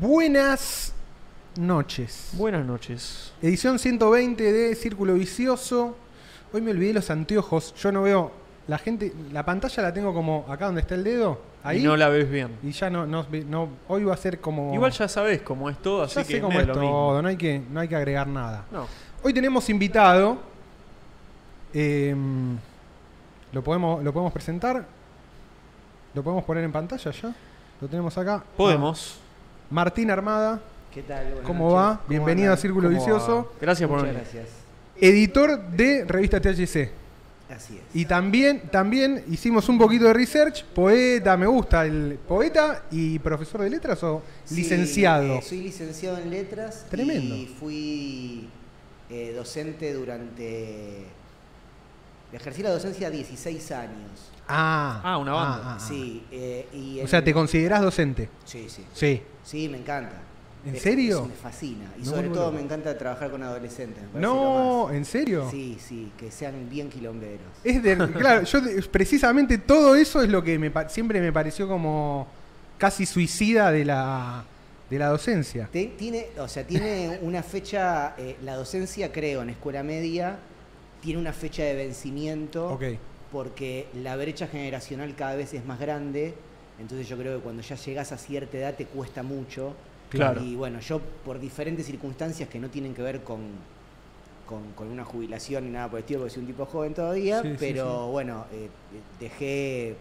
[0.00, 0.92] Buenas
[1.56, 2.30] noches.
[2.34, 3.32] Buenas noches.
[3.42, 5.96] Edición 120 de Círculo Vicioso.
[6.52, 7.74] Hoy me olvidé los anteojos.
[7.74, 8.30] Yo no veo.
[8.68, 9.12] La gente.
[9.32, 11.40] La pantalla la tengo como acá donde está el dedo.
[11.64, 11.80] Ahí.
[11.80, 12.56] Y no la ves bien.
[12.62, 14.72] Y ya no, no, no- Hoy va a ser como.
[14.72, 16.80] Igual ya sabes cómo es todo, así ya que sé cómo es mismo.
[16.80, 17.20] todo.
[17.22, 18.66] No hay, que, no hay que agregar nada.
[18.70, 18.86] No.
[19.24, 20.38] Hoy tenemos invitado.
[21.74, 22.56] em,
[23.52, 24.86] lo, podemos, lo podemos presentar.
[26.14, 27.34] Lo podemos poner en pantalla ya.
[27.80, 28.44] Lo tenemos acá.
[28.56, 29.18] Podemos.
[29.18, 29.24] Ah,
[29.70, 30.60] Martín Armada.
[30.92, 31.24] ¿Qué tal?
[31.26, 31.76] Buenas ¿Cómo noches.
[31.78, 31.96] va?
[31.98, 32.56] ¿Cómo Bienvenido a?
[32.56, 33.36] Círculo ¿Cómo Vicioso.
[33.36, 33.58] va?
[33.60, 34.28] Gracias por Muchas venir.
[34.32, 34.56] gracias.
[35.00, 36.90] Editor de revista THC.
[37.54, 37.82] Así es.
[37.94, 40.64] Y también, también hicimos un poquito de research.
[40.64, 45.34] Poeta, me gusta el poeta y profesor de letras o Sí, licenciado.
[45.36, 46.86] eh, soy licenciado en letras.
[46.90, 47.34] Tremendo.
[47.34, 48.48] Y fui
[49.10, 51.04] eh, docente durante.
[52.32, 54.30] Ejercí la docencia 16 años.
[54.46, 55.60] Ah, Ah, una banda.
[55.64, 55.86] ah, ah.
[55.86, 56.24] Sí.
[56.30, 58.28] eh, y O sea, ¿te considerás docente?
[58.44, 58.84] Sí, sí.
[58.92, 59.22] Sí.
[59.48, 60.12] Sí, me encanta.
[60.66, 61.24] ¿En Es- serio?
[61.24, 61.90] me fascina.
[61.96, 64.02] Y No, sobre no, todo me encanta trabajar con adolescentes.
[64.12, 65.48] me No, ¿en serio?
[65.50, 67.46] Sí, sí, que sean bien quilomberos.
[67.64, 68.60] Es de, claro, yo
[68.90, 72.26] precisamente todo eso es lo que me, siempre me pareció como
[72.76, 74.44] casi suicida de la,
[74.90, 75.68] de la docencia.
[75.72, 80.38] Te- tiene, o sea, tiene una fecha, eh, la docencia creo en escuela media,
[81.00, 82.82] tiene una fecha de vencimiento Ok.
[83.32, 86.34] porque la brecha generacional cada vez es más grande,
[86.78, 89.74] entonces yo creo que cuando ya llegas a cierta edad te cuesta mucho.
[90.10, 90.42] Claro.
[90.42, 93.40] Y bueno, yo por diferentes circunstancias que no tienen que ver con,
[94.46, 97.42] con, con una jubilación ni nada por el estilo, porque soy un tipo joven todavía,
[97.42, 98.68] Sí, sí, pero bueno, eh,
[99.20, 99.96] dejé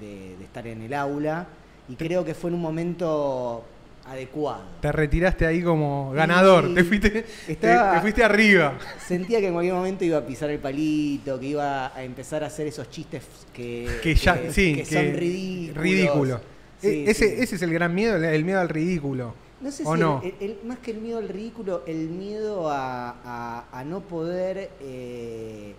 [0.00, 1.46] de, de estar en el aula
[1.88, 3.64] y creo que fue en un momento
[4.06, 4.62] adecuado.
[4.80, 8.78] Te retiraste ahí como ganador, Y te, fuiste, te- estaba- te fuiste arriba.
[9.06, 12.48] Sentía que en cualquier momento iba a pisar el palito, que iba a empezar a
[12.48, 13.22] hacer esos chistes
[13.52, 15.82] que, Que ya, sí, que son ridículos.
[15.82, 16.40] ridículo.
[16.80, 17.42] Sí, E- ese, sí.
[17.42, 19.34] ese es el gran miedo, el- miedo al ridículo.
[19.60, 20.20] No sé ¿O si no?
[20.22, 24.70] el- el- más que el miedo al ridículo, el miedo a, a- a no poder
[24.82, 25.74] eh,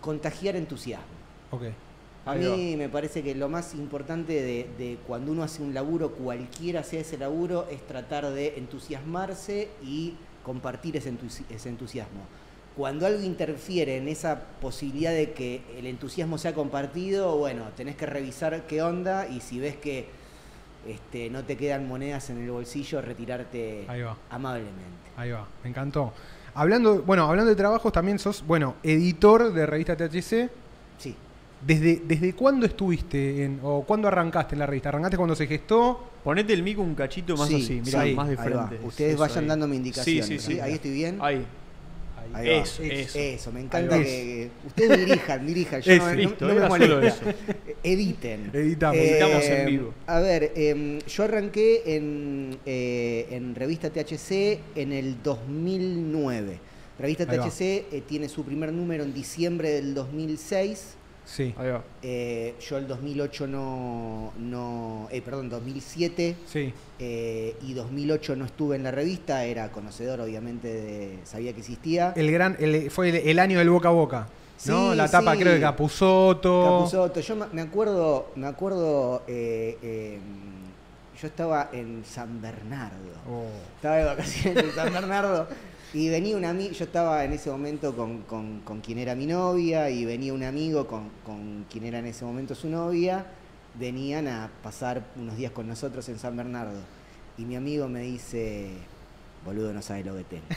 [0.00, 1.06] contagiar entusiasmo.
[1.50, 1.62] Ok.
[2.24, 6.12] A mí me parece que lo más importante de, de cuando uno hace un laburo,
[6.12, 10.14] cualquiera sea ese laburo, es tratar de entusiasmarse y
[10.44, 12.20] compartir ese, entusi- ese entusiasmo.
[12.76, 18.06] Cuando algo interfiere en esa posibilidad de que el entusiasmo sea compartido, bueno, tenés que
[18.06, 20.06] revisar qué onda y si ves que
[20.88, 24.16] este, no te quedan monedas en el bolsillo, retirarte Ahí va.
[24.30, 25.10] amablemente.
[25.16, 26.12] Ahí va, me encantó.
[26.54, 30.50] Hablando, bueno, hablando de trabajos, también sos, bueno, editor de revista THC.
[30.98, 31.14] Sí.
[31.66, 34.88] ¿Desde, ¿Desde cuándo estuviste en, o cuándo arrancaste en la revista?
[34.88, 36.10] ¿Arrancaste cuando se gestó?
[36.24, 38.78] Ponete el mico un cachito más Sí, así, sí, mira, ahí, más de frente.
[38.84, 39.48] Ustedes Eso vayan ahí.
[39.48, 40.26] dándome indicaciones.
[40.26, 40.60] Sí, sí, sí.
[40.60, 41.18] Ahí estoy bien.
[41.20, 41.44] Ahí.
[42.34, 42.48] Ahí.
[42.48, 43.18] Eso, eso.
[43.18, 45.80] Eso, me encanta que ustedes dirijan, dirijan.
[45.82, 47.30] Yo no, no- Listo, no me solo molesta.
[47.30, 47.38] eso.
[47.82, 48.50] Editen.
[48.52, 48.96] Editamos.
[48.96, 49.94] Editamos en vivo.
[50.06, 56.58] A ver, em, yo arranqué en, eh, en revista THC en el 2009.
[56.98, 57.38] Revista Ahí.
[57.38, 57.60] THC
[57.92, 60.94] eh, tiene su primer número en diciembre del 2006.
[61.34, 61.54] Sí.
[61.56, 61.82] Ahí va.
[62.02, 66.74] Eh, yo el 2008 no, no eh, perdón, 2007 Sí.
[66.98, 72.12] eh, y 2008 no estuve en la revista, era conocedor obviamente de, sabía que existía.
[72.16, 74.28] El gran, el- fue el, el año del boca a boca.
[74.66, 74.90] ¿No?
[74.92, 75.38] Sí, la etapa sí.
[75.40, 76.64] creo de Capuzoto.
[76.80, 77.20] Capusotto.
[77.20, 80.18] Yo me- me acuerdo, me acuerdo, eh, eh,
[81.20, 83.10] yo estaba en San Bernardo.
[83.30, 83.46] Oh.
[83.76, 85.46] Estaba de vacaciones en San Bernardo
[85.94, 89.26] y venía un amigo, yo estaba en ese momento con, con- con quien era mi
[89.26, 93.26] novia y venía un amigo con, con quien era en ese momento su novia,
[93.78, 96.80] venían a pasar unos días con nosotros en San Bernardo.
[97.38, 98.68] Y mi amigo me dice,
[99.44, 100.44] boludo, no sabes lo que tengo.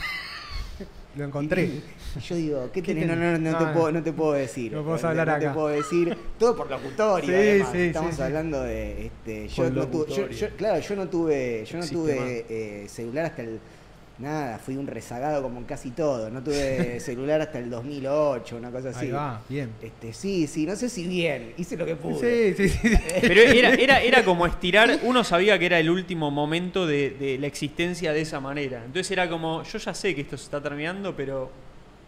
[1.16, 1.64] Lo encontré.
[1.64, 3.08] Y yo digo, ¿qué ¿Qué tenés?
[3.08, 3.72] No, no, no, No, te no.
[3.72, 4.72] puedo, no te puedo decir.
[4.72, 5.54] No No hablar te acá.
[5.54, 6.14] puedo decir.
[6.38, 7.68] Todo por locutorio, Sí, además.
[7.72, 9.06] sí, Estamos sí, hablando de.
[9.06, 13.40] Este, yo tuve, yo- claro, yo no tuve, yo no Existe tuve eh, celular hasta
[13.42, 13.58] el.
[14.18, 16.30] Nada, fui un rezagado como en casi todo.
[16.30, 19.06] No tuve celular hasta el 2008, una cosa así.
[19.06, 19.70] Ahí va, bien.
[19.82, 21.52] Este, sí, sí, no sé si bien.
[21.58, 22.54] Hice lo que pude.
[22.54, 22.96] Sí, sí, sí.
[23.20, 27.38] Pero era, era, era como estirar, uno sabía que era el último momento de, de
[27.38, 28.82] la existencia de esa manera.
[28.84, 31.50] Entonces era como, yo ya sé que esto se está terminando, pero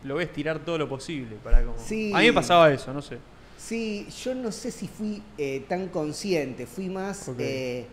[0.04, 1.36] lo voy a estirar todo lo posible.
[1.42, 1.78] Para como...
[1.78, 2.12] Sí.
[2.14, 3.18] A mí me pasaba eso, no sé.
[3.58, 6.66] Sí, yo no sé si fui eh, tan consciente.
[6.66, 7.30] Fui más.
[7.38, 7.86] Eh,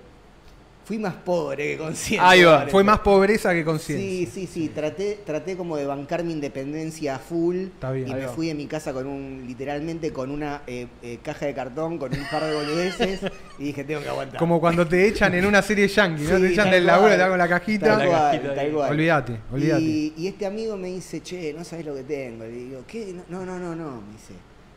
[0.85, 2.25] fui más pobre que consciente.
[2.25, 2.67] Ahí va.
[2.67, 4.31] Fue más pobreza que Sí, conciencia.
[4.33, 8.07] sí, sí, traté, traté como de bancar mi independencia a full Está bien.
[8.07, 8.31] y me va.
[8.31, 12.13] fui de mi casa con un, literalmente con una eh, eh, caja de cartón, con
[12.13, 13.19] un par de boludeces
[13.59, 14.39] y dije, tengo que aguantar.
[14.39, 16.35] Como cuando te echan en una serie yankee, ¿no?
[16.37, 17.97] Sí, te echan del laburo, te dan con la cajita.
[17.97, 18.91] Tal cual, tal cual.
[18.91, 19.81] Olvídate, olvídate.
[19.83, 22.43] Y, y este amigo me dice, che, no sabes lo que tengo.
[22.43, 23.13] Le digo, ¿qué?
[23.27, 24.33] No, no, no, no, me dice.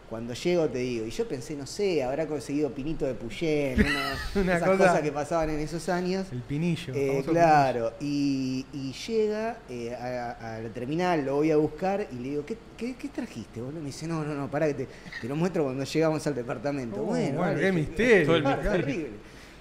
[0.09, 4.15] Cuando llego te digo, y yo pensé, no sé, habrá conseguido pinito de Puyén, una,
[4.43, 6.27] Una esas cosa- cosas que pasaban en esos años.
[6.33, 6.95] El pinillo.
[6.97, 12.29] Eh, claro, y, y llega eh, a, la terminal, lo voy a buscar y le
[12.31, 13.61] digo, ¿qué, qué, qué trajiste?
[13.61, 13.81] boludo?
[13.81, 14.89] Me dice, no, no, no, pará que te,
[15.21, 17.03] te lo muestro cuando llegamos al departamento.
[17.03, 18.27] Oh, bueno, bueno, vale, qué misterio.
[18.27, 18.71] Todo el misterio.
[18.71, 19.11] terrible.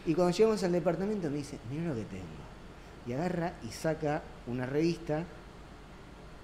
[0.05, 2.23] Y cuando llegamos al departamento me dice, mira lo que tengo.
[3.05, 5.25] Y agarra y saca una revista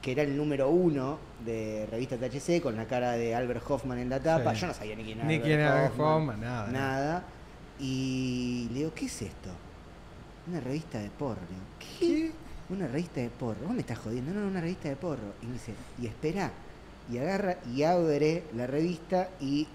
[0.02, 4.10] que era el número uno de revista THC con la cara de Albert Hoffman en
[4.10, 4.54] la tapa.
[4.56, 4.62] Sí.
[4.62, 5.28] Yo no sabía ni quién era.
[5.28, 7.24] Ni Albert quién era Hoffman, Hoffman, nada, Nada.
[7.80, 9.50] Y le digo, ¿qué es esto?
[10.48, 11.40] Una revista de porro.
[11.80, 12.06] ¿qué?
[12.08, 12.32] ¿Qué?
[12.70, 13.60] Una revista de porro.
[13.66, 14.32] ¿Vos me estás jodiendo?
[14.34, 15.34] No, no, una revista de porro.
[15.42, 16.52] Y me dice, y espera.
[17.12, 19.68] Y agarra y abre la revista y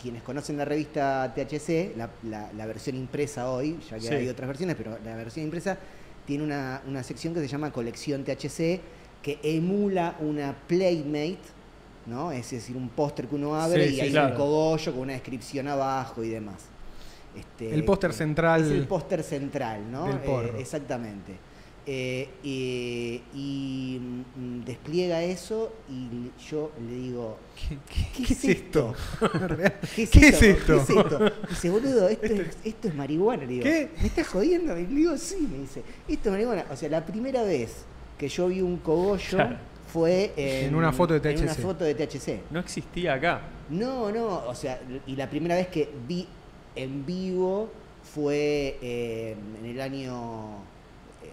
[0.00, 4.14] quienes conocen la revista THC, la, la- la versión impresa hoy, ya que Sí.
[4.14, 5.76] hay otras versiones, pero la versión impresa
[6.26, 8.80] tiene una, una sección que se llama Colección THC,
[9.22, 11.38] que emula una Playmate,
[12.06, 12.32] ¿no?
[12.32, 14.30] Es decir, un póster que uno abre Sí, y sí, hay claro.
[14.34, 16.56] un cogollo con una descripción abajo y demás.
[17.36, 18.64] Este, El póster central.
[18.64, 20.06] es el póster central, ¿no?
[20.06, 21.32] del Eh, exactamente.
[21.86, 23.98] Eh, y y,
[24.36, 28.94] mm, despliega eso y yo le digo, ¿Qué, qué- ¿qué, qué es esto?
[29.96, 30.36] ¿Qué es ¿Qué esto?
[30.36, 30.66] es esto?
[30.66, 31.32] ¿Qué es esto?
[31.48, 33.42] Dice, boludo, esto, es, esto es marihuana.
[33.44, 33.90] Le digo, ¿Qué?
[34.00, 34.78] ¿me estás jodiendo?
[34.78, 36.64] Y le digo, sí, me dice, esto es marihuana.
[36.70, 37.84] O sea, la primera vez
[38.20, 39.56] que yo vi un cogollo Claro.
[39.90, 41.62] fue en, En una foto de en una THC.
[41.62, 42.40] foto de THC.
[42.50, 43.40] No existía acá.
[43.70, 46.26] No, no, o sea, y la primera vez que vi
[46.76, 47.70] en vivo
[48.02, 50.56] fue eh, en el año.
[51.22, 51.30] eh,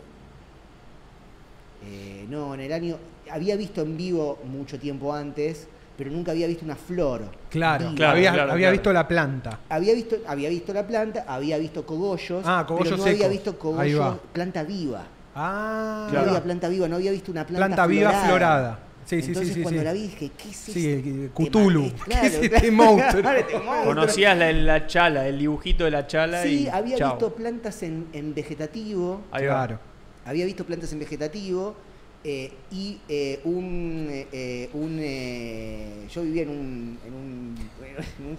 [1.85, 2.97] eh, no, en el año.
[3.29, 5.67] Había visto en vivo mucho tiempo antes,
[5.97, 7.23] pero nunca había visto una flor.
[7.49, 7.91] Claro.
[7.95, 8.71] Claro, había, claro, había claro.
[8.77, 9.59] visto la planta.
[9.67, 13.15] Había visto, había visto la planta, había visto cogollos, Ah, cogollo pero no seco.
[13.15, 15.05] había visto cogollos, planta viva.
[15.39, 18.79] Ah, No había planta viva, no había visto una planta, Planta viva florada.
[19.05, 19.61] Sí, sí, Entonces sí, sí.
[19.61, 19.85] cuando sí.
[19.85, 21.91] la vi dije, ¿qué es Sí, el- Te Cthulhu.
[22.09, 23.31] ¿Qué es este monstruo?
[23.37, 23.83] Este monstruo.
[23.85, 26.63] Conocías la, la chala, el dibujito de la chala y.
[26.63, 27.11] Sí, había chao.
[27.11, 29.65] visto plantas en, en vegetativo, Ahí va.
[29.67, 29.79] Claro.
[30.25, 31.75] había visto plantas en vegetativo
[32.23, 37.55] eh, y eh, un, eh, eh, un eh, yo vivía en un, en un,
[38.19, 38.37] en un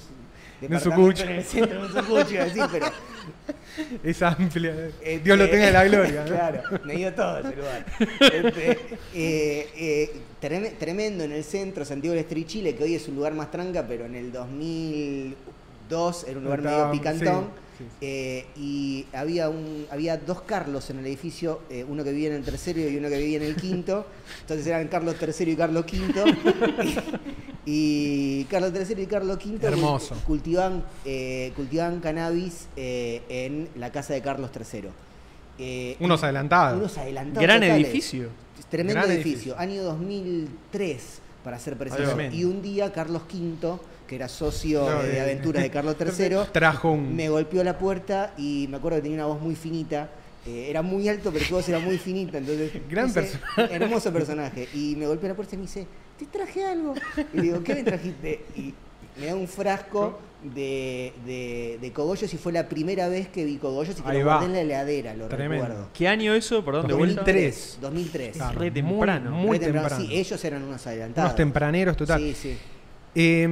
[0.60, 1.22] departamento sucucho.
[1.24, 2.86] en el centro, en un sucucho, iba a decir, pero
[4.02, 4.74] Es amplia.
[5.00, 6.24] Este, Dios lo tenga en la gloria.
[6.24, 6.30] ¿no?
[6.30, 7.86] Claro, me dio todo ese lugar.
[8.20, 8.70] Este,
[9.14, 10.10] eh, eh,
[10.42, 13.34] treme- tremendo en el centro, Santiago del Estero y Chile, que hoy es un lugar
[13.34, 17.44] más tranca, pero en el 2002 era un lugar Estaba- medio picantón.
[17.44, 17.96] sí, sí, sí.
[18.00, 22.34] Eh, y había un había dos Carlos en el edificio, eh, uno que vivía en
[22.36, 24.06] el tercero y uno que vivía en el quinto.
[24.40, 26.24] Entonces eran Carlos III y Carlos V.
[27.70, 30.14] y, Carlos III y Carlos V Hermoso.
[30.26, 34.88] cultivaban, eh, cultivaban cannabis eh, en la casa de Carlos III.
[35.58, 36.78] Eh, Unos adelantados.
[36.78, 37.84] unos adelantados Gran totales.
[37.88, 38.28] edificio.
[38.70, 39.54] Tremendo Gran edificio.
[39.54, 39.58] edificio.
[39.58, 42.16] Año 2003, para ser preciso.
[42.32, 46.36] Y un día Carlos V, que era socio No, de, de- aventuras de Carlos III,
[46.52, 47.14] Trajo un.
[47.14, 50.08] me golpeó la puerta y me acuerdo que tenía una voz muy finita.
[50.46, 52.38] Eh, era muy alto, pero su voz era muy finita.
[52.38, 53.74] Entonces, Gran personaje.
[53.74, 54.68] Hermoso personaje.
[54.74, 55.86] Y me golpeó la puerta y me dice,
[56.18, 56.94] te traje algo.
[57.34, 58.44] Y le digo, ¿qué me trajiste?
[58.56, 58.74] Y
[59.20, 60.20] me da un frasco
[60.54, 64.20] de, de, de cogollos y fue la primera vez que vi cogollos y que Ahí
[64.20, 64.36] lo va.
[64.38, 65.64] guardé en la heladera, lo Tremendo.
[65.66, 65.88] recuerdo.
[65.92, 66.64] ¿Qué año eso?
[66.64, 67.22] Perdón, de vuelta.
[67.22, 67.78] 2003.
[67.80, 68.36] 2003.
[68.36, 69.30] Claro, re muy- temprano.
[69.32, 69.88] Muy, Re temprano.
[69.88, 70.10] temprano.
[70.10, 71.30] Sí, ellos eran unos adelantados.
[71.30, 72.20] Unos tempraneros, total.
[72.20, 72.56] Sí, sí.
[73.16, 73.48] Eh,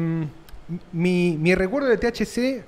[0.92, 2.64] mi, mi recuerdo de THC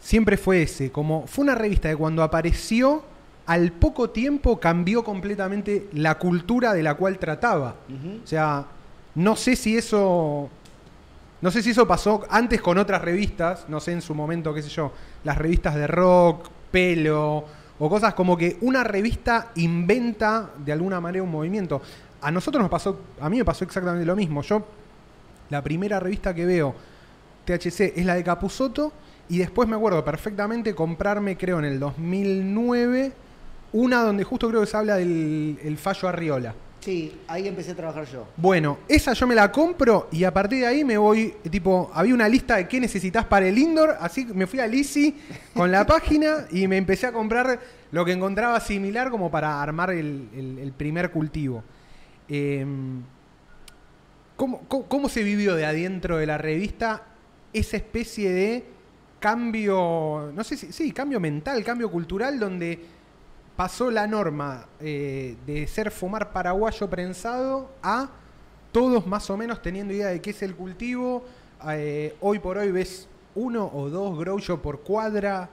[0.00, 3.04] siempre fue ese, como fue una revista que cuando apareció,
[3.46, 7.76] al poco tiempo cambió completamente la cultura de la cual trataba.
[8.22, 8.66] O sea,
[9.14, 10.48] no sé si eso.
[11.40, 14.62] No sé si eso pasó antes con otras revistas, no sé en su momento, qué
[14.62, 14.92] sé yo,
[15.24, 17.44] las revistas de rock, pelo,
[17.80, 21.82] o cosas como que una revista inventa de alguna manera un movimiento.
[22.20, 24.42] A nosotros nos pasó, a mí me pasó exactamente lo mismo.
[24.42, 24.64] Yo,
[25.50, 26.76] la primera revista que veo
[27.44, 28.92] THC es la de Capusoto,
[29.28, 33.12] y después me acuerdo perfectamente comprarme, creo, en el 2009,
[33.72, 36.54] una donde justo creo que se habla del el fallo Arriola.
[36.80, 38.26] Sí, ahí empecé a trabajar yo.
[38.36, 42.12] Bueno, esa yo me la compro y a partir de ahí me voy, tipo, había
[42.12, 45.16] una lista de qué necesitas para el indoor, así que me fui a Lisi
[45.54, 47.60] con la página y me empecé a comprar
[47.92, 51.62] lo que encontraba similar como para armar el, el- el primer cultivo.
[52.28, 53.00] Em,
[54.36, 57.04] ¿cómo, cómo, cómo se vivió de adentro de la revista
[57.52, 58.64] esa especie de
[59.20, 62.80] cambio, no sé si, sí, cambio mental, cambio cultural, donde
[63.56, 68.08] pasó la norma eh, de ser fumar paraguayo prensado a
[68.72, 71.24] todos más o menos teniendo idea de qué es el cultivo.
[71.70, 75.48] Eh, hoy por hoy ves uno o dos grow shop por cuadra.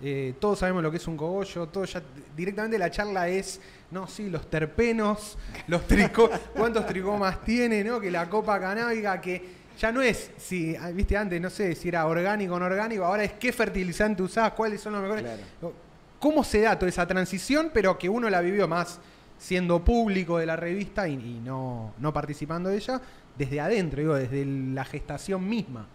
[0.00, 1.68] Eh, todos sabemos lo que es un cogollo.
[1.68, 2.02] Todo ya,
[2.36, 8.00] directamente la charla es, no, sí, los terpenos, los tricó, cuántos tricomas tiene, ¿no?
[8.00, 11.88] Que la copa canábica, que ya no es si, ah, viste, antes no sé si
[11.88, 15.24] era orgánico o no orgánico, ahora es qué fertilizante usás, cuáles son los mejores.
[15.24, 15.87] Claro.
[16.20, 18.98] ¿Cómo se da toda esa transición, pero que uno la vivió más
[19.38, 23.00] siendo público de la revista y, y no, no participando de ella,
[23.36, 25.86] desde adentro, digo, desde la gestación misma?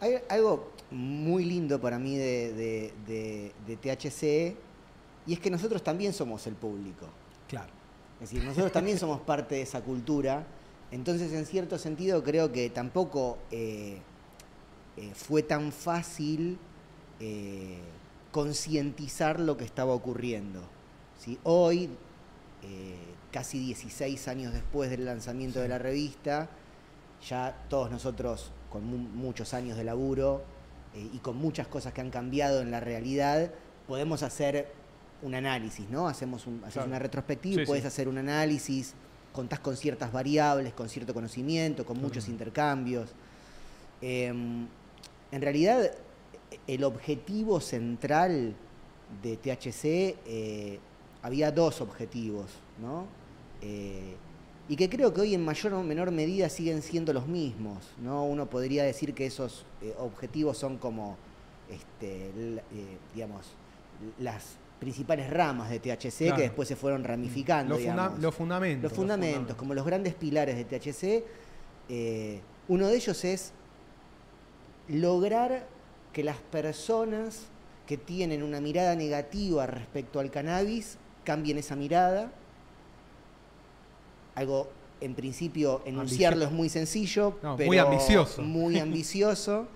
[0.00, 4.56] Hay algo muy lindo para mí de, de- de- de THC
[5.26, 7.06] y es que nosotros también somos el público.
[7.48, 7.70] Claro.
[8.20, 10.44] Es decir, nosotros también somos parte de esa cultura.
[10.90, 13.98] Entonces, en cierto sentido, creo que tampoco eh,
[14.96, 16.58] eh, fue tan fácil
[17.20, 17.78] eh,
[18.32, 20.62] concientizar lo que estaba ocurriendo.
[21.18, 21.38] ¿sí?
[21.44, 21.88] Hoy,
[22.62, 22.96] eh,
[23.32, 26.48] casi 16 años después del lanzamiento de la revista,
[27.28, 30.42] ya todos nosotros, con mu- muchos años de laburo
[30.94, 33.50] eh, y con muchas cosas que han cambiado en la realidad,
[33.86, 34.72] podemos hacer
[35.22, 36.06] un análisis, ¿no?
[36.06, 36.88] Hacemos un, haces Claro.
[36.88, 37.88] una retrospectiva, Sí, y puedes sí.
[37.88, 38.94] hacer un análisis,
[39.32, 43.10] contás con ciertas variables, con cierto conocimiento, con muchos intercambios.
[44.00, 44.66] Em,
[45.32, 45.90] en realidad,
[46.68, 48.54] el objetivo central
[49.22, 50.78] de THC, eh,
[51.22, 52.46] había dos objetivos,
[52.80, 53.06] ¿no?
[53.62, 54.14] Eh,
[54.68, 58.24] y que creo que hoy en mayor o menor medida siguen siendo los mismos, ¿no?
[58.24, 61.16] Uno podría decir que esos eh, objetivos son como,
[61.70, 62.30] este,
[63.14, 63.46] digamos,
[64.20, 66.36] las principales ramas de THC Claro.
[66.36, 68.18] que después se fueron ramificando, Los, funda- digamos.
[68.20, 68.82] los fundamentos.
[68.82, 69.56] Los fundamentos, fundamentos.
[69.56, 71.24] como los grandes pilares de THC,
[72.68, 73.52] uno de ellos es
[74.88, 75.66] lograr
[76.18, 77.46] que las personas
[77.86, 82.32] que tienen una mirada negativa respecto al cannabis cambien esa mirada.
[84.34, 84.68] Algo,
[85.00, 88.42] en principio, enunciarlo es muy sencillo, No, pero muy ambicioso.
[88.42, 89.68] Muy ambicioso.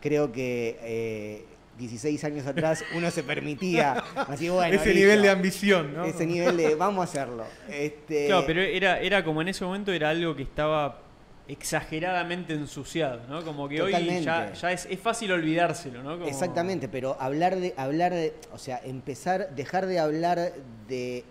[0.00, 1.44] Creo que eh,
[1.78, 4.98] 16 años atrás uno se permitía así, bueno, Ese listo.
[4.98, 6.04] nivel de ambición, ¿no?
[6.06, 7.44] Ese nivel de vamos a hacerlo.
[7.68, 11.02] Este, Claro, pero era, era como en ese momento era algo que estaba
[11.48, 13.44] exageradamente ensuciado, ¿no?
[13.44, 16.12] Como que hoy ya, ya es, es fácil olvidárselo, ¿no?
[16.14, 20.52] Como- Exactamente, pero hablar de, hablar de, o sea, empezar, dejar de hablar
[20.88, 21.24] de,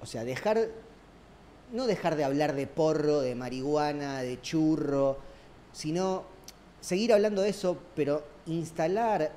[0.00, 0.68] o sea, dejar,
[1.72, 5.18] no dejar de hablar de porro, de marihuana, de churro,
[5.72, 6.24] sino
[6.80, 9.32] seguir hablando de eso, pero instalar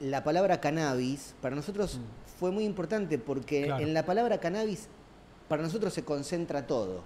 [0.00, 2.38] la palabra cannabis para nosotros Mm.
[2.40, 3.82] fue muy importante porque Claro.
[3.84, 4.88] en la palabra cannabis
[5.48, 7.04] para nosotros se concentra todo.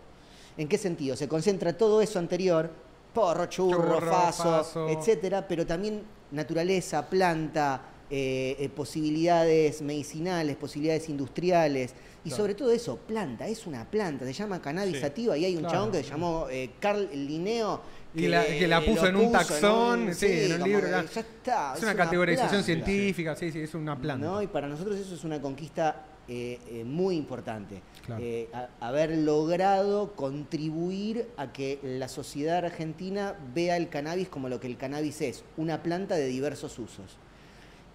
[0.59, 1.15] ¿En qué sentido?
[1.17, 2.69] Se concentra todo eso anterior,
[3.15, 4.89] porro, churro, Churro, faso, faso.
[4.89, 12.37] etcétera, pero también naturaleza, planta, eh, eh, posibilidades medicinales, posibilidades industriales y Claro.
[12.43, 15.01] sobre todo eso, planta, es una planta, se llama cannabis Sí.
[15.01, 15.75] sativa y hay un Claro.
[15.77, 17.81] chabón que se llamó eh, Carl Linneo
[18.15, 20.91] Y la- que la puso en un puso taxón, sí, en un como libro, que
[20.91, 21.21] ya.
[21.21, 22.67] está, es una categorización planta.
[22.67, 24.27] científica, sí, sí, es una planta.
[24.27, 24.43] ¿no?
[24.43, 27.81] Y para nosotros eso es una conquista eh, eh, muy importante.
[28.05, 28.23] Claro.
[28.23, 34.61] Eh, a- haber logrado contribuir a que la sociedad argentina vea el cannabis como lo
[34.61, 37.17] que el cannabis es, una planta de diversos usos.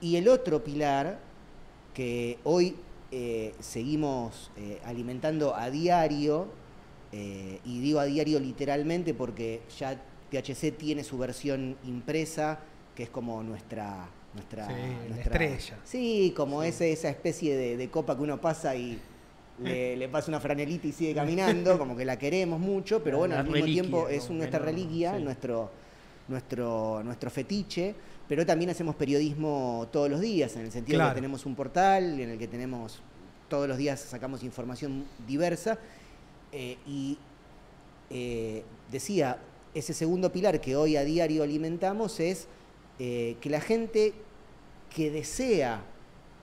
[0.01, 1.19] Y el otro pilar,
[1.93, 2.75] que hoy
[3.59, 4.49] seguimos
[4.85, 6.47] alimentando a diario,
[7.13, 12.59] y digo a diario literalmente porque ya THC tiene su versión impresa,
[12.95, 14.09] que es como nuestra...
[14.33, 14.73] nuestra, Sí,
[15.09, 15.79] la estrella.
[15.83, 18.99] Sí, como ese- esa especie de, de copa que uno pasa y
[19.59, 23.35] le, le pasa una franelita y sigue caminando, como que la queremos mucho, pero bueno,
[23.35, 25.23] La al mismo tiempo es nuestra reliquia, sí.
[25.23, 25.69] nuestro,
[26.27, 27.93] nuestro, nuestro fetiche,
[28.27, 32.19] pero también hacemos periodismo todos los días, en el sentido de que tenemos un portal
[32.19, 33.01] en el que tenemos,
[33.49, 35.77] todos los días sacamos información diversa,
[36.51, 37.17] eh, y
[38.09, 39.37] eh, decía,
[39.73, 42.47] ese segundo pilar que hoy a diario alimentamos es
[42.99, 44.13] eh, que la gente
[44.95, 45.81] que desea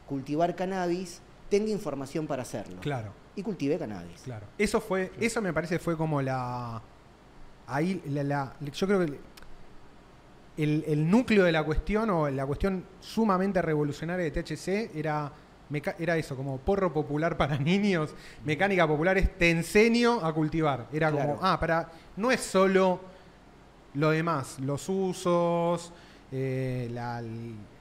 [0.09, 2.81] cultivar cannabis tenga información para hacerlo.
[2.81, 4.21] Claro, Y cultive cannabis.
[4.23, 4.47] claro.
[4.59, 6.83] Eso fue, eso me parece fue como la.
[7.67, 9.19] Ahí, la, la- yo creo que
[10.57, 15.33] el, el núcleo de la cuestión, o la cuestión sumamente revolucionaria de THC, era,
[15.99, 20.87] era eso, como porro popular para niños, mecánica popular es te enseño a cultivar.
[20.93, 21.35] Era Claro.
[21.37, 21.89] como, ah, para.
[22.17, 23.01] No es solo
[23.95, 25.93] lo demás, los usos,
[26.33, 27.21] eh, la-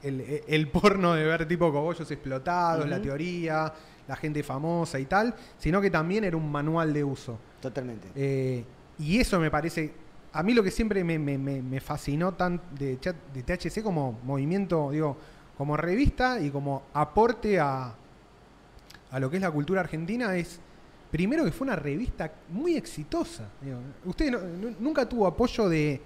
[0.02, 3.72] el, porno de ver tipo cogollos explotados, la teoría,
[4.08, 7.38] la gente famosa y tal, sino que también era un manual de uso.
[7.60, 8.08] Totalmente.
[8.14, 8.64] Eh,
[8.98, 9.92] y eso me parece,
[10.32, 11.38] a mí lo que siempre me, me-
[11.80, 15.16] fascinó tan de, THC como movimiento, digo,
[15.56, 17.94] como revista y como aporte a,
[19.10, 20.58] a lo que es la cultura argentina es,
[21.10, 23.48] primero que fue una revista muy exitosa.
[23.60, 23.78] digo.
[24.06, 26.00] usted no- nunca tuvo apoyo de,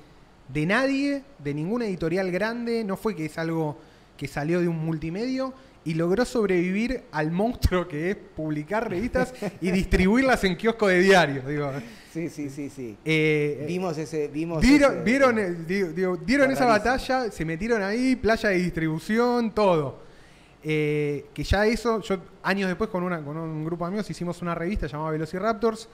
[0.49, 3.79] de nadie, de ninguna editorial grande, no fue que es algo
[4.17, 5.53] que salió de un multimedio
[5.87, 11.47] y logró sobrevivir al monstruo que es publicar revistas y distribuirlas en kiosco de diarios.
[11.47, 11.71] Digo.
[12.13, 12.97] Sí, sí, sí, sí.
[13.05, 17.45] Eh, vimos ese, vimos Vieron, ese- vieron, el- digo, digo, dieron Fue esa batalla, se
[17.45, 20.05] metieron ahí, playa de distribución, todo.
[20.63, 24.41] Eh, que ya eso, yo años después con, una, con un grupo de amigos hicimos
[24.41, 25.89] una revista llamada Velociraptors.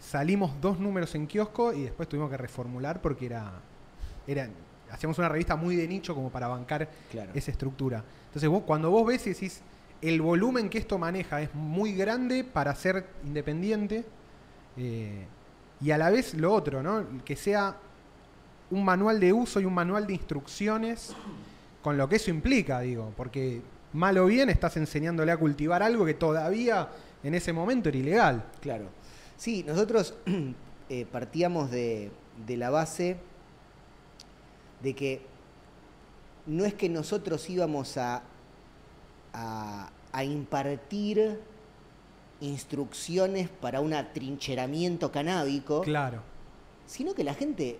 [0.00, 3.52] Salimos dos números en kiosco y después tuvimos que reformular porque era,
[4.26, 4.48] era
[4.90, 7.30] hacíamos una revista muy de nicho como para bancar Claro.
[7.34, 8.02] esa estructura.
[8.26, 9.60] Entonces vos, cuando vos ves y decís,
[10.00, 14.04] el volumen que esto maneja es muy grande para ser independiente
[14.76, 15.26] eh,
[15.80, 17.04] y a la vez lo otro, ¿no?
[17.24, 17.76] Que sea
[18.70, 21.14] un manual de uso y un manual de instrucciones
[21.82, 23.60] con lo que eso implica, digo, porque
[23.92, 26.88] mal o bien estás enseñándole a cultivar algo que todavía
[27.22, 28.44] en ese momento era ilegal.
[28.60, 28.86] Claro.
[29.40, 30.12] Sí, nosotros
[30.90, 32.10] eh, partíamos de,
[32.46, 33.16] de la base
[34.82, 35.22] de que
[36.44, 38.22] no es que nosotros íbamos a,
[39.32, 41.40] a, a impartir
[42.42, 46.20] instrucciones para un atrincheramiento canábico, Claro,
[46.84, 47.78] sino que la gente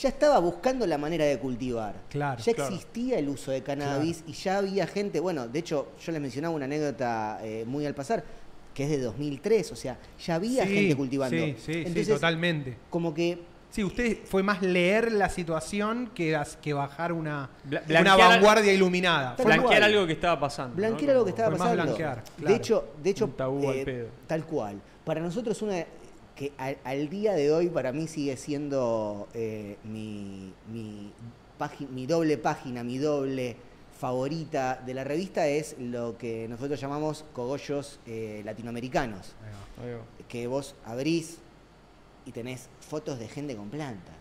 [0.00, 1.94] ya estaba buscando la manera de cultivar.
[2.08, 2.74] Claro, ya claro.
[2.74, 6.56] existía el uso de cannabis y ya había gente, bueno, de hecho yo les mencionaba
[6.56, 8.24] una anécdota eh, muy al pasar,
[8.74, 11.36] que es de 2003, o sea, ya había Sí, gente cultivando.
[11.36, 12.76] Sí, sí, sí, Entonces, totalmente.
[12.90, 13.38] como que
[13.70, 17.48] Sí, usted fue más leer la situación que, que bajar una,
[17.88, 19.34] una vanguardia iluminada.
[19.34, 19.46] Cual.
[19.46, 20.76] Blanquear algo que estaba pasando.
[20.76, 21.12] blanquear ¿no?
[21.12, 21.84] algo que estaba fue más pasando.
[21.96, 24.08] blanquear, De hecho, de hecho Un tabú al eh, pedo.
[24.26, 24.78] tal cual.
[25.06, 25.86] Para nosotros una
[26.36, 30.52] que al, al día de hoy para mí sigue siendo eh, mi,
[31.90, 33.56] mi doble página, mi doble
[34.02, 39.36] favorita de la revista es lo que nosotros llamamos cogollos eh, latinoamericanos.
[39.40, 39.84] Ahí va.
[39.84, 40.26] Ahí va.
[40.26, 41.38] Que vos abrís
[42.26, 44.16] y tenés fotos de gente con plantas.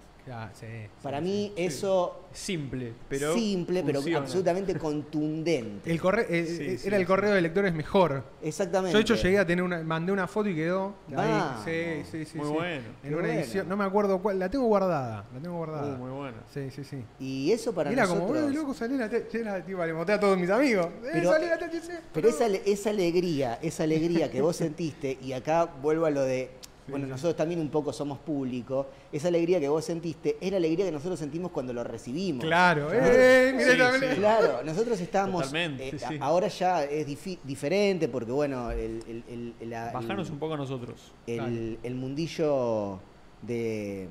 [0.53, 0.65] Sí,
[1.03, 1.63] Para sí, mí sí.
[1.63, 3.33] eso Simple, pero.
[3.33, 4.19] simple, pero funciona.
[4.25, 5.91] absolutamente contundente.
[5.91, 7.07] El corre- eh, Sí, eh, sí, era el sí.
[7.07, 8.23] correo de lectores mejor.
[8.41, 8.93] Exactamente.
[8.93, 10.95] Yo de hecho llegué a tener una, mandé una foto y quedó.
[11.09, 11.15] ahí.
[11.15, 11.63] Vamos.
[11.65, 12.37] Sí, sí, sí.
[12.37, 12.53] Muy sí.
[12.53, 12.83] bueno.
[13.03, 13.39] En una bueno.
[13.39, 15.93] edición, no me acuerdo cuál, la tengo guardada, la tengo guardada.
[15.95, 16.37] Uh, muy bueno.
[16.53, 17.03] Sí, sí, sí.
[17.19, 18.27] Y eso para Y era nosotros...
[18.31, 20.87] como, "Uy, loco, salió la era, tipo, le mostré a todos mis amigos.
[21.03, 21.99] Eh, Pero- la THC.
[22.13, 26.49] Pero esa, esa alegría, esa alegría que vos sentiste, y acá vuelvo a lo de,
[26.87, 30.85] bueno, nosotros también un poco somos público, esa alegría que vos sentiste es la alegría
[30.85, 32.43] que nosotros sentimos cuando lo recibimos.
[32.43, 33.05] Claro, Claro.
[33.05, 34.15] eh, Sí, sí.
[34.17, 37.05] Claro, nosotros estábamos, Totalmente, eh, ahora ya es
[37.43, 41.11] diferente porque bueno, el, el- el- la- Bajarnos un poco a nosotros.
[41.27, 42.99] el, mundillo
[43.41, 44.07] de-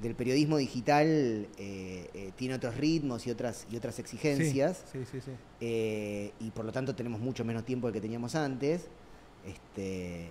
[0.00, 4.82] del periodismo digital eh, eh, tiene otros ritmos y otras, y otras exigencias.
[4.90, 5.30] Sí, sí, sí.
[5.60, 8.88] eh, y por lo tanto tenemos mucho menos tiempo del que teníamos antes.
[9.46, 10.30] Este,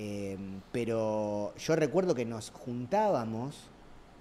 [0.00, 0.38] eh,
[0.70, 3.56] pero yo recuerdo que nos juntábamos,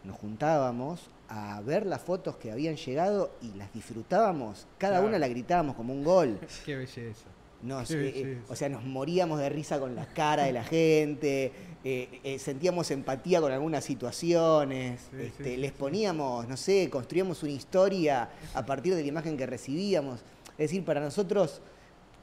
[0.04, 4.66] nos juntábamos a ver las fotos que habían llegado y las disfrutábamos.
[4.80, 5.08] Cada Claro.
[5.08, 6.40] una la gritábamos como un gol.
[6.66, 7.26] Qué belleza.
[7.62, 11.52] Nos, eh, eh, o sea, nos moríamos de risa con la cara de la gente,
[11.84, 15.76] eh, sentíamos empatía con algunas situaciones, Sí, este, sí, les sí.
[15.80, 20.22] poníamos, no sé, construíamos una historia a partir de la imagen que recibíamos.
[20.52, 21.62] Es decir, para nosotros,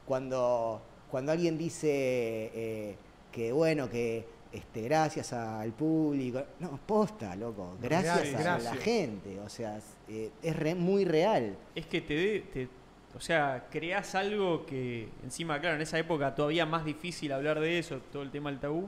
[0.05, 2.95] cuando, cuando alguien dice
[3.35, 9.49] que, bueno, que este, gracias al público, no, posta, loco, gracias a la gente, o
[9.49, 11.57] sea, eh, es re- muy real.
[11.75, 12.69] Es que te, dé- te-
[13.13, 17.77] o sea, creás algo que encima, claro, en esa época todavía más difícil hablar de
[17.79, 18.87] eso, todo el tema del tabú.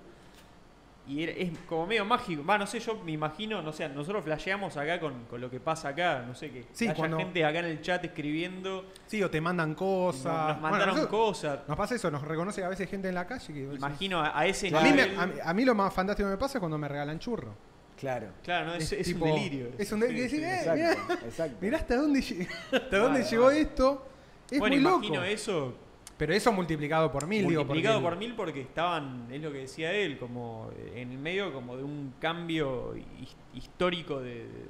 [1.07, 2.43] Y era- es como medio mágico.
[2.45, 5.59] Va, no sé, yo me imagino, no sé, nosotros flasheamos acá con, con lo que
[5.59, 9.23] pasa acá, no sé, que Sí, haya cuando- gente acá en el chat escribiendo, Sí,
[9.23, 10.25] o te mandan cosas.
[10.25, 11.59] nos, nos Bueno, mandaron nosotros- cosas.
[11.67, 13.61] Nos pasa eso, nos reconoce a veces gente en la calle que.
[13.75, 15.19] Imagino a, a ese A mí, me- nivel.
[15.19, 17.53] a, mí- a mí lo más fantástico que me pasa es cuando me regalan churro.
[17.97, 18.27] Claro.
[18.43, 19.69] Claro, no, es, es tipo- un delirio.
[19.77, 20.29] Es un delirio.
[20.29, 20.91] Sí, eh, mirá,
[21.25, 23.61] Exacto, mirá hasta dónde, lle- hasta dónde Vale, llegó vale.
[23.61, 24.07] esto.
[24.51, 25.25] Es bueno, muy imagino loco.
[25.25, 25.73] eso
[26.17, 27.61] Pero eso multiplicado por mil, digo.
[27.61, 31.53] multiplicado porque- por mil porque estaban, es lo que decía él, como en el medio
[31.53, 34.65] como de un cambio his- histórico de, de-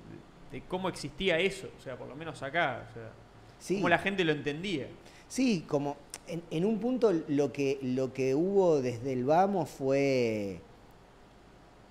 [0.51, 3.11] de cómo existía eso, o sea, por lo menos acá, o sea,
[3.59, 3.75] Sí.
[3.75, 4.87] cómo la gente lo entendía.
[5.29, 5.95] Sí, como
[6.27, 10.59] en, en un punto lo que, lo que hubo desde el vamos fue,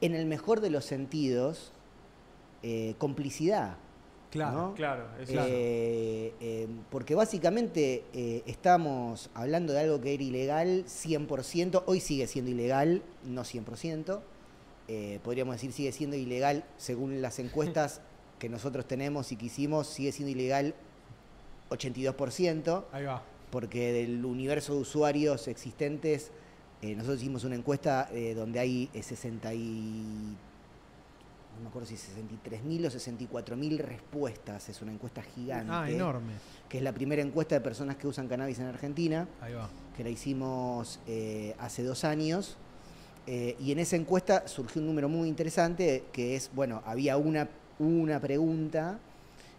[0.03, 1.73] en el mejor de los sentidos,
[2.63, 3.77] eh, complicidad.
[4.31, 4.57] Claro.
[4.57, 4.75] ¿no?
[4.75, 11.85] Claro, es Eh, eh, porque básicamente eh, estamos hablando de algo que era ilegal 100%,
[11.87, 14.21] hoy sigue siendo ilegal, no 100%,
[14.89, 18.01] eh, podríamos decir sigue siendo ilegal según las encuestas
[18.39, 20.75] que nosotros tenemos y que hicimos, sigue siendo ilegal
[21.71, 23.23] 82%, Ahí va.
[23.51, 26.31] porque del universo de usuarios existentes,
[26.83, 30.37] nosotros hicimos una encuesta donde hay eh, 60 y
[31.57, 35.73] no me acuerdo si 63.000 o 64.000 respuestas, es una encuesta gigante.
[35.73, 36.35] Ah, enorme.
[36.69, 39.69] Que es la primera encuesta de personas que usan cannabis en Argentina, Ahí va.
[39.97, 42.57] que la hicimos eh, hace dos años.
[43.27, 47.49] Eh, y en esa encuesta surgió un número muy interesante, que es, bueno, había una,
[47.79, 48.99] una pregunta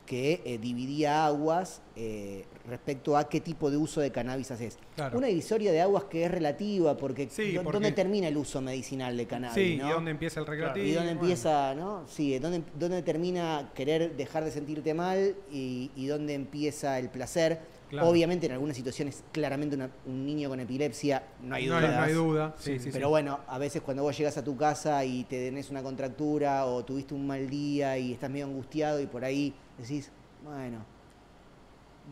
[0.08, 4.80] que eh, dividía aguas eh, respecto a qué tipo de uso de cannabis haces.
[4.96, 5.18] Claro.
[5.18, 8.62] Una divisoria de aguas que es relativa, porque, Sí, ¿dó- porque- ¿dónde termina el uso
[8.62, 9.54] medicinal de cannabis?
[9.56, 9.90] Sí, no?
[9.90, 10.86] ¿y dónde empieza el recreativo?
[10.86, 11.22] ¿Y dónde Bueno.
[11.22, 12.08] empieza, no?
[12.08, 17.60] Sí, ¿dónde, dónde termina querer dejar de sentirte mal y, y dónde empieza el placer?
[17.90, 18.10] Claro.
[18.10, 21.90] Obviamente en algunas situaciones, claramente una- un niño con epilepsia, no hay No dudas.
[21.90, 22.56] hay, no hay duda.
[22.60, 23.10] Sí, sí, Pero sí.
[23.10, 26.84] bueno, a veces cuando vos llegas a tu casa y te tenés una contractura o
[26.84, 30.10] tuviste un mal día y estás medio angustiado y por ahí decís,
[30.44, 30.80] bueno,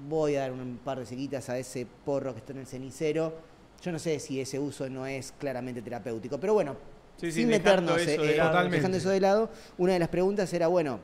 [0.10, 3.34] voy a dar un par de seguitas a ese porro que está en el cenicero.
[3.82, 6.76] Yo no sé si ese uso no es claramente terapéutico, pero bueno,
[7.18, 8.36] Sí, sí, sin dejando meternos eso eh, de eh,
[8.78, 11.00] dejando eso de lado, una de las preguntas era, bueno,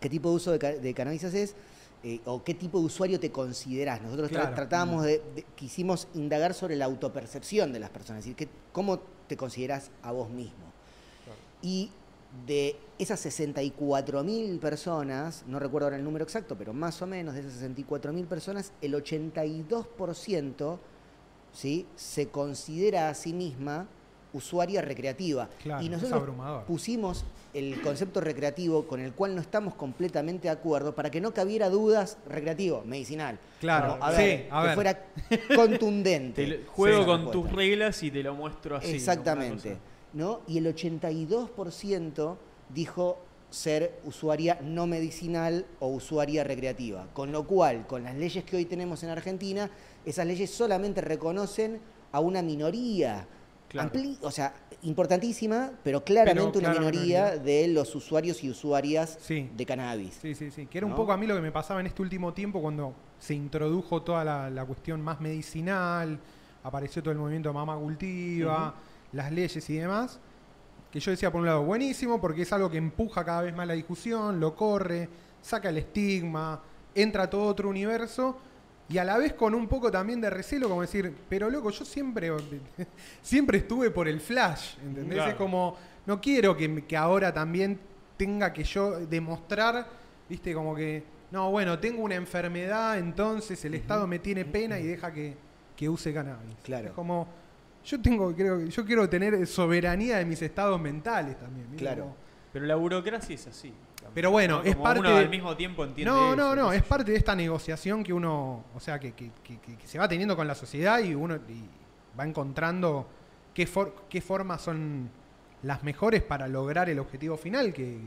[0.00, 1.54] ¿qué tipo de uso de, de cannabis haces?
[2.04, 4.00] Eh, o qué tipo de usuario te considerás.
[4.00, 8.36] Nosotros tra- tratábamos de, de- quisimos indagar sobre la autopercepción de las personas, es decir,
[8.36, 10.64] que- cómo te considerás a vos mismo.
[11.60, 11.90] Y
[12.46, 17.40] de esas 64.000 personas, no recuerdo ahora el número exacto, pero más o menos de
[17.40, 20.78] esas 64.000 personas, el 82%
[21.52, 21.86] ¿sí?
[21.96, 23.86] se considera a sí misma
[24.32, 25.48] usuaria recreativa.
[25.62, 26.22] Claro, y nosotros
[26.66, 31.32] pusimos el concepto recreativo con el cual no estamos completamente de acuerdo para que no
[31.32, 33.38] cabiera dudas recreativo, medicinal.
[33.58, 35.06] Claro, Como, a sí, ver, que fuera
[35.56, 36.46] contundente.
[36.46, 37.48] Te juego con respuesta.
[37.48, 38.90] tus reglas y te lo muestro así.
[38.94, 39.78] Exactamente.
[40.12, 40.40] ¿No?
[40.46, 42.36] Y el 82%
[42.74, 43.18] dijo
[43.50, 47.06] ser usuaria no medicinal o usuaria recreativa.
[47.14, 49.70] Con lo cual, con las leyes que hoy tenemos en Argentina,
[50.04, 51.80] esas leyes solamente reconocen
[52.12, 53.26] a una minoría.
[53.68, 53.90] Claro.
[53.90, 57.38] ampli- o sea, importantísima, pero claramente Pero una minoría minoría.
[57.44, 59.50] de los usuarios y usuarias Sí.
[59.54, 60.14] de cannabis.
[60.22, 60.64] Sí, sí, sí.
[60.64, 62.94] Que era un poco a mí lo que me pasaba en este último tiempo cuando
[63.18, 66.18] se introdujo toda la, la cuestión más medicinal,
[66.64, 68.74] apareció todo el movimiento Mamá Cultiva,
[69.12, 70.20] las leyes y demás.
[70.90, 73.66] Que yo decía, por un lado, buenísimo, porque es algo que empuja cada vez más
[73.66, 75.08] la discusión, lo corre,
[75.42, 76.62] saca el estigma,
[76.94, 78.38] entra a todo otro universo.
[78.90, 81.84] Y a la vez con un poco también de recelo, como decir, pero loco, yo
[81.84, 82.32] siempre,
[83.22, 85.16] siempre estuve por el flash, ¿entendés?
[85.16, 85.30] Claro.
[85.30, 87.78] Es como, no quiero que, que ahora también
[88.16, 89.86] tenga que yo demostrar,
[90.26, 94.86] viste, como que, no, bueno, tengo una enfermedad, entonces el Estado me tiene pena y
[94.86, 95.36] deja que,
[95.76, 96.56] que use cannabis.
[96.62, 96.88] Claro.
[96.88, 97.28] Es como,
[97.84, 101.66] yo tengo, creo, que- yo quiero tener soberanía de mis estados mentales también.
[101.70, 101.84] ¿viste?
[101.84, 102.02] Claro.
[102.04, 102.16] Como-
[102.52, 103.72] Pero la burocracia es así.
[104.14, 104.64] Pero bueno, ¿no?
[104.64, 107.10] es Como parte uno de- al mismo tiempo entiende No, eso, no, no, es parte
[107.12, 110.34] de esta negociación que uno, o sea, que, que- que- que- que se va teniendo
[110.34, 111.62] con la sociedad y uno y
[112.18, 113.06] va encontrando
[113.52, 115.10] qué, for- qué formas son
[115.62, 117.98] las mejores para lograr el objetivo final, que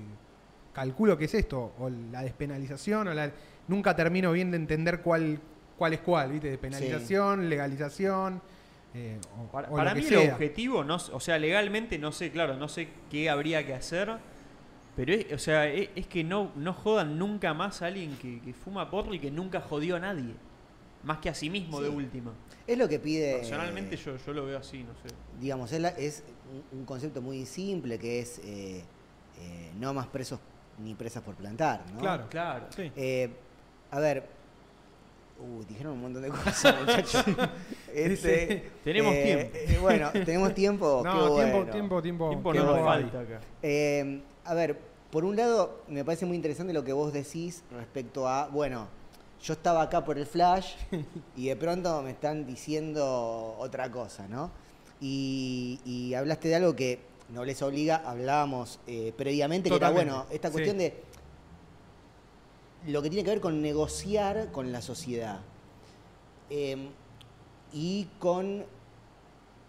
[0.73, 3.29] calculo que es esto, o la despenalización, o la...
[3.67, 5.39] Nunca termino bien de entender cuál,
[5.77, 6.49] cuál es cuál, ¿viste?
[6.49, 8.41] Despenalización, legalización,
[8.93, 10.33] eh, o, Para, o para lo mí que el sea.
[10.33, 14.17] objetivo, no, o sea, legalmente no sé, claro, no sé qué habría que hacer,
[14.95, 18.41] pero es, o sea, es, es que no, no jodan nunca más a alguien que,
[18.41, 20.33] que fuma porro y que nunca jodió a nadie.
[21.03, 21.83] Más que a sí mismo Sí.
[21.85, 22.31] de última.
[22.67, 23.37] Es lo que pide...
[23.37, 25.15] Personalmente yo, yo lo veo así, no sé.
[25.39, 26.23] digamos, es, la- es
[26.71, 28.83] un, un concepto muy simple que es eh,
[29.39, 30.39] eh, no más presos
[30.77, 31.99] ni presas por plantar, ¿no?
[31.99, 32.27] Claro.
[32.29, 32.65] Claro.
[32.75, 32.91] Sí.
[32.95, 33.29] Eh,
[33.89, 34.27] a ver,
[35.41, 37.25] uh, dijeron un montón de cosas, muchachos.
[37.93, 39.57] Este, Tenemos eh, tiempo.
[39.73, 41.01] eh, bueno, tenemos tiempo.
[41.05, 41.71] No, qué tiempo, bueno.
[41.71, 42.85] tiempo, tiempo, Tiempo qué no nos bueno.
[42.85, 43.39] falta acá.
[43.61, 44.79] Eh, a ver,
[45.11, 48.87] por un lado, me parece muy interesante lo que vos decís respecto a, bueno,
[49.43, 50.75] yo estaba acá por el flash
[51.35, 54.51] y de pronto me están diciendo otra cosa, ¿no?
[55.01, 56.99] Y, y hablaste de algo que
[57.29, 60.53] no les obliga, hablábamos eh, previamente, que era, bueno, esta sí.
[60.53, 60.93] cuestión de
[62.87, 65.39] lo que tiene que ver con negociar con la sociedad
[66.49, 66.89] eh,
[67.73, 68.65] y con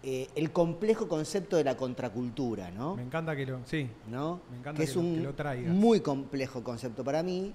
[0.03, 2.95] eh, el complejo concepto de la contracultura, ¿no?
[2.95, 3.59] Me encanta que lo...
[3.65, 4.41] Sí, ¿no?
[4.51, 5.73] Me encanta que es que lo- un que lo traigas.
[5.73, 7.53] muy complejo concepto para mí,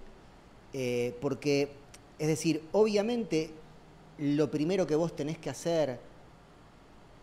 [0.73, 1.73] eh, porque,
[2.18, 3.51] es decir, obviamente
[4.18, 6.01] lo primero que vos tenés que hacer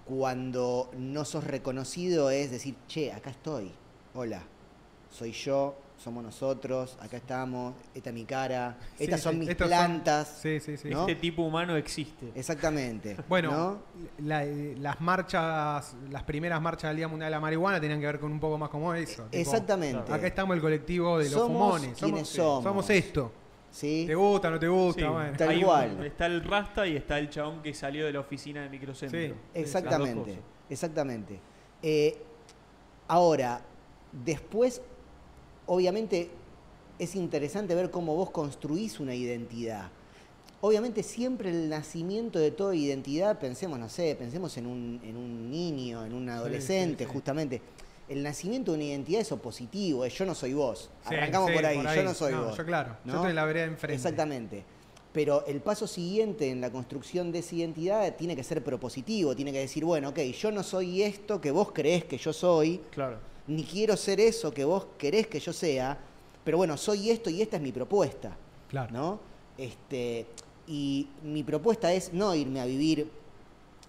[0.05, 3.71] cuando no sos reconocido es decir, che, acá estoy,
[4.13, 4.43] hola,
[5.09, 9.57] soy yo, somos nosotros, acá estamos, esta es mi cara, Sí, estas son mis son-
[9.57, 10.37] plantas.
[10.39, 10.89] sí, sí, sí.
[10.91, 11.01] ¿no?
[11.01, 12.31] Este tipo humano existe.
[12.35, 13.17] Exactamente.
[13.27, 13.77] Bueno, ¿no?
[14.19, 18.05] la- eh, las marchas, las primeras marchas del Día Mundial de la Marihuana tenían que
[18.05, 19.23] ver con un poco más como eso.
[19.23, 20.13] tipo, Exactamente.
[20.13, 21.47] Acá estamos el colectivo de los Somos
[21.79, 21.97] fumones.
[21.97, 22.63] somos, somos.
[22.63, 23.31] somos esto.
[23.71, 24.03] ¿Sí?
[24.05, 25.01] ¿Te gusta, no te gusta?
[25.01, 25.37] Sí, Bueno.
[25.37, 26.05] Tal un- cual.
[26.05, 29.19] está el Rasta y está el chabón que salió de la oficina de Microcentro.
[29.19, 29.33] Sí.
[29.55, 30.39] Exactamente,
[30.69, 31.39] exactamente.
[31.81, 32.15] Eh,
[33.07, 33.59] ahora,
[34.11, 34.81] después
[35.67, 36.29] obviamente
[36.99, 39.89] es interesante ver cómo vos construís una identidad.
[40.61, 45.51] Obviamente siempre el nacimiento de toda identidad, pensemos, no sé, pensemos en un, en un
[45.51, 47.09] niño, en un adolescente, sí.
[47.11, 47.61] justamente.
[48.07, 50.89] El nacimiento de una identidad es opositivo, es yo no soy vos.
[51.05, 52.57] Arrancamos por, ahí, yo no soy No, vos.
[52.57, 53.15] Yo claro, yo ¿no?
[53.15, 53.95] estoy en la vereda enfrente.
[53.95, 54.63] Exactamente.
[55.11, 59.51] Pero el paso siguiente en la construcción de esa identidad tiene que ser propositivo, tiene
[59.51, 63.17] que decir, bueno, ok, yo no soy esto que vos creés que yo soy, Claro.
[63.47, 65.97] Ni quiero ser eso que vos querés que yo sea,
[66.43, 68.35] pero bueno, soy esto y esta es mi propuesta,
[68.69, 68.91] Claro.
[68.93, 69.19] ¿no?
[69.57, 70.25] Este,
[70.67, 73.09] y mi propuesta es no irme a vivir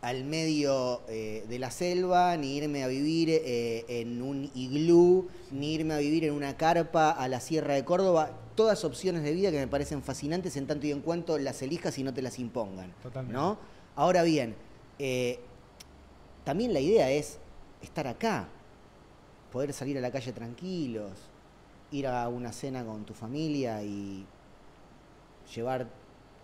[0.02, 5.74] al medio eh, de la selva, ni irme a vivir eh, en un iglú, ni
[5.74, 8.30] irme a vivir en una carpa a la Sierra de Córdoba.
[8.54, 11.98] Todas opciones de vida que me parecen fascinantes en tanto y en cuanto las elijas
[11.98, 12.92] y no te las impongan.
[13.02, 13.34] Totalmente.
[13.36, 13.58] ¿no?
[13.96, 14.54] Ahora bien,
[14.98, 15.40] eh,
[16.44, 17.38] también la idea es
[17.82, 18.48] estar acá,
[19.56, 21.12] poder salir a la calle tranquilos,
[21.90, 24.22] ir a una cena con tu familia y
[25.54, 25.86] llevar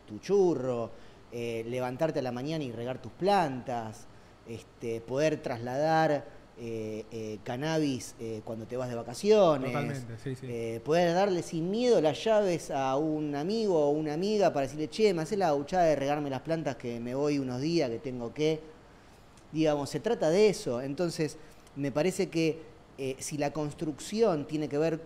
[0.08, 0.90] tu churro,
[1.30, 4.06] eh, levantarte a la mañana y regar tus plantas,
[4.48, 6.24] este, poder trasladar
[6.56, 8.14] eh, eh, cannabis
[8.46, 10.80] cuando te vas de vacaciones, Totalmente, sí, sí.
[10.82, 15.12] poder darle sin miedo las llaves a un amigo o una amiga para decirle, che,
[15.12, 18.32] me haces la gauchada de regarme las plantas que me voy unos días, que tengo
[18.32, 18.60] que.
[19.52, 20.80] Digamos, se trata de eso.
[20.80, 21.36] Entonces,
[21.76, 25.00] me parece que eh, si la construcción tiene que ver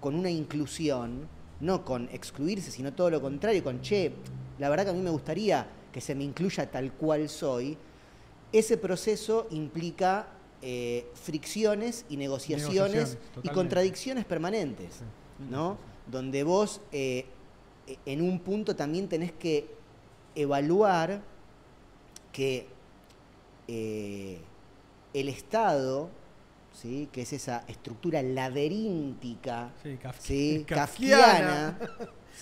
[0.00, 1.28] con una inclusión,
[1.60, 4.12] no con excluirse, sino todo lo contrario, con, che,
[4.58, 7.76] la verdad que a mí me gustaría que se me incluya tal cual soy,
[8.52, 10.28] ese proceso implica
[10.62, 15.02] eh, fricciones y negociaciones, y contradicciones permanentes.
[15.50, 15.78] ¿no?
[16.10, 17.26] Donde vos eh,
[17.86, 19.66] e- en un punto también tenés que
[20.34, 21.22] evaluar
[22.32, 22.66] que
[23.68, 24.38] eh,
[25.14, 26.10] el Estado,
[26.80, 27.08] ¿sí?
[27.12, 30.64] que es esa estructura laberíntica, Sí, kaf- ¿sí?
[30.68, 31.78] kafkiana.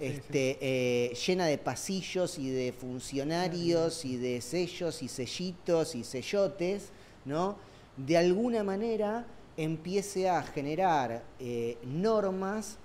[0.00, 6.88] este, eh, llena de pasillos y de funcionarios y de sellos y sellitos y sellotes,
[7.26, 7.56] ¿no?
[7.96, 9.26] De alguna manera
[9.58, 12.78] empiece a generar eh, normas,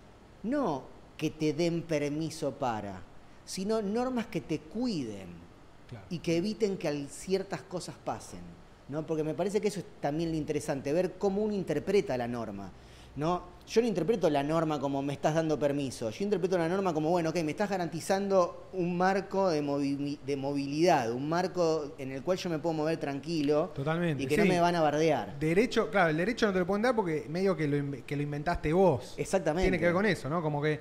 [0.43, 0.84] no
[1.17, 3.01] que te den permiso para,
[3.45, 5.47] sino normas que te cuiden
[5.88, 6.06] Claro.
[6.10, 8.41] y que eviten que ciertas cosas pasen,
[8.89, 9.06] ¿no?
[9.06, 12.71] Porque me parece que eso es también lo interesante, ver cómo uno interpreta la norma,
[13.15, 13.56] ¿no?
[13.67, 17.10] Yo no interpreto la norma como me estás dando permiso, yo interpreto la norma como,
[17.10, 22.21] bueno, ok, me estás garantizando un marco de, movi- de movilidad, un marco en el
[22.23, 24.41] cual yo me puedo mover tranquilo Totalmente, y que sí.
[24.41, 25.38] no me van a bardear.
[25.38, 28.21] Derecho, claro, el derecho no te lo pueden dar porque medio que lo, que lo
[28.23, 29.15] inventaste vos.
[29.17, 29.63] Exactamente.
[29.63, 30.41] Tiene que ver con eso, ¿no?
[30.41, 30.80] Como que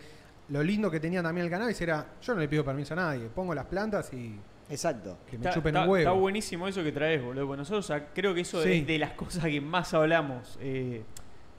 [0.50, 3.26] lo lindo que tenía también el cannabis era, yo no le pido permiso a nadie,
[3.34, 4.36] pongo las plantas y
[4.68, 5.16] Exacto.
[5.26, 5.98] que me Está, chupen está- un huevo.
[6.10, 7.46] está buenísimo eso que traes, boludo.
[7.46, 8.72] Porque nosotros ah, creo que eso Sí.
[8.72, 10.58] es de las cosas que más hablamos.
[10.60, 11.02] eh,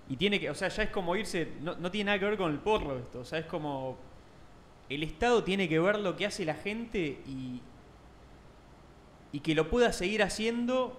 [0.10, 2.38] y tiene que, o sea, ya es como irse, no, no tiene nada que ver
[2.38, 3.20] con el porro esto.
[3.20, 3.98] O sea, es como.
[4.90, 7.62] El Estado tiene que ver lo que hace la gente y.
[9.34, 10.98] Y que lo pueda seguir haciendo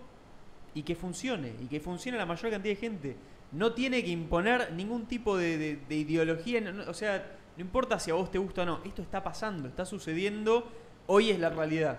[0.74, 1.54] y que funcione.
[1.62, 3.16] Y que funcione la mayor cantidad de gente.
[3.52, 6.60] No tiene que imponer ningún tipo de, de- de ideología.
[6.60, 8.80] no- no- o sea, no importa si a vos te gusta o no.
[8.84, 10.68] Esto está pasando, está sucediendo.
[11.10, 11.98] Hoy es la realidad.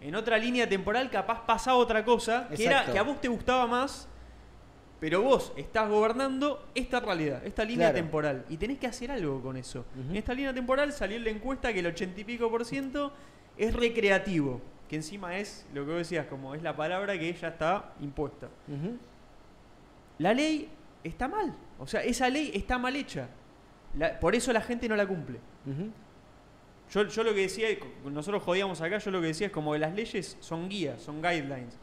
[0.00, 3.66] En otra línea temporal capaz pasaba otra cosa que era que a vos te gustaba
[3.66, 4.08] más,
[5.00, 8.04] pero vos estás gobernando esta realidad, esta línea Claro.
[8.04, 8.44] temporal.
[8.48, 9.84] Y tenés que hacer algo con eso.
[10.10, 13.12] En esta línea temporal salió en la encuesta que el ochenta y pico por ciento
[13.58, 14.60] es recreativo.
[14.88, 18.48] Que encima es lo que vos decías, como es la palabra que ya está impuesta.
[20.18, 20.68] La ley
[21.02, 21.54] está mal.
[21.78, 23.28] O sea, esa ley está mal hecha.
[23.98, 25.38] La- por eso la gente no la cumple.
[26.92, 27.68] Yo, yo lo que decía,
[28.04, 31.22] nosotros jodíamos acá, yo lo que decía es como que las leyes son guías, son
[31.22, 31.78] guidelines.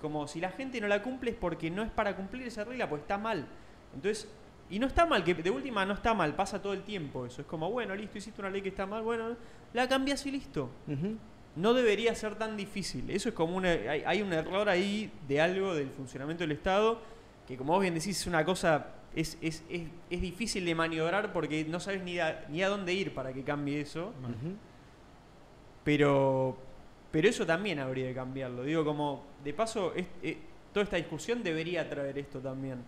[0.00, 2.86] Como si la gente no la cumple es porque no es para cumplir esa regla,
[2.88, 3.46] pues está mal.
[3.94, 4.28] Entonces,
[4.68, 7.40] y no está mal, que de última no está mal, pasa todo el tiempo eso.
[7.40, 9.34] Es como, bueno, listo, hiciste una ley que está mal, bueno,
[9.72, 10.68] la cambias y listo.
[11.56, 13.10] No debería ser tan difícil.
[13.10, 17.00] Eso es como una, hay, hay un error ahí de algo del funcionamiento del Estado,
[17.48, 21.32] que como vos bien decís, es una cosa, es, es, es, es difícil de maniobrar
[21.32, 24.12] porque no sabes ni a, ni a dónde ir para que cambie eso.
[25.84, 26.56] Pero,
[27.10, 28.62] pero eso también habría de cambiarlo.
[28.64, 30.36] Digo, como, de paso, es- eh,
[30.72, 32.78] toda esta discusión debería traer esto también.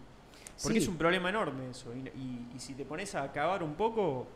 [0.62, 0.84] Porque Sí.
[0.84, 1.92] es un problema enorme eso.
[1.94, 4.26] Y, y- y si te pones a acabar un poco,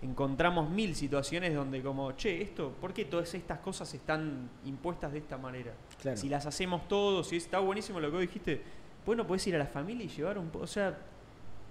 [0.00, 5.18] encontramos mil situaciones donde como, che, esto, ¿por qué todas estas cosas están impuestas de
[5.18, 5.72] esta manera?
[6.00, 6.16] Claro.
[6.16, 8.62] Si las hacemos todos, si está buenísimo lo que vos dijiste,
[9.06, 10.98] bueno, podés ir a la familia y llevar un poco, o sea,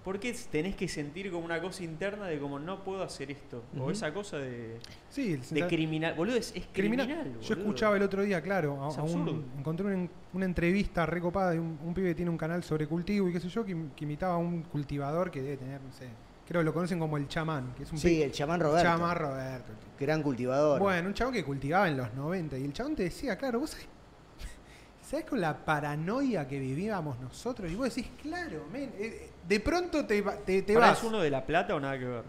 [0.03, 3.63] ¿Por qué tenés que sentir como una cosa interna de como no puedo hacer esto?
[3.79, 5.37] O esa cosa de, Sí,
[5.69, 6.15] criminal.
[6.15, 7.05] Boludo, es, es criminal.
[7.05, 7.33] criminal.
[7.39, 7.59] Yo boludo.
[7.61, 11.77] escuchaba el otro día, claro, a- a un- encontré una, una entrevista recopada de un,
[11.85, 14.33] un pibe que tiene un canal sobre cultivo y qué sé yo, que, que imitaba
[14.33, 16.07] a un cultivador que debe tener, no sé,
[16.47, 18.89] creo que lo conocen como el chamán, que es un Sí, pibe- el chamán Roberto.
[18.89, 19.71] chamán Roberto.
[19.99, 20.79] Gran cultivador.
[20.79, 23.69] Bueno, un chabón que cultivaba en los 90 y el chabón te decía, claro, vos
[23.69, 23.87] sabés,
[25.11, 27.69] ¿sabés con la paranoia que vivíamos nosotros?
[27.69, 30.99] Y vos decís, claro, men, eh, de pronto te, va- te, te ¿Pará, vas.
[30.99, 32.23] ¿Es uno de La Plata o nada que ver?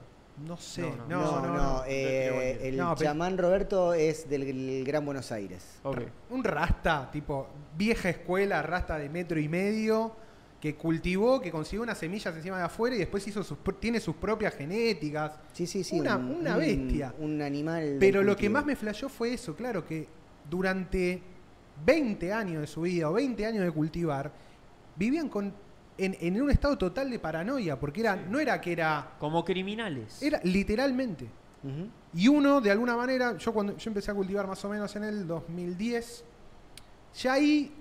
[0.44, 1.40] No sé, No, no, no.
[1.40, 1.82] no, no, no.
[1.86, 5.64] eh, el No, pero- chamán Roberto es del, Gran Buenos Aires.
[6.30, 7.46] Un rasta, tipo,
[7.78, 10.16] vieja escuela, rasta de metro y medio,
[10.60, 14.16] que cultivó, que consiguió unas semillas encima de afuera y después hizo sus, tiene sus
[14.16, 15.32] propias genéticas.
[15.52, 16.00] Sí, sí, sí.
[16.00, 17.14] Una- una bestia.
[17.18, 17.98] Un animal.
[18.00, 20.08] Pero lo que más me flashó fue eso, claro, que
[20.48, 21.22] durante
[21.84, 24.30] 20 años de su vida o 20 años de cultivar,
[24.96, 25.52] vivían con,
[25.98, 30.22] en, en un estado total de paranoia, porque era, no era que era, Como criminales.
[30.22, 31.28] era literalmente.
[32.12, 35.04] Y uno, de alguna manera, yo cuando yo empecé a cultivar más o menos en
[35.04, 36.24] el 2010,
[37.14, 37.72] ya ahí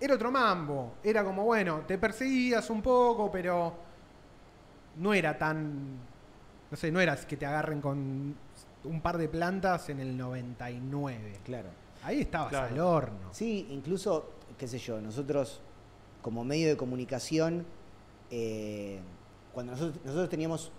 [0.00, 0.94] era otro mambo.
[1.02, 3.74] Era como, bueno, te perseguías un poco, pero
[4.98, 5.98] no era tan.
[6.70, 8.34] No sé, no era que te agarren con
[8.84, 11.40] un par de plantas en el 99.
[11.44, 11.68] Claro.
[12.06, 12.66] Ahí estabas Claro.
[12.72, 13.32] al horno.
[13.32, 15.60] Sí, incluso, qué sé yo, nosotros
[16.22, 17.66] como medio de comunicación,
[18.30, 19.00] eh,
[19.52, 20.70] cuando nosotros, nosotros teníamos,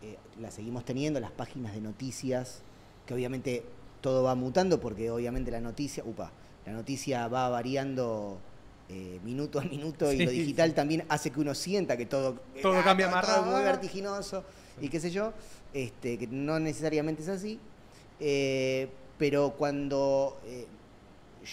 [0.00, 2.62] eh, las seguimos teniendo, las páginas de noticias,
[3.04, 3.64] que obviamente
[4.00, 6.30] todo va mutando porque obviamente la noticia, upa,
[6.64, 8.38] la noticia va variando
[8.88, 12.78] eh, minuto a minuto y lo digital también hace que uno sienta que todo, Todo
[12.78, 13.72] ah, cambia todo- más todo es muy rápido.
[13.72, 14.44] vertiginoso
[14.80, 15.32] y qué sé yo,
[15.74, 17.58] este, que no necesariamente es así.
[18.20, 20.66] Eh, pero cuando eh,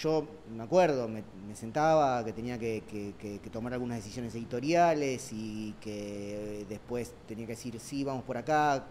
[0.01, 4.33] yo me acuerdo, me, me sentaba, que tenía que, que- que- que tomar algunas decisiones
[4.35, 8.85] editoriales y que después tenía que decir, sí, vamos por acá,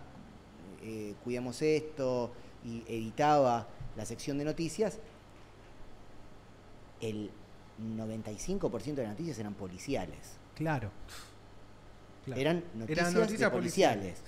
[0.82, 2.32] eh, cuidamos esto,
[2.64, 4.98] y editaba la sección de noticias,
[7.00, 7.30] el
[7.80, 10.18] 95% de las noticias eran policiales.
[10.54, 10.90] Claro.
[12.24, 12.40] Claro.
[12.40, 14.18] Eran noticias, Eran noticias de policiales.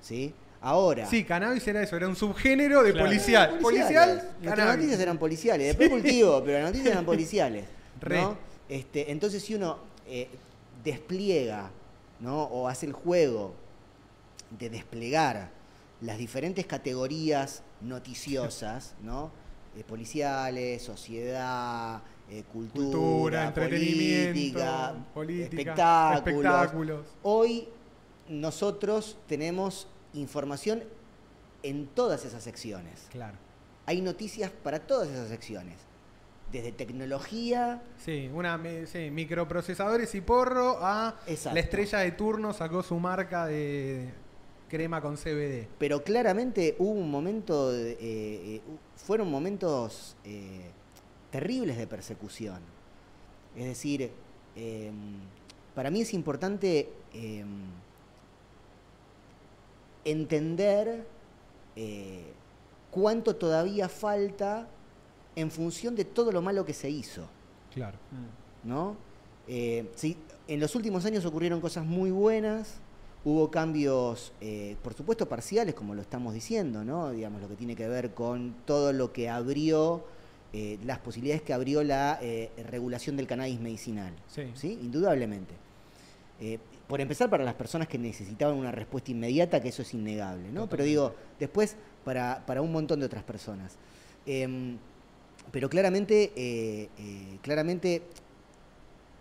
[0.00, 0.32] ¿Sí?
[0.60, 1.06] Ahora...
[1.06, 3.06] Sí, cannabis era eso, era un subgénero de Claro.
[3.06, 3.58] policial.
[3.60, 3.62] Policiales.
[3.62, 4.76] Policial, Nuestras cannabis.
[4.76, 7.64] noticias eran policiales, después cultivo, pero las noticias eran policiales.
[8.00, 8.22] Re.
[8.22, 8.36] ¿no?
[8.68, 10.28] Este, entonces, si uno eh,
[10.84, 11.70] despliega
[12.20, 12.42] ¿no?
[12.44, 13.54] o hace el juego
[14.58, 15.50] de desplegar
[16.00, 19.30] las diferentes categorías noticiosas, ¿no?
[19.76, 22.00] Eh, policiales, sociedad,
[22.30, 26.16] eh, cultura, Cultura, entretenimiento, política, política, espectáculos.
[26.18, 27.06] espectáculos.
[27.22, 27.68] Hoy
[28.28, 30.82] nosotros tenemos información
[31.62, 33.06] en todas esas secciones.
[33.10, 33.36] Claro.
[33.86, 35.76] Hay noticias para todas esas secciones.
[36.52, 41.54] Desde tecnología, Sí, una sí, microprocesadores y porro a Exacto.
[41.54, 44.08] la estrella de turno sacó su marca de
[44.70, 45.66] crema con CBD.
[45.78, 48.60] pero claramente hubo un momento, de- eh, eh,
[48.96, 50.70] fueron momentos eh,
[51.30, 52.60] terribles de persecución.
[53.56, 54.10] Es decir,
[54.56, 54.90] eh,
[55.74, 57.44] para mí es importante eh,
[60.10, 61.06] entender
[61.76, 62.24] eh,
[62.90, 64.68] cuánto todavía falta
[65.36, 67.28] en función de todo lo malo que se hizo.
[67.72, 67.98] Claro.
[68.64, 68.96] ¿no?
[69.46, 72.76] Eh, sí, en los últimos años ocurrieron cosas muy buenas,
[73.24, 77.10] hubo cambios, eh, por supuesto, parciales, como lo estamos diciendo, ¿no?
[77.10, 80.04] Digamos, lo que tiene que ver con todo lo que abrió,
[80.52, 82.18] eh, las posibilidades que abrió la
[82.70, 84.14] regulación del cannabis medicinal,
[84.54, 84.78] Sí.
[84.82, 85.54] Indudablemente.
[86.88, 90.68] Por empezar, para las personas que necesitaban una respuesta inmediata, que eso es innegable, ¿no?
[90.68, 93.76] Pero digo, después, para, para un montón de otras personas.
[94.24, 94.78] Em,
[95.50, 98.02] pero claramente, eh, eh, claramente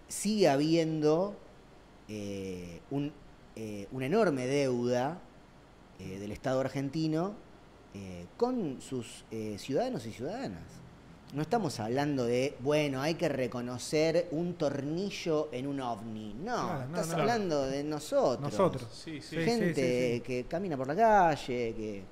[0.07, 1.36] sigue habiendo
[2.07, 3.11] eh, un,
[3.91, 5.20] una enorme deuda
[5.97, 7.34] del Estado argentino
[8.38, 9.26] con sus
[9.57, 10.61] ciudadanos y ciudadanas.
[11.34, 16.34] No estamos hablando de, bueno, hay que reconocer un tornillo en un ovni.
[16.41, 17.17] No, Claro, estás no.
[17.17, 18.39] hablando de nosotros.
[18.41, 18.88] Nosotros.
[18.93, 19.36] Sí, sí.
[19.36, 20.21] Gente sí, sí.
[20.21, 22.03] que camina por la calle, que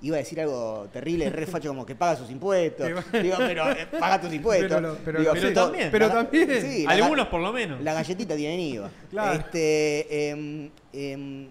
[0.00, 2.86] iba a decir algo terrible, re facho como que paga sus impuestos.
[3.12, 4.68] Digo, pero eh, paga tus impuestos.
[4.70, 5.54] Pero lo- pero Digo, lo- Pero sí.
[5.54, 5.88] también.
[5.92, 6.60] Pero la- también.
[6.62, 7.82] sí, la- Algunos por lo menos.
[7.82, 8.90] la galletita tiene IVA.
[9.10, 9.38] Claro.
[9.38, 11.48] Este, em, em,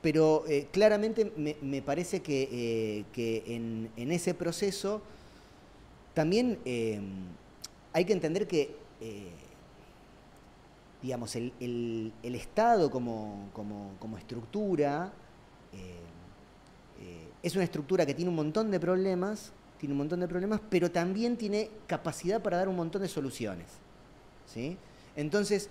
[0.00, 5.02] pero eh, claramente me, me parece que, eh, que en, en ese proceso
[6.14, 7.04] también em,
[7.92, 9.30] hay que entender que, eh,
[11.02, 15.12] digamos, el, el- el Estado como, como- como estructura
[15.72, 15.98] eh,
[17.00, 20.60] eh, es una estructura que tiene un montón de problemas, tiene un montón de problemas,
[20.70, 23.66] pero también tiene capacidad para dar un montón de soluciones.
[24.46, 24.76] ¿sí?
[25.16, 25.68] Entonces,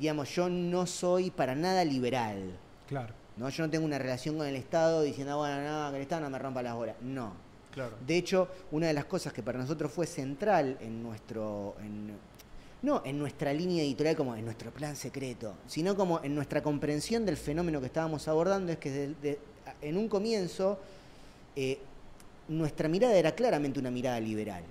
[0.00, 2.56] digamos, yo no soy para nada liberal.
[2.88, 3.12] Claro.
[3.36, 3.48] ¿no?
[3.50, 6.30] Yo no tengo una relación con el Estado diciendo, bueno, no, que el Estado no
[6.30, 6.96] me rompa las bolas.
[7.02, 7.34] No.
[7.72, 7.96] Claro.
[8.06, 11.74] De hecho, una de las cosas que para nosotros fue central en nuestro.
[11.80, 12.32] en-
[12.82, 17.24] no en nuestra línea editorial como en nuestro plan secreto, sino como en nuestra comprensión
[17.24, 18.90] del fenómeno que estábamos abordando, es que
[19.22, 19.38] de-
[19.80, 20.80] en un comienzo
[21.54, 21.78] eh,
[22.48, 24.64] nuestra mirada era claramente una mirada liberal.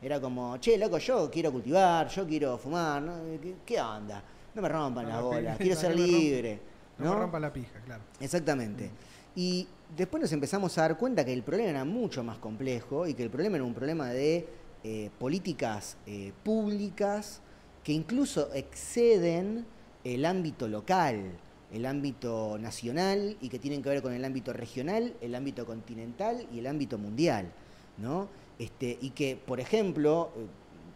[0.00, 3.14] Era como, che, loco, yo quiero cultivar, yo quiero fumar, ¿no?
[3.42, 4.22] ¿qué, qué onda?
[4.54, 6.60] No me rompan No bolas, pi- quiero no ser me rompan- libre.
[6.98, 7.14] No, ¿no?
[7.14, 8.02] me rompa la pija, claro.
[8.20, 8.90] Exactamente.
[9.34, 13.14] Y después nos empezamos a dar cuenta que el problema era mucho más complejo y
[13.14, 14.48] que el problema era un problema de
[14.84, 17.40] eh, políticas eh, públicas
[17.84, 19.64] que incluso exceden
[20.04, 21.32] el ámbito local,
[21.72, 26.46] el ámbito nacional y que tienen que ver con el ámbito regional, el ámbito continental
[26.52, 27.52] y el ámbito mundial.
[27.98, 28.28] ¿no?
[28.58, 30.30] Este, y que, por ejemplo,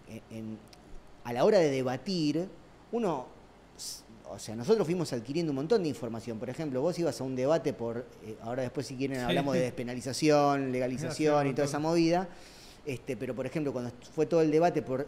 [0.09, 0.43] eh,
[1.25, 2.49] a la hora de debatir,
[2.93, 3.27] uno
[4.33, 6.39] o sea, nosotros fuimos adquiriendo un montón de información.
[6.39, 9.61] Por ejemplo, vos ibas a un debate por, eh, ahora después si quieren hablamos de
[9.61, 12.29] despenalización, legalización y toda esa movida.
[12.87, 15.07] Este, pero por ejemplo, cuando fue todo el debate por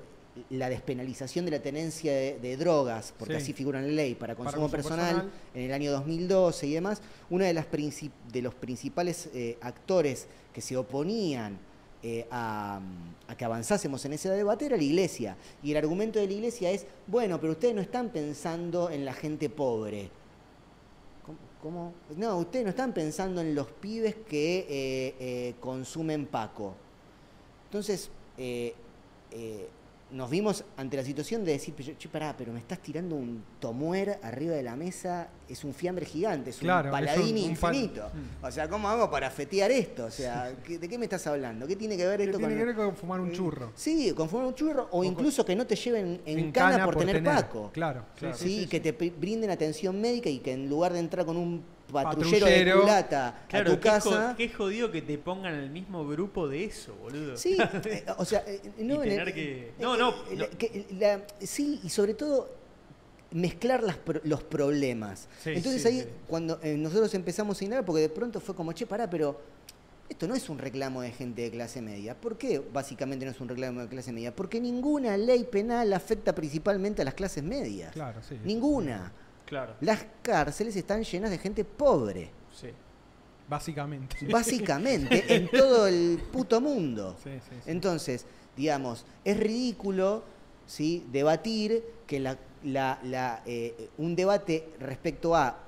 [0.51, 3.43] la despenalización de la tenencia de, de drogas, porque Sí.
[3.43, 5.31] así figura en la ley, para Para consumo, personal, personal.
[5.55, 10.61] en el año 2012 y demás, uno de, las de los principales eh, actores que
[10.63, 11.59] se oponían
[12.03, 12.81] eh, a,
[13.37, 15.37] que avanzásemos en ese debate era la iglesia.
[15.63, 19.15] Y el argumento de la iglesia es, bueno, pero ustedes no están pensando en la
[19.15, 20.11] gente pobre.
[21.63, 21.93] ¿Cómo?
[22.17, 26.75] No, ustedes no están pensando en los pibes que eh, eh, consumen Paco.
[27.67, 28.11] Entonces,
[30.13, 34.19] nos vimos ante la situación de decir, che, pará, pero me estás tirando un tomuer
[34.23, 37.57] arriba de la mesa, es un fiambre gigante, es Claro, un es paladín un- un
[37.57, 38.11] pal- infinito.
[38.43, 40.05] O sea, ¿cómo hago para fetear esto?
[40.05, 41.67] O sea, ¿qué- ¿de qué me estás hablando?
[41.67, 43.73] ¿Qué tiene que ver ¿Qué esto tiene con que ver con fumar un eh, churro?
[43.75, 47.23] Sí, con fumar un churro o, incluso que no te lleven en, cana, por, tener,
[47.25, 47.71] Paco.
[47.73, 48.37] Claro, Claro.
[48.37, 48.93] Sí, Sí, sí, sí, que sí.
[48.93, 51.63] te brinden atención médica y que en lugar de entrar con un
[51.93, 52.75] patrullero, Patrullero.
[52.77, 54.35] de culata Claro, a tu qué, jo- casa.
[54.37, 57.37] qué jodido que te pongan el mismo grupo de eso, boludo.
[57.37, 60.49] Sí, eh, o sea, eh, no, el- que- eh, no, no, no.
[60.59, 62.49] que la- sí, y sobre todo
[63.33, 65.29] mezclar las los problemas.
[65.43, 66.07] Sí, Entonces sí, ahí sí.
[66.29, 69.41] cuando eh, nosotros empezamos a indagar, porque de pronto fue como, che, pará, pero
[70.09, 72.15] esto no es un reclamo de gente de clase media.
[72.15, 74.37] ¿Por qué básicamente no es un reclamo de clase media?
[74.37, 77.93] Porque ninguna ley penal afecta principalmente a las clases medias.
[77.93, 78.37] Claro, sí.
[78.45, 79.11] Ninguna.
[79.53, 82.31] Claro, Las cárceles están llenas de gente pobre.
[82.59, 82.69] sí.
[83.51, 84.17] Básicamente.
[84.31, 87.15] Básicamente, en todo el puto mundo.
[87.23, 87.71] Sí, sí, sí.
[87.71, 88.25] Entonces,
[88.57, 90.23] digamos, es ridículo
[90.67, 91.05] ¿sí?
[91.13, 95.59] debatir que la, la- la, eh, un debate respecto a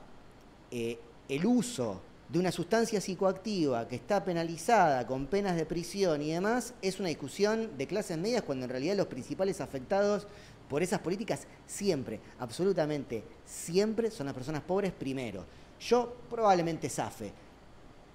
[0.70, 6.30] eh, el uso de una sustancia psicoactiva que está penalizada con penas de prisión y
[6.32, 10.26] demás es una discusión de clases medias cuando en realidad los principales afectados
[10.68, 15.44] por esas políticas siempre, absolutamente siempre son las personas pobres primero.
[15.80, 17.32] Yo probablemente zafe.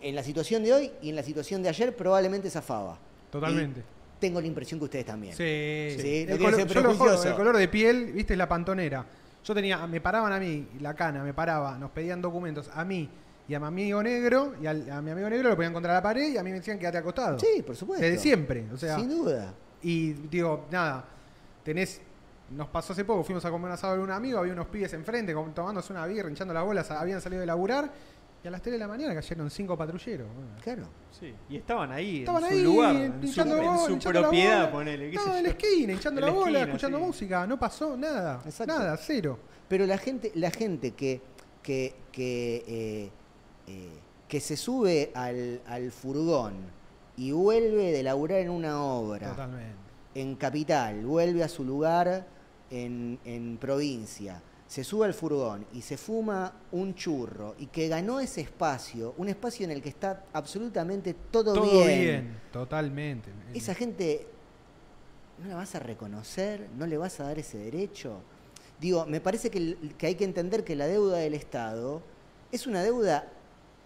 [0.02, 2.98] En la situación de hoy y en la situación de ayer probablemente zafaba.
[3.32, 3.82] Totalmente.
[3.82, 5.34] Y tengo la impresión que ustedes también.
[5.34, 9.06] Sí, Sí, El, color, yo lo jodo, el color de piel, viste, es la pantonera.
[9.44, 13.10] Yo tenía, me paraban a mí, la cana, me paraba, nos pedían documentos a mí
[13.48, 16.02] y a mi amigo negro, y al- a mi amigo negro lo ponían contra la
[16.02, 17.40] pared y a mí me decían quédate acostado.
[17.40, 18.06] Sí, por supuesto.
[18.06, 18.98] Desde siempre, o sea.
[19.00, 19.54] Sin duda.
[19.82, 21.06] Y digo, nada,
[21.64, 22.02] tenés.
[22.52, 24.92] Nos pasó hace poco, fuimos a comer un asado con un amigo, había unos pibes
[24.94, 27.92] enfrente tomándose una birra, hinchando las bolas, habían salido de laburar
[28.44, 30.28] y a las 3 de la mañana cayeron cinco patrulleros.
[30.34, 30.50] bueno.
[30.62, 30.84] Claro.
[31.12, 33.42] Sí, y estaban ahí, Estaban en ahí su lugar, en su,
[33.94, 34.72] en propiedad, bola.
[34.72, 35.10] ponele.
[35.10, 37.04] qué Estaban en la esquina, hinchando En la la bola, esquina, escuchando sí.
[37.04, 38.42] música, no pasó nada.
[38.46, 38.74] Exacto.
[38.74, 39.38] Nada, cero.
[39.68, 41.22] Pero la gente, la gente que,
[41.62, 43.12] que, que, eh,
[43.68, 43.90] eh,
[44.28, 46.54] que se sube al, al furgón
[47.18, 49.76] y vuelve de laburar en una obra Totalmente.
[50.16, 52.26] en capital, vuelve a su lugar
[52.72, 58.20] en, en provincia, se sube al furgón y se fuma un churro y que ganó
[58.20, 62.00] ese espacio, un espacio en el que está absolutamente todo, Todo bien.
[62.00, 62.40] bien.
[62.52, 63.32] totalmente.
[63.54, 64.28] Esa gente
[65.42, 68.22] no la vas a reconocer, no le vas a dar ese derecho.
[68.80, 72.02] Digo, me parece que, que hay que entender que la deuda del Estado
[72.52, 73.28] es una deuda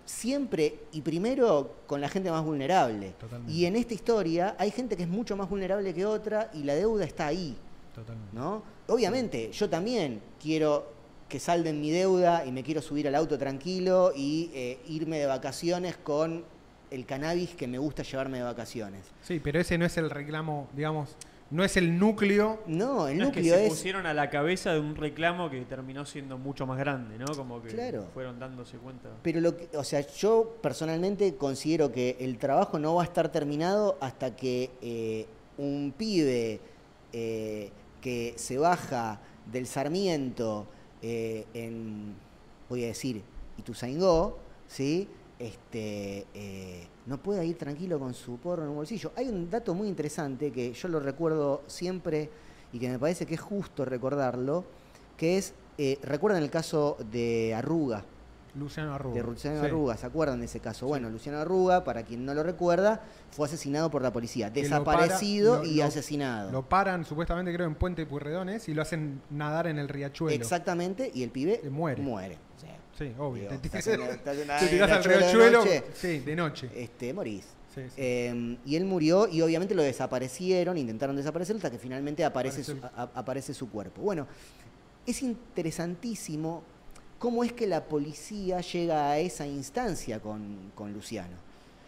[0.05, 3.11] siempre y primero con la gente más vulnerable.
[3.19, 3.53] Totalmente.
[3.53, 6.75] Y en esta historia hay gente que es mucho más vulnerable que otra y la
[6.75, 7.55] deuda está ahí,
[7.95, 8.36] Totalmente.
[8.36, 8.63] ¿no?
[8.88, 10.91] Obviamente, yo también quiero
[11.29, 15.25] que salden mi deuda y me quiero subir al auto tranquilo y eh, irme de
[15.25, 16.43] vacaciones con
[16.91, 19.01] el cannabis que me gusta llevarme de vacaciones.
[19.21, 21.15] Sí, pero ese no es el reclamo, digamos,
[21.49, 22.59] no es el núcleo.
[22.67, 23.69] No, el No, es que núcleo se es.
[23.69, 27.25] pusieron a la cabeza de un reclamo que terminó siendo mucho más grande, ¿no?
[27.36, 28.05] Como que Claro.
[28.13, 29.09] fueron dándose cuenta.
[29.23, 33.31] Pero lo que, o sea, yo personalmente considero que el trabajo no va a estar
[33.31, 35.25] terminado hasta que eh,
[35.57, 36.59] un pibe
[37.11, 37.71] eh,
[38.04, 40.68] que se baja del Sarmiento
[41.01, 42.14] eh, en,
[42.68, 43.24] voy a decir,
[43.58, 44.38] Ituzaingó,
[44.68, 45.08] ¿sí?
[45.39, 49.14] Este, eh, no pueda ir tranquilo con su porro en un bolsillo.
[49.16, 52.30] Hay un dato muy interesante que yo lo recuerdo siempre
[52.74, 54.66] y que me parece que es justo recordarlo,
[55.16, 58.04] que es, eh, el caso de Arruga,
[58.56, 59.16] Luciano Arruga.
[59.16, 59.66] de Luciano Sí.
[59.66, 60.86] Arruga, ¿se acuerdan de ese caso?
[60.88, 63.01] Bueno, Luciano Arruga, para quien no lo recuerda,
[63.32, 66.51] fue asesinado por la policía, Que lo para- desaparecido lo- y lo- asesinado.
[66.51, 70.36] Lo paran supuestamente creo en Puente Purredones y lo hacen nadar en el riachuelo.
[70.36, 72.01] Exactamente, y el pibe muere.
[72.04, 72.38] muere.
[72.58, 73.49] O sea, Sí, obvio.
[73.49, 73.82] digo, te, te- te
[74.70, 75.84] tirás al riachuelo de.
[75.95, 76.70] Sí, de noche.
[76.76, 77.45] este, morís.
[77.74, 77.95] Sí, sí.
[77.97, 82.80] Eh, y él murió y obviamente lo desaparecieron, intentaron desaparecer hasta que finalmente aparece, Aparece
[82.80, 84.04] su, a- aparece su cuerpo.
[84.04, 84.28] Bueno,
[85.08, 86.62] es interesantísimo
[87.24, 91.38] cómo es que la policía llega a esa instancia con, con Luciano.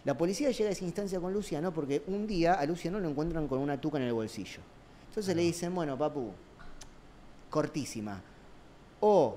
[0.06, 3.46] La policía llega a esa instancia con Luciano porque un día a Luciano lo encuentran
[3.46, 4.60] con una tuca en el bolsillo.
[5.10, 6.30] Entonces le dicen, bueno, papu,
[7.50, 8.22] cortísima.
[9.00, 9.36] O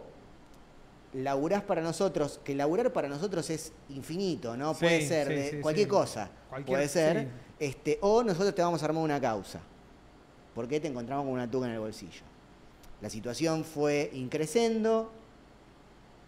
[1.15, 4.73] laburás para nosotros, que laburar para nosotros es infinito, ¿no?
[4.75, 6.31] Sí, Puede ser sí, de sí, cualquier cosa.
[6.49, 7.27] Cualquier- puede ser.
[7.59, 9.59] Este, o nosotros te vamos a armar una causa.
[10.55, 12.21] ¿Por qué te encontramos con una tuca en el bolsillo?
[13.01, 15.18] La situación fue increciendo.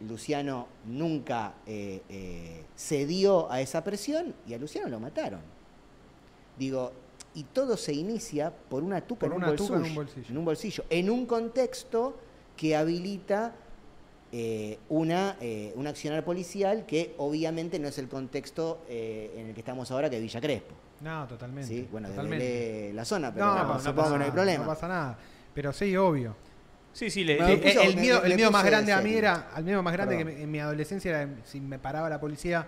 [0.08, 5.41] Luciano nunca eh, eh, cedió a esa presión y a Luciano lo mataron.
[6.58, 6.91] Digo,
[7.34, 10.28] y todo se inicia por una tuca, Por en, un una tuca en un bolsillo,
[10.30, 12.18] en un bolsillo, en un contexto
[12.58, 13.54] que habilita
[14.34, 19.54] eh, una, eh, un accionar policial que obviamente no es el contexto eh, en el
[19.54, 20.74] que estamos ahora, que es Villa Crespo.
[21.02, 21.68] No, totalmente.
[21.68, 21.88] ¿sí?
[21.91, 22.91] Bueno, totalmente.
[22.93, 24.64] la zona, pero no, no, no, supongo pasa que no hay nada, problema.
[24.64, 25.18] No pasa nada.
[25.54, 26.36] Pero sí, obvio.
[26.93, 28.65] Sí, sí, le, No, Sí, le- me puso- el me- miedo, me- el miedo más
[28.65, 30.31] grande a mí era, el miedo más grande Perdón.
[30.31, 32.67] que me- en mi adolescencia era si me paraba la policía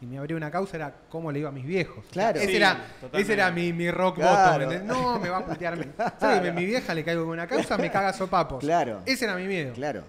[0.00, 2.04] y me abría una causa era cómo le iba a mis viejos.
[2.10, 2.38] Claro.
[2.38, 3.20] ese, Sí, era, totalmente.
[3.22, 4.66] ese era mi, mi rock Claro.
[4.68, 4.86] bottom.
[4.86, 5.76] No, me va a putear.
[5.76, 5.86] mi-
[6.20, 6.52] ¿Sabes?
[6.54, 8.60] Mi vieja le caigo con una causa, me caga sopapos.
[8.60, 9.00] Claro.
[9.06, 9.72] Ese era mi miedo.
[9.74, 10.02] Claro,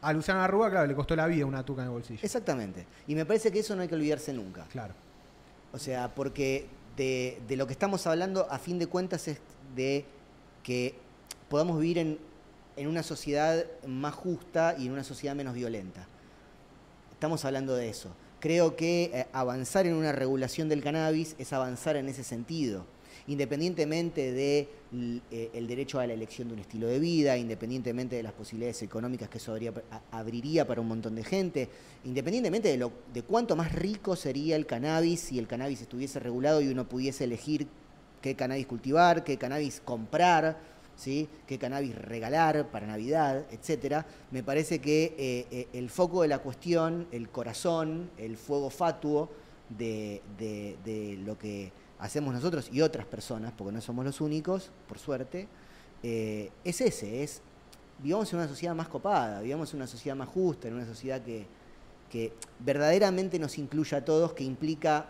[0.00, 2.20] A Luciano Arruga, claro, le costó la vida una tuca en el bolsillo.
[2.22, 2.86] exactamente.
[3.08, 4.64] Y me parece que eso no hay que olvidarse nunca.
[4.70, 4.94] Claro.
[5.72, 6.66] O sea, porque
[6.96, 9.38] de, de lo que estamos hablando, a fin de cuentas, es
[9.74, 10.04] de
[10.62, 10.94] que
[11.48, 12.18] podamos vivir en,
[12.78, 16.06] en una sociedad más justa y en una sociedad menos violenta.
[17.12, 18.10] Estamos hablando de eso.
[18.40, 22.84] Creo que eh, avanzar en una regulación del cannabis es avanzar en ese sentido.
[23.26, 28.22] Independientemente de l- eh, derecho a la elección de un estilo de vida, independientemente de
[28.22, 29.54] las posibilidades económicas que eso
[30.12, 31.68] abriría para un montón de gente,
[32.04, 36.62] independientemente de, lo, de cuánto más rico sería el cannabis si el cannabis estuviese regulado
[36.62, 37.66] y uno pudiese elegir
[38.22, 40.58] qué cannabis cultivar, qué cannabis comprar,
[40.98, 41.28] ¿sí?
[41.46, 44.04] qué cannabis regalar para Navidad, etcétera.
[44.30, 49.30] Me parece que eh, eh, el foco de la cuestión, el corazón, el fuego fatuo
[49.70, 50.20] de,
[51.24, 51.70] lo que
[52.00, 55.46] hacemos nosotros y otras personas, porque no somos los únicos, por suerte,
[56.02, 57.42] eh, es ese, es
[58.00, 61.22] vivamos en una sociedad más copada, vivamos en una sociedad más justa, en una sociedad
[61.22, 61.46] que,
[62.60, 65.06] verdaderamente nos incluya a todos, que implica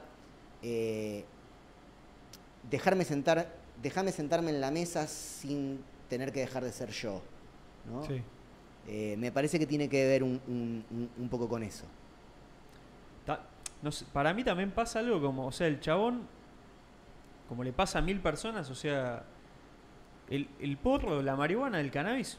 [2.68, 7.22] dejarme sentar, dejarme sentarme en la mesa sin tener que dejar de ser yo.
[7.90, 8.04] ¿no?
[8.06, 8.22] Sí.
[8.86, 11.84] Eh, me parece que tiene que ver un, un- un- un poco con eso.
[13.26, 13.42] Ta-
[13.82, 16.22] no sé, para mí también pasa algo como, o sea, el chabón,
[17.48, 19.22] como le pasa a mil personas, o sea,
[20.30, 22.38] el, el porro, la marihuana, el cannabis,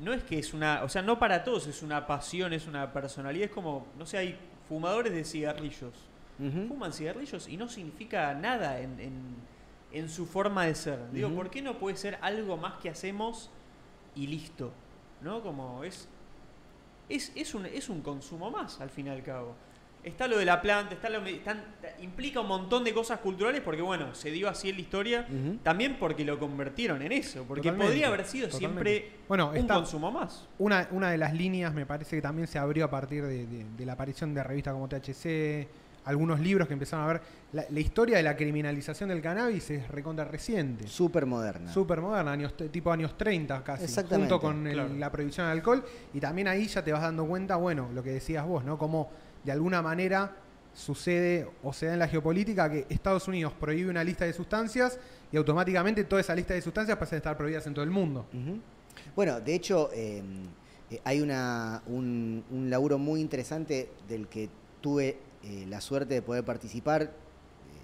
[0.00, 2.92] no es que es una, o sea, no para todos es una pasión, es una
[2.92, 4.38] personalidad, es como, no sé, hay
[4.68, 5.92] fumadores de cigarrillos,
[6.68, 9.36] fuman cigarrillos y no significa nada en, en-
[9.92, 11.10] en su forma de ser.
[11.12, 11.28] Digo.
[11.30, 13.50] ¿por qué no puede ser algo más que hacemos
[14.14, 14.72] y listo?
[15.22, 15.42] ¿No?
[15.42, 16.08] Como es.
[17.08, 19.54] Es, es, un, es un consumo más, al fin y al cabo.
[20.02, 21.62] Está lo de la planta, está lo, están-
[22.00, 25.26] implica un montón de cosas culturales porque, bueno, se dio así en la historia.
[25.62, 27.44] También porque lo convirtieron en eso.
[27.46, 28.90] Porque Totalmente, podría haber sido totalmente.
[28.94, 30.48] siempre Bueno, un está- consumo más.
[30.58, 33.66] Una, una de las líneas me parece que también se abrió a partir de, de-
[33.76, 35.68] de la aparición de revistas como THC,
[36.04, 37.22] algunos libros que empezaron a ver.
[37.52, 40.86] La, la historia de la criminalización del cannabis es recontra reciente.
[40.86, 41.72] Súper moderna.
[41.72, 44.94] Súper moderna, años, tipo años 30 casi, Exactamente, junto con el- claro.
[44.94, 45.84] la prohibición del alcohol.
[46.14, 48.78] Y también ahí ya te vas dando cuenta, bueno, lo que decías vos, ¿no?
[48.78, 49.10] Como
[49.44, 50.36] de alguna manera
[50.72, 54.98] sucede o se da en la geopolítica que Estados Unidos prohíbe una lista de sustancias
[55.32, 58.26] y automáticamente toda esa lista de sustancias pasa a estar prohibidas en todo el mundo.
[59.16, 60.22] Bueno, de hecho, eh,
[60.90, 64.48] eh, hay una, un, un laburo muy interesante del que
[64.80, 67.02] tuve eh, la suerte de poder participar.
[67.02, 67.10] eh,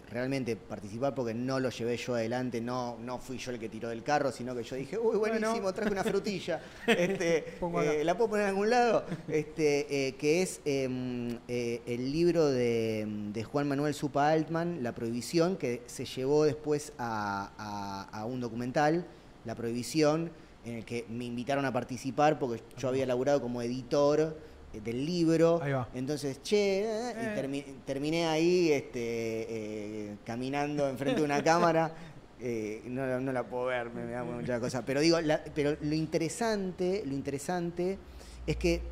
[0.08, 3.88] Realmente participar porque no lo llevé yo adelante, no, no fui yo el que tiró
[3.88, 5.72] del carro, sino que yo dije, uy, buenísimo, Bueno.
[5.72, 6.60] traje una frutilla.
[6.86, 9.04] Este, eh, ¿La puedo poner en algún lado?
[9.26, 14.94] Este, eh, que es em, eh, el libro de, de Juan Manuel Supa Altman, La
[14.94, 19.04] Prohibición, que se llevó después a, a- a un documental,
[19.44, 20.30] La Prohibición,
[20.64, 24.36] en el que me invitaron a participar porque yo había laburado como editor
[24.80, 25.60] del libro.
[25.62, 25.88] Ahí va.
[25.94, 27.34] Entonces, che, eh, y Eh.
[27.36, 31.94] termi- terminé ahí este, eh, caminando enfrente de una cámara.
[32.40, 34.84] Eh, no, la- no la puedo ver, me, me da mucha cosa.
[34.84, 37.98] Pero digo, la- pero lo interesante, lo interesante
[38.46, 38.82] es que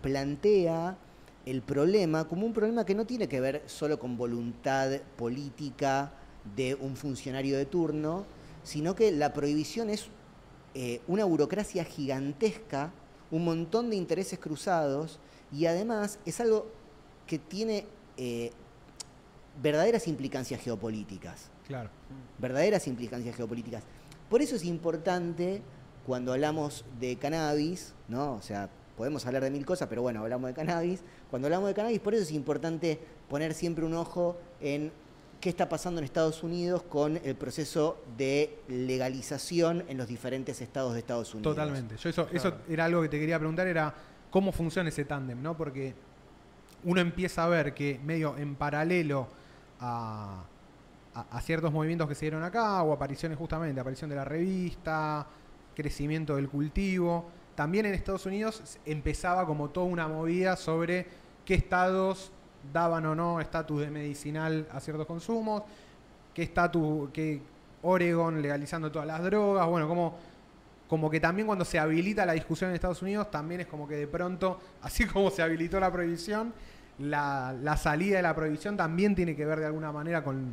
[0.00, 0.96] plantea
[1.46, 6.12] el problema como un problema que no tiene que ver solo con voluntad política
[6.56, 8.24] de un funcionario de turno,
[8.62, 10.06] sino que la prohibición es
[11.06, 12.92] una burocracia gigantesca,
[13.34, 15.18] un montón de intereses cruzados
[15.50, 16.66] y además es algo
[17.26, 17.84] que tiene
[18.16, 18.52] eh,
[19.60, 21.90] verdaderas implicancias geopolíticas Claro.
[22.38, 23.82] verdaderas implicancias geopolíticas.
[24.30, 25.62] Por eso es importante
[26.06, 28.34] cuando hablamos de cannabis, ¿no?
[28.34, 31.00] O sea, podemos hablar de mil cosas, pero bueno, hablamos de cannabis.
[31.30, 34.92] Cuando hablamos de cannabis, por eso es importante poner siempre un ojo en
[35.44, 40.94] qué está pasando en Estados Unidos con el proceso de legalización en los diferentes estados
[40.94, 41.54] de Estados Unidos.
[41.54, 41.98] Totalmente.
[41.98, 42.26] Yo eso,
[42.66, 43.92] era algo que te quería preguntar, era
[44.30, 45.54] cómo funciona ese tándem, ¿no?
[45.54, 45.94] Porque
[46.84, 49.28] uno empieza a ver que medio en paralelo
[49.80, 50.44] a,
[51.12, 55.26] a- a ciertos movimientos que se dieron acá, o apariciones justamente, aparición de la revista,
[55.76, 61.06] crecimiento del cultivo, también en Estados Unidos empezaba como toda una movida sobre
[61.44, 62.32] qué estados
[62.72, 65.62] daban o no estatus de medicinal a ciertos consumos,
[66.32, 67.40] qué estatus, que
[67.82, 70.34] Oregon legalizando todas las drogas, bueno, como
[70.86, 73.96] como que también cuando se habilita la discusión en Estados Unidos, también es como que
[73.96, 76.52] de pronto, así como se habilitó la prohibición,
[76.98, 80.52] la, la salida de la prohibición también tiene que ver de alguna manera con,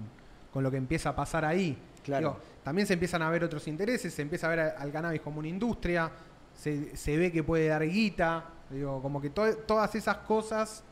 [0.51, 1.77] con lo que empieza a pasar ahí.
[2.03, 2.29] Claro.
[2.29, 5.39] Digo, también se empiezan a ver otros intereses, se empieza a ver al cannabis como
[5.39, 6.09] una industria,
[6.55, 10.83] se, se ve que puede dar guita, digo, como que to- todas esas cosas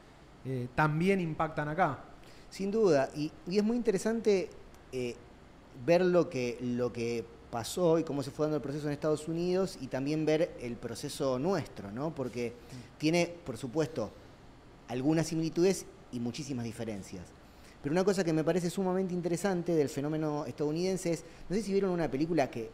[0.46, 2.04] eh, también impactan acá.
[2.50, 4.50] Sin duda, y, y es muy interesante
[4.92, 5.16] eh,
[5.86, 9.28] ver lo que, lo que pasó y cómo se fue dando el proceso en Estados
[9.28, 12.14] Unidos y también ver el proceso nuestro, ¿no?
[12.14, 12.54] Porque
[12.98, 14.12] tiene, por supuesto,
[14.88, 17.24] algunas similitudes y muchísimas diferencias.
[17.82, 21.72] Pero una cosa que me parece sumamente interesante del fenómeno estadounidense es, no sé si
[21.72, 22.70] vieron una película que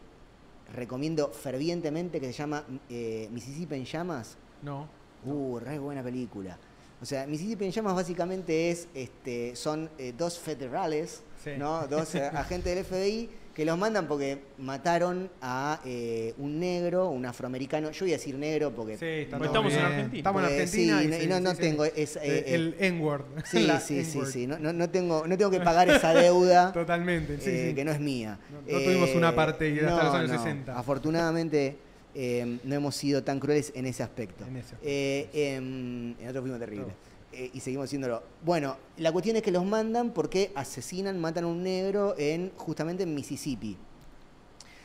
[0.74, 4.36] recomiendo fervientemente que se llama eh, Mississippi en llamas.
[4.62, 4.88] ¿No?
[5.24, 6.58] Uh, re buena película.
[7.00, 11.50] O sea, Mississippi en llamas básicamente es, este, son eh, dos federales, Sí.
[11.58, 11.86] ¿no?
[11.86, 17.24] Dos eh, agentes del FBI que los mandan porque mataron a eh, un negro, un
[17.24, 17.90] afroamericano.
[17.90, 18.98] Yo voy a decir negro porque...
[18.98, 19.78] Sí, está estamos en.
[19.80, 20.18] Argentina.
[20.18, 20.98] Estamos en Argentina.
[21.00, 21.84] sí, y no- y no, tengo...
[21.86, 23.22] Es, el N-word.
[23.44, 24.46] Sí, sí, sí, sí.
[24.46, 28.00] No, no, no tengo, no tengo que pagar esa deuda Totalmente, sí, que no es
[28.00, 28.38] mía.
[28.50, 30.38] No- tuvimos una apartheid hasta los años no.
[30.38, 30.78] 60.
[30.78, 31.78] Afortunadamente
[32.18, 34.42] eh, no hemos sido tan crueles en ese aspecto.
[34.46, 34.86] En ese aspecto.
[34.88, 36.94] Eh, em, en otro fuimos terribles.
[37.30, 38.22] Eh, y seguimos haciéndolo.
[38.42, 43.02] Bueno, la cuestión es que los mandan porque asesinan, matan a un negro en justamente
[43.02, 43.76] en Mississippi.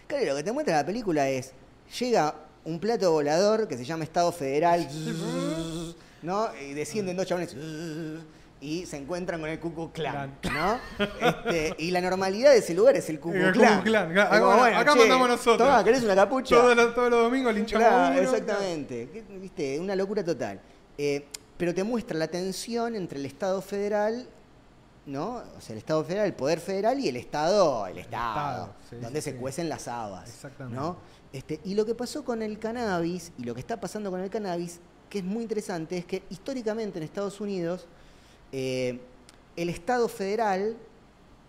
[0.07, 1.53] Claro, lo que te muestra la película es,
[1.97, 4.85] llega un plato volador que se llama Estado Federal,
[6.21, 6.49] ¿no?
[6.69, 7.55] Y descienden dos chabones
[8.61, 10.79] y se encuentran con el Ku Klux Klan, ¿no?
[11.19, 13.51] Este, y la normalidad de ese lugar es el Klan.
[13.53, 14.11] Klan, claro.
[14.35, 15.83] Es como, Acá- acá che, mandamos nosotros.
[15.83, 16.55] ¿querés una capucha?
[16.55, 18.21] Todos los, todos los domingos linchamos Claro, uno.
[18.21, 19.09] exactamente.
[19.11, 19.79] ¿Qué- ¿Viste?
[19.79, 20.59] Una locura total.
[20.97, 21.25] Eh,
[21.57, 24.27] pero te muestra la tensión entre el Estado federal,
[25.07, 25.41] ¿no?
[25.57, 28.95] O sea, el Estado federal, el poder federal y el Estado, el Estado, Estado, sí,
[28.97, 30.29] donde sí, se cuecen las habas.
[30.29, 30.79] Exactamente.
[30.79, 30.97] ¿no?
[31.33, 34.29] Este, y lo que pasó con el cannabis, y lo que está pasando con el
[34.29, 37.87] cannabis, que es muy interesante, es que históricamente en Estados Unidos,
[38.51, 38.99] eh,
[39.55, 40.75] el Estado federal,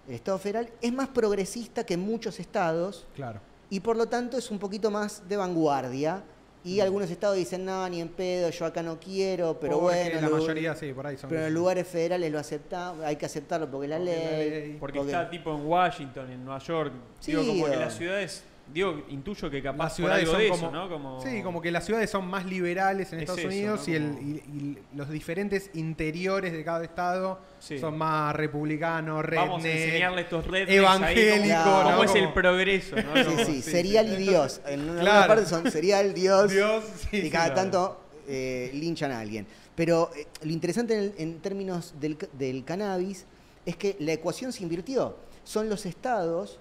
[0.08, 3.40] el Estado federal es más progresista que muchos estados, Claro.
[3.70, 6.22] y por lo tanto es un poquito más de vanguardia.
[6.64, 10.20] Y algunos estados dicen, no, ni en pedo, yo acá no quiero, pero Porque bueno.
[10.20, 11.28] La mayoría, sí, por ahí son.
[11.28, 14.24] pero en los lugares federales lo aceptamos, hay que aceptarlo porque es la Porque ley.
[14.50, 14.76] la ley.
[14.78, 16.92] Porque, porque- está tipo en Washington, en Nueva York.
[17.26, 18.44] digo, Sí, como que las ciudades.
[18.72, 20.88] Digo, intuyo que capaz Las por ciudades algo son de como, eso, ¿no?
[20.88, 21.22] Como...
[21.22, 23.92] Sí, como que las ciudades son más liberales en Es Estados eso, Unidos ¿no?
[23.92, 27.78] y, el- Como- y- y los diferentes interiores de cada estado Sí.
[27.78, 31.90] son más republicanos, Vamos a redneck, enseñarle estos rednecks evangélico, ahí cómo, ¿no?
[31.90, 33.14] cómo es el Como- progreso, ¿no?
[33.16, 34.60] Sí, Como- sí, serial y Dios.
[34.66, 35.26] En algunas Claro.
[35.28, 36.50] partes son serial, Dios.
[36.50, 37.60] Dios, sí, y sí, cada claro.
[37.60, 37.98] tanto
[38.28, 39.46] eh, linchan a alguien.
[39.74, 43.26] Pero eh, lo interesante en, el- en términos del, del cannabis
[43.66, 45.16] es que la ecuación se invirtió.
[45.44, 46.58] Son los estados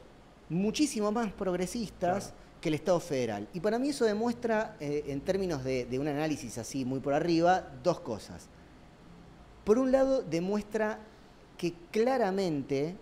[0.52, 3.48] muchísimo más progresistas que el Estado federal.
[3.54, 7.14] Y para mí eso demuestra, eh, en términos de, de un análisis así muy por
[7.14, 8.48] arriba, dos cosas.
[9.64, 11.00] Por un lado, demuestra
[11.58, 12.96] que claramente,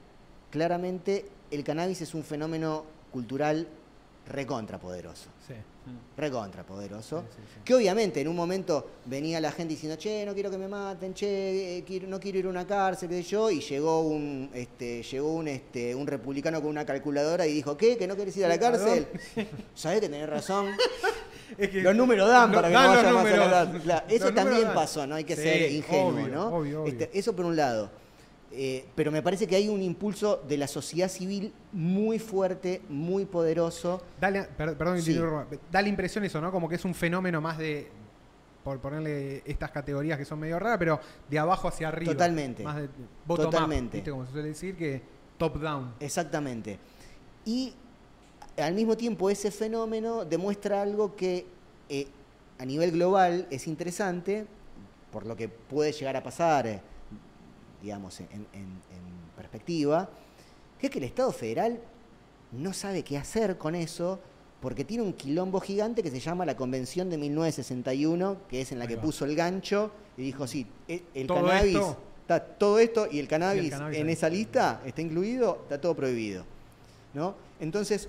[0.51, 3.67] claramente el cannabis es un fenómeno cultural
[4.27, 5.29] recontrapoderoso.
[5.47, 5.55] Sí.
[6.17, 7.21] Recontra poderoso.
[7.29, 7.59] Sí, sí, sí.
[7.63, 11.13] Que obviamente en un momento venía la gente diciendo, che, no quiero que me maten,
[11.13, 14.49] che, eh, quiero- no quiero ir a una cárcel, qué sé yo, y llegó un,
[14.53, 17.97] este, llegó un, este, un republicano con una calculadora y dijo, ¿qué?
[17.97, 19.07] ¿Que no querés ir a la cárcel?
[19.75, 20.67] Sabés que tenés razón.
[21.57, 23.33] Es que- Los números dan No, para que dan no los vaya más a la
[23.39, 23.49] números.
[23.63, 23.81] cárcel.
[23.81, 24.73] Claro, Los eso también dan.
[24.75, 26.47] pasó, no hay que ser ingenuo, obvio, ¿no?
[26.55, 26.91] obvio, obvio.
[26.93, 27.89] Este, eso por un lado.
[28.51, 33.25] Eh, pero me parece que hay un impulso de la sociedad civil muy fuerte, muy
[33.25, 34.01] poderoso.
[34.19, 35.19] Dale, per- perdón Sí.
[35.71, 36.51] da la impresión eso, ¿no?
[36.51, 37.87] Como que es un fenómeno más de,
[38.63, 42.11] por ponerle estas categorías que son medio raras, pero de abajo hacia arriba.
[42.13, 42.63] Totalmente.
[42.63, 42.89] Más de
[43.27, 43.97] Totalmente.
[43.97, 44.11] up, ¿viste?
[44.11, 45.01] Como se suele decir, que
[45.37, 45.93] top down.
[45.99, 46.79] Exactamente.
[47.45, 47.73] Y
[48.57, 51.45] al mismo tiempo ese fenómeno demuestra algo que
[51.87, 52.07] eh,
[52.57, 54.47] a nivel global es interesante,
[55.11, 56.81] por lo que puede llegar a pasar, eh,
[57.81, 58.79] digamos, en, en- en
[59.35, 60.09] perspectiva,
[60.79, 61.79] que es que el Estado federal
[62.51, 64.19] no sabe qué hacer con eso,
[64.61, 68.79] porque tiene un quilombo gigante que se llama la Convención de 1961, que es en
[68.79, 72.79] la que puso el gancho y dijo, sí, e- el Todo cannabis, esto- está todo
[72.79, 74.13] esto y el cannabis, cannabis en ahí.
[74.13, 76.43] esa lista está incluido, está todo prohibido.
[77.13, 77.35] ¿no?
[77.59, 78.07] Entonces,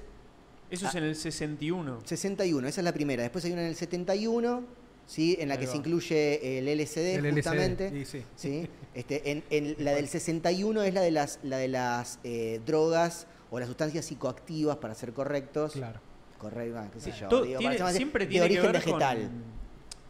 [0.70, 2.00] Eso es en el 61.
[2.04, 3.22] 61, esa es la primera.
[3.22, 4.62] Después hay una en el 71,
[5.10, 5.36] ¿sí?
[5.40, 5.72] en la Ahí que va.
[5.72, 7.92] se incluye el LSD, El LSD, justamente.
[7.98, 8.22] y sí.
[8.36, 8.68] ¿sí?
[8.94, 13.26] Este, en, en la del 61 es la de las, la de las eh, drogas
[13.50, 15.72] o las sustancias psicoactivas, para ser correctos.
[15.72, 16.00] Claro.
[16.38, 17.28] Correcto, ah, qué sé yo.
[17.28, 19.18] Todo digo, tiene- para ser más- siempre de tiene que origen ver vegetal.
[19.18, 19.60] con-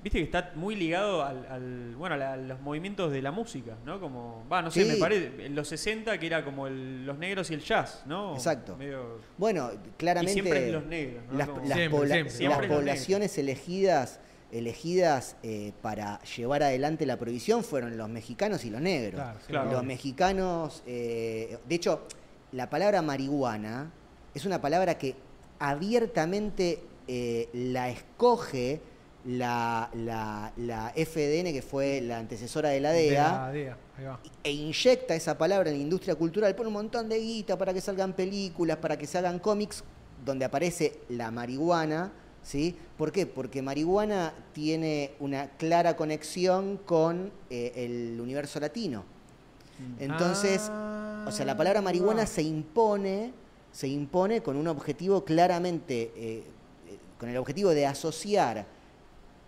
[0.02, 3.32] Viste que está muy ligado al, al- bueno, a la- a los movimientos de la
[3.32, 4.00] música, ¿no?
[4.00, 4.88] Como, va, no sé, Sí.
[4.92, 8.32] me parece, en los 60 que era como el- los negros y el jazz, ¿no?
[8.34, 8.76] Exacto.
[8.78, 11.36] Medio- Bueno, y claramente siempre los negros, ¿no?
[11.38, 12.22] las, Como- las Siempre, pobla- siempre.
[12.24, 14.20] las Siempre los poblaciones elegidas
[14.52, 19.20] elegidas eh, para llevar adelante la prohibición fueron los mexicanos y los negros.
[19.20, 19.70] Claro, sí, Claro.
[19.72, 22.02] Los mexicanos, eh, de hecho,
[22.52, 23.92] la palabra marihuana
[24.34, 25.14] es una palabra que
[25.58, 28.80] abiertamente eh, la escoge
[29.24, 34.04] la, la- la FDN, que fue la antecesora de la De DEA, la DEA, ahí
[34.04, 34.20] va.
[34.42, 37.80] e inyecta esa palabra en la industria cultural, pone un montón de guita para que
[37.80, 39.84] salgan películas, para que se hagan cómics,
[40.24, 42.12] donde aparece la marihuana,
[42.42, 42.76] ¿sí?
[42.96, 43.26] ¿Por qué?
[43.26, 49.04] Porque marihuana tiene una clara conexión con eh, el universo latino.
[49.98, 52.26] Entonces, Ah, o sea, la palabra marihuana va.
[52.26, 53.32] se impone,
[53.72, 56.44] se impone con un objetivo claramente, eh,
[56.88, 58.66] eh, con el objetivo de asociar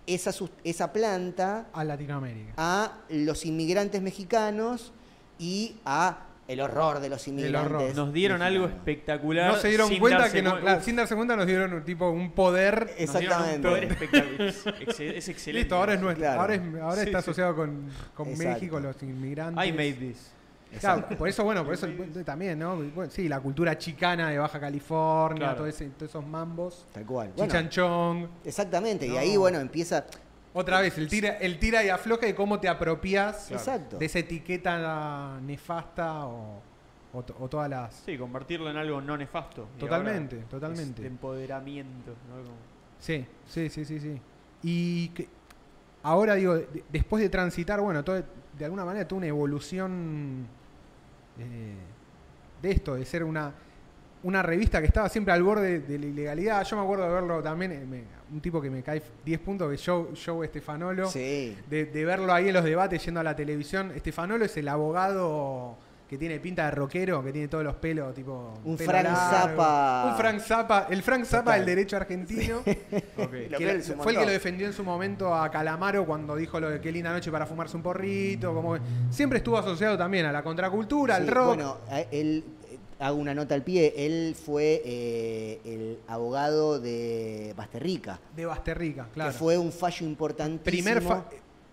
[0.07, 0.33] esa,
[0.65, 2.55] esa planta a Latinoamérica.
[2.57, 4.93] a los inmigrantes mexicanos
[5.39, 7.73] y a el horror de los inmigrantes.
[7.73, 7.95] horror.
[7.95, 9.53] Nos dieron algo espectacular.
[9.53, 12.11] No se dieron sin cuenta darse que Uf, sin darse cuenta nos dieron un tipo
[12.11, 12.91] un poder.
[12.97, 13.69] un Exactamente.
[13.69, 14.41] poder espectacular.
[14.43, 15.63] Es, ex- es excelente.
[15.65, 16.25] Listo, ahora es nuestro.
[16.25, 16.41] Claro.
[16.41, 17.31] Ahora, es- ahora Sí, está sí.
[17.31, 18.37] asociado con, con.
[18.37, 19.65] México, los inmigrantes.
[19.67, 20.31] I made this.
[20.81, 21.87] Claro, por eso, bueno, por eso
[22.25, 22.77] también, ¿no?
[22.77, 25.57] Bueno, sí, la cultura chicana de Baja California, Claro.
[25.59, 26.87] todo ese- todos esos mambos.
[26.93, 27.31] Tal cual.
[27.37, 28.29] Bueno, Chichanchón.
[28.45, 29.07] exactamente.
[29.07, 30.07] Y ahí, bueno, empieza.
[30.55, 33.97] Otra vez, el tira, el tira y afloja de cómo te apropias Exacto.
[33.99, 36.61] de esa etiqueta nefasta o,
[37.15, 37.95] o to- o todas las.
[38.05, 39.69] Sí, convertirlo en algo no nefasto.
[39.77, 41.07] Y Totalmente, totalmente.
[41.07, 42.11] empoderamiento.
[42.29, 42.37] ¿no?
[42.43, 42.57] Como-
[42.99, 44.21] Sí, sí, sí, sí, sí.
[44.63, 45.27] Y que
[46.03, 48.23] ahora digo, de- después de transitar, bueno, todo,
[48.59, 50.47] de alguna manera toda una evolución
[51.39, 51.75] eh,
[52.61, 53.53] de esto, de ser una,
[54.23, 56.63] una revista que estaba siempre al borde de la ilegalidad.
[56.65, 59.69] Yo me acuerdo de verlo también, eh, me- un tipo que me cae 10 puntos,
[59.69, 61.09] que es Joe, Joe Estefanolo.
[61.11, 61.57] Sí.
[61.69, 63.93] De, de verlo ahí en los debates yendo a la televisión.
[63.95, 65.77] Estefanolo es el abogado
[66.13, 68.53] que tiene pinta de rockero, que tiene todos los pelos, tipo.
[68.65, 69.19] Un pelo Frank largo.
[69.31, 70.05] Zappa.
[70.11, 70.87] Un Frank Zappa.
[70.91, 71.61] El Frank Zappa Total.
[71.61, 72.61] del derecho argentino.
[72.67, 76.81] Que fue el que lo defendió en su momento a Calamaro cuando dijo lo de
[76.81, 78.53] qué linda noche para fumarse un porrito.
[78.53, 78.81] Como que
[79.11, 81.47] siempre estuvo asociado también a la contracultura, al Sí, rock.
[81.55, 82.43] Bueno, eh,
[83.03, 89.33] hago una nota al pie, él fue eh, el abogado de Basterrica, de Basterrica, claro.
[89.33, 91.27] que fue un fallo importantísimo Primer fa-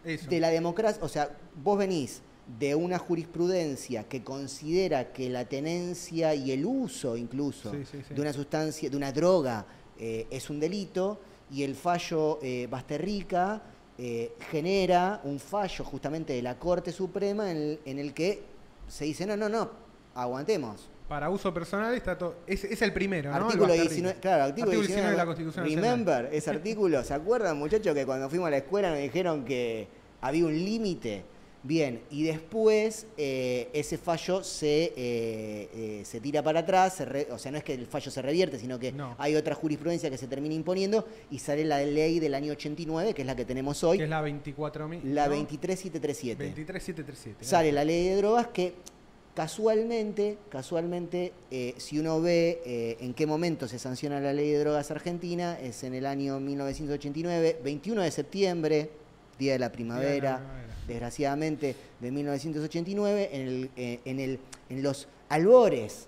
[0.04, 0.30] eso.
[0.30, 1.02] de la democracia.
[1.04, 1.30] O sea,
[1.64, 2.22] vos venís
[2.60, 8.14] de una jurisprudencia que considera que la tenencia y el uso incluso Sí, sí, sí.
[8.16, 9.66] de una sustancia, de una droga,
[10.00, 11.20] eh, es un delito,
[11.52, 13.62] y el fallo eh, Basterrica
[14.00, 18.42] eh, genera un fallo justamente de la Corte Suprema en el, en el que
[18.88, 19.70] se dice, no, no, no,
[20.16, 20.90] aguantemos.
[21.10, 22.36] Para uso personal está todo.
[22.47, 23.36] Es, es el primero, ¿no?
[23.36, 23.89] Artículo Basterrica.
[23.89, 25.84] 19, claro, artículo, 19, de la Constitución Nacional.
[25.91, 29.88] Remember ese artículo, ¿se acuerdan muchachos que cuando fuimos a la escuela nos dijeron que
[30.22, 31.24] había un límite?
[31.62, 37.28] Bien, y después eh, ese fallo se, eh, eh, se tira para atrás, se re-
[37.32, 39.14] o sea, no es que el fallo se revierte, sino que No.
[39.18, 43.24] hay otra jurisprudencia que se termina imponiendo y sale la ley del año 89, que
[43.24, 45.01] es la que tenemos hoy, Que es la 24.000.
[45.03, 45.34] la ¿no?
[45.36, 46.43] 23737.
[46.45, 47.43] 23737.
[47.43, 48.76] Sale la ley de drogas que
[49.40, 54.60] casualmente, casualmente, eh, si uno ve eh, en qué momento se sanciona la ley de
[54.60, 58.90] drogas argentina, es en el año 1989, 21 de septiembre,
[59.38, 60.76] Día de la Primavera, primavera.
[60.86, 66.08] desgraciadamente, de 1989, en, el, eh, en, el, en los albores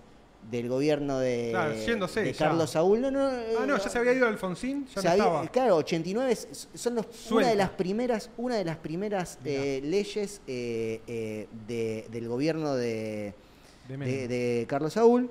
[0.49, 2.47] del gobierno de, Claro, yéndose de ya.
[2.47, 2.99] Carlos Saúl.
[3.01, 5.47] No, no, Ah, no, ya se había ido Alfonsín, ya se no había- estaba.
[5.47, 10.41] claro, 89 es- son los- una de las primeras, una de las primeras eh, leyes
[10.47, 13.33] eh, eh, de- del gobierno de,
[13.87, 15.29] De Carlos Saúl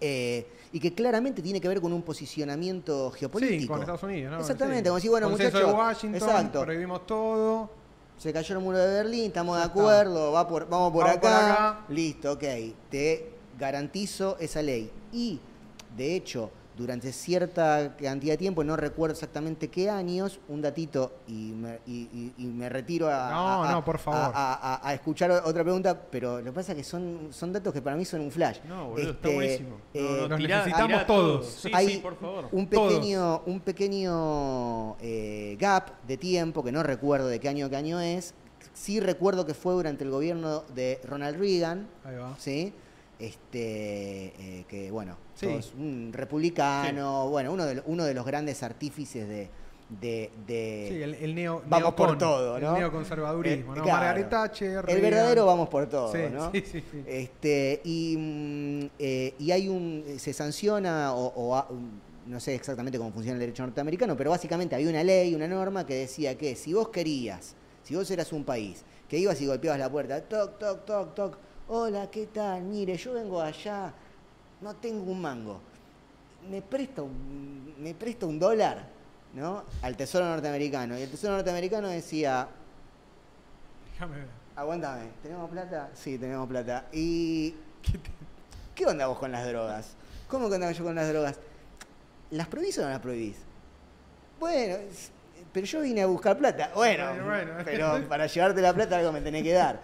[0.00, 3.60] eh, y que claramente tiene que ver con un posicionamiento geopolítico.
[3.62, 4.38] Sí, con Estados Unidos, ¿no?
[4.40, 4.84] Exactamente, Sí.
[4.84, 6.60] como decir, bueno, Consenso muchachos, de Washington, exacto.
[6.62, 7.70] prohibimos todo.
[8.16, 11.20] Se cayó el muro de Berlín, estamos de acuerdo, va por, vamos por Vamos acá.
[11.20, 11.84] por acá.
[11.88, 12.44] Listo, ok.
[12.90, 14.90] Te garantizo esa ley.
[15.12, 15.40] Y,
[15.96, 21.50] de hecho, durante cierta cantidad de tiempo, no recuerdo exactamente qué años, un datito y
[21.56, 24.20] me, y- y- y me retiro a, No, a- no, por favor.
[24.32, 27.52] a- a- a- a escuchar otra pregunta, pero lo que pasa es que son, son
[27.52, 28.58] datos que para mí son un flash.
[28.68, 29.76] No, boludo, está Este, buenísimo.
[29.92, 31.40] eh, No, no, Los tirá- necesitamos tirá todos.
[31.40, 31.50] todo.
[31.50, 32.48] Sí, hay sí, por favor.
[32.52, 32.94] un Todos.
[32.94, 37.76] pequeño, un pequeño eh, gap de tiempo, que no recuerdo de qué año a qué
[37.76, 38.34] año es.
[38.74, 42.36] Sí recuerdo que fue durante el gobierno de Ronald Reagan, Ahí va.
[42.38, 42.72] ¿sí?
[43.18, 44.26] Este,
[44.60, 45.46] eh, que bueno, Sí.
[45.46, 49.48] todos- un republicano, bueno, uno de, uno de los grandes artífices de...
[50.00, 52.74] de, de- Sí, el, el neo, Vamos por todo, ¿no?
[52.74, 53.82] El neoconservadurismo, Eh, ¿no?
[53.84, 54.00] claro.
[54.04, 56.52] Margaret Thatcher, el verdadero vamos por todo, Sí, ¿no?
[56.52, 57.02] sí, sí, sí.
[57.06, 60.04] Este, y, mm, eh, y hay un.
[60.18, 64.90] Se sanciona, o, mm, no sé exactamente cómo funciona el derecho norteamericano, pero básicamente había
[64.90, 68.84] una ley, una norma que decía que si vos querías, si vos eras un país,
[69.08, 71.38] que ibas y golpeabas la puerta, toc, toc, toc, toc,
[71.68, 72.62] hola, ¿qué tal?
[72.62, 73.92] Mire, yo vengo allá,
[74.60, 75.60] no tengo un mango.
[76.50, 78.86] Me presta un, me presta un dólar,
[79.34, 79.64] ¿no?
[79.82, 80.98] Al tesoro norteamericano.
[80.98, 82.48] Y el tesoro norteamericano decía,
[83.92, 84.28] Déjame ver.
[84.56, 85.90] Aguántame, ¿tenemos plata?
[85.94, 86.86] Sí, tenemos plata.
[86.92, 87.54] ¿Y
[88.74, 89.94] qué onda vos con las drogas?
[90.28, 91.38] ¿Cómo que onda yo con las drogas?
[92.30, 93.36] ¿Las prohibís o no las prohibís?
[94.40, 94.76] Bueno,
[95.52, 96.70] pero yo vine a buscar plata.
[96.74, 97.52] Bueno, Bueno, bueno.
[97.64, 99.80] pero para llevarte la plata algo me tenés que dar.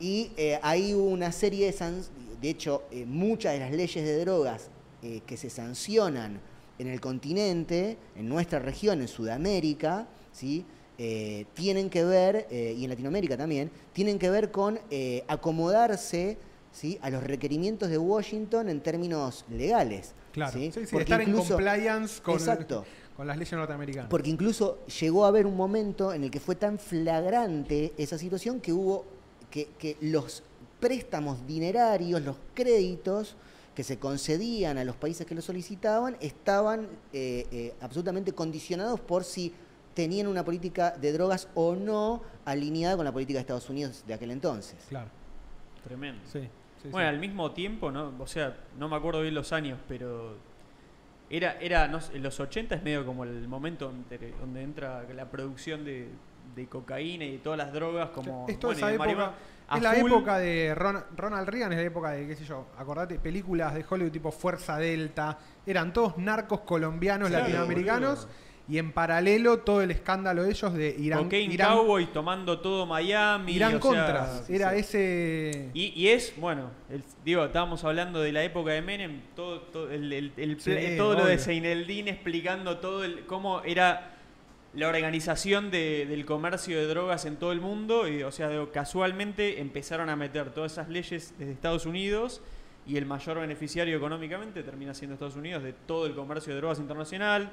[0.00, 2.10] Y eh, hay una serie de sanciones,
[2.40, 4.68] de hecho, eh, muchas de las leyes de drogas
[5.02, 6.40] eh, que se sancionan
[6.78, 10.64] en el continente, en nuestra región, en Sudamérica, ¿sí?
[10.98, 16.38] Eh, tienen que ver, y en Latinoamérica también, tienen que ver con eh, acomodarse
[16.72, 16.98] ¿sí?
[17.02, 20.12] a los requerimientos de Washington en términos legales.
[20.32, 20.52] Claro.
[20.52, 20.70] ¿sí?
[20.72, 22.84] Sí, sí, Porque estar incluso- en compliance con, Exacto.
[23.16, 24.10] Con las leyes norteamericanas.
[24.10, 28.60] Porque incluso llegó a haber un momento en el que fue tan flagrante esa situación
[28.60, 29.06] que hubo
[29.50, 30.42] que, que los
[30.80, 33.36] préstamos dinerarios, los créditos
[33.74, 39.24] que se concedían a los países que lo solicitaban, estaban eh, eh, absolutamente condicionados por
[39.24, 39.52] si
[39.94, 44.14] tenían una política de drogas o no alineada con la política de Estados Unidos de
[44.14, 44.76] aquel entonces.
[44.88, 45.10] Claro.
[45.84, 46.20] Tremendo.
[46.24, 46.40] Sí.
[46.82, 47.14] sí, bueno, sí.
[47.14, 48.14] al mismo tiempo, ¿no?
[48.18, 50.36] O sea, no me acuerdo bien los años, pero
[51.30, 55.02] era, era no sé, en los 80 es medio como el momento donde, donde entra
[55.14, 56.08] la producción de,
[56.54, 58.46] de cocaína y de todas las drogas como...
[58.48, 59.34] Es toda bueno, esa y de época.
[59.74, 60.10] Es la full.
[60.12, 63.84] época de Ron- Ronald Reagan, es la época de, qué sé yo, acordate, películas de
[63.88, 68.45] Hollywood tipo Fuerza Delta, eran todos narcos colombianos latinoamericanos boludo.
[68.68, 71.24] Y en paralelo todo el escándalo de ellos de Irán.
[71.24, 73.52] Cocaine Irán, Cowboys tomando todo Miami.
[73.52, 74.78] Irán o sea, Contras, era sí.
[74.80, 75.70] ese...
[75.72, 79.90] Y, y es, bueno, el- digo, estábamos hablando de la época de Menem, todo, todo,
[79.90, 81.44] el, el- el- Sí, todo lo de obvio.
[81.44, 84.12] Seineldin explicando todo el, cómo era
[84.74, 88.08] la organización de- del comercio de drogas en todo el mundo.
[88.08, 92.42] Y, o sea, digo, casualmente empezaron a meter todas esas leyes desde Estados Unidos
[92.84, 96.78] y el mayor beneficiario económicamente termina siendo Estados Unidos de todo el comercio de drogas
[96.78, 97.50] internacional,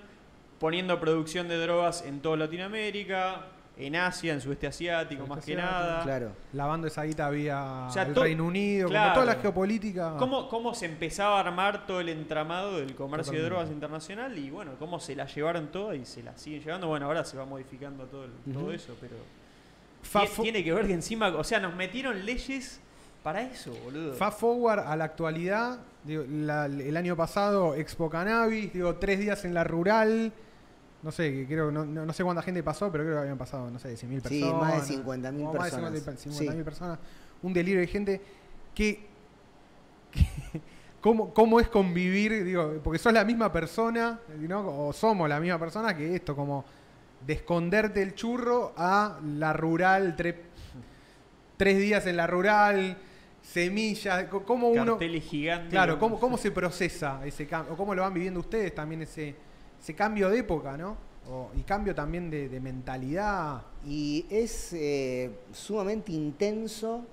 [0.59, 6.03] poniendo producción de drogas en toda Latinoamérica, en Asia, en sudeste asiático, más que nada.
[6.03, 6.31] Claro.
[6.53, 9.13] Lavando esa guita O sea, el Reino Unido, claro.
[9.13, 10.15] como toda la geopolítica.
[10.19, 14.37] ¿Cómo, ¿Cómo se empezaba a armar todo el entramado del comercio de drogas internacional?
[14.37, 16.87] Y bueno, cómo se la llevaron todas y se la siguen llevando.
[16.87, 19.15] Bueno, ahora se va modificando todo, el- todo eso, pero.
[20.41, 21.29] Tiene que ver que encima.
[21.29, 22.79] O sea, nos metieron leyes
[23.23, 24.13] para eso, boludo.
[24.13, 29.45] Fast forward a la actualidad, digo, la- el año pasado Expo Cannabis, digo, tres días
[29.45, 30.31] en la rural,
[31.01, 33.37] no sé, que creo, no, no, no sé cuánta gente pasó, pero creo que habían
[33.37, 34.61] pasado, no sé, 100.000 Sí, personas.
[34.61, 36.03] más de 50.000 como más de personas.
[36.03, 36.45] 50.000 Sí.
[36.47, 36.99] 50.000 personas,
[37.41, 38.21] un delirio de gente
[38.75, 39.07] que...
[40.11, 40.61] que-
[41.01, 42.45] ¿Cómo, ¿Cómo es convivir?
[42.45, 44.87] Digo, porque sos la misma persona, ¿no?
[44.87, 46.63] o somos la misma persona que esto, como
[47.27, 50.35] de esconderte el churro a la rural, tre-
[51.57, 52.97] tres días en la rural,
[53.43, 54.93] semillas, ¿cómo uno...
[54.93, 55.69] Carteles gigantes.
[55.69, 57.73] Claro, ¿cómo, ¿cómo se procesa ese cambio?
[57.73, 59.35] ¿O cómo lo van viviendo ustedes también ese,
[59.81, 60.97] ese cambio de época, ¿no?
[61.29, 63.61] O- y cambio también de, de mentalidad.
[63.85, 67.05] Y es eh, sumamente intenso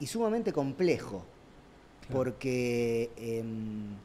[0.00, 1.24] y sumamente complejo,
[2.06, 2.14] Claro.
[2.18, 3.96] porque, em,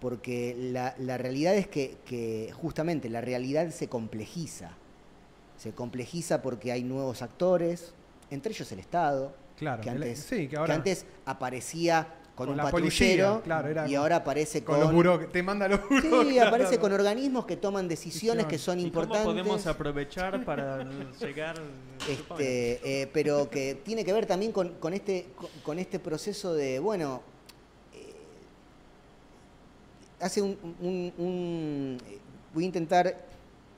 [0.00, 4.70] porque la, la realidad es que, que justamente la realidad se complejiza.
[5.56, 7.94] Se complejiza porque hay nuevos actores,
[8.30, 12.58] entre ellos el Estado, Claro, que el- antes, sí, que ahora- antes aparecía con, Con
[12.60, 12.80] un patrullero
[13.36, 15.02] policía, claro, era y con- ahora aparece Con con...
[15.04, 16.02] los te manda los buró.
[16.02, 16.48] Sí, claro.
[16.48, 19.24] aparece con organismos que toman decisiones que son ¿Y cómo importantes.
[19.24, 20.84] podemos aprovechar para
[21.18, 21.56] llegar?
[22.06, 25.28] Este, eh, pero que tiene que ver también con, con este,
[25.62, 27.22] con, este proceso de, bueno,
[27.94, 28.12] eh,
[30.20, 31.98] hace un, un- un-
[32.52, 33.25] voy a intentar,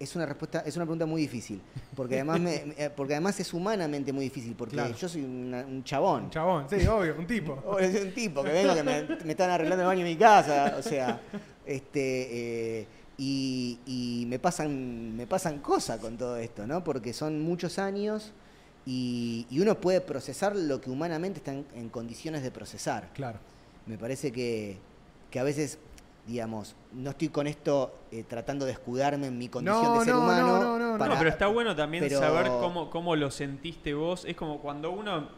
[0.01, 1.61] es una respuesta, es una pregunta muy difícil,
[1.95, 4.95] porque además, me- eh, porque además es humanamente muy difícil, porque Claro.
[4.97, 6.25] yo soy una- un chabón.
[6.25, 7.53] Un chabón, sí, obvio, un tipo.
[7.67, 10.17] O es un tipo que vengo que me, me están arreglando el baño en mi
[10.17, 11.21] casa, o sea,
[11.67, 12.87] este eh,
[13.17, 16.85] y, y me pasan me pasan cosas con todo esto, ¿no?
[16.85, 18.33] Porque son muchos años
[18.87, 23.11] y, y uno puede procesar lo que humanamente está en, en condiciones de procesar.
[23.15, 23.39] Claro.
[23.87, 24.79] Me parece que,
[25.31, 25.79] que a veces,
[26.29, 30.15] digamos, no estoy con esto eh, tratando de escudarme en mi condición No, de ser
[30.15, 30.47] no, humano.
[30.47, 30.99] no, no, no, no.
[30.99, 34.27] para- No, pero está bueno también pero- saber cómo, cómo lo sentiste vos.
[34.27, 35.31] Es como cuando uno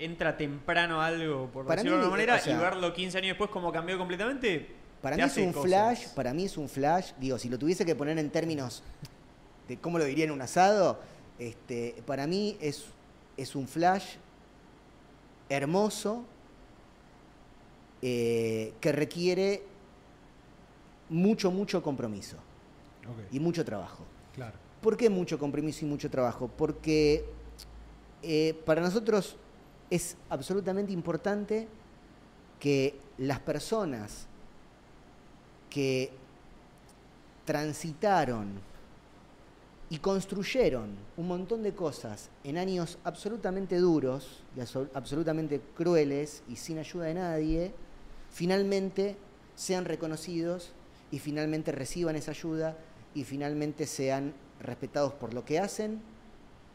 [0.00, 3.16] entra temprano a algo, por Para decirlo de alguna manera, o sea- y verlo 15
[3.18, 4.74] años después como cambió completamente.
[5.00, 5.68] Para mí es un cosas.
[5.70, 8.82] flash, para mí es un flash, digo, si lo tuviese que poner en términos
[9.68, 10.98] de cómo lo diría en un asado,
[11.38, 12.86] este, para mí es,
[13.36, 14.16] es un flash
[15.48, 16.24] hermoso
[18.02, 19.62] eh, que requiere
[21.08, 22.36] mucho, mucho compromiso
[23.30, 24.04] y mucho trabajo.
[24.34, 24.56] claro.
[24.80, 26.48] ¿Por qué mucho compromiso y mucho trabajo?
[26.48, 27.24] Porque
[28.22, 29.36] eh, para nosotros
[29.90, 31.68] es absolutamente importante
[32.60, 34.26] que las personas
[35.70, 36.10] que
[37.44, 38.52] transitaron
[39.90, 46.56] y construyeron un montón de cosas en años absolutamente duros y abso- absolutamente crueles y
[46.56, 47.72] sin ayuda de nadie,
[48.30, 49.16] finalmente
[49.54, 50.72] sean reconocidos
[51.14, 52.76] y finalmente reciban esa ayuda
[53.14, 56.02] y finalmente sean respetados por lo que hacen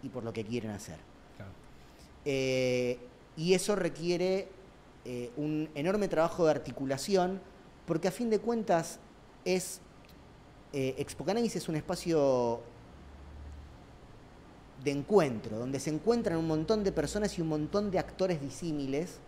[0.02, 0.98] y por lo que quieren hacer.
[1.36, 1.52] claro.
[2.24, 2.98] Eh,
[3.36, 4.48] y eso requiere
[5.04, 7.42] eh, un enorme trabajo de articulación,
[7.86, 9.00] porque a fin de cuentas
[9.44, 9.82] es.
[10.72, 12.62] Eh, Expo Cannabis es un espacio
[14.86, 19.20] de encuentro, donde se encuentran un montón de personas y un montón de actores disímiles.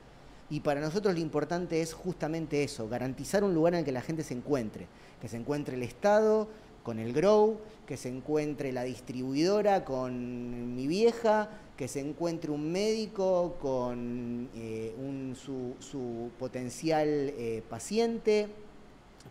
[0.51, 4.01] Y para nosotros lo importante es justamente eso, garantizar un lugar en el que la
[4.01, 4.85] gente se encuentre,
[5.21, 6.49] que se encuentre el Estado
[6.83, 12.69] con el Grow, que se encuentre la distribuidora con mi vieja, que se encuentre un
[12.69, 14.93] médico con eh,
[15.35, 18.49] su, su potencial eh, paciente,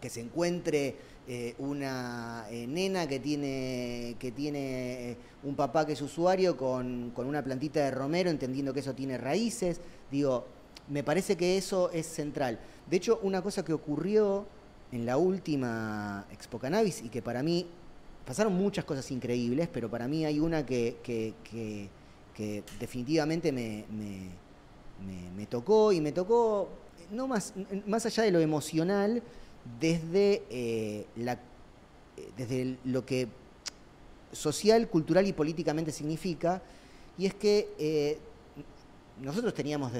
[0.00, 0.96] que se encuentre
[1.28, 7.26] eh, una eh, nena que tiene, que tiene un papá que es usuario con, con
[7.26, 9.82] una plantita de romero, entendiendo que eso tiene raíces.
[10.10, 10.46] Digo,
[10.90, 12.58] me parece que eso es central.
[12.90, 14.44] De hecho, una cosa que ocurrió
[14.92, 17.66] en la última Expo Cannabis y que para mí
[18.26, 21.88] pasaron muchas cosas increíbles, pero para mí hay una que, que- que-
[22.80, 26.68] definitivamente me, me- me- tocó y me tocó
[27.10, 27.52] no más,
[27.86, 29.22] más allá de lo emocional,
[29.78, 31.38] desde, eh, la, eh,
[32.38, 33.28] desde lo que
[34.32, 36.62] social, cultural y políticamente significa,
[37.18, 38.18] y es que eh,
[39.20, 39.92] nosotros teníamos,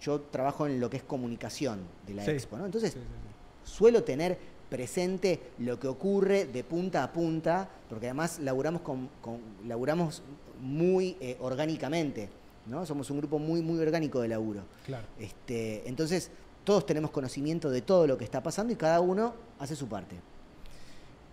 [0.00, 2.30] yo trabajo en lo que es comunicación de la Sí.
[2.32, 2.66] Expo, ¿no?
[2.66, 3.70] Entonces, Sí, sí, sí.
[3.76, 4.38] suelo tener
[4.68, 10.22] presente lo que ocurre de punta a punta, porque además laburamos, con, con- laburamos
[10.60, 12.28] muy eh, orgánicamente,
[12.66, 12.84] ¿no?
[12.84, 14.62] Somos un grupo muy, muy orgánico de laburo.
[14.84, 15.06] Claro.
[15.18, 16.30] Este, entonces,
[16.64, 20.16] todos tenemos conocimiento de todo lo que está pasando y cada uno hace su parte.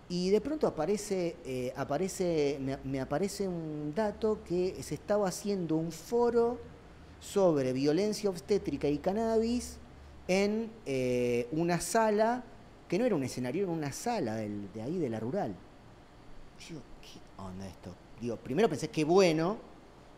[0.08, 5.76] Y de pronto aparece, eh, aparece me, me aparece un dato que se estaba haciendo
[5.76, 6.58] un foro
[7.20, 9.76] sobre violencia obstétrica y cannabis
[10.28, 12.42] en eh, una sala,
[12.88, 15.54] que no era un escenario, era una sala del- de ahí de la rural.
[16.60, 17.94] Yo digo, ¿qué onda esto?
[18.20, 19.58] Digo, primero pensé, qué bueno,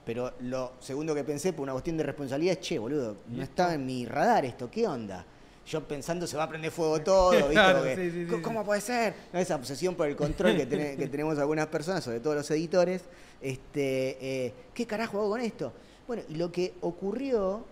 [0.05, 3.43] pero lo segundo que pensé, por una cuestión de responsabilidad, es, che, boludo, ¿Y no
[3.43, 5.25] estaba en mi radar esto, ¿qué onda?
[5.67, 7.53] Yo pensando se va a prender fuego todo, ¿viste?
[7.53, 8.67] Claro, Porque, sí, sí, sí, "¿Cómo- ¿Cómo sí.
[8.67, 9.15] puede ser?
[9.33, 9.39] ¿No?
[9.39, 10.65] Esa obsesión por el control que
[11.11, 13.05] tenemos algunas personas, sobre todo los editores.
[13.43, 15.73] Este, eh, ¿Qué carajo hago con esto?
[16.09, 17.65] Bueno, y lo que ocurrió,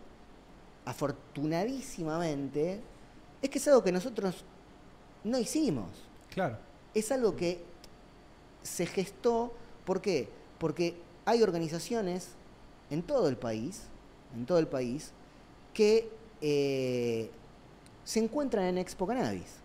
[0.85, 2.81] afortunadísimamente,
[3.43, 4.45] es que es algo que nosotros
[5.25, 5.89] no hicimos
[6.31, 6.59] Claro.
[6.95, 7.65] es algo que
[8.63, 9.53] se gestó,
[9.85, 10.29] ¿por qué?
[10.59, 12.29] Porque hay organizaciones
[12.91, 13.85] en todo el país,
[14.35, 15.13] en todo el país,
[15.73, 16.11] que
[16.41, 17.31] eh,
[18.05, 19.57] se encuentran en Expo Cannabis.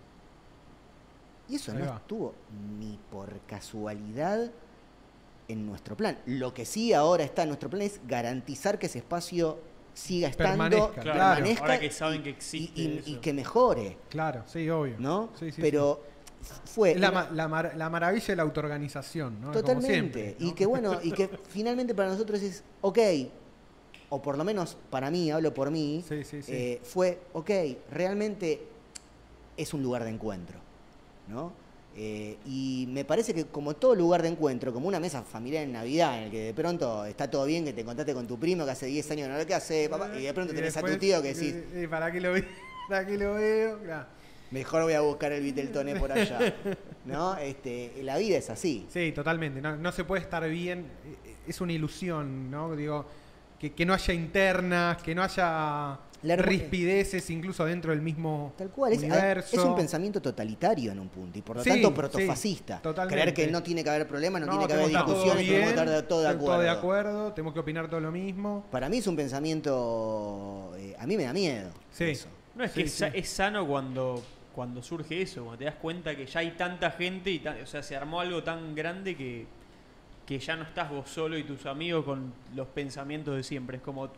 [1.49, 1.97] Y eso Ahí no va.
[1.97, 2.33] estuvo
[2.79, 4.49] ni por casualidad
[5.51, 6.17] en nuestro plan.
[6.25, 9.59] Lo que sí ahora está en nuestro plan es garantizar que ese espacio
[9.93, 13.09] siga estando, Permanezca, Claro, permanezca ahora que saben y- que existe y, y- eso.
[13.09, 14.95] y que mejore, Claro, sí, obvio.
[14.99, 15.29] ¿no?
[15.37, 16.01] Sí, sí, Pero
[16.65, 19.47] fue la, una- ma- la mar- la maravilla de la autoorganización, ¿no?
[19.47, 19.93] Como Totalmente.
[19.93, 20.47] siempre, ¿no?
[20.47, 22.99] Y que bueno, y que finalmente para nosotros es, ok,
[24.09, 26.51] o por lo menos para mí, hablo por mí, Sí, sí, sí.
[26.53, 27.49] eh, fue, ok,
[27.91, 28.61] realmente
[29.57, 30.59] es un lugar de encuentro,
[31.27, 31.53] ¿no?
[31.95, 35.73] Eh, y me parece que como todo lugar de encuentro, como una mesa familiar en
[35.73, 38.63] Navidad, en el que de pronto está todo bien, que te encontraste con tu primo
[38.63, 40.97] que hace 10 años no lo que hace, papá, y de pronto tenés a tu
[40.97, 42.45] tío que decís, eh, ¿Para qué lo veo?
[42.89, 43.79] ¿Para qué lo veo?
[43.83, 44.05] Claro.
[44.51, 46.53] mejor voy a buscar el Viteltoné por allá,
[47.05, 47.37] ¿no?
[47.39, 48.85] Este, la vida es así.
[48.89, 49.61] Sí, totalmente.
[49.61, 50.85] No, no se puede estar bien.
[51.25, 52.73] eh, Es una ilusión, ¿no?
[52.75, 53.05] Digo,
[53.59, 58.69] que, que no haya internas, que no haya La rispideces incluso dentro del mismo Tal
[58.69, 59.55] cual, es, universo.
[59.57, 62.79] es un pensamiento totalitario en un punto y por lo Sí, tanto sí, protofascista.
[62.81, 63.21] totalmente.
[63.21, 65.47] Creer que no tiene que haber problema, no, tiene que haber tenemos que estar discusiones,
[65.47, 66.69] todo tenemos que bien, estar de- todo de acuerdo.
[66.71, 68.65] acuerdo, tenemos que opinar todo lo mismo.
[68.69, 69.15] Para mí es un
[69.81, 71.71] pensamiento, eh, a mí me da miedo.
[71.91, 72.05] Sí.
[72.05, 72.27] eso.
[72.55, 73.05] No, es Sí, que es, sí.
[73.13, 74.21] es sano cuando,
[74.53, 77.81] cuando surge eso, cuando te das cuenta que ya hay tanta gente y o sea,
[77.81, 79.45] se armó algo tan grande que,
[80.25, 83.77] que ya no estás vos solo y tus amigos con los pensamientos de siempre.
[83.77, 84.09] Es como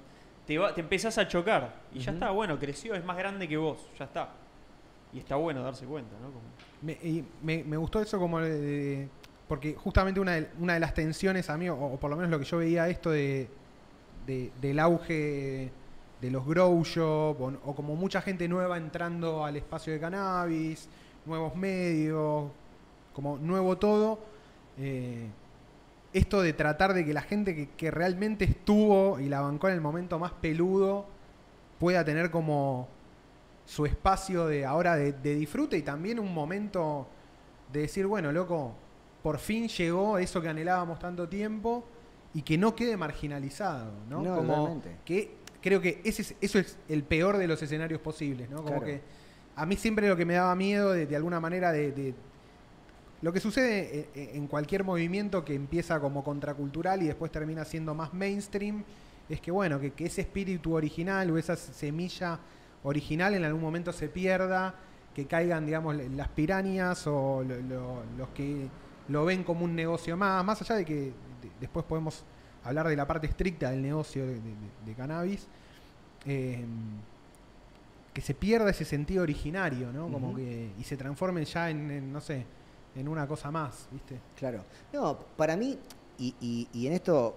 [0.45, 3.57] te, va- te empezás a chocar y ya está, bueno, creció, es más grande que
[3.57, 4.29] vos, ya está.
[5.13, 6.27] Y está bueno darse cuenta, ¿no?
[6.27, 6.41] Como-
[6.81, 9.09] Me, y me, me gustó eso como de- de-
[9.47, 12.31] porque justamente una de, una de las tensiones a mí, o, o por lo menos
[12.31, 13.47] lo que yo veía esto de,
[14.25, 15.71] de- del auge
[16.21, 20.87] de los grow shop, o, o como mucha gente nueva entrando al espacio de cannabis,
[21.25, 22.49] nuevos medios,
[23.13, 24.19] como nuevo todo,
[24.77, 25.27] eh,
[26.13, 29.75] esto de tratar de que la gente que, que realmente estuvo y la bancó en
[29.75, 31.05] el momento más peludo
[31.79, 32.87] pueda tener como
[33.65, 37.07] su espacio de ahora de, de disfrute y también un momento
[37.71, 38.73] de decir, bueno, loco,
[39.23, 41.83] por fin llegó eso que anhelábamos tanto tiempo
[42.33, 44.21] y que no quede marginalizado, ¿no?
[44.21, 48.49] No, Como que creo que ese es, eso es el peor de los escenarios posibles,
[48.49, 48.57] ¿no?
[48.57, 48.85] Como Claro.
[48.85, 49.01] que
[49.55, 52.13] a mí siempre lo que me daba miedo de, de alguna manera de, de-
[53.23, 57.95] lo que sucede en, en cualquier movimiento que empieza como contracultural y después termina siendo
[57.95, 58.83] más mainstream
[59.29, 62.37] es que bueno, que, que ese espíritu original o esa semilla
[62.83, 64.75] original en algún momento se pierda,
[65.15, 68.67] que caigan, digamos, las pirañas o lo- lo- los que
[69.07, 71.13] lo ven como un negocio más, más allá de que de-
[71.61, 72.25] después podemos
[72.65, 75.47] hablar de la parte estricta del negocio de, de- de- de cannabis,
[76.25, 76.65] eh,
[78.13, 80.07] que se pierda ese sentido originario, ¿no?
[80.11, 82.45] Como que, y se transforme ya en, en, no sé,
[82.95, 84.19] en una cosa más, ¿viste?
[84.37, 84.63] Claro.
[84.91, 85.77] No, para mí,
[86.19, 87.35] y, y- y en esto,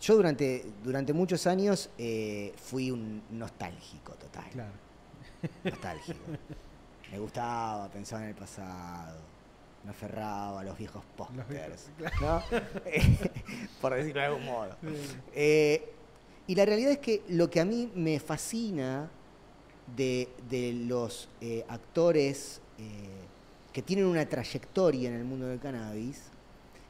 [0.00, 4.48] yo durante, durante muchos años eh, fui un nostálgico total.
[4.50, 4.70] Claro.
[5.64, 6.18] Nostálgico.
[7.10, 9.18] Me gustaba, pensaba en el pasado,
[9.82, 11.88] me aferraba a los viejos pósters.
[13.80, 14.76] Por decirlo de algún modo.
[15.32, 15.90] Eh,
[16.46, 19.08] y la realidad es que lo que a mí me fascina
[19.96, 22.60] de, de los eh, actores
[23.72, 26.22] que tienen una trayectoria en el mundo del cannabis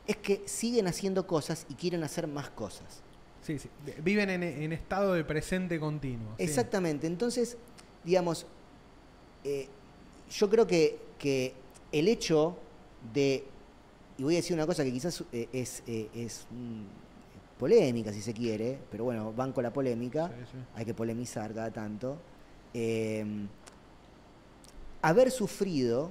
[0.06, 3.02] es que siguen haciendo cosas y quieren hacer más cosas.
[3.42, 3.68] Sí, sí.
[4.02, 6.34] Viven en, en estado de presente continuo.
[6.38, 6.44] sí.
[6.44, 7.06] Exactamente.
[7.06, 7.56] Entonces,
[8.04, 8.46] digamos,
[9.44, 9.68] eh,
[10.30, 11.52] yo creo que, que
[11.92, 12.56] el hecho
[13.14, 13.44] de,
[14.16, 18.20] y voy a decir una cosa que quizás eh, es, eh, es mm, polémica si
[18.22, 20.58] se quiere, pero bueno, van con la polémica, Sí, sí.
[20.74, 22.16] hay que polemizar cada tanto.
[25.02, 26.10] Haber sufrido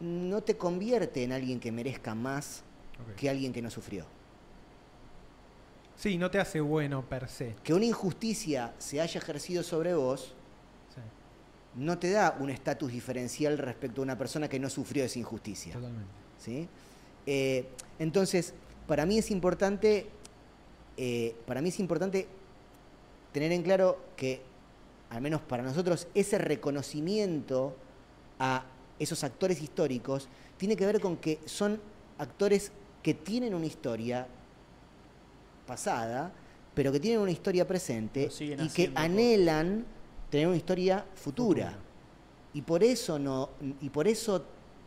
[0.00, 2.62] no te convierte en alguien que merezca más
[3.16, 4.04] que alguien que no sufrió.
[5.96, 7.54] Sí, no te hace bueno per se.
[7.62, 10.34] Que una injusticia se haya ejercido sobre vos
[10.94, 11.00] Sí,
[11.76, 15.72] no te da un estatus diferencial respecto a una persona que no sufrió esa injusticia.
[15.74, 16.10] totalmente.
[16.38, 16.68] ¿sí?
[17.26, 17.66] Eh,
[17.98, 18.54] entonces,
[18.88, 20.06] para mí es importante,
[20.96, 22.26] eh, para mí es importante
[23.32, 24.42] tener en claro que,
[25.12, 27.76] al menos para nosotros, ese reconocimiento
[28.38, 28.64] a
[28.98, 30.26] esos actores históricos
[30.56, 31.78] tiene que ver con que son
[32.16, 32.72] actores
[33.02, 34.26] que tienen una historia
[35.66, 36.32] pasada,
[36.72, 39.84] pero que tienen una historia presente y que anhelan
[40.30, 41.72] tener una historia futura.
[41.72, 41.78] Futura.
[42.54, 43.50] Y por eso no,
[43.82, 44.42] y por eso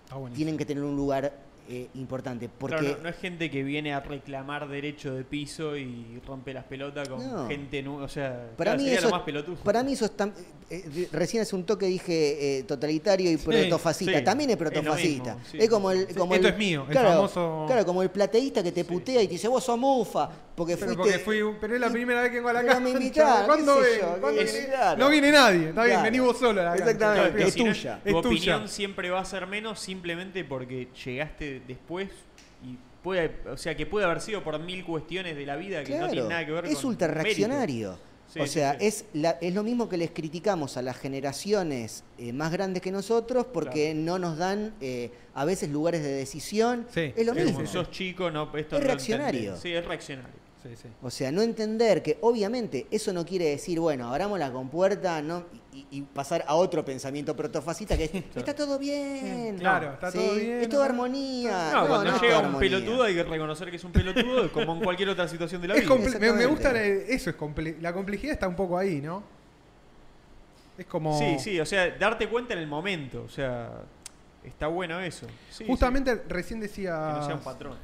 [0.09, 0.35] buenísimo.
[0.35, 2.49] tienen que tener un lugar eh, importante.
[2.49, 6.53] Porque Claro, no, no es gente que viene a reclamar derecho de piso y rompe
[6.53, 7.47] las pelotas con No.
[7.47, 8.03] gente nueva.
[8.05, 9.55] O sea, para, claro, mí sería eso, lo más pelotudo.
[9.57, 10.33] para mí eso es tan-
[10.69, 14.17] eh, recién hace un toque dije eh, totalitario y Sí, protofascista.
[14.19, 14.23] sí.
[14.23, 15.35] También es Es protofascista.
[15.35, 15.57] mismo, sí.
[15.59, 18.63] Es como el, como Esto el- es mío, el claro, famoso- Claro, como el plateísta
[18.63, 21.03] que te Sí, putea y te dice, vos sos mufa, porque Pero, fuiste.
[21.03, 22.79] porque fui, pero es la y- primera vez que vengo a la casa.
[22.79, 23.99] me invitaron, ¿Cuándo qué sé ven?
[24.01, 24.67] yo, ¿Cuándo que- viene?
[24.67, 24.97] claro.
[24.99, 25.69] No viene nadie.
[25.69, 26.03] Está bien, Claro.
[26.03, 26.83] vení vos solo a la cancha.
[26.91, 27.31] Exactamente.
[27.31, 27.99] Claro, es tuya.
[28.03, 32.09] tu Es opinión siempre va a ser menos simplemente porque llegaste después
[32.63, 35.97] y puede, o sea, que puede haber sido por mil cuestiones de la vida que
[35.97, 37.23] no tienen nada que ver es con ultra mérito.
[37.23, 37.97] reaccionario.
[38.27, 38.85] Sí, o sea, sí.
[38.87, 42.91] Es, la- es lo mismo que les criticamos a las generaciones eh, más grandes que
[42.91, 46.87] nosotros porque no nos dan eh, a veces lugares de decisión.
[46.91, 47.65] Sí, es lo Es mismo.
[47.67, 49.55] sos chico, no, esto Es reaccionario.
[49.57, 50.44] Sí, es reaccionario.
[50.65, 50.87] Sí, sí.
[51.03, 55.45] O sea, no entender que obviamente eso no quiere decir, bueno, abramos la compuerta no,
[55.71, 59.57] y, y pasar a otro pensamiento protofascista que es, está todo bien.
[59.59, 60.17] Claro, está ¿sí?
[60.17, 61.69] todo bien, Es toda armonía.
[61.71, 62.59] No, No, cuando llega un armonía.
[62.71, 65.75] pelotudo hay que reconocer que es un pelotudo como en cualquier otra situación de la
[65.75, 66.33] Es vida.
[66.33, 69.21] me, gusta la- eso, es comple- la complejidad está un poco ahí, ¿no?
[70.77, 71.17] Es como...
[71.19, 73.71] Sí, sí, o sea, darte cuenta en el momento, o sea,
[74.43, 75.27] está bueno eso.
[75.49, 76.91] Sí, Justamente recién decía...
[77.13, 77.77] Que no sea un patrón.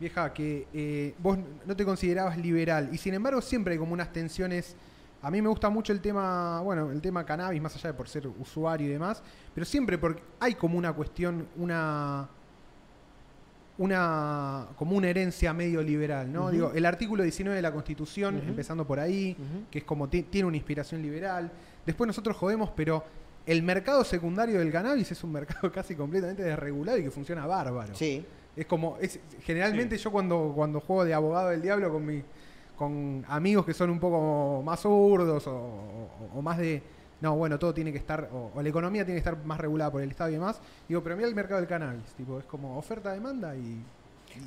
[0.00, 4.12] Vieja, que eh, vos no te considerabas liberal y sin embargo siempre hay como unas
[4.12, 4.74] tensiones...
[5.22, 8.08] A mí me gusta mucho el tema, bueno, el tema cannabis, más allá de por
[8.08, 9.22] ser usuario y demás,
[9.54, 12.26] pero siempre porque hay como una cuestión, una
[13.78, 16.50] una como una herencia medio liberal, ¿no?
[16.50, 19.36] Digo, el artículo 19 de la Constitución, empezando por ahí,
[19.70, 21.50] que es como ti- tiene una inspiración liberal.
[21.86, 23.04] Después nosotros jodemos, pero
[23.46, 27.94] el mercado secundario del cannabis es un mercado casi completamente desregulado y que funciona bárbaro.
[27.94, 28.24] Sí.
[28.60, 32.22] Es como, es, generalmente yo cuando, cuando juego de abogado del diablo con mi,
[32.76, 36.82] con amigos que son un poco más zurdos o, o- o más de,
[37.22, 39.90] no, bueno, todo tiene que estar, o, o la economía tiene que estar más regulada
[39.90, 42.76] por el Estado y demás, digo, pero mira el mercado del cannabis, tipo, es como
[42.78, 43.82] oferta-demanda y,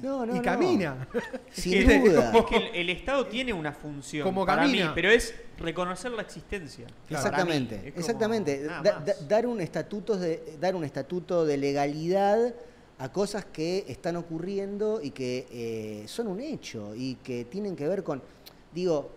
[0.04, 0.42] No, no, y no.
[0.44, 1.08] camina.
[1.52, 2.32] Sin que- duda.
[2.36, 4.86] Es que el, el Estado tiene una función Como para camina.
[4.88, 6.86] mí, pero es reconocer la existencia.
[7.08, 7.26] Claro.
[7.26, 8.64] Exactamente, como exactamente.
[8.64, 12.54] Da- da- dar un estatuto de dar un estatuto de legalidad
[13.00, 17.88] a cosas que están ocurriendo y que eh, son un hecho y que tienen que
[17.88, 18.22] ver con,
[18.74, 19.10] digo,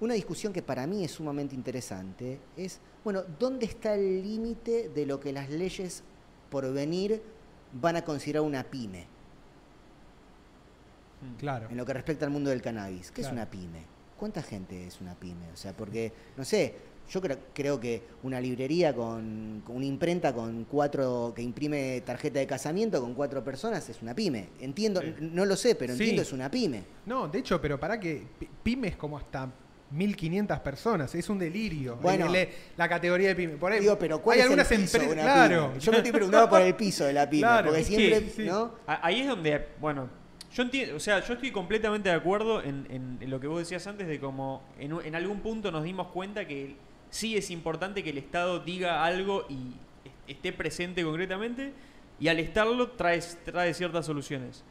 [0.00, 5.06] una discusión que para mí es sumamente interesante es, bueno, ¿dónde está el límite de
[5.06, 6.02] lo que las leyes
[6.50, 7.22] por venir
[7.80, 9.06] van a considerar una pyme
[11.22, 11.36] Mm.
[11.38, 11.68] Claro.
[11.70, 13.08] en lo que respecta al mundo del cannabis?
[13.10, 13.28] ¿Qué Claro.
[13.28, 13.82] es una pyme?
[14.18, 15.50] ¿Cuánta gente es una pyme?
[15.52, 16.74] O sea, porque, no sé,
[17.10, 22.38] yo creo, creo que una librería con, con una imprenta con cuatro, que imprime tarjeta
[22.38, 24.48] de casamiento con cuatro personas es una pyme.
[24.60, 25.14] Entiendo, Sí.
[25.20, 26.00] no lo sé, pero Sí.
[26.02, 26.82] entiendo es una pyme.
[27.06, 29.50] No, de hecho, pero para que pi- pyme es como hasta
[29.90, 31.96] 1500 personas, es un delirio.
[32.02, 32.26] Bueno.
[32.26, 33.56] El- el- la categoría de pyme.
[33.56, 35.68] Por ahí, Digo, pero ¿cuál hay es algunas empresas, claro.
[35.68, 35.80] pyme?
[35.80, 38.32] Yo me estoy preguntando por el piso de la pyme, Claro, porque que- siempre, sí,
[38.36, 38.44] sí.
[38.44, 38.72] ¿no?
[38.86, 40.08] Ahí es donde, bueno,
[40.52, 43.58] yo entiendo, o sea, yo estoy completamente de acuerdo en, en- en lo que vos
[43.58, 46.76] decías antes de como en, en algún punto nos dimos cuenta que
[47.14, 49.54] sí es importante que el Estado diga algo y
[50.04, 51.72] est- esté presente concretamente
[52.18, 54.64] y al estarlo trae, trae ciertas soluciones.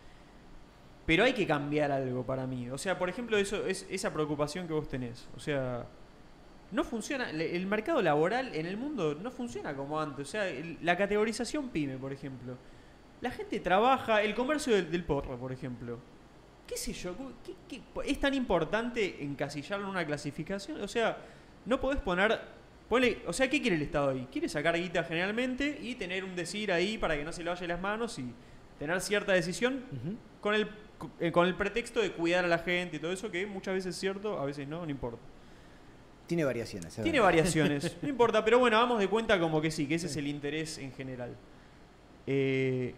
[1.06, 2.70] Pero hay que cambiar algo para mí.
[2.70, 5.28] O sea, por ejemplo, eso es esa preocupación que vos tenés.
[5.38, 5.86] O sea,
[6.72, 7.30] no funciona.
[7.30, 10.28] El mercado laboral en el mundo no funciona como antes.
[10.28, 10.44] O sea,
[10.82, 12.57] la categorización pyme, por ejemplo.
[13.22, 15.98] La gente trabaja, el comercio del, del porro, por ejemplo.
[16.68, 17.15] ¿Qué sé yo?
[17.45, 20.82] ¿Qué- qué- es tan importante encasillarlo en una clasificación?
[20.82, 21.18] O sea,
[21.65, 22.40] no podés poner.
[22.90, 24.27] ponle- o sea, ¿qué quiere el Estado ahí?
[24.31, 27.68] Quiere sacar guita generalmente y tener un decir ahí para que no se le vaya
[27.68, 28.26] las manos y
[28.80, 29.84] tener cierta decisión
[30.41, 30.68] con el,
[31.19, 33.95] eh, con el pretexto de cuidar a la gente y todo eso, que muchas veces
[33.95, 35.22] es cierto, a veces no, no importa.
[36.27, 36.88] Tiene variaciones.
[36.98, 37.26] es Tiene verdad.
[37.26, 40.27] variaciones, no importa, pero bueno, vamos de cuenta como que sí, que ese es el
[40.27, 41.35] interés en general.
[42.27, 42.94] Eh,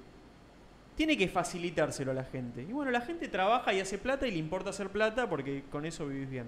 [0.96, 2.62] tiene que facilitárselo a la gente.
[2.62, 5.86] Y bueno, la gente trabaja y hace plata y le importa hacer plata porque con
[5.86, 6.46] eso vivís bien.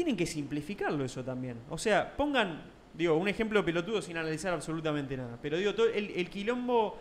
[0.00, 1.58] Tienen que simplificarlo eso también.
[1.68, 2.62] O sea, pongan,
[2.94, 5.38] digo, un ejemplo pelotudo sin analizar absolutamente nada.
[5.42, 6.96] Pero digo, todo el, el quilombo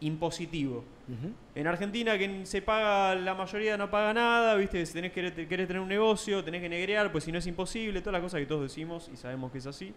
[0.00, 0.84] impositivo.
[1.54, 4.84] En Argentina que se paga, la mayoría no paga nada, ¿viste?
[4.84, 8.02] Si tenés que querés tener un negocio, tenés que negrear, pues si no es imposible,
[8.02, 9.94] todas las cosas que todos decimos y sabemos que es así.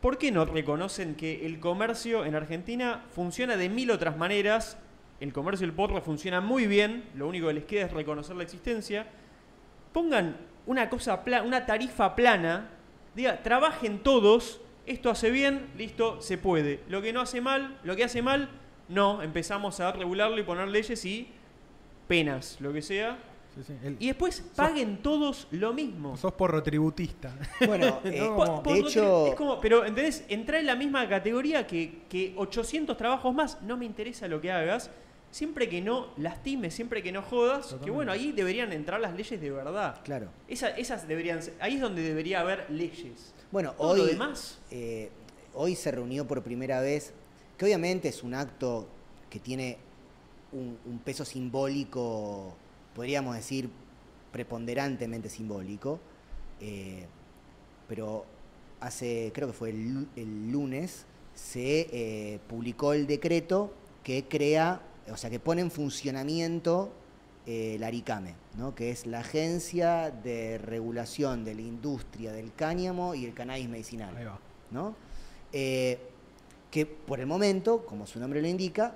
[0.00, 4.78] ¿Por qué no reconocen que el comercio en Argentina funciona de mil otras maneras?
[5.20, 8.42] El comercio del porro funciona muy bien, lo único que les queda es reconocer la
[8.42, 9.06] existencia.
[9.92, 12.70] Pongan una cosa pla- una tarifa plana,
[13.14, 16.80] diga, trabajen todos, esto hace bien, listo, se puede.
[16.88, 18.48] Lo que no hace mal, lo que hace mal,
[18.88, 21.28] no, empezamos a regularlo y poner leyes y
[22.08, 23.16] penas, lo que sea.
[23.54, 26.16] Sí, sí, el- Y después paguen todos lo mismo.
[26.16, 27.32] sos porro tributista.
[27.66, 30.24] Bueno, eh, No, por de hecho, es como- pero ¿entendés?
[30.28, 33.62] Entra en la misma categoría que, que 800 trabajos más.
[33.62, 34.90] No me interesa lo que hagas.
[35.34, 37.74] Siempre que no lastimes, siempre que no jodas.
[37.82, 40.00] Que bueno, ahí deberían entrar las leyes de verdad.
[40.04, 40.28] claro.
[40.46, 43.34] Esa- esas deberían ser- ahí es donde debería haber leyes.
[43.50, 44.60] Bueno, Todo hoy, lo demás.
[44.70, 45.10] eh,
[45.52, 47.12] hoy se reunió por primera vez,
[47.58, 48.86] que obviamente es un acto
[49.28, 49.76] que tiene
[50.52, 52.54] un, un peso simbólico,
[52.94, 53.68] podríamos decir,
[54.30, 55.98] preponderantemente simbólico,
[56.60, 57.06] eh,
[57.88, 58.24] pero
[58.78, 63.72] hace, creo que fue el lunes, se eh, publicó el decreto
[64.04, 64.80] que crea
[65.10, 66.92] o sea, que pone en funcionamiento
[67.46, 68.74] eh, la ARICAME, ¿no?
[68.74, 74.16] que es la Agencia de Regulación de la Industria del Cáñamo y el Cannabis Medicinal.
[74.16, 74.38] Ahí va.
[74.70, 74.94] ¿no?
[75.52, 75.98] Eh,
[76.70, 78.94] que por el momento, como su nombre lo indica,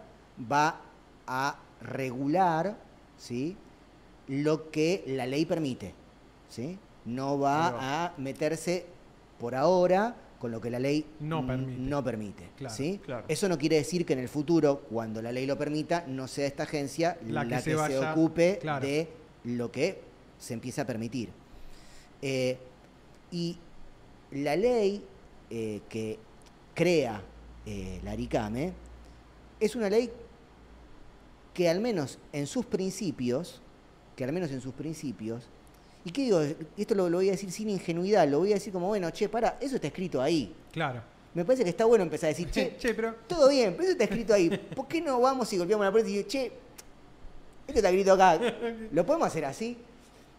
[0.50, 0.80] va
[1.26, 2.76] a regular
[3.18, 3.56] ¿sí?
[4.26, 5.94] lo que la ley permite.
[6.48, 6.78] ¿sí?
[7.04, 8.06] No va.
[8.06, 8.86] a meterse
[9.38, 11.80] por ahora con lo que la ley No permite.
[11.80, 13.00] no permite, Claro, ¿sí?
[13.04, 13.24] claro.
[13.28, 16.46] Eso no quiere decir que en el futuro, cuando la ley lo permita, no sea
[16.46, 18.86] esta agencia La la, que que, se ocupe claro.
[18.86, 19.08] de
[19.44, 20.00] lo que
[20.38, 21.30] se empieza a permitir.
[22.22, 22.56] Eh,
[23.32, 23.58] y
[24.32, 25.04] la ley
[25.50, 26.18] eh, que
[26.74, 27.20] crea
[27.66, 28.72] eh, la ARICAME
[29.60, 30.10] es una ley
[31.54, 33.60] que al menos en sus principios,
[34.14, 35.48] que al menos en sus principios,
[36.04, 36.40] y qué digo,
[36.76, 39.28] esto lo, lo voy a decir sin ingenuidad, lo voy a decir como, bueno, che,
[39.28, 40.54] para, eso está escrito ahí.
[40.72, 41.02] Claro.
[41.34, 43.14] Me parece que está bueno empezar a decir, che, Che, pero.
[43.26, 44.48] todo bien, pero eso está escrito ahí.
[44.48, 46.46] ¿Por qué no vamos y golpeamos la puerta y decimos, che,
[47.66, 48.40] esto está escrito acá?
[48.92, 49.76] ¿Lo podemos hacer así?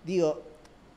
[0.03, 0.41] Digo,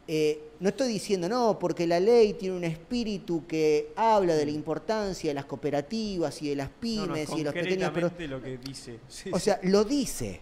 [0.09, 4.51] eh, no estoy diciendo no, porque la ley tiene un espíritu que habla de la
[4.53, 7.91] importancia de las cooperativas y de las No, no, pymes y de los pequeños.
[7.95, 8.99] Pero, lo que dice.
[9.09, 9.45] Sí, o sí.
[9.45, 10.41] sea, lo dice.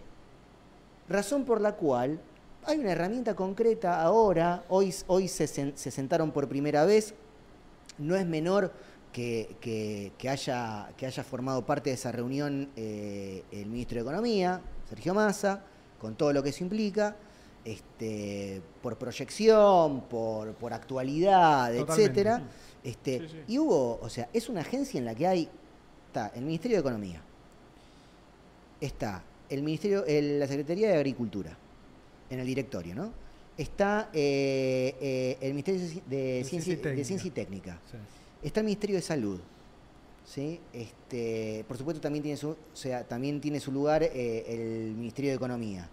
[1.09, 2.19] Razón por la cual
[2.65, 7.13] hay una herramienta concreta ahora, hoy, hoy se, sen- se sentaron por primera vez,
[7.97, 8.71] no es menor
[9.11, 14.01] que, que- que haya, que haya formado parte de esa reunión eh, el ministro de
[14.01, 15.63] Economía, Sergio Massa,
[15.99, 17.15] con todo lo que eso implica,
[17.65, 21.93] este, por proyección, por, por actualidad, Totalmente.
[22.03, 22.43] etcétera.
[22.83, 23.37] Este, Sí, sí.
[23.49, 25.49] Y hubo, o sea, es una agencia en la que hay,
[26.07, 27.21] está el Ministerio de Economía,
[28.79, 31.55] está el Ministerio, el- la Secretaría de Agricultura,
[32.31, 33.11] en el directorio, ¿no?
[33.57, 37.79] Está eh, eh, el Ministerio de, Ci- de De Ciencia, y de Ciencia y Técnica.
[37.91, 37.97] Sí.
[38.41, 39.39] Está el Ministerio de Salud.
[40.25, 40.59] ¿sí?
[40.73, 45.31] Este, por supuesto también tiene su, o sea, también tiene su lugar eh, el Ministerio
[45.31, 45.87] de Economía.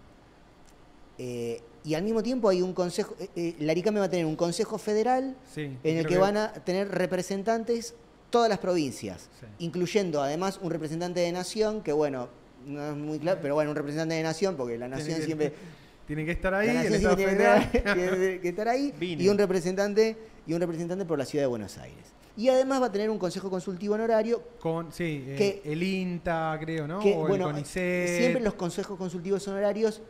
[1.83, 3.13] Y al mismo tiempo hay un consejo,
[3.59, 6.87] la ARICAME va a tener un consejo federal Sí, en el que van a tener
[6.89, 7.93] representantes
[8.29, 9.45] todas las provincias, Sí.
[9.59, 12.29] incluyendo además un representante de nación, que bueno,
[12.65, 15.53] no es muy claro, pero bueno, un representante de nación, porque la nación siempre
[16.09, 19.21] Tiene que estar ahí, el tiene que estar- que- que estar ahí Vine.
[19.23, 20.17] y un representante
[20.47, 22.03] y un representante por la ciudad de Buenos Aires.
[22.35, 26.57] Y además va a tener un consejo consultivo honorario Con, sí, eh, Que- el INTA,
[26.59, 26.99] creo, ¿no?
[26.99, 28.17] que, o bueno, el CONICET.
[28.17, 30.01] siempre los consejos consultivos honorarios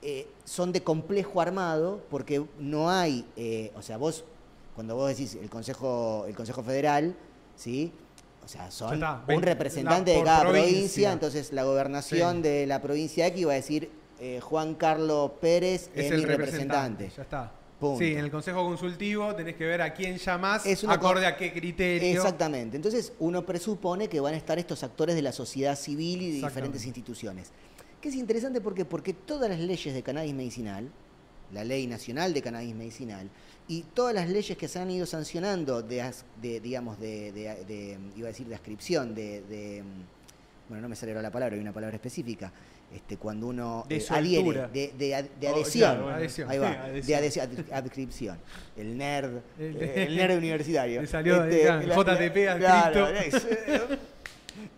[0.00, 4.24] eh, son de complejo armado porque no hay, eh, o sea, vos,
[4.74, 7.14] cuando vos decís el Consejo, el Consejo Federal,
[7.56, 7.92] ¿sí?
[8.42, 10.70] O sea, son está, un representante la- de cada provincia.
[10.70, 11.12] provincia.
[11.12, 12.42] entonces la gobernación Sí.
[12.42, 13.90] de la provincia X va a decir
[14.24, 17.06] eh, Juan Carlos Pérez es, es mi el representante.
[17.06, 17.08] representante.
[17.16, 17.52] Ya está.
[17.80, 17.98] Punto.
[17.98, 21.26] Sí, en el consejo consultivo tenés que ver a quién llamás, Es una acorde co-
[21.26, 22.12] a qué criterio.
[22.12, 22.76] Exactamente.
[22.76, 26.46] Entonces uno presupone que van a estar estos actores de la sociedad civil y de
[26.46, 27.50] diferentes instituciones.
[28.00, 30.88] Que es interesante porque, porque todas las leyes de cannabis medicinal,
[31.52, 33.28] la ley nacional de cannabis medicinal,
[33.66, 36.08] y todas las leyes que se han ido sancionando de,
[36.40, 39.82] de, digamos, de, de- de, iba a decir de ascripción, de, de,
[40.68, 42.52] bueno, no me salió la palabra, hay una palabra específica,
[42.94, 46.16] este, cuando uno De eh, adhiere, de, Oh, adhesión, claro, bueno.
[46.18, 46.50] Adhesión.
[46.50, 47.06] ahí va, Adhesión.
[47.06, 48.38] de adhesión, adscripción,
[48.76, 51.00] el nerd, El- eh, el nerd universitario.
[51.00, 53.08] Le salió, claro, JTP adscripto.
[53.26, 53.46] es-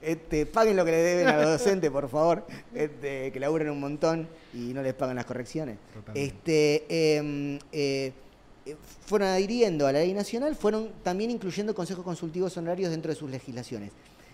[0.00, 3.80] este, paguen lo que le deben a los docentes, por favor, este, que laburen un
[3.80, 5.78] montón y no les pagan las correcciones.
[5.94, 6.24] Totalmente.
[6.24, 8.12] Este, em, eh,
[8.66, 8.76] eh,
[9.06, 13.30] fueron adhiriendo a la ley nacional, fueron también incluyendo consejos consultivos honorarios dentro de sus
[13.30, 13.90] legislaciones.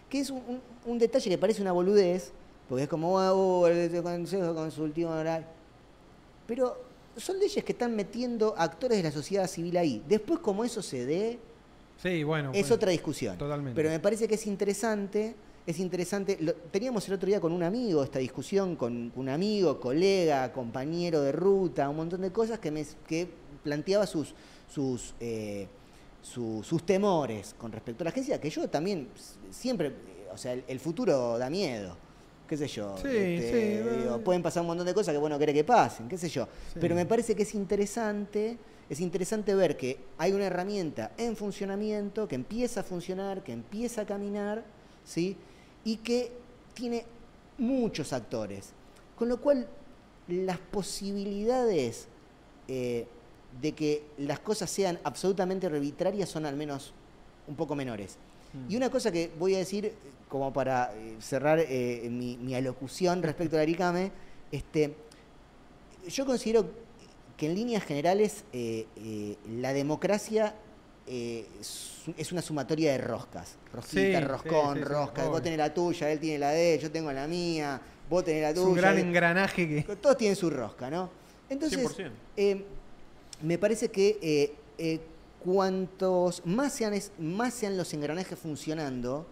[0.08, 2.32] Que es un, un- un detalle que parece una boludez,
[2.70, 5.44] porque es como, "Ah, oh, el consejo consultivo honorario.
[6.46, 6.80] Pero
[7.16, 10.04] son leyes que están metiendo actores de la sociedad civil ahí.
[10.08, 11.40] Después, como eso se dé,
[12.00, 12.52] Sí, bueno.
[12.54, 13.36] es bueno, otra discusión.
[13.36, 13.74] Totalmente.
[13.74, 15.34] Pero me parece que es interesante,
[15.66, 16.38] es interesante.
[16.40, 21.22] lo- teníamos el otro día con un amigo esta discusión, con un amigo, colega, compañero
[21.22, 23.28] de ruta, un montón de cosas que me que
[23.64, 24.32] planteaba sus
[24.72, 25.66] sus eh,
[26.22, 29.08] su- sus temores con respecto a la agencia, que yo también
[29.50, 29.92] siempre,
[30.32, 31.96] o sea, el, el futuro da miedo.
[32.50, 32.96] Qué sé yo.
[32.96, 36.08] Sí, este, sí, digo, pueden pasar un montón de cosas que bueno quiere que pasen,
[36.08, 36.48] qué sé yo.
[36.80, 38.58] Pero me parece que es interesante,
[38.88, 44.00] es interesante ver que hay una herramienta en funcionamiento, que empieza a funcionar, que empieza
[44.00, 44.64] a caminar,
[45.04, 45.36] ¿sí?
[45.84, 46.32] Y que
[46.74, 47.04] tiene
[47.56, 48.70] muchos actores.
[49.14, 49.68] Con lo cual,
[50.26, 52.08] las posibilidades
[52.66, 53.06] eh,
[53.62, 56.92] de que las cosas sean absolutamente arbitrarias son al menos
[57.46, 58.16] un poco menores.
[58.52, 58.72] Mm.
[58.72, 59.92] Y una cosa que voy a decir,
[60.30, 64.12] como para eh, cerrar eh, mi, mi alocución respecto al Aricame,
[64.52, 64.94] este,
[66.08, 66.70] yo considero
[67.36, 70.54] que en líneas generales eh, eh, la democracia
[71.06, 73.56] es es una sumatoria de roscas.
[73.72, 75.28] Rosquita, Sí, roscón, sí, sí, sí, rosca.
[75.28, 77.80] Vos tenés la tuya, él tiene la de él, yo tengo la mía.
[78.08, 78.66] vos tenés la Es tuya.
[78.68, 79.96] un gran engranaje que.
[79.96, 81.10] Todos tienen su rosca, ¿no?
[81.48, 81.78] Entonces,
[82.36, 82.64] 100%.
[83.42, 84.54] me parece que
[85.44, 89.26] cuantos más sean, es- más sean los engranajes funcionando,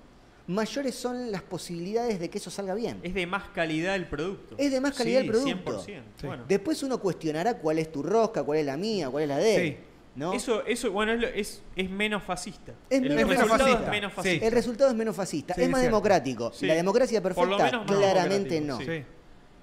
[0.48, 2.98] mayores son las posibilidades de que eso salga bien.
[3.02, 4.56] Es de más calidad el producto.
[4.58, 5.84] Es de más calidad Sí, el producto.
[5.84, 6.02] 100%.
[6.20, 6.26] Sí.
[6.26, 9.36] Bueno, Después uno cuestionará cuál es tu rosca, cuál es la mía, cuál es la
[9.38, 9.72] de él.
[9.76, 9.84] Sí.
[10.16, 10.32] ¿no?
[10.32, 12.72] Eso, eso, bueno, es, lo- es, es menos fascista.
[12.90, 13.84] Es el menos resultado fascista.
[13.84, 14.16] es menos Sí.
[14.16, 14.46] fascista.
[14.46, 16.52] El resultado es menos fascista, Sí, es más democrático.
[16.52, 16.66] Sí.
[16.66, 18.78] La democracia perfecta, menos claramente no.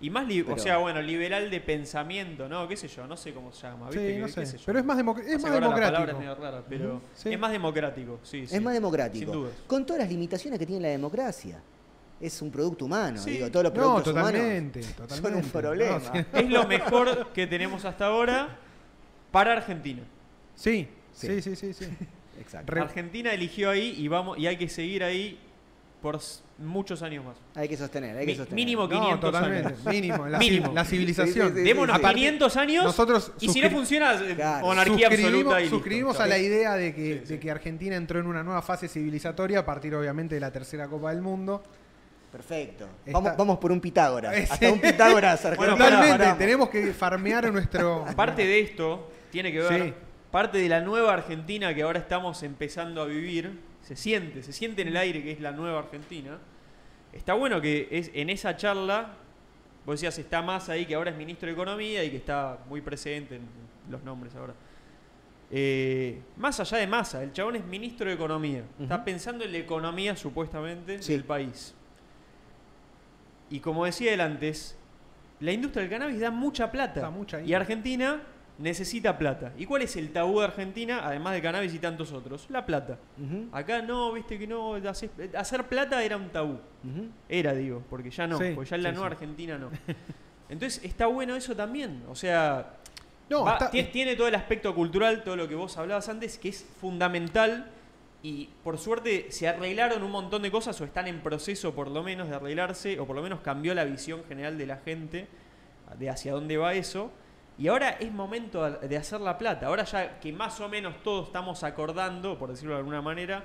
[0.02, 2.68] Y más, li- Pero- o sea, bueno, liberal de pensamiento, ¿no?
[2.68, 3.08] ¿Qué sé yo?
[3.08, 4.40] No sé cómo se llama, Sí, no ¿Qué- sé.
[4.42, 4.64] qué sé yo?
[4.66, 6.18] Pero es más, democ- es No más es democrático.
[6.20, 7.32] medio rara, pero Sí.
[7.34, 8.56] es más democrático, sí, sí.
[8.56, 9.32] Es más democrático.
[9.32, 9.54] Sin dudas.
[9.68, 11.62] Con todas las limitaciones que tiene la democracia.
[12.20, 13.32] Es un producto humano, Sí.
[13.32, 15.30] digo, todos los No, productos totalmente, humanos totalmente.
[15.30, 16.00] son un problema.
[16.00, 16.26] No, sí.
[16.34, 18.58] Es lo mejor que tenemos hasta ahora
[19.32, 20.04] para Argentina.
[20.56, 21.42] Sí, Sí.
[21.42, 21.74] sí, sí, sí.
[21.74, 21.86] sí.
[22.40, 22.74] Exacto.
[22.82, 25.40] Argentina eligió ahí y vamos y hay que seguir ahí
[26.02, 26.20] por
[26.58, 27.36] muchos años más.
[27.56, 28.56] Hay que sostener, hay que sostener.
[28.56, 29.68] mínimo No, 500 totalmente.
[29.68, 29.86] años.
[29.86, 30.26] Mínimo.
[30.28, 30.72] La, Mínimo.
[30.74, 31.48] la civilización.
[31.50, 32.04] Sí, sí, sí, Démonos sí.
[32.08, 34.66] 500 años Nosotros y si no funciona, eh, Claro.
[34.66, 35.76] monarquía suscribimos, absoluta y listo.
[35.76, 36.28] suscribimos a Chao.
[36.28, 39.66] la idea de que, Sí, de que Argentina entró en una nueva fase civilizatoria a
[39.66, 41.62] partir, obviamente, de la tercera Copa del Mundo.
[42.32, 42.86] Perfecto.
[43.06, 44.36] Está- Vamos, vamos por un Pitágoras.
[44.52, 46.18] Hasta un Pitágoras, Bueno, Totalmente.
[46.18, 46.38] paramos.
[46.38, 48.06] Tenemos que farmear nuestro.
[48.16, 49.94] Parte de esto tiene que ver, Sí.
[50.32, 54.82] parte de la nueva Argentina que ahora estamos empezando a vivir, se siente, se siente
[54.82, 56.40] en el aire que es la nueva Argentina.
[57.14, 59.14] Está bueno que es en esa charla,
[59.86, 62.82] vos decías, está más ahí que ahora es ministro de Economía y que está muy
[62.82, 63.44] presente en
[63.92, 64.56] los nombres ahora.
[65.52, 68.64] Eh, más allá de masa, el chabón es ministro de Economía.
[68.82, 71.12] Está pensando en la economía supuestamente Sí.
[71.14, 71.76] del país.
[73.52, 74.76] Y como decía él antes,
[75.42, 77.02] la industria del cannabis da mucha plata.
[77.02, 77.54] Da mucha y.
[77.54, 78.24] Argentina
[78.58, 79.52] necesita plata.
[79.58, 82.46] ¿Y cuál es el tabú de Argentina, además de cannabis y tantos otros?
[82.50, 82.98] La plata.
[83.52, 86.60] Acá no, viste que no, hacer, hacer plata era un tabú.
[87.28, 89.14] Era, digo, porque ya no, Sí, porque ya en la sí, nueva sí.
[89.16, 89.70] Argentina no.
[90.50, 92.04] Entonces está bueno eso también.
[92.10, 92.76] O sea,
[93.30, 96.50] No, va- está- tiene todo el aspecto cultural, todo lo que vos hablabas antes, que
[96.50, 97.72] es fundamental.
[98.24, 102.02] Y por suerte se arreglaron un montón de cosas o están en proceso por lo
[102.04, 105.28] menos de arreglarse, o por lo menos cambió la visión general de la gente
[106.00, 107.12] de hacia dónde va eso.
[107.58, 109.68] Y ahora es momento de hacer la plata.
[109.68, 113.44] Ahora ya que más o menos todos estamos acordando, por decirlo de alguna manera,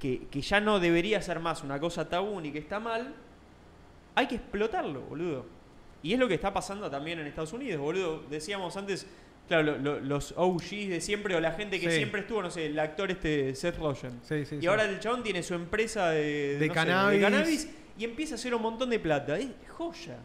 [0.00, 3.14] que, que ya no debería ser más una cosa tabú ni que está mal,
[4.16, 5.46] hay que explotarlo, boludo.
[6.02, 8.22] Y es lo que está pasando también en Estados Unidos, boludo.
[8.28, 9.06] Decíamos antes,
[9.48, 11.96] claro, lo- lo- los OGs de siempre o la gente que Sí.
[11.98, 14.20] siempre estuvo, no sé, el actor este Seth Rogen.
[14.22, 17.20] Sí, sí, y ahora el chabón tiene su empresa de, De no sé, cannabis.
[17.22, 19.38] cannabis y empieza a hacer un montón de plata.
[19.38, 20.16] Es joya.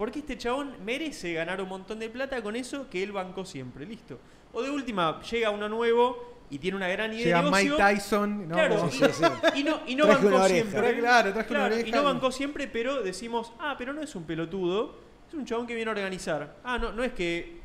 [0.00, 3.84] Porque este chabón merece ganar un montón de plata con eso que él bancó siempre,
[3.84, 4.18] listo.
[4.54, 7.76] O de última, llega uno nuevo y tiene una gran idea Llega de Mike.
[7.76, 8.48] Tyson.
[8.48, 8.54] ¿no?
[8.54, 9.24] Claro, y, Sí, sí.
[9.56, 10.98] y no, y no bancó siempre.
[11.00, 14.96] Claro, Claro, y no bancó siempre, pero decimos, ah, pero no es un pelotudo,
[15.28, 16.56] es un chabón que viene a organizar.
[16.64, 17.60] Ah, no, no es que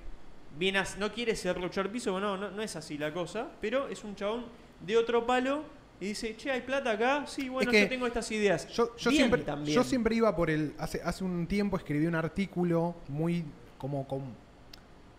[0.57, 3.87] viene a- no quiere ser luchar piso, no, no, no es así la cosa, pero
[3.87, 4.43] es un chabón
[4.81, 5.63] de otro palo
[5.99, 8.67] y dice, che, hay plata acá, sí, bueno, que yo tengo estas ideas.
[8.67, 9.75] Yo, siempre, también.
[9.75, 10.73] yo siempre iba por el.
[10.77, 13.45] Hace, hace un tiempo escribí un artículo muy
[13.77, 14.33] como con-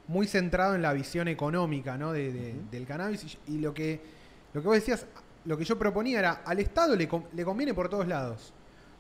[0.09, 2.13] muy centrado en la visión económica ¿no?
[2.13, 3.39] de, del cannabis.
[3.49, 4.01] Y, y lo que
[4.53, 5.07] lo que vos decías,
[5.45, 8.53] lo que yo proponía era al Estado le, le conviene por todos lados.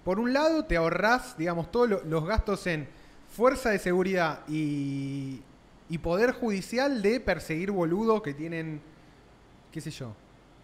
[0.04, 2.88] Por un lado, te ahorrás, digamos, todos lo- los gastos en
[3.28, 5.40] fuerza de seguridad y,
[5.88, 8.80] y poder judicial de perseguir boludos que tienen,
[9.72, 10.14] qué sé yo,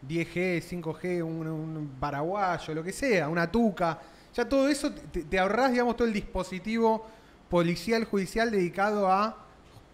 [0.08, 3.98] 10G, 5G, un, un paraguayo, lo que sea, una tuca.
[4.34, 7.06] Ya todo eso te, te ahorrás, digamos, todo el dispositivo
[7.48, 9.36] policial, judicial dedicado a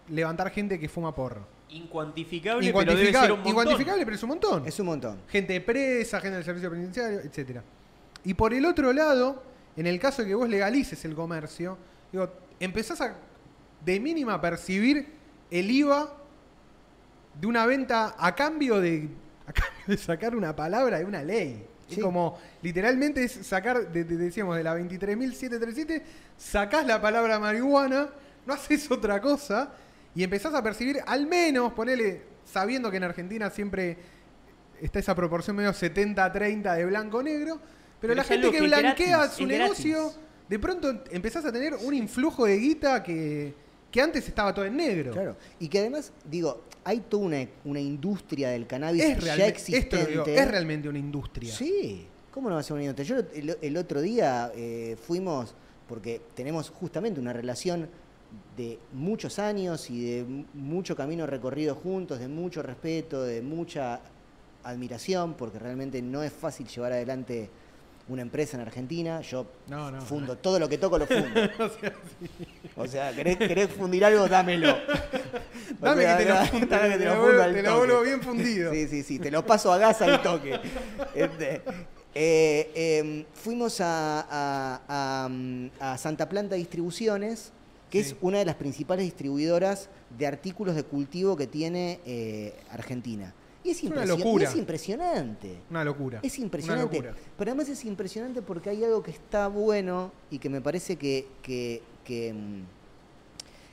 [0.09, 1.45] levantar gente que fuma porro.
[1.69, 3.47] Incuantificable, pero debe ser un montón.
[3.47, 4.67] incuantificable, pero es un montón.
[4.67, 5.19] Es un montón.
[5.27, 7.63] Gente presa, gente del servicio penitenciario, etcétera.
[8.23, 9.43] Y por el otro lado,
[9.75, 11.77] en el caso de que vos legalices el comercio,
[12.11, 13.15] digo, empezás a
[13.85, 15.13] de mínima a percibir
[15.51, 16.13] el IVA
[17.39, 19.09] de una venta a cambio de
[19.49, 21.65] a cambio de sacar una palabra de una ley.
[21.89, 26.03] Es como literalmente es sacar de, de- decíamos de la 23.737
[26.37, 28.09] sacás la palabra marihuana,
[28.45, 29.71] no haces otra cosa
[30.13, 33.97] y empezás a percibir al menos ponele sabiendo que en Argentina siempre
[34.81, 37.55] está esa proporción medio 70-30 de blanco-negro,
[37.99, 40.19] pero, Pero la gente que blanquea gratis, su negocio, gratis.
[40.47, 43.53] de pronto empezás a tener un influjo de guita que,
[43.91, 45.11] que antes estaba todo en negro.
[45.11, 45.35] Claro.
[45.59, 49.97] Y que además, digo, hay toda una, una industria del cannabis Es, ya existente.
[50.01, 51.53] esto lo digo, es realmente una industria.
[51.53, 53.21] Sí, ¿cómo no va a ser una industria?
[53.21, 55.53] Yo el, el otro día eh, fuimos,
[55.87, 57.89] porque tenemos justamente una relación
[58.55, 64.01] de muchos años y de mucho camino recorrido juntos, de mucho respeto, de mucha
[64.63, 67.49] admiración, porque realmente no es fácil llevar adelante
[68.09, 70.01] una empresa en Argentina, yo No, no.
[70.01, 71.27] fundo, todo lo que toco lo fundo.
[72.75, 74.27] o sea, ¿querés, querés fundir algo?
[74.27, 74.75] Dámelo.
[75.81, 78.21] O Dame que te lo, dame fundo, que te lo fundo te lo vuelvo bien
[78.21, 78.73] fundido.
[78.73, 80.59] Sí, sí, sí, te lo paso a gas al toque.
[81.15, 81.61] Este,
[82.15, 84.81] eh, eh, fuimos a, a-
[85.25, 87.51] a, mm, a Santa Planta Distribuciones,
[87.89, 88.09] que Sí.
[88.11, 93.33] es una de las principales distribuidoras de artículos de cultivo que tiene eh, Argentina.
[93.69, 94.43] Y es, una locura.
[94.43, 95.57] y es impresionante.
[95.69, 96.19] Una locura.
[96.23, 96.95] Es Una impresionante.
[96.97, 97.15] locura.
[97.37, 101.27] Pero además es impresionante porque hay algo que está bueno y que me parece que,
[101.43, 102.63] que, que, mm,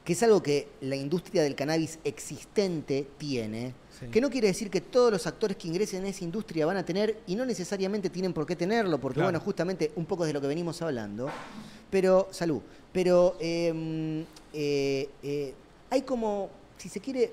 [0.05, 3.74] que es algo que la industria del cannabis existente tiene.
[3.98, 4.06] Sí.
[4.09, 6.85] Que no quiere decir que todos los actores que ingresen en esa industria van a
[6.85, 9.28] tener, y no necesariamente tienen por qué tenerlo, porque Claro.
[9.28, 11.28] bueno, justamente un poco es de lo que venimos hablando.
[11.90, 12.60] Pero, salud.
[12.93, 15.55] Pero eh, eh, eh,
[15.90, 17.32] hay como, si se quiere,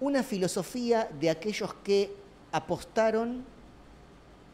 [0.00, 2.10] una filosofía de aquellos que
[2.52, 3.44] apostaron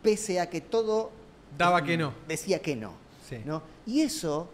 [0.02, 1.10] pese a que todo
[1.56, 2.12] Daba que no.
[2.28, 2.93] decía que no.
[3.28, 3.39] Sí.
[3.44, 3.62] ¿no?
[3.86, 4.48] Y eso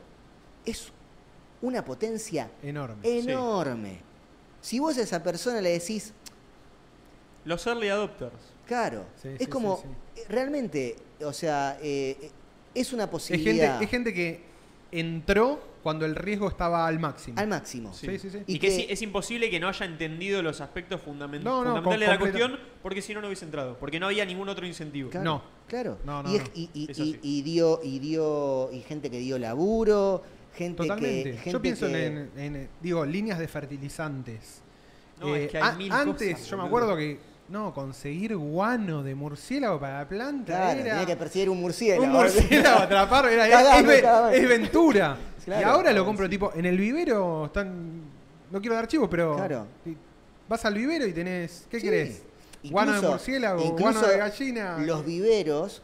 [0.64, 0.92] es
[1.60, 2.96] una potencia Enorme.
[3.18, 4.00] enorme.
[4.60, 6.12] Si vos a esa persona le decís,
[7.44, 8.34] Los early adopters.
[8.66, 12.30] claro, Sí, es sí, como, sí, eh, realmente, o sea, eh,
[12.74, 14.40] es una Es posibilidad gente, es gente que
[14.92, 17.38] entró cuando el riesgo estaba al máximo.
[17.40, 17.92] al máximo.
[17.92, 18.38] Sí, sí, sí.
[18.46, 21.64] Y, Y que, que- es, es imposible que no haya entendido los aspectos fundamen- No,
[21.64, 23.76] no, fundamentales de la cuestión, porque si no, no hubiese entrado.
[23.78, 25.10] Porque no había ningún otro incentivo.
[25.10, 25.42] Claro, No.
[25.66, 25.98] Claro.
[26.04, 26.50] No, no, y, es- no.
[26.54, 26.70] y-
[27.22, 30.22] y- dio, y dio, y gente que dio laburo,
[30.54, 31.30] gente Totalmente.
[31.32, 31.36] que.
[31.38, 34.62] gente yo pienso que- en, en, eh, digo, líneas de fertilizantes.
[35.20, 37.18] No, es que hay mil antes, cosas, yo me acuerdo que,
[37.48, 40.90] no, conseguir guano de murciélago para la planta Claro, era...
[40.90, 42.02] tenía que perseguir un murciélago.
[42.04, 45.16] Un murciélago atrapar, era, es, ventura.
[45.44, 45.60] Claro.
[45.60, 48.02] y ahora lo compro tipo, en el vivero están,
[48.50, 49.66] no quiero dar archivos, pero Claro.
[50.48, 51.84] vas al vivero y tenés, ¿qué Sí.
[51.86, 52.22] querés?
[52.64, 54.78] Guano de murciélago, guano de gallina.
[54.78, 55.82] Los viveros,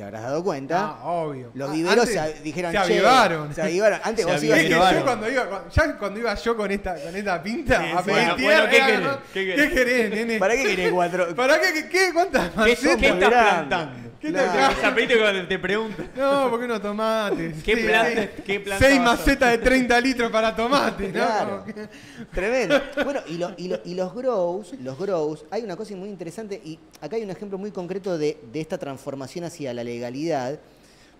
[0.00, 0.96] te habrás dado cuenta.
[0.98, 1.50] Ah, obvio.
[1.52, 3.54] Los Ah, viveros se dijeron, se "Che", avivaron.
[3.54, 4.00] Se avivaron.
[4.02, 5.02] Antes Se vos ibas y yo avivaron.
[5.02, 8.04] cuando iba, ya cuando iba yo con esta, con esta pinta, Sí, a sí.
[8.04, 9.00] pedir Bueno, tierra, bueno, ¿qué querés?
[9.00, 9.72] como, ¿Qué ¿Qué querés?
[9.74, 10.38] querés, nene?
[10.38, 11.34] ¿Para qué querés cuatro?
[11.36, 11.72] ¿Para qué?
[11.74, 11.88] ¿Qué?
[11.90, 12.10] qué?
[12.14, 12.96] ¿Cuántas ¿Qué, macetas?
[12.96, 14.10] qué estás plantando?
[14.20, 15.18] ¿Qué te Claro.
[15.22, 16.10] cuando te preguntan.
[16.14, 17.62] No, tomates.
[17.62, 18.42] ¿Qué Sí, planta- sí.
[18.44, 21.12] qué planta Seis macetas de 30 litros para tomate, ¿no?
[21.12, 21.50] Claro.
[21.62, 21.88] Como que-
[22.30, 22.82] Tremendo.
[23.02, 26.60] Bueno, y, lo- y lo- y los grows, los grows, hay una cosa muy interesante
[26.62, 30.58] y acá hay un ejemplo muy concreto de, de esta transformación hacia la legalidad.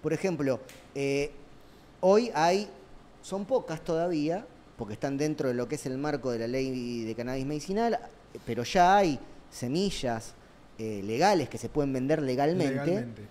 [0.03, 0.61] Por ejemplo,
[0.95, 1.31] eh,
[2.01, 2.69] hoy hay,
[3.23, 4.47] son pocas todavía,
[4.79, 7.99] porque están dentro de lo que es el marco de la ley de cannabis medicinal,
[8.47, 9.19] pero ya hay
[9.51, 10.35] semillas
[10.79, 13.23] eh, legales que se pueden vender legalmente Legalmente.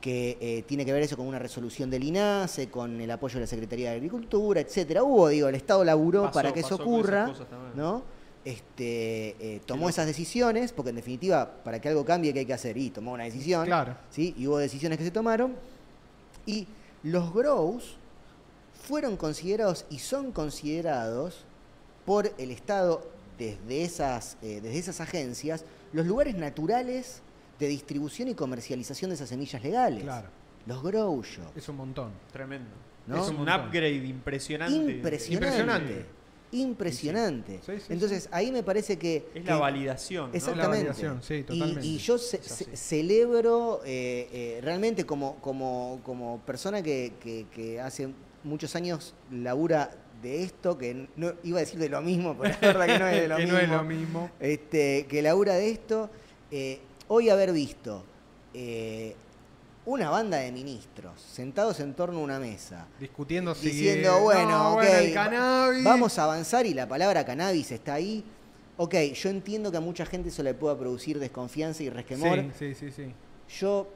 [0.00, 3.40] que eh, tiene que ver eso con una resolución del INASE, con el apoyo de
[3.42, 5.02] la Secretaría de Agricultura, etcétera.
[5.02, 7.72] Hubo, digo, el Estado laburó Pasó- para que eso pasó con esas ocurra.
[7.76, 8.02] ¿no?
[8.44, 12.52] Este, eh, tomó esas decisiones, porque en definitiva, para que algo cambie, ¿qué hay que
[12.54, 12.76] hacer?
[12.76, 13.96] Y tomó una decisión, Claro.
[14.10, 14.34] ¿sí?
[14.36, 15.54] Y hubo decisiones que se tomaron.
[16.44, 16.66] Y
[17.04, 17.96] los grows
[18.82, 21.44] fueron considerados y son considerados
[22.04, 23.06] por el Estado
[23.38, 27.22] desde esas, eh, desde esas agencias los lugares naturales
[27.60, 30.02] de distribución y comercialización de esas semillas legales.
[30.02, 30.28] Claro.
[30.66, 31.56] Los grow shops.
[31.56, 32.10] Es un montón.
[32.32, 32.70] Tremendo.
[33.06, 33.22] ¿No?
[33.22, 34.74] Es un un upgrade impresionante.
[34.74, 35.32] Impresionante.
[35.34, 36.06] Impresionante.
[36.52, 37.60] Impresionante.
[37.64, 39.16] Sí, sí, sí, Entonces, ahí me parece que.
[39.34, 40.30] Es que- la validación.
[40.30, 40.34] ¿no?
[40.36, 40.62] Exactamente.
[40.62, 41.86] La validación, sí, Y- totalmente.
[41.86, 47.80] Y, yo ce- ce- celebro eh, eh, realmente como, como, como persona que, que- que
[47.80, 48.08] hace
[48.44, 49.90] muchos años labura
[50.22, 53.06] de esto, que no iba a decir de lo mismo, pero la verdad que no
[53.08, 53.56] es de lo que mismo.
[53.58, 54.30] no es lo mismo.
[54.40, 56.10] Este, que labura de esto.
[56.50, 58.04] eh, hoy haber visto
[58.54, 59.14] eh,
[59.84, 63.68] una banda de ministros sentados en torno a una mesa, Discutiendo si.
[63.70, 65.84] diciendo, bueno, no, ok, bueno, el cannabis.
[65.84, 68.24] vamos a avanzar y la palabra cannabis está ahí.
[68.76, 72.44] Ok, yo entiendo que a mucha gente eso le pueda producir desconfianza y resquemor.
[72.58, 73.12] Sí, sí, sí, sí.
[73.58, 73.88] Yo,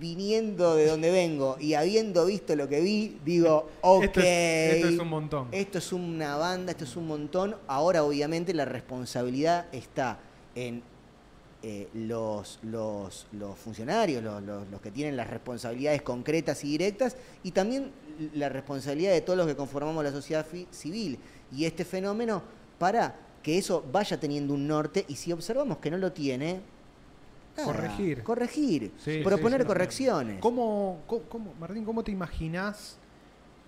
[0.00, 4.02] viniendo de donde vengo y habiendo visto lo que vi, digo, ok.
[4.04, 5.48] Esto es, esto es un montón.
[5.52, 7.56] Esto es una banda, esto es un montón.
[7.66, 10.18] Ahora, obviamente, la responsabilidad está
[10.54, 10.82] en
[11.66, 17.16] eh, los, los, los funcionarios, los, los- los que tienen las responsabilidades concretas y directas,
[17.42, 17.90] y también
[18.34, 21.18] la responsabilidad de todos los que conformamos la sociedad fi- civil.
[21.50, 22.42] Y este fenómeno
[22.78, 26.60] para que eso vaya teniendo un norte, y si observamos que no lo tiene,
[27.56, 28.22] nada, Corregir.
[28.22, 28.92] Corregir.
[28.98, 29.66] Sí, proponer sí, sí.
[29.68, 30.40] correcciones.
[30.40, 32.98] ¿Cómo, cómo, Martín, cómo te imaginás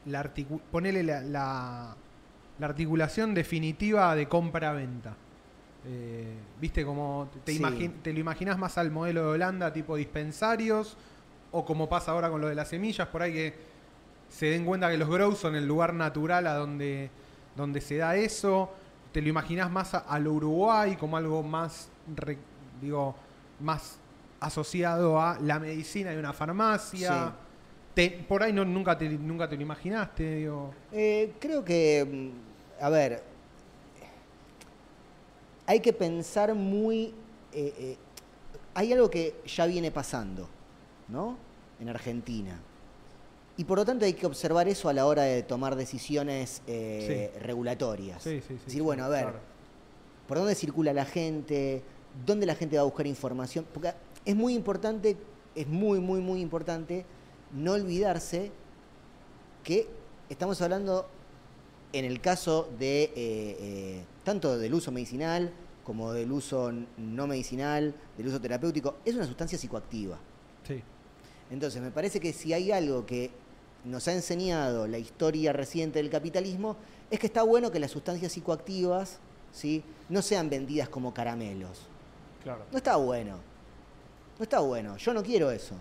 [0.04, 1.96] la articu- ponele la, la-
[2.58, 5.16] la articulación definitiva de compra-venta?
[5.88, 6.26] Eh,
[6.60, 7.90] ¿Viste cómo te, Sí.
[8.02, 10.96] te lo imaginás más al modelo de Holanda, tipo dispensarios?
[11.52, 13.54] ¿O como pasa ahora con lo de las semillas, por ahí que
[14.28, 17.08] se den cuenta que los grows son el lugar natural a donde,
[17.54, 18.70] donde se da eso?
[19.12, 22.36] ¿Te lo imaginás más a, a lo Uruguay como algo más, re-
[22.80, 23.14] digo,
[23.60, 23.98] más
[24.40, 27.32] asociado a la medicina de una farmacia.
[27.94, 30.74] Te- por ahí no, nunca, te, nunca te lo imaginaste, digo.
[30.92, 32.30] Eh, creo que,
[32.80, 33.22] mm, a ver,
[35.66, 37.14] hay que pensar muy...
[37.52, 37.96] eh, eh,
[38.74, 40.48] hay algo que ya viene pasando,
[41.08, 41.38] ¿no?
[41.80, 42.60] En Argentina.
[43.56, 47.32] Y por lo tanto hay que observar eso a la hora de tomar decisiones eh,
[47.40, 48.22] regulatorias.
[48.22, 49.38] Sí, sí, sí, Decir, sí, bueno, a ver, claro.
[50.28, 51.82] por dónde circula la gente,
[52.26, 53.66] dónde la gente va a buscar información.
[53.72, 53.94] Porque
[54.26, 55.16] es muy importante,
[55.54, 57.06] es muy, muy, muy importante
[57.54, 58.50] no olvidarse
[59.64, 59.88] que
[60.28, 61.08] estamos hablando
[61.94, 65.52] en el caso de eh, eh, tanto del uso medicinal
[65.84, 70.18] como del uso no medicinal, del uso terapéutico, es una sustancia psicoactiva.
[70.66, 70.82] Sí.
[71.48, 73.30] Entonces, me parece que si hay algo que
[73.84, 76.76] nos ha enseñado la historia reciente del capitalismo,
[77.08, 79.20] es que está bueno que las sustancias psicoactivas
[79.52, 79.84] ¿sí?
[80.08, 81.86] no sean vendidas como caramelos.
[82.42, 82.64] Claro.
[82.72, 83.38] No está bueno.
[84.40, 84.96] No está bueno.
[84.96, 85.76] Yo no quiero eso.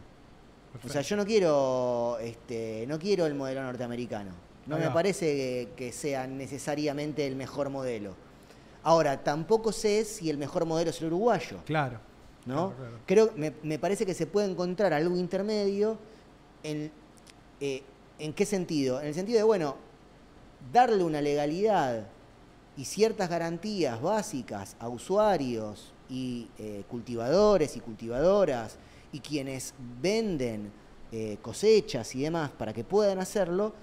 [0.86, 4.34] O sea, yo no quiero, este, no quiero el modelo norteamericano.
[4.68, 8.25] No me parece que, que sea necesariamente el mejor modelo.
[8.86, 11.58] Ahora, tampoco sé si el mejor modelo es el uruguayo.
[11.66, 12.00] Claro.
[12.46, 12.70] ¿no?
[12.70, 13.00] Claro, claro.
[13.08, 15.98] Creo, me, me parece que se puede encontrar algo intermedio
[16.62, 16.92] en,
[17.60, 17.82] eh,
[18.20, 19.02] ¿en qué sentido?
[19.02, 19.76] En el sentido de, bueno,
[20.72, 22.06] darle una legalidad
[22.78, 28.78] y ciertas garantías básicas a usuarios y eh, cultivadores y cultivadoras
[29.12, 30.72] y quienes venden
[31.12, 33.74] eh, cosechas y demás para que puedan hacerlo,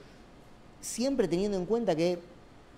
[0.81, 2.21] siempre teniendo en cuenta que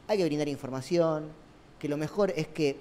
[0.09, 1.44] hay que brindar información,
[1.85, 2.79] que lo mejor es que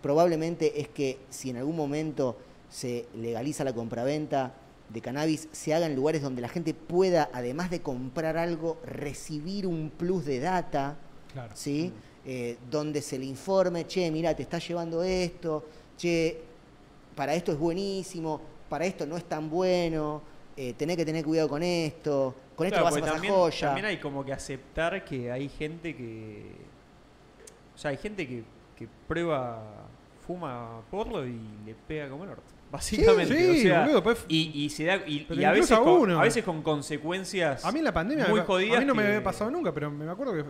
[0.00, 2.36] probablemente es que si en algún momento
[2.68, 4.54] se legaliza la compraventa
[4.88, 9.66] de cannabis, se haga en lugares donde la gente pueda, además de comprar algo, recibir
[9.66, 10.96] un plus de data,
[11.32, 11.50] Claro.
[11.56, 11.92] ¿sí?
[12.24, 15.64] Eh, donde se le informe, che, mira, te está llevando esto,
[15.98, 16.38] che,
[17.16, 20.22] para esto es buenísimo, para esto no es tan bueno,
[20.56, 23.66] eh, tenés que tener cuidado con esto, con esto vas a pasar también, joya.
[23.66, 26.69] también hay como que aceptar que hay gente que.
[27.80, 28.42] O sea, hay gente que,
[28.76, 29.58] que prueba,
[30.26, 32.42] fuma porro y le pega como el orto.
[32.70, 33.34] Básicamente.
[33.54, 34.96] sí, o sea, boludo, pues- y, y se da.
[35.06, 36.20] Y, a, veces a con, uno.
[36.20, 37.64] a veces con consecuencias.
[37.64, 38.76] A mí en la pandemia muy jodidas.
[38.76, 40.42] a mí no me había pasado nunca, pero me acuerdo que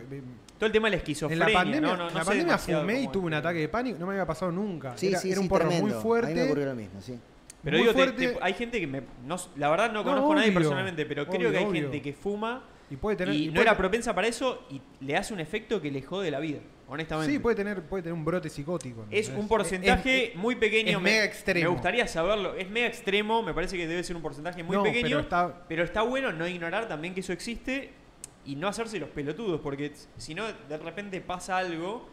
[0.59, 1.47] Todo el tema de la en esquizofrenia.
[1.47, 3.97] la pandemia, no, no, no en la pandemia fumé y tuve un ataque de pánico,
[4.01, 4.97] no me había pasado nunca.
[4.97, 5.85] Sí, era sí, era sí, un porro tremendo.
[5.85, 6.44] muy A mí me fuerte.
[6.47, 7.16] ocurrió lo mismo, sí.
[7.62, 8.28] Pero muy digo, te- fuerte.
[8.32, 9.02] te- hay gente que me.
[9.24, 11.82] no- la verdad no No, conozco a nadie personalmente, pero creo que hay obvio.
[11.82, 15.16] gente que fuma y puede tener y y no era propensa para eso y le
[15.16, 16.59] hace un efecto que le jode la vida,
[16.91, 17.33] honestamente.
[17.33, 19.07] Sí, puede tener, puede tener un brote psicótico.
[19.11, 20.91] Es un porcentaje Es- muy pequeño.
[20.91, 21.69] es me- mega extremo.
[21.71, 22.55] Me gustaría saberlo.
[22.55, 25.05] Es mega extremo, me parece que debe ser un porcentaje muy No, pequeño.
[25.09, 27.93] pero está- pero está bueno no ignorar también que eso existe
[28.45, 32.09] y no hacerse los pelotudos, porque si no, de repente pasa algo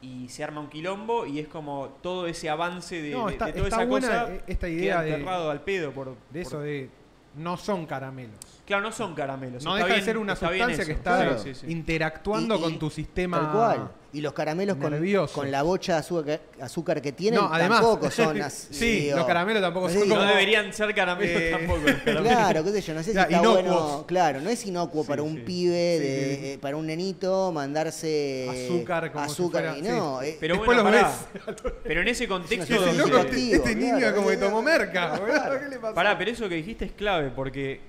[0.00, 3.46] y se arma un quilombo y es como todo ese avance de, No, de- está-
[3.46, 6.14] de toda está esa buena cosa esta idea queda de- enterrado al pedo por, de
[6.30, 6.88] por- eso de
[7.34, 8.57] no son caramelos.
[8.68, 9.64] Claro, no son caramelos.
[9.64, 10.98] No está deja de ser una está bien sustancia que eso.
[10.98, 11.38] está Claro.
[11.42, 11.72] Sí, sí, sí.
[11.72, 13.40] interactuando Y- y- con tu sistema.
[13.40, 13.90] Tal cual.
[14.10, 15.34] Y los caramelos con, nervioso.
[15.34, 17.80] con la bocha de azúcar, azúcar que tienen No, además.
[17.82, 18.68] tampoco son así.
[18.74, 21.80] Sí, digo, los caramelos tampoco son sé, No como- deberían ser caramelos Eh, tampoco.
[21.80, 22.22] los caramelos.
[22.32, 23.82] Claro, qué sé yo, no sé si Claro, está inocuos.
[23.82, 24.06] bueno.
[24.06, 25.42] Claro, no es inocuo Sí, para un sí.
[25.42, 26.46] pibe, de, Sí.
[26.46, 30.20] eh, para un nenito, mandarse Azúcar como si azúcar fuera- y no.
[30.20, 30.26] sí.
[30.28, 31.72] eh, Pero Después bueno, los pará.
[31.84, 34.16] Pero en ese contexto Es donde- loco, este niño claro.
[34.16, 35.18] como que tomó merca.
[35.18, 35.94] boludo, ¿Qué le pasó?
[35.94, 37.80] Pará, pero eso que dijiste es clave porque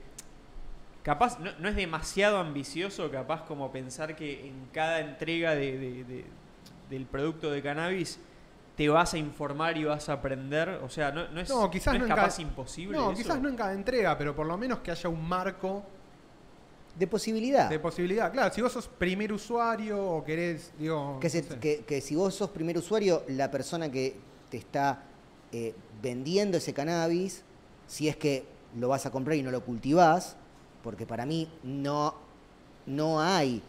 [1.04, 6.04] capaz no, no es demasiado ambicioso, capaz como pensar que en cada entrega de- de-
[6.04, 6.26] de-
[6.90, 8.20] del producto de cannabis
[8.76, 10.70] te vas a informar y vas a aprender.
[10.84, 12.98] O sea, no, no es, No, quizás no no es en capaz cada- imposible.
[12.98, 13.22] No, eso.
[13.22, 15.84] quizás no en cada entrega, pero por lo menos que haya un marco
[16.96, 17.70] de posibilidad.
[17.70, 18.32] de posibilidad.
[18.32, 21.18] Claro, si vos sos primer usuario o querés, digo.
[21.22, 21.60] Que, se- no sé.
[21.60, 24.16] que- que si vos sos primer usuario, la persona que
[24.50, 25.04] te está
[25.52, 27.44] eh, vendiendo ese cannabis,
[27.88, 28.46] si es que
[28.78, 30.36] lo vas a comprar y no lo cultivás,
[30.84, 32.16] porque para mí no,
[32.86, 33.62] no hay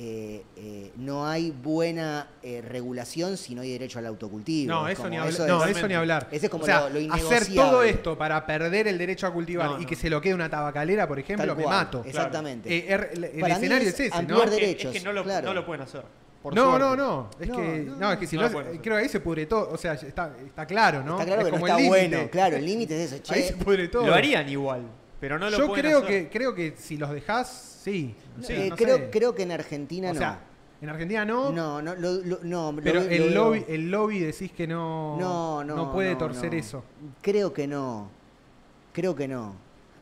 [0.00, 4.72] eh, eh, no hay buena eh, regulación si no hay derecho al autocultivo.
[4.72, 6.28] No, Es eso, como- ni, habla- eso no, es- eso ni hablar.
[6.30, 9.32] Ese es como o sea, lo- lo hacer todo esto para perder el derecho a
[9.32, 9.88] cultivar No, y no.
[9.88, 12.04] que se lo quede una tabacalera, por ejemplo, me mato.
[12.06, 12.72] Exactamente.
[12.72, 14.16] Eh, er- el el Para mí escenario es es, ese, ¿no?
[14.18, 15.46] ampliar Es que- derechos, es que no lo, claro.
[15.48, 16.02] no lo pueden hacer.
[16.44, 16.78] por No, suerte.
[16.86, 17.30] no, no.
[17.40, 19.46] Es No, que, no, no, es que si no no, creo que ahí se pudre
[19.46, 19.68] todo.
[19.72, 21.14] O sea, está, está claro, ¿no?
[21.18, 22.08] Está claro Es que no como está el límite.
[22.16, 22.30] bueno.
[22.30, 23.32] Claro, el límite es eso.
[23.34, 24.06] Ahí Che, se pudre todo.
[24.06, 24.82] Lo harían igual,
[25.20, 26.24] pero no lo Yo pueden creo hacer.
[26.24, 28.14] que, creo que si los dejás, sí.
[28.42, 29.10] Sí, eh, no creo, sé.
[29.10, 30.18] creo que en Argentina O no.
[30.18, 30.40] sea,
[30.80, 31.50] en Argentina no.
[31.50, 35.64] no, no, lo- lo- no, Pero lo el, lobby, el lobby decís que no, No,
[35.64, 35.92] no.
[35.92, 36.58] puede no, torcer no.
[36.58, 36.84] eso.
[37.22, 38.10] Creo que no.
[38.92, 39.54] Creo que no.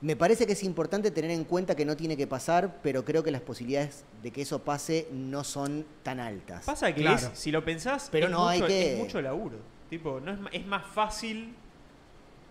[0.03, 3.23] Me parece que es importante tener en cuenta que no tiene que pasar, pero creo
[3.23, 6.67] que las posibilidades de que eso pase no son tan altas.
[6.67, 7.17] Pasa que Claro.
[7.17, 9.57] es, si lo pensás, Pero es, no hay que- es mucho laburo.
[9.89, 11.55] Tipo, no es, es más fácil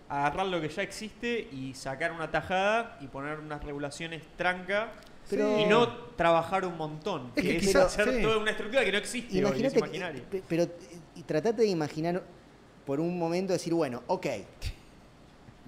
[0.08, 4.92] agarrar lo que ya existe y sacar una tajada y poner unas regulaciones tranca
[5.28, 7.32] Pero- y no trabajar un montón.
[7.34, 8.22] Es que es hacer sí.
[8.22, 10.22] toda una estructura que no existe hoy, es Imagínate, imaginario.
[10.30, 10.68] que- pero
[11.16, 12.22] y tratate de imaginar
[12.84, 14.26] por un momento decir, bueno, ok,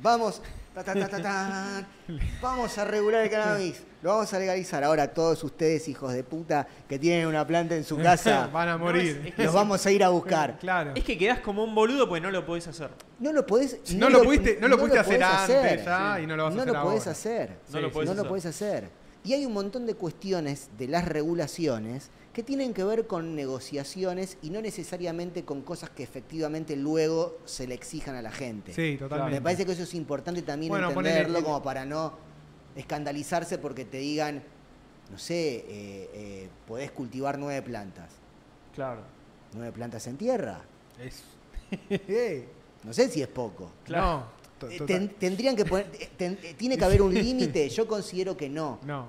[0.01, 0.41] vamos,
[0.75, 1.89] ta, ta, ta, ta, ta,
[2.43, 4.85] vamos a regular el cannabis, lo vamos a legalizar.
[4.85, 8.73] Ahora todos ustedes, hijos de puta, que tienen una planta en su casa, Van a
[8.73, 9.19] No, morir.
[9.23, 9.57] es- es que los sí.
[9.57, 10.59] vamos a ir a buscar.
[10.59, 10.93] Claro.
[10.95, 12.91] Es que quedás como un boludo porque no lo podés hacer.
[13.19, 16.45] No lo podés, No lo pudiste- no lo pudiste hacer antes ya, y no lo
[16.45, 17.11] vas a no hacer lo podés ahora.
[17.13, 17.51] hacer.
[17.73, 18.29] No lo podés no lo hacer.
[18.29, 18.91] podés hacer.
[19.25, 24.39] Y hay un montón de cuestiones de las regulaciones que tienen que ver con negociaciones
[24.43, 28.73] y no necesariamente con cosas que efectivamente luego se le exijan a la gente.
[28.73, 29.35] Sí, totalmente.
[29.37, 32.13] Me parece que eso es importante también Bueno, entenderlo ponele- como para no
[32.79, 34.43] escandalizarse porque te digan,
[35.11, 38.11] no sé, eh, eh, podés cultivar nueve plantas.
[38.75, 39.03] Claro.
[39.55, 40.61] ¿Nueve plantas en tierra?
[40.99, 41.23] Es-
[41.91, 42.49] Eh,
[42.85, 43.73] No sé si es poco.
[43.85, 44.25] Claro.
[44.63, 45.87] No, Eh, ten- tendrían que poner,
[46.17, 49.09] ten- tiene que haber un límite, yo considero que no, No.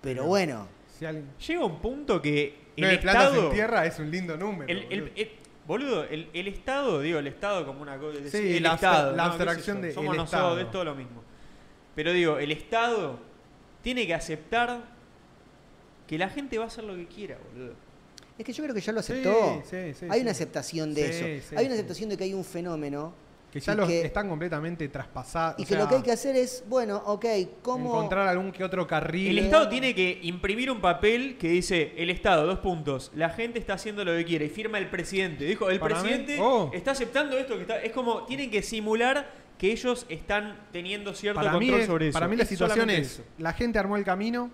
[0.00, 0.28] pero No.
[0.28, 0.66] bueno,
[0.98, 1.28] Si alguien.
[1.46, 3.46] Llega un punto que el Nueve plantas Estado...
[3.48, 4.70] en tierra es un lindo número.
[4.72, 5.12] El, el- boludo.
[5.16, 5.30] el-
[5.66, 8.18] boludo, el, el Estado, digo, el Estado como una cosa.
[8.30, 9.14] Sí, el la Estado.
[9.16, 9.30] la ¿no?
[9.32, 10.60] ¿Qué sé abstracción de Somos el nosotros, Estado.
[10.60, 11.22] es todo lo mismo.
[11.98, 13.18] Pero digo, el Estado
[13.82, 14.84] tiene que aceptar
[16.06, 17.72] que la gente va a hacer lo que quiera, boludo.
[18.38, 19.60] es que yo creo que ya lo aceptó.
[19.68, 20.22] sí, sí, hay sí.
[20.22, 21.48] una aceptación de Sí, eso.
[21.50, 21.80] sí, hay una sí.
[21.80, 23.12] aceptación de que hay un fenómeno
[23.52, 25.58] Que ya los que- están completamente traspasados.
[25.58, 27.26] y o que sea, lo que hay que hacer es, bueno, ok,
[27.62, 27.88] ¿cómo?
[27.96, 29.36] Encontrar algún que otro carril.
[29.36, 33.58] El Estado tiene que imprimir un papel que dice, el Estado, dos puntos, la gente
[33.58, 35.42] está haciendo lo que quiere y firma el presidente.
[35.46, 36.70] Dijo, el Para mí, presidente oh.
[36.72, 37.82] está aceptando esto que está...
[37.82, 42.08] Es como, tienen que simular que ellos están teniendo cierto para mí, control es- sobre
[42.08, 42.14] eso.
[42.14, 43.22] para mí la Es situación es, eso.
[43.38, 44.50] la gente armó el camino,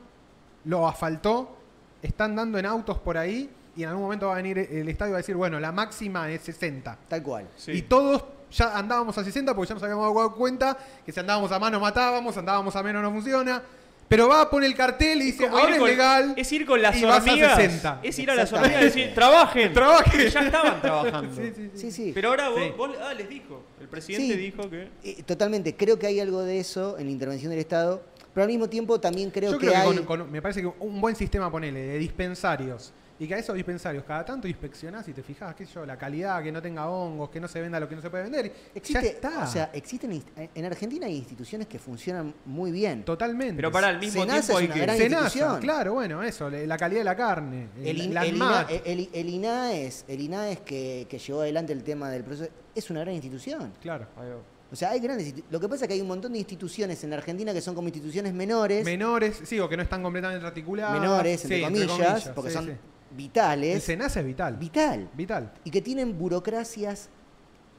[0.64, 1.56] lo asfaltó,
[2.02, 5.10] están dando en autos por ahí y en algún momento va a venir el estadio
[5.10, 6.97] y va a decir, bueno, la máxima es 60.
[7.09, 7.48] Tal cual.
[7.56, 7.72] Sí.
[7.72, 11.51] Y todos ya andábamos a 60 porque ya nos habíamos dado cuenta que si andábamos
[11.52, 13.62] a mano matábamos, andábamos a menos no funciona.
[14.09, 16.35] Pero va a poner el cartel y dice, ahora es con- legal.
[16.36, 17.56] Es ir con las y hormigas.
[17.56, 18.01] 60.
[18.02, 19.72] Es ir a las hormigas y decir, trabajen.
[19.72, 20.28] Trabajen.
[20.28, 21.35] Ya estaban trabajando.
[21.36, 21.78] Sí, sí, sí.
[21.78, 22.12] Sí, sí.
[22.14, 22.72] Pero ahora vos, Sí.
[22.76, 23.62] vos- ah, les dijo.
[23.81, 24.39] El presidente Sí.
[24.40, 24.89] dijo que.
[25.02, 28.02] Eh, totalmente, creo que hay algo de eso en la intervención del Estado,
[28.35, 29.97] pero al mismo tiempo también creo Yo que creo que hay...
[30.05, 32.93] con- con- me parece que un buen sistema, ponele, de dispensarios.
[33.19, 35.97] Y que a esos dispensarios cada tanto inspeccionás y te fijas, qué sé yo, la
[35.97, 38.53] calidad, que no tenga hongos, que no se venda lo que no se puede vender.
[38.74, 39.45] Existe, ya está.
[39.45, 43.05] O sea, existen en Argentina hay instituciones que funcionan muy bien.
[43.05, 43.55] Totalmente.
[43.55, 44.81] Pero para al mismo Senasa tiempo es hay una que.
[44.81, 45.61] gran Senasa, institución.
[45.61, 47.69] claro, bueno, eso, la calidad de la carne.
[47.81, 48.35] El, el, la el.
[48.36, 52.91] INA- el- el INAES, el INAES que, que llevó adelante el tema del proceso, es
[52.91, 53.73] una gran institución.
[53.81, 54.09] Claro.
[54.16, 54.36] Ahí va.
[54.73, 57.11] O sea, hay grandes Lo que pasa es que hay un montón de instituciones en
[57.11, 60.99] la Argentina que son como instituciones menores, Menores, sí, o que no están completamente articuladas.
[61.01, 62.73] menores, entre, Sí, comillas, porque sí, son sí.
[63.15, 63.82] El vitales.
[63.85, 64.57] Senasa es vital.
[64.57, 65.09] Vital.
[65.15, 65.53] Vital.
[65.65, 67.09] Y que tienen burocracias.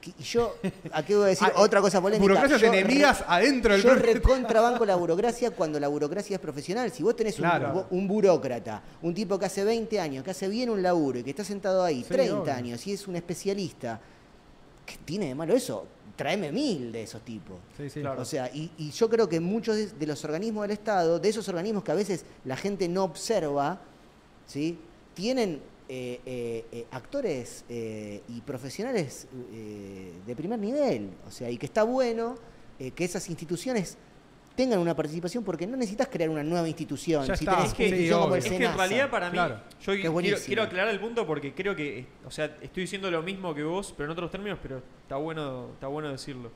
[0.01, 0.55] que- y yo,
[0.91, 2.21] aquí voy a decir Ah, otra cosa polémica.
[2.21, 6.91] Burocracias Yo re- enemigas adentro del Yo recontrabanco la burocracia cuando la burocracia es profesional.
[6.91, 7.87] Si vos tenés un, Claro.
[7.89, 11.31] un burócrata, un tipo que hace 20 años, que hace bien un laburo y que
[11.31, 12.53] está sentado ahí Sí, 30 obvio.
[12.53, 13.99] años y es un especialista,
[14.85, 15.85] ¿qué tiene de malo eso?
[16.15, 17.57] Tráeme mil de esos tipos.
[17.75, 17.99] Sí, sí.
[18.01, 18.21] Claro.
[18.21, 21.27] O sea, y, y yo creo que muchos de, de los organismos del Estado, de
[21.29, 23.79] esos organismos que a veces la gente no observa,
[24.45, 24.77] ¿sí?
[25.15, 31.09] Tienen eh, eh, eh, actores eh, y profesionales eh, de primer nivel.
[31.27, 32.35] O sea, y que está bueno
[32.79, 33.97] eh, que esas instituciones
[34.55, 37.25] tengan una participación porque no necesitas crear una nueva institución.
[37.25, 37.55] Ya si está.
[37.57, 38.51] tenés Es que- institución sí, como el obvio.
[38.51, 39.55] Es que en realidad para mí, Claro.
[39.81, 40.41] yo es quiero, buenísimo.
[40.45, 43.93] quiero aclarar el punto porque creo que, o sea, estoy diciendo lo mismo que vos,
[43.97, 46.51] pero en otros términos, pero está bueno, está bueno decirlo.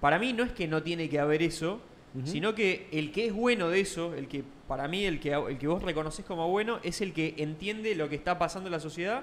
[0.00, 1.80] Para mí no es que no tiene que haber eso,
[2.24, 5.58] Sino que el que es bueno de eso, el que para mí el que, el
[5.58, 8.80] que vos reconoces como bueno, es el que entiende lo que está pasando en la
[8.80, 9.22] sociedad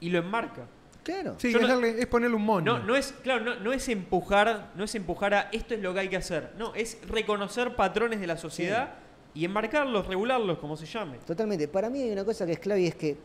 [0.00, 0.66] y lo enmarca.
[1.02, 1.36] Claro.
[1.38, 2.78] Sí, Yo es, no- darle- es ponerle un moño.
[2.78, 5.94] No, no es, claro, no, no es empujar, no es empujar a esto es lo
[5.94, 6.52] que hay que hacer.
[6.58, 8.94] No, es reconocer patrones de la sociedad
[9.32, 11.18] y enmarcarlos, regularlos, como se llame.
[11.26, 11.68] Totalmente.
[11.68, 13.16] Para mí hay una cosa que es clave y es que,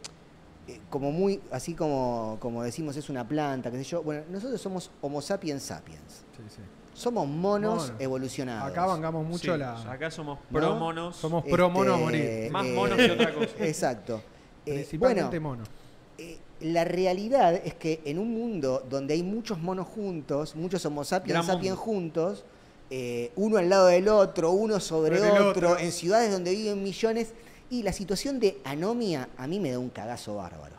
[0.67, 4.03] eh, como muy, así como, como decimos, es una planta, qué sé yo.
[4.03, 6.23] Bueno, nosotros somos Homo sapiens sapiens.
[6.37, 6.61] Sí, sí.
[6.93, 8.69] Somos monos evolucionados.
[8.71, 9.79] Acá vengamos mucho Sí, la.
[9.91, 10.59] Acá somos ¿No?
[10.59, 11.15] pro monos.
[11.15, 12.51] Somos pro mono a Este, morir.
[12.51, 13.49] Más monos que otra cosa.
[13.59, 14.21] Exacto.
[14.65, 15.63] Eh, Principalmente bueno, mono.
[16.17, 21.03] eh, la realidad es que en un mundo donde hay muchos monos juntos, muchos Homo
[21.03, 21.81] sapiens Gran sapiens mundo.
[21.83, 22.45] juntos,
[22.91, 25.79] eh, uno al lado del otro, uno sobre Sobre el otro, otro.
[25.79, 27.33] en ciudades donde viven millones,
[27.69, 30.75] y la situación de anomia a mí me da un cagazo bárbaro.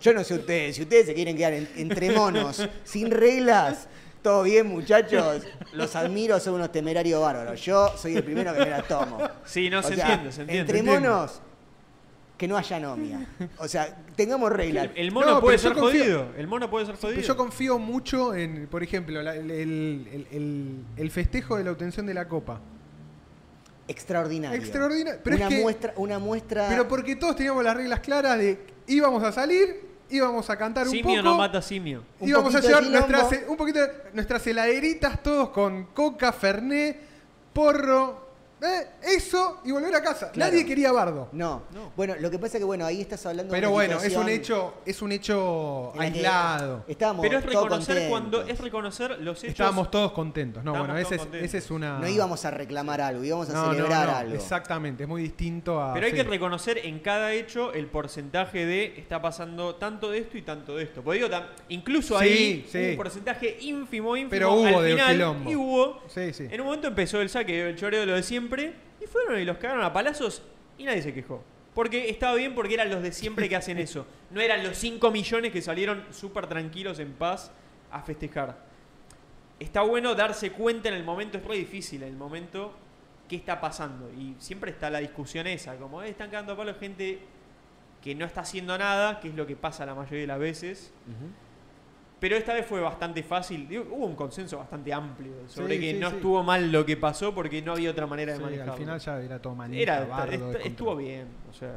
[0.00, 3.88] Yo no sé ustedes, si ustedes se quieren quedar en- entre monos, sin reglas,
[4.24, 5.42] todo bien muchachos,
[5.74, 7.60] los admiro, son unos temerarios bárbaros.
[7.60, 9.18] Yo soy el primero que me la tomo.
[9.44, 10.60] Sí, no, O se sea, entiende, se entiende.
[10.78, 11.42] Entre monos,
[12.38, 13.26] que no haya anomia.
[13.58, 14.88] O sea, tengamos reglas.
[14.96, 16.28] El, mono No, puede ser confío- jodido.
[16.38, 17.20] El mono puede ser jodido.
[17.20, 21.72] Yo confío mucho en, por ejemplo, la- el, el- el- el- el festejo de la
[21.72, 22.60] obtención de la copa.
[23.86, 24.58] Extraordinario.
[24.58, 25.20] Extraordinario.
[25.22, 26.66] Pero una es que- muestra, una muestra.
[26.70, 30.90] Pero porque todos teníamos las reglas claras de íbamos a salir, íbamos a cantar un
[30.92, 31.22] simio poco.
[31.22, 32.02] no mata simio.
[32.20, 36.96] Íbamos a llevar nuestras, un poquito de- nuestras heladeritas todos con coca, fernet,
[37.52, 38.23] porro.
[38.64, 40.30] Eh, eso y volver a casa.
[40.30, 40.52] Claro.
[40.52, 41.28] Nadie quería bardo.
[41.32, 41.62] No.
[41.72, 41.92] No.
[41.96, 44.16] Bueno, lo que pasa es que bueno, ahí estás hablando de Pero una bueno, es
[44.16, 46.84] un hecho, es un hecho aislado.
[46.88, 49.50] Estábamos Pero es todos reconocer cuando es reconocer los hechos.
[49.50, 50.64] Estábamos todos contentos.
[50.64, 51.98] No, Estábamos bueno, ese es, ese es una.
[51.98, 54.34] No íbamos a reclamar algo, íbamos a No, celebrar no, algo.
[54.34, 55.94] Exactamente, es muy distinto a.
[55.94, 56.18] Pero hay sí.
[56.18, 60.76] que reconocer en cada hecho el porcentaje de está pasando tanto de esto y tanto
[60.76, 61.02] de esto.
[61.02, 61.36] Porque digo,
[61.68, 62.78] incluso Sí, ahí sí.
[62.78, 64.30] hubo un porcentaje ínfimo, ínfimo.
[64.30, 65.50] Pero hubo al de final, quilombo.
[65.50, 66.02] Y hubo.
[66.08, 66.46] Sí, sí.
[66.50, 68.53] En un momento empezó el saque, el choreo de lo de siempre.
[68.60, 70.42] Y fueron y los cagaron a palazos
[70.78, 71.42] y nadie se quejó.
[71.74, 74.06] Porque estaba bien porque eran los de siempre que hacen eso.
[74.30, 77.50] No eran los 5 millones que salieron súper tranquilos en paz
[77.90, 78.56] a festejar.
[79.58, 82.72] Está bueno darse cuenta en el momento, es re difícil en el momento
[83.28, 84.10] qué está pasando.
[84.12, 87.18] Y siempre está la discusión esa, como "Eh, están cagando a palo gente
[88.02, 90.92] que no está haciendo nada, que es lo que pasa la mayoría de las veces.
[91.06, 91.30] Ujú.
[92.24, 93.68] Pero esta vez fue bastante fácil.
[93.68, 96.16] Digo, hubo un consenso bastante amplio sobre Sí, que sí, no sí.
[96.16, 98.72] estuvo mal lo que pasó porque no había otra manera de manejarlo.
[98.72, 100.66] al final ya era todo manita, Era, bardo, est- descontrol.
[100.66, 101.26] estuvo bien.
[101.50, 101.74] O sea,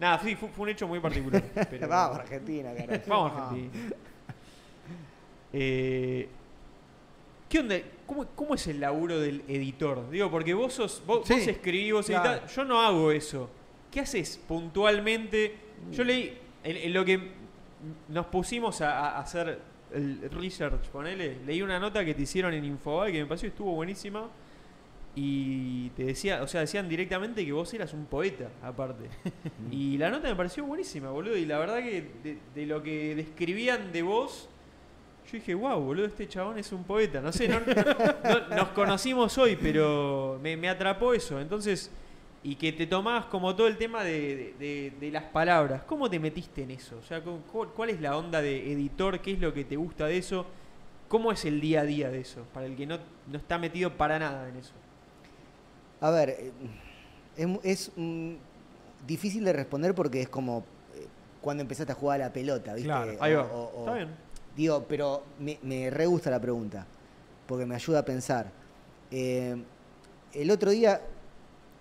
[0.00, 1.42] nada, sí, fue, fue un hecho muy particular.
[1.70, 3.02] pero- Vamos, Argentina, carajo.
[3.08, 3.90] Vamos, Argentina.
[5.52, 6.28] Eh,
[7.50, 7.76] ¿Qué onda?
[8.06, 10.08] ¿Cómo, cómo es el laburo del editor?
[10.08, 12.30] Digo, porque vos sos, vos, vos escribís, vos claro.
[12.32, 12.56] editás.
[12.56, 13.50] Yo no hago eso.
[13.90, 15.56] ¿Qué haces puntualmente?
[15.92, 17.44] Yo leí, en, en lo que
[18.08, 19.58] nos pusimos a, a hacer
[19.92, 23.52] el research, ponele, leí una nota que te hicieron en Infobae que me pareció que
[23.54, 24.28] estuvo buenísima.
[25.18, 29.04] Y te decía, o sea, decían directamente que vos eras un poeta, aparte.
[29.70, 31.36] y la nota me pareció buenísima, boludo.
[31.38, 34.50] Y la verdad que de, de lo que describían de vos,
[35.26, 37.22] yo dije, wow, boludo, este chabón es un poeta.
[37.22, 41.40] No sé, no, no- nos conocimos hoy, pero me, me atrapó eso.
[41.40, 41.90] Entonces,
[42.42, 45.82] y que te tomás como todo el tema de, de- de- de las palabras.
[45.82, 46.96] ¿Cómo te metiste en eso?
[46.98, 49.20] O sea, ¿cu- cu- ¿cuál es la onda de editor?
[49.20, 50.46] ¿Qué es lo que te gusta de eso?
[51.08, 52.44] ¿Cómo es el día a día de eso?
[52.54, 52.98] Para el que no,
[53.28, 54.72] no está metido para nada en eso.
[56.00, 56.30] A ver,
[57.36, 58.34] eh, es, mm,
[59.06, 60.64] difícil de responder porque es como
[60.94, 61.06] eh,
[61.40, 62.88] cuando empezaste a jugar a la pelota, ¿viste?
[62.88, 63.44] Claro, Ahí O- va.
[63.52, 64.08] o- o- Está bien.
[64.56, 66.86] Digo, pero me, me re gusta la pregunta,
[67.46, 68.50] porque me ayuda a pensar.
[69.10, 69.56] Eh,
[70.32, 71.00] el otro día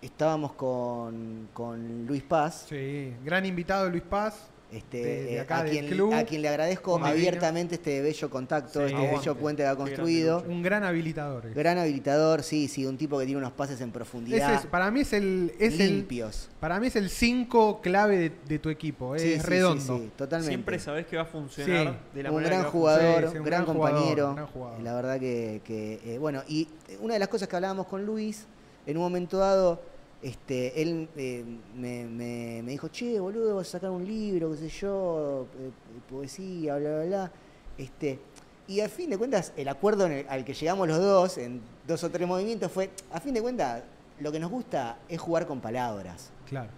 [0.06, 4.49] estábamos con, con Luis Paz, Sí, gran invitado Luis Paz.
[4.72, 6.11] este, de- de eh, acá a, quien, club.
[6.14, 7.07] a quien le agradezco divino.
[7.07, 9.18] abiertamente este bello contacto, Sí, este aguante.
[9.19, 10.44] bello puente que ha construido.
[10.49, 11.53] Un gran habilitador.
[11.53, 15.02] Gran habilitador, sí, sí, un tipo que tiene unos pases en profundidad es- para mí
[15.02, 16.49] es el, es el limpios.
[16.60, 19.98] para mí es el 5 clave de, de tu equipo, es Sí, sí, sí, redondo.
[19.98, 20.49] sí, totalmente.
[20.52, 22.18] Siempre sabés que va a funcionar Sí.
[22.18, 24.34] de la un manera gran jugador, Sí, sí, un gran, gran jugador, compañero.
[24.34, 24.82] gran jugador.
[24.82, 26.68] La verdad que, que, eh, bueno, y
[26.99, 28.45] una de las cosas que hablábamos con Luis,
[28.88, 29.82] en un momento dado,
[30.26, 31.43] este, él eh,
[31.76, 35.69] me, me- me dijo, che, boludo, vas a sacar un libro, qué sé yo, eh,
[36.10, 37.31] poesía, bla, bla, bla.
[37.77, 38.19] Este,
[38.68, 42.03] y a fin de cuentas, el acuerdo el- al que llegamos los dos, en dos
[42.03, 43.84] o tres movimientos, fue, a fin de cuentas,
[44.19, 46.31] lo que nos gusta es jugar con palabras.
[46.49, 46.69] Claro.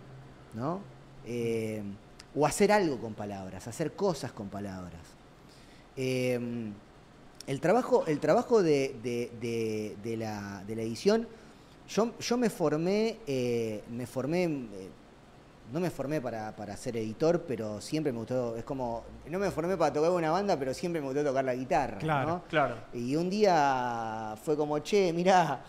[0.54, 0.82] ¿no?
[1.26, 1.84] Eh,
[2.36, 5.02] o hacer algo con palabras, hacer cosas con palabras.
[5.96, 6.38] Eh,
[7.48, 11.28] el trabajo, el trabajo de, de- de- de la, de la edición,
[11.88, 14.90] yo, yo me formé, eh, me formé, eh,
[15.72, 19.52] no me formé para, para ser editor, pero siempre me gustó, es como, no me
[19.52, 22.28] formé para tocar una banda, pero siempre me gustó tocar la guitarra, Claro.
[22.28, 22.44] ¿no?
[22.50, 22.76] Claro.
[22.94, 25.62] Y un día fue como, che, mirá,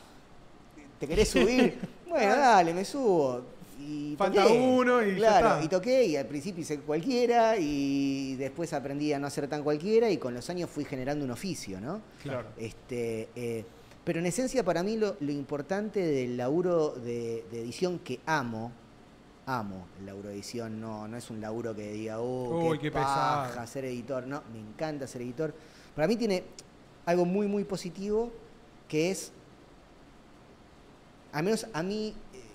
[0.98, 1.78] ¿te querés subir?
[2.08, 3.42] bueno, dale, me subo.
[3.80, 4.58] Y Falta toqué.
[4.58, 5.64] uno y ya Claro, está.
[5.64, 10.10] y toqué y al principio hice cualquiera y después aprendí a no hacer tan cualquiera
[10.10, 12.00] y con los años fui generando un oficio, ¿no?
[12.20, 12.48] Claro.
[12.58, 13.64] Este, eh,
[14.08, 18.72] pero en esencia para mí lo, lo importante del laburo de, de edición que amo,
[19.44, 22.84] amo el laburo de edición, no, no es un laburo que diga, oh, Uy, qué,
[22.84, 23.66] qué paja pesado".
[23.66, 25.52] ser editor, no, me encanta ser editor.
[25.94, 26.42] Para mí tiene
[27.04, 28.32] algo muy, muy positivo
[28.88, 29.30] que es,
[31.32, 32.14] al menos a mí,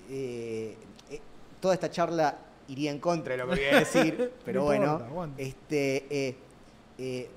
[0.10, 0.76] eh,
[1.12, 1.22] eh,
[1.60, 2.36] toda esta charla
[2.68, 6.36] iría en contra de lo que voy a decir, pero No bueno, este, eh,
[6.98, 7.30] eh,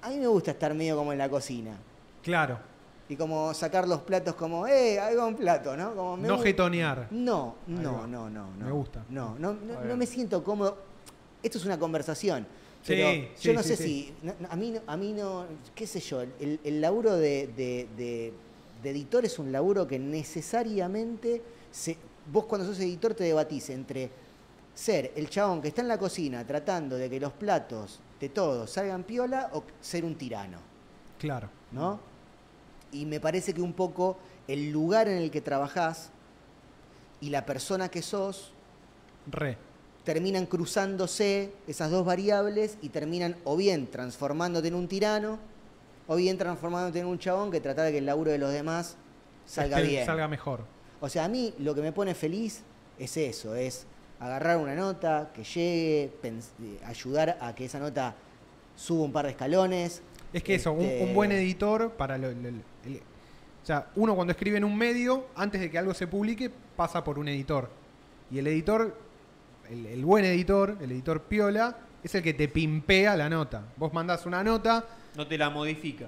[0.00, 1.76] a mí me gusta estar medio como en la cocina.
[2.22, 2.73] Claro.
[3.08, 5.94] Y como sacar los platos como, eh, ahí va un plato, ¿no?
[5.94, 7.08] Como me No gu- jetonear.
[7.10, 8.64] No, no, no, no, no.
[8.64, 9.04] Me gusta.
[9.10, 10.78] No, no, no, no me siento cómodo.
[11.42, 12.46] Esto es una conversación.
[12.86, 14.14] Pero sí, yo no sí, sé si.
[14.22, 15.44] no- a, mí, no- a mí no.
[15.74, 16.22] ¿Qué sé yo?
[16.22, 18.32] El, el laburo de, de- de-
[18.82, 21.96] de editor es un laburo que necesariamente se,
[22.32, 24.10] vos cuando sos editor te debatís entre
[24.74, 28.70] ser el chabón que está en la cocina tratando de que los platos de todos
[28.70, 30.58] salgan piola o ser un tirano,
[31.18, 31.48] Claro.
[31.72, 32.00] ¿no?
[32.94, 34.16] Y me parece que un poco
[34.46, 36.10] el lugar en el que trabajás
[37.20, 38.52] y la persona que sos
[39.30, 39.58] Re.
[40.04, 45.38] terminan cruzándose esas dos variables y terminan o bien transformándote en un tirano
[46.06, 48.96] o bien transformándote en un chabón que trata de que el laburo de los demás
[49.44, 50.06] salga bien.
[50.06, 50.64] Salga mejor.
[51.00, 52.62] O sea, a mí lo que me pone feliz
[52.98, 53.86] es eso, es
[54.20, 56.12] agarrar una nota, que llegue,
[56.84, 58.14] ayudar a que esa nota
[58.76, 60.00] suba un par de escalones.
[60.32, 62.30] Es que eso, un, Este, un buen editor para lo-
[63.64, 67.02] o sea, uno cuando escribe en un medio, antes de que algo se publique, pasa
[67.02, 67.70] por un editor.
[68.30, 68.94] Y el editor,
[69.70, 73.62] el, el buen editor, el editor piola, es el que te pimpea la nota.
[73.76, 74.84] Vos mandás una nota,
[75.16, 76.06] No te la modifica.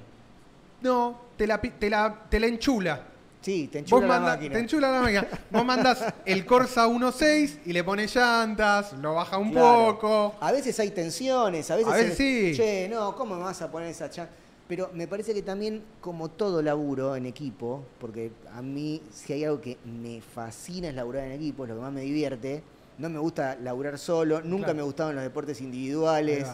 [0.82, 3.00] no, te la, te la, te la enchula.
[3.40, 4.52] Sí, te Vos enchula la manda- máquina.
[4.54, 5.26] te enchula la máquina.
[5.50, 9.94] Vos mandás el Corsa 1.6 y le pones llantas, lo baja un Claro.
[9.98, 10.34] poco.
[10.40, 12.56] A veces hay tensiones, a veces, A veces el- sí.
[12.56, 14.28] Che, no, ¿cómo me vas a poner esa chan?
[14.68, 19.44] Pero me parece que también, como todo laburo en equipo, porque a mí, si hay
[19.44, 22.62] algo que me fascina es laburar en equipo, es lo que más me divierte.
[22.98, 24.76] No me gusta laburar solo, nunca Claro.
[24.78, 26.48] me gustaban los deportes individuales.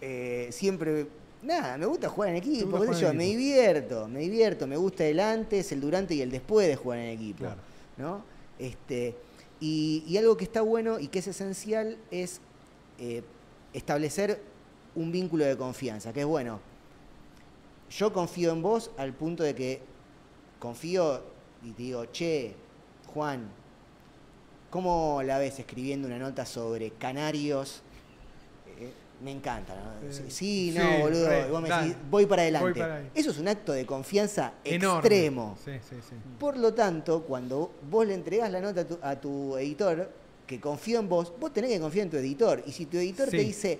[0.00, 1.06] Eh, siempre,
[1.42, 3.38] nada, me gusta jugar en equipo, qué yo, en me equipo.
[3.38, 7.08] divierto, me divierto, me gusta el antes, el durante y el después de jugar en
[7.08, 7.38] equipo.
[7.44, 7.60] Claro.
[7.96, 8.22] ¿no?
[8.58, 9.14] Este,
[9.60, 12.40] y, y algo que está bueno y que es esencial es
[12.98, 13.22] eh,
[13.72, 14.40] establecer
[14.94, 16.60] un vínculo de confianza, que es bueno.
[17.96, 19.80] Yo confío en vos al punto de que
[20.58, 21.20] confío
[21.64, 22.54] y te digo, che,
[23.12, 23.48] Juan,
[24.70, 27.82] ¿cómo la ves escribiendo una nota sobre canarios?
[28.78, 28.92] Eh,
[29.22, 30.08] me encanta, ¿no?
[30.08, 31.28] Eh, Sí, sí, no, boludo.
[31.28, 32.70] re, vos me decís, voy para adelante.
[32.70, 33.10] Voy para ahí.
[33.14, 34.98] Eso es un acto de confianza Enorme.
[35.08, 35.58] extremo.
[35.64, 36.14] Sí, sí, sí.
[36.38, 40.10] Por lo tanto, cuando vos le entregás la nota a tu, a tu editor,
[40.46, 42.62] que confío en vos, vos tenés que confiar en tu editor.
[42.66, 43.78] Y si tu editor te dice,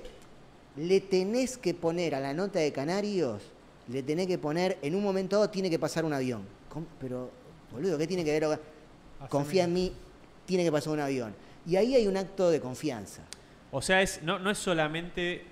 [0.76, 3.42] le tenés que poner a la nota de Canarios,
[3.88, 6.42] le tenés que poner, en un momento dado tiene que pasar un avión.
[6.68, 6.86] ¿Cómo?
[7.00, 7.30] Pero,
[7.72, 8.60] boludo, ¿qué tiene que ver?
[9.28, 9.92] Confía en mí,
[10.46, 11.34] tiene que pasar un avión.
[11.66, 13.22] Y ahí hay un acto de confianza.
[13.70, 15.44] O sea, es, no, no es solamente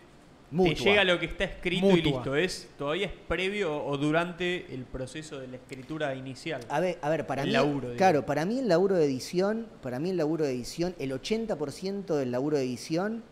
[0.51, 0.75] Mutua.
[0.75, 2.35] te llega lo que está escrito y listo.
[2.35, 6.61] Es, todavía es previo o durante el proceso de la escritura inicial.
[6.69, 9.69] A ver, a ver, para El mí, laburo, claro, para mí el laburo de edición,
[9.83, 13.23] para mí el laburo de edición, el 80% del laburo de edición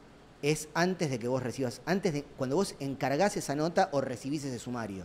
[0.43, 4.45] es antes de que vos recibas, antes de cuando vos encargás esa nota o recibís
[4.45, 5.05] ese sumario.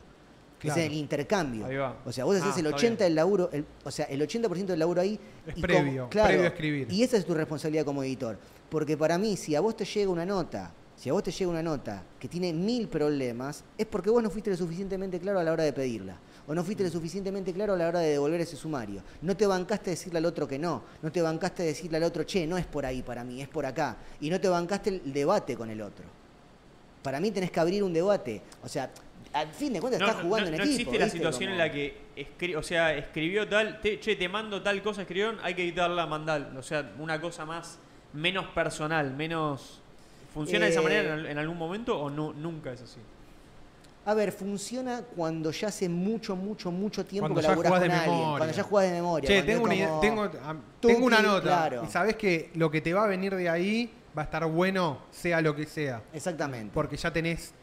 [0.60, 0.80] Claro.
[0.80, 1.66] Es el intercambio.
[1.66, 1.98] Ahí va.
[2.06, 3.10] O sea, vos haces Ah, el está 80 bien.
[3.10, 6.48] del laburo, el- o sea, el 80% del laburo ahí Es y previo, previo a
[6.48, 6.88] escribir.
[6.92, 8.38] Y esa es tu responsabilidad como editor,
[8.70, 11.52] porque para mí si a vos te llega una nota, si a vos te llega
[11.52, 15.44] una nota que tiene mil problemas, es porque vos no fuiste lo suficientemente claro a
[15.44, 16.16] la hora de pedirla.
[16.48, 19.02] O no fuiste lo suficientemente claro a la hora de devolver ese sumario.
[19.22, 20.84] No te bancaste decirle al otro que no.
[21.02, 23.66] No te bancaste decirle al otro, che, no es por ahí para mí, es por
[23.66, 23.96] acá.
[24.20, 26.04] Y no te bancaste el debate con el otro.
[27.02, 28.42] Para mí tenés que abrir un debate.
[28.64, 28.90] O sea,
[29.32, 30.82] al fin de cuentas No, estás no- jugando no- en no equipo.
[30.82, 34.28] existe la situación Como- en la que, escri- o sea, escribió tal, te- che, te
[34.28, 36.52] mando tal cosa, escribieron, hay que editarla, mandar.
[36.58, 37.80] O sea, una cosa más,
[38.14, 39.80] menos personal, menos...
[40.34, 43.00] ¿Funciona de esa Eh, manera en, en algún momento o no, nunca es así?
[44.06, 47.80] A ver, funciona cuando ya hace mucho, mucho, mucho tiempo Cuando que ya jugás con
[47.80, 48.02] de alguien.
[48.12, 48.38] memoria.
[48.38, 49.28] Cuando ya jugás de memoria.
[49.28, 51.42] Che, cuando tengo una, idea- como- tengo, Tuki, tengo una nota.
[51.42, 51.84] claro.
[51.88, 55.00] Y sabés que lo que te va a venir de ahí va a estar bueno,
[55.12, 56.02] sea lo que sea.
[56.12, 56.72] Exactamente.
[56.74, 57.54] Porque ya tenés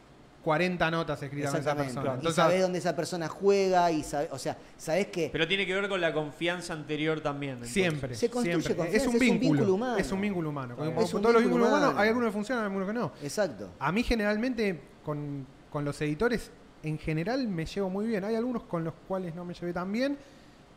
[0.43, 2.09] 40 notas escritas en esa persona.
[2.09, 5.67] y Entonces, sabés dónde esa persona juega y sabés, o sea, sabés que Pero tiene
[5.67, 7.51] que ver con la confianza anterior también.
[7.53, 7.73] entonces.
[7.73, 8.15] siempre.
[8.15, 8.75] Se construye siempre.
[8.75, 9.73] confianza, es un es un vínculo.
[9.75, 9.97] humano.
[9.97, 10.75] Es un vínculo humano.
[10.75, 12.01] Como, Es como un todos los vínculo vínculos humanos, humano.
[12.01, 13.11] hay algunos que funcionan, algunos que no.
[13.21, 13.69] exacto.
[13.77, 16.51] A mí generalmente con, con los editores,
[16.83, 18.23] en general me llevo muy bien.
[18.23, 20.17] Hay algunos con los cuales no me llevé tan bien.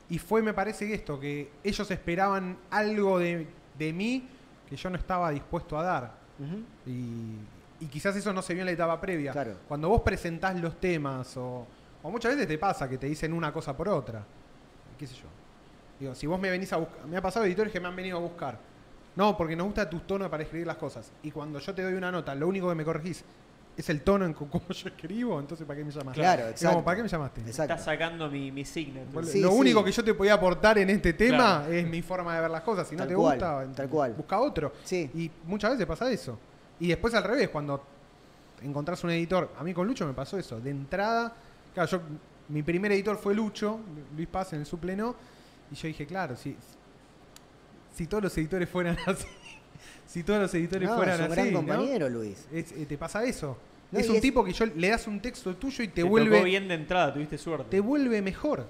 [0.08, 3.46] Y fue, me parece, esto, que ellos esperaban algo de,
[3.78, 4.28] de mí
[4.68, 6.12] que yo no estaba dispuesto a dar.
[6.86, 7.38] Y,
[7.80, 9.32] y quizás eso no se vio en la etapa previa.
[9.32, 9.56] Claro.
[9.66, 11.66] Cuando vos presentás los temas, o,
[12.02, 14.22] o muchas veces te pasa que te dicen una cosa por otra.
[14.98, 15.26] ¿Qué sé yo?
[15.98, 17.06] Digo, si vos me venís a buscar.
[17.06, 18.58] Me ha pasado editores que me han venido a buscar.
[19.16, 21.10] No, porque nos gusta tu tono para escribir las cosas.
[21.22, 23.24] Y cuando yo te doy una nota, lo único que me corregís
[23.76, 26.20] es el tono en cómo yo escribo, entonces ¿para qué me llamaste?
[26.20, 26.84] Claro, exacto.
[26.84, 27.40] ¿Para qué me llamaste?
[27.40, 27.72] Exacto.
[27.74, 29.42] Está sacando mi, mi Sí, lo sí.
[29.44, 31.72] único que yo te podía aportar en este tema Claro.
[31.72, 32.86] es mi forma de ver las cosas.
[32.86, 34.12] Si no Tal te cual, gusta, tal cual.
[34.14, 34.72] busca otro.
[34.84, 35.10] Sí.
[35.14, 36.38] Y muchas veces pasa eso.
[36.78, 37.84] Y después al revés, cuando
[38.62, 40.60] encontrás un editor, a mí con Lucho me pasó eso.
[40.60, 41.34] De entrada,
[41.74, 42.00] claro, yo,
[42.48, 43.80] mi primer editor fue Lucho,
[44.16, 45.14] Luis Paz en el supleno,
[45.70, 46.56] y yo dije, claro, si,
[47.94, 49.26] si todos los editores fueran así,
[50.14, 51.58] si todos los editores No, fueran es un así, gran ¿no?
[51.58, 52.46] compañero, Luis.
[52.52, 53.58] Es- eh, te pasa eso.
[53.90, 56.02] No, es un es- tipo que yo le das un texto tuyo y te, Te
[56.04, 57.66] vuelve tocó bien de entrada, tuviste suerte.
[57.68, 58.64] te vuelve mejor.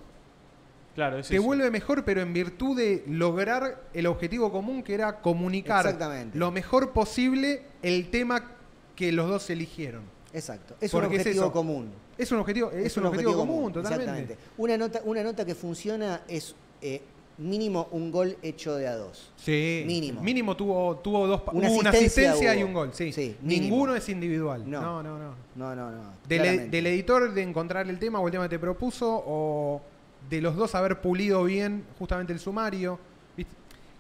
[0.95, 1.43] Claro, es te eso.
[1.45, 5.99] vuelve mejor, pero en virtud de lograr el objetivo común que era comunicar
[6.33, 8.53] lo mejor posible el tema
[8.97, 10.03] que los dos eligieron.
[10.33, 10.77] Exacto.
[10.81, 11.53] Es Porque un es objetivo eso.
[11.53, 11.91] común.
[12.17, 14.05] Es un objetivo, es, un objetivo, común, totalmente.
[14.05, 14.39] Exactamente.
[14.57, 17.03] Una nota, una nota que funciona es eh,
[17.39, 19.33] mínimo un gol hecho de a dos.
[19.37, 19.83] Sí.
[19.87, 20.23] Mínimo.
[20.23, 23.13] Mínimo tuvo, tuvo dos Una asistencia asistencia y un gol, sí.
[23.13, 23.37] Sí.
[23.43, 24.69] Ninguno es individual.
[24.69, 24.81] No.
[24.81, 25.35] No, no, no.
[25.57, 26.13] No, no, no.
[26.29, 29.83] Del, e- del editor de encontrar el tema o el tema que te propuso, o
[30.29, 32.99] de los dos haber pulido bien justamente el sumario.
[33.37, 33.55] ¿viste?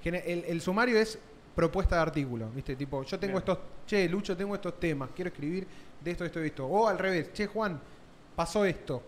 [0.05, 1.19] El, el sumario es
[1.55, 2.77] propuesta de artículo, ¿viste?
[2.77, 3.39] Tipo, yo tengo Bien.
[3.39, 5.67] estos, che, Lucho, tengo estos temas, quiero escribir
[6.03, 6.67] de esto, esto, esto.
[6.67, 7.81] O al revés, che, Juan,
[8.35, 9.03] pasó esto.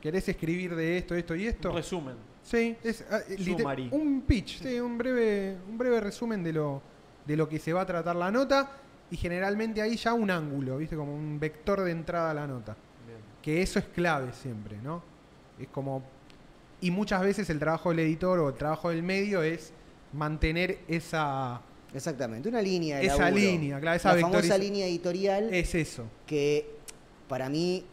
[0.00, 1.70] ¿Querés escribir de esto, esto y esto?
[1.70, 2.31] Un resumen.
[2.42, 3.88] Sí, es ah, eh, Summary.
[3.92, 6.82] un pitch, sí, un breve, un breve resumen de lo,
[7.24, 8.70] de lo que se va a tratar la nota
[9.10, 10.96] y generalmente ahí ya un ángulo, ¿viste?
[10.96, 12.76] Como un vector de entrada a la nota.
[13.06, 13.18] Bien.
[13.40, 15.02] Que eso es clave siempre, ¿no?
[15.58, 16.02] Es como.
[16.80, 19.72] Y muchas veces el trabajo del editor o el trabajo del medio es
[20.12, 21.60] mantener esa.
[21.94, 22.48] Exactamente.
[22.48, 23.40] Una línea de Esa laburo.
[23.42, 26.06] línea, claro, esa La famosa línea editorial Es eso.
[26.26, 26.66] que
[27.28, 27.84] para mí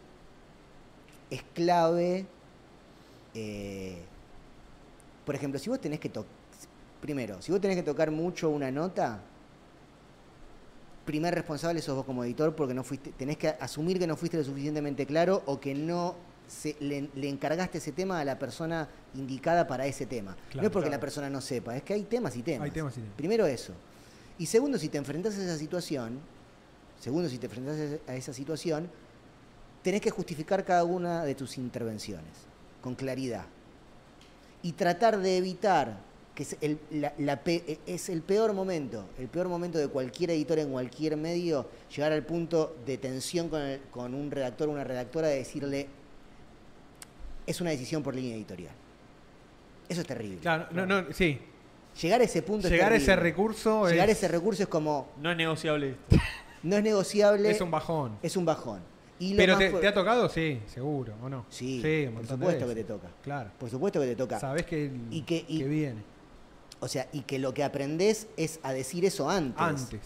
[1.30, 2.26] es clave.
[3.34, 4.02] eh,
[5.30, 6.32] por ejemplo, si vos tenés que tocar.
[7.00, 9.20] Primero, si vos tenés que tocar mucho una nota,
[11.04, 14.36] primer responsable sos vos como editor porque no fuiste, tenés que asumir que no fuiste
[14.36, 16.16] lo suficientemente claro o que no
[16.48, 20.34] se- le, le encargaste ese tema a la persona indicada para ese tema.
[20.50, 20.96] Claro, no es porque claro.
[20.96, 22.64] la persona no sepa, es que hay temas y temas.
[22.64, 23.14] Hay temas y temas.
[23.16, 23.72] Primero eso.
[24.36, 26.18] Y segundo, si te enfrentás a esa situación,
[26.98, 28.90] segundo, si te enfrentás a esa situación,
[29.84, 32.32] tenés que justificar cada una de tus intervenciones
[32.82, 33.44] con claridad.
[34.62, 35.98] Y tratar de evitar
[36.34, 40.30] que es el, la- la pe- es el peor momento, el peor momento de cualquier
[40.30, 44.72] editor en cualquier medio, llegar al punto de tensión con, el- con un redactor o
[44.72, 45.88] una redactora de decirle,
[47.46, 48.72] es una decisión por línea editorial.
[49.88, 50.38] Eso es terrible.
[50.38, 51.38] Claro, no, no, sí.
[52.00, 53.12] Llegar a ese punto es Llegar a terrible.
[53.12, 56.16] ese recurso Llegar a es, ese recurso es como, No es negociable esto.
[56.62, 58.16] no es negociable, es un bajón.
[58.22, 58.80] es un bajón.
[59.20, 61.46] Y lo Pero más te, te ha tocado, sí, seguro, ¿o no?
[61.50, 63.08] Sí, un por supuesto que te toca.
[63.22, 63.50] Claro.
[63.58, 64.40] Por supuesto que te toca.
[64.40, 66.02] Sabés que, Y que- y- que viene.
[66.80, 69.60] O sea, y que lo que aprendés es a decir eso antes.
[69.60, 70.00] Antes.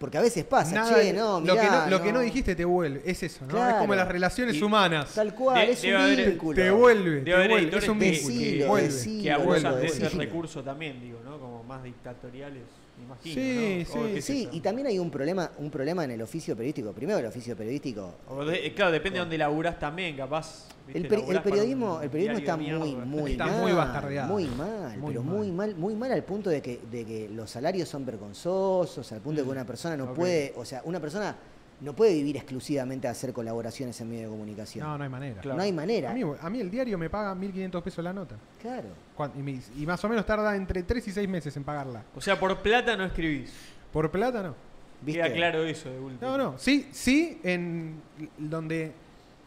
[0.00, 2.56] Porque a veces pasa, Nada che, no, lo, que mirá, no, lo que no dijiste
[2.56, 3.02] te vuelve.
[3.04, 3.48] Es eso, ¿no?
[3.52, 3.70] Claro.
[3.76, 5.14] Es como las relaciones Y- humanas.
[5.14, 6.56] Tal cual, De- es un haber- vínculo.
[6.56, 7.76] Te vuelve, te vuelve.
[7.78, 8.34] Es un que- vínculo.
[8.34, 8.88] Decilo, vuelve.
[8.88, 11.38] decilo, que abusan de ese recurso también, digo, ¿no?
[11.38, 12.62] Como más dictatoriales,
[13.02, 13.34] imagino.
[13.34, 16.92] Sí, sí, y también hay un problema, un problema en el oficio periodístico.
[16.92, 18.14] Primero el oficio periodístico.
[18.28, 20.68] O de- eh, claro, depende de dónde laburás también, capaz.
[20.86, 21.00] ¿viste?
[21.00, 21.08] El,
[21.42, 23.60] periodismo, un el periodismo está muy, muy Está mal.
[23.62, 24.28] muy bastardeado.
[24.32, 25.36] Muy mal, Muy pero mal.
[25.36, 29.20] muy mal, muy mal al punto de que, de que los salarios son vergonzosos, al
[29.20, 31.36] punto de que Mm, una persona no puede, o sea, una persona
[31.80, 34.86] no puede vivir exclusivamente a hacer colaboraciones en medio de comunicación.
[34.86, 35.40] No, no hay manera.
[35.40, 35.56] Claro.
[35.56, 36.10] No hay manera.
[36.10, 38.36] A mí, a mí el diario me paga 1.500 pesos la nota.
[38.60, 38.88] Claro.
[39.36, 42.02] Y, mi- y más o menos tarda entre 3 y 6 meses en pagarla.
[42.14, 43.52] O sea, por plata no escribís.
[43.92, 44.54] Por plata no.
[45.02, 45.22] ¿Viste?
[45.22, 46.30] Queda claro eso de último.
[46.30, 46.58] No, no.
[46.58, 48.02] Sí, sí, en
[48.36, 48.92] donde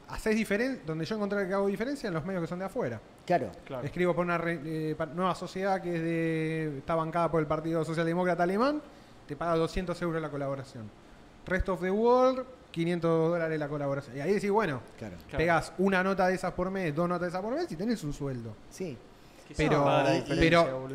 [0.10, 3.00] hacés diferen donde yo encontré que hago diferencia en los medios que son de afuera.
[3.26, 3.52] Claro.
[3.66, 3.86] Claro.
[3.86, 7.86] Escribo por una re- eh, nueva sociedad que es de, está bancada por el Partido
[7.86, 8.82] Socialdemócrata Alemán,
[9.28, 10.90] te paga 200 euros la colaboración.
[11.46, 14.18] Rest of the World, 500 dólares la colaboración.
[14.18, 15.16] Y ahí decís, bueno, Claro.
[15.28, 15.38] Claro.
[15.38, 18.04] pegás una nota de esas por mes, dos notas de esas por mes y tenés
[18.04, 18.56] un sueldo.
[18.70, 18.98] Sí.
[19.48, 19.86] Que Pero-
[20.28, 20.88] pero-.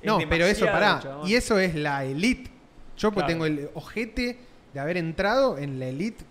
[0.00, 0.98] Es No, pero eso pará.
[1.00, 1.28] chabón.
[1.28, 2.50] Y eso es la elite.
[2.98, 3.28] Yo pues Claro.
[3.28, 4.38] tengo el ojete
[4.74, 6.24] de haber entrado en la elite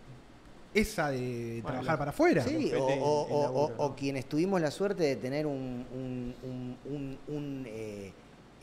[0.74, 2.44] esa de Bueno, trabajar para afuera.
[2.44, 8.12] Sí, o, o- quienes tuvimos la suerte de tener un, un, un, un, un, eh,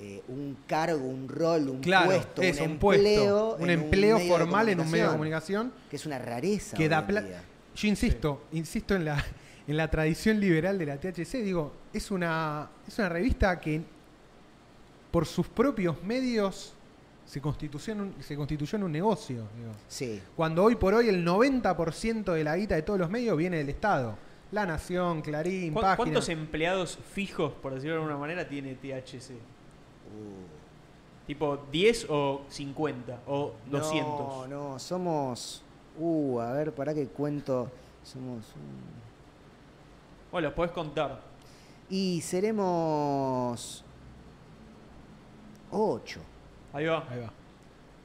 [0.00, 4.18] eh, un cargo, un rol, un Claro, puesto, es un, un puesto, empleo, un empleo
[4.20, 6.76] formal en un medio de comunicación, que es una rareza.
[6.76, 7.06] que da.
[7.74, 9.24] Yo insisto, insisto en la,
[9.66, 13.82] en la tradición liberal de la THC, digo, es una, es una revista que
[15.10, 16.74] por sus propios medios
[17.24, 19.36] se constituyó en un, se constituyó en un negocio.
[19.56, 19.72] digo.
[19.86, 23.58] Sí, Cuando hoy por hoy el 90% de la guita de todos los medios viene
[23.58, 24.16] del Estado.
[24.50, 25.96] La Nación, Clarín, ¿Cu- Página.
[25.96, 29.32] ¿Cuántos empleados fijos, por decirlo de alguna manera, tiene THC?
[30.08, 34.02] Uh, ¿Tipo 10 o 50 o 200?
[34.02, 35.62] No, no, somos.
[35.98, 37.70] Uh, a ver, para que cuento.
[38.02, 38.44] Somos.
[38.54, 38.98] un-
[40.32, 41.20] Bueno, los podés contar.
[41.90, 43.84] Y seremos.
[45.70, 46.20] Ocho.
[46.72, 47.04] Ahí va.
[47.10, 47.30] Ahí va.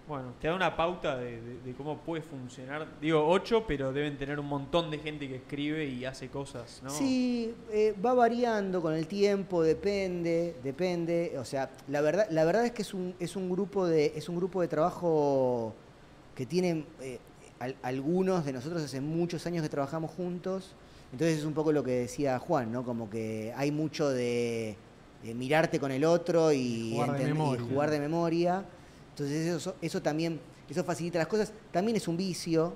[0.08, 2.86] Bueno, te da una pauta de, de- de cómo puede funcionar.
[3.00, 6.90] Digo 8, pero deben tener un montón de gente que escribe y hace cosas, ¿no?
[6.90, 11.36] Sí, eh, va variando con el tiempo, depende, depende.
[11.40, 14.28] O sea, la verdad, la verdad es que es un, es un grupo de, es
[14.28, 15.74] un grupo de trabajo
[16.36, 17.20] que tienen eh,
[17.60, 20.76] al- algunos de nosotros hace muchos años que trabajamos juntos
[21.14, 22.84] Entonces es un poco lo que decía Juan, ¿no?
[22.84, 24.76] Como que hay mucho de,
[25.24, 27.66] de mirarte con el otro y, Jugar de enten- y memoria.
[27.70, 28.66] jugar de memoria.
[29.14, 31.54] Entonces eso, eso también, eso facilita las cosas.
[31.72, 32.76] También es un vicio,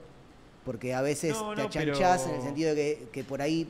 [0.63, 3.41] porque a veces No, te no, achanchás pero- en el sentido de que, que por
[3.41, 3.67] ahí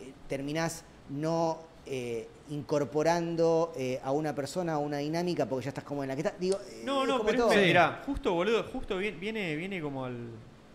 [0.00, 5.84] eh, terminás no eh, incorporando eh, a una persona a una dinámica porque ya estás
[5.84, 6.38] como en la que estás.
[6.40, 7.52] Digo, eh, No, no, como pero todo.
[7.52, 10.16] es, mirá, justo, boludo, justo viene, viene, como al,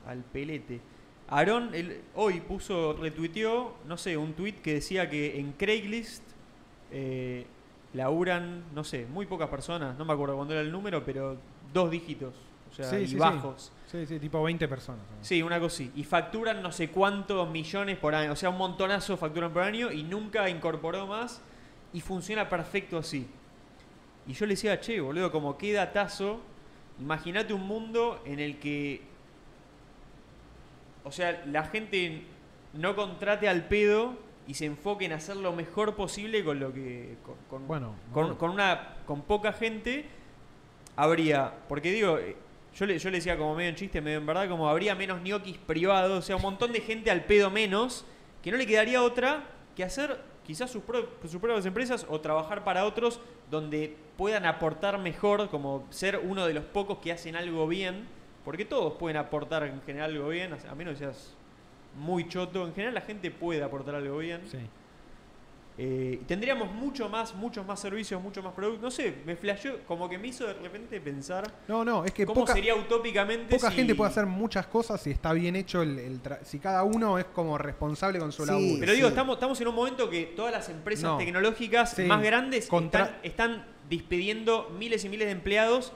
[0.06, 0.80] al pelete.
[1.30, 6.24] Aarón el- hoy puso, retuiteó, no sé, un tweet que decía que en Craigslist
[6.92, 7.46] eh,
[7.94, 11.38] laburan, no sé, muy pocas personas, no me acuerdo cuándo era el número, pero
[11.74, 12.34] dos dígitos,
[12.70, 13.72] o sea, Sí, y sí, bajos.
[13.88, 15.02] Sí, sí, tipo 20 personas.
[15.22, 15.92] Sí, una cosa así.
[15.96, 18.34] Y facturan no sé cuántos millones por año.
[18.34, 21.42] O sea, un montonazo facturan por año y nunca incorporó más.
[21.94, 23.28] Y funciona perfecto así.
[24.28, 26.42] Y yo le decía, che, boludo, como qué datazo.
[27.00, 29.02] Imagínate un mundo en el que.
[31.06, 32.24] O sea, la gente
[32.74, 34.18] no contrate al pedo
[34.48, 37.18] y se enfoque en hacer lo mejor posible con lo que.
[37.24, 38.38] con, con- Bueno, con, bueno.
[38.38, 38.96] con una.
[39.06, 40.06] con poca gente.
[40.96, 41.54] Habría.
[41.68, 42.18] Porque digo.
[42.18, 42.36] eh,
[42.76, 45.22] Yo le, yo le decía como medio en chiste, medio en verdad, como habría menos
[45.22, 48.06] ñoquis privados, o sea, un montón de gente al pedo menos,
[48.44, 49.46] que no le quedaría otra
[49.76, 53.20] que hacer quizás sus, pro- sus propias empresas o trabajar para otros
[53.50, 58.08] donde puedan aportar mejor, como ser uno de los pocos que hacen algo bien,
[58.46, 61.36] porque todos pueden aportar en general algo bien, a menos que seas
[61.98, 64.42] muy choto, en general la gente puede aportar algo bien.
[64.50, 64.58] Sí.
[65.80, 68.82] Eh, tendríamos mucho más, muchos más servicios, muchos más productos.
[68.82, 72.26] No sé, me flasheó, como que me hizo de repente pensar No, no, es que
[72.26, 75.84] cómo poca, sería utópicamente poca si- gente puede hacer muchas cosas si está bien hecho
[75.84, 78.76] el, el tra- si cada uno es como responsable con su Sí, laburo.
[78.80, 79.12] Pero digo, Sí.
[79.12, 81.18] estamos, estamos en un momento que todas las empresas No.
[81.20, 82.04] tecnológicas Sí.
[82.06, 85.94] más grandes Contra- están, están despidiendo miles y miles de empleados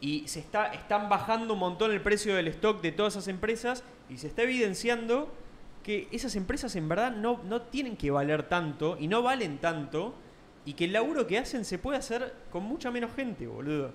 [0.00, 3.84] y se está, están bajando un montón el precio del stock de todas esas empresas
[4.08, 5.32] y se está evidenciando
[5.82, 10.14] que esas empresas en verdad no, no tienen que valer tanto y no valen tanto
[10.64, 13.92] y que el laburo que hacen se puede hacer con mucha menos gente, boludo.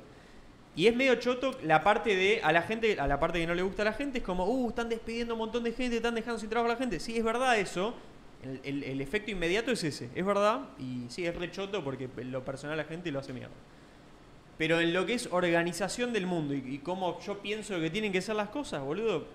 [0.75, 3.55] Y es medio choto la parte de a la gente, a la parte que no
[3.55, 6.13] le gusta a la gente, es como, uh, están despidiendo un montón de gente, están
[6.15, 6.99] dejando sin trabajo a la gente.
[6.99, 7.95] Sí, es verdad eso.
[8.63, 10.61] El, el- efecto inmediato es ese, es verdad.
[10.79, 13.51] Y sí, es re choto porque lo personal la gente lo hace mierda.
[14.57, 18.11] Pero en lo que es organización del mundo y, y cómo yo pienso que tienen
[18.11, 19.25] que ser las cosas, boludo,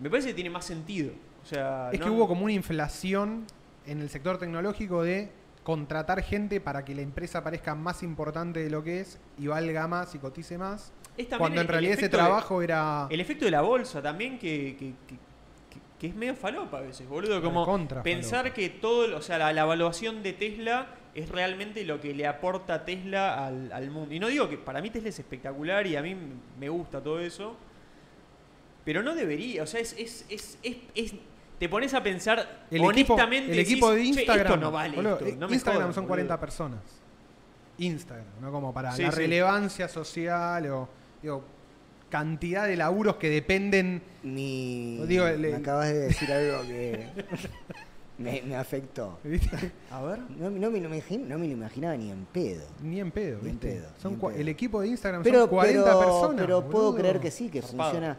[0.00, 1.12] me parece que tiene más sentido.
[1.42, 3.46] O sea, Es no- que hubo como una inflación
[3.86, 5.30] en el sector tecnológico de
[5.62, 9.86] contratar gente para que la empresa parezca más importante de lo que es y valga
[9.86, 10.92] más y cotice más.
[11.36, 13.06] Cuando en realidad ese de- trabajo era...
[13.10, 15.16] El efecto de la bolsa también, que, que- que-
[15.98, 17.42] que- es medio falopa a veces, boludo.
[17.42, 18.54] Como Recontra pensar falopa.
[18.54, 22.86] que todo, o sea, la, la evaluación de Tesla es realmente lo que le aporta
[22.86, 24.14] Tesla al, al mundo.
[24.14, 26.16] Y no digo que para mí Tesla es espectacular y a mí
[26.58, 27.54] me gusta todo eso,
[28.90, 29.94] pero no debería, o sea, es...
[29.96, 31.14] es, es, es- es-
[31.60, 33.52] te pones a pensar El equipo, honestamente.
[33.52, 34.46] el equipo de decís, "Che, Instagram.
[34.46, 34.96] esto no vale.
[34.96, 36.08] boludo, esto, no me Instagram jodan, son boludo".
[36.08, 36.80] 40 personas.
[37.78, 38.50] Instagram, ¿no?
[38.50, 39.16] Como para Sí, la sí.
[39.18, 40.88] relevancia social o
[41.22, 41.44] digo,
[42.08, 44.02] cantidad de laburos que dependen.
[44.24, 47.06] Digo, le- me acabas de decir algo que
[48.18, 49.18] me, me afectó.
[49.22, 49.70] ¿viste?
[49.90, 50.18] A ver.
[50.38, 52.64] No, no me lo imagin- no me lo imaginaba ni en pedo.
[52.82, 53.68] Ni en pedo, Ni en ¿viste?
[53.80, 54.40] pedo, Son ni en cua- pedo.
[54.40, 56.40] El equipo de Instagram Pero, son 40 pero, personas.
[56.40, 58.16] pero puedo creer que sí, que funciona.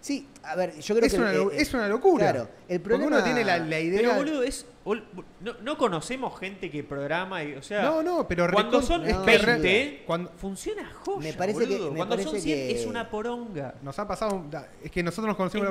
[0.00, 1.18] Sí, a ver, yo creo Es que.
[1.20, 2.30] una, el- lo- es una locura.
[2.32, 3.16] Claro, el Porque problema.
[3.16, 4.00] uno tiene la, la idea.
[4.00, 4.64] Pero boludo, es.
[4.84, 5.04] ol-
[5.40, 7.54] No, no conocemos gente que programa y.
[7.54, 7.82] O sea.
[7.82, 11.74] no, no, pero Cuando son no, que 20, re- cuando funciona joya, Me parece que-
[11.74, 11.90] boludo.
[11.90, 13.74] me Cuando son parece 100 que- es una poronga.
[13.82, 14.44] nos ha pasado.
[14.84, 15.68] Es que nosotros nos conocimos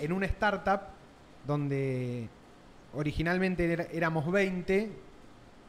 [0.00, 0.80] en una startup
[1.46, 2.28] donde
[2.94, 4.90] originalmente era- éramos 20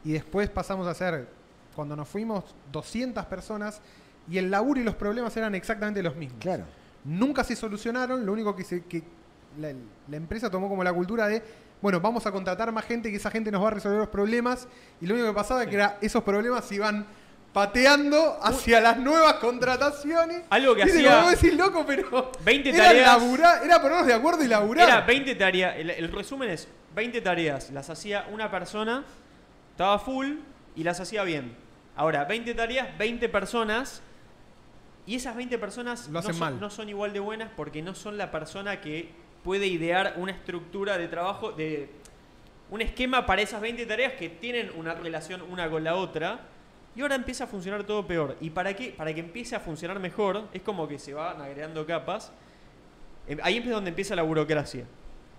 [0.04, 1.28] y después pasamos a ser,
[1.76, 3.80] cuando nos fuimos, 200 personas
[4.28, 6.40] y el laburo y los problemas eran exactamente los mismos.
[6.40, 6.64] Claro.
[7.04, 9.02] Nunca se solucionaron, lo único que, se, que
[9.58, 9.72] la,
[10.08, 11.42] la empresa tomó como la cultura de,
[11.80, 14.68] bueno, vamos a contratar más gente que esa gente nos va a resolver los problemas
[15.00, 17.04] y lo único que pasaba es que era, esos problemas iban
[17.52, 20.42] pateando hacia las nuevas contrataciones.
[20.48, 23.06] Algo que hacía- como decís, loco, pero 20 era, tareas.
[23.06, 24.88] laburar, era ponernos de acuerdo y laburar.
[24.88, 25.76] Era 20 tareas.
[25.76, 29.04] El, el resumen es: 20 tareas las hacía una persona,
[29.72, 30.36] estaba full
[30.76, 31.54] y las hacía bien.
[31.94, 34.00] Ahora, 20 tareas, 20 personas.
[35.06, 38.80] Y esas 20 personas son, no son igual de buenas porque no son la persona
[38.80, 39.10] que
[39.42, 41.90] puede idear una estructura de trabajo, de
[42.70, 46.40] un esquema para esas 20 tareas que tienen una relación una con la otra.
[46.94, 48.36] Y ahora empieza a funcionar todo peor.
[48.40, 48.94] ¿Y para qué?
[48.96, 52.32] Para que empiece a funcionar mejor, es como que se van agregando capas.
[53.26, 54.86] Em, Ahí es donde empieza la burocracia.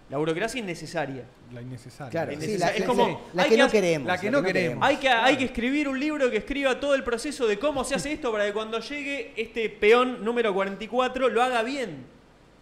[0.10, 1.24] La burocracia innecesaria.
[1.52, 2.12] La innecesaria.
[2.12, 4.08] Claro, Es sí, la, Es la- como, sí, la hay que que no queremos.
[4.08, 4.86] la que no queremos.
[4.88, 7.96] Hay que, hay que escribir un libro que escriba todo el proceso de cómo se
[7.96, 12.06] hace esto para que cuando llegue este peón número 44 lo haga bien.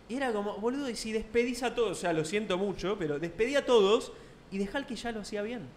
[0.07, 3.17] Y era como, boludo, y si despedís a todos, o sea, lo siento mucho, pero
[3.17, 4.11] despedí a todos
[4.51, 5.67] y dejá al que ya lo hacía bien.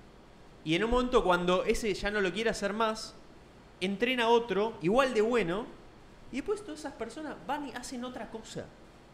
[0.64, 3.14] Y en un momento cuando ese ya no lo quiere hacer más,
[3.80, 5.66] entrena a otro, igual de bueno,
[6.32, 8.64] y después todas esas personas van y hacen otra cosa.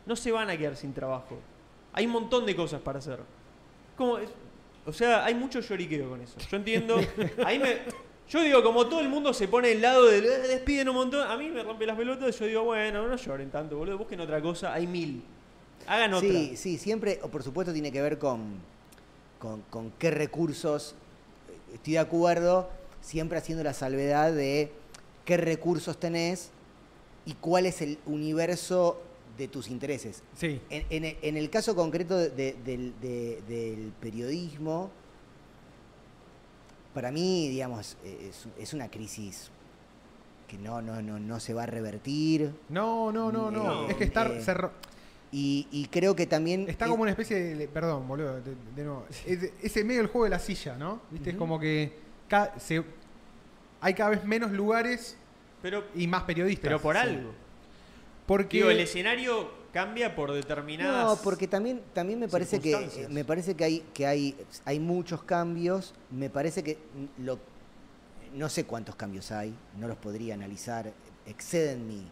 [0.06, 1.38] No se van a quedar sin trabajo.
[1.92, 3.18] Hay un montón de cosas para hacer.
[3.96, 4.30] Como, es-
[4.86, 6.36] o sea, hay mucho lloriqueo con eso.
[6.50, 6.96] Yo entiendo.
[7.44, 7.78] Ahí me,
[8.28, 11.28] yo digo, como todo el mundo se pone del lado del "Eh, despiden un montón,
[11.30, 12.38] a mí me rompe las pelotas.
[12.38, 13.98] Yo digo, bueno, no lloren tanto, boludo.
[13.98, 14.72] Busquen otra cosa.
[14.72, 15.22] Hay mil.
[15.86, 16.28] Hagan otra.
[16.28, 18.54] Sí, sí, siempre, o por supuesto, tiene que ver con,
[19.38, 20.94] con, con qué recursos.
[21.48, 22.68] eh, Estoy de acuerdo,
[23.00, 24.70] siempre haciendo la salvedad de
[25.24, 26.50] qué recursos tenés
[27.26, 29.00] y cuál es el universo
[29.36, 30.22] de tus intereses.
[30.34, 30.60] Sí.
[30.70, 34.90] En, en el- en el caso concreto de- de- del, de- del periodismo,
[36.94, 39.50] para mí, digamos, es, es una crisis
[40.48, 42.52] que no, no, no, no se va a revertir.
[42.68, 43.84] No, no, no, no.
[43.86, 44.72] Eh, es que está, eh, ro-
[45.30, 46.68] Y, y creo que también...
[46.68, 47.68] está es- como una especie de.
[47.68, 49.06] Perdón, boludo, de, de nuevo.
[49.24, 51.00] Es, es medio del juego de la silla, ¿no?
[51.12, 51.30] ¿Viste?
[51.30, 51.92] Es como que
[52.28, 52.82] ca- se-
[53.80, 55.16] hay cada vez menos lugares
[55.62, 56.64] Pero, y más periodistas.
[56.64, 57.02] pero por Sí.
[57.02, 57.32] algo.
[58.30, 58.58] Porque.
[58.58, 61.18] Digo, el escenario cambia por determinadas.
[61.18, 65.24] No, porque también, también me parece que me parece que hay que hay hay muchos
[65.24, 65.94] cambios.
[66.12, 66.78] Me parece que
[67.18, 67.40] lo
[68.32, 70.92] no sé cuántos cambios hay, no los podría analizar,
[71.26, 72.06] exceden mi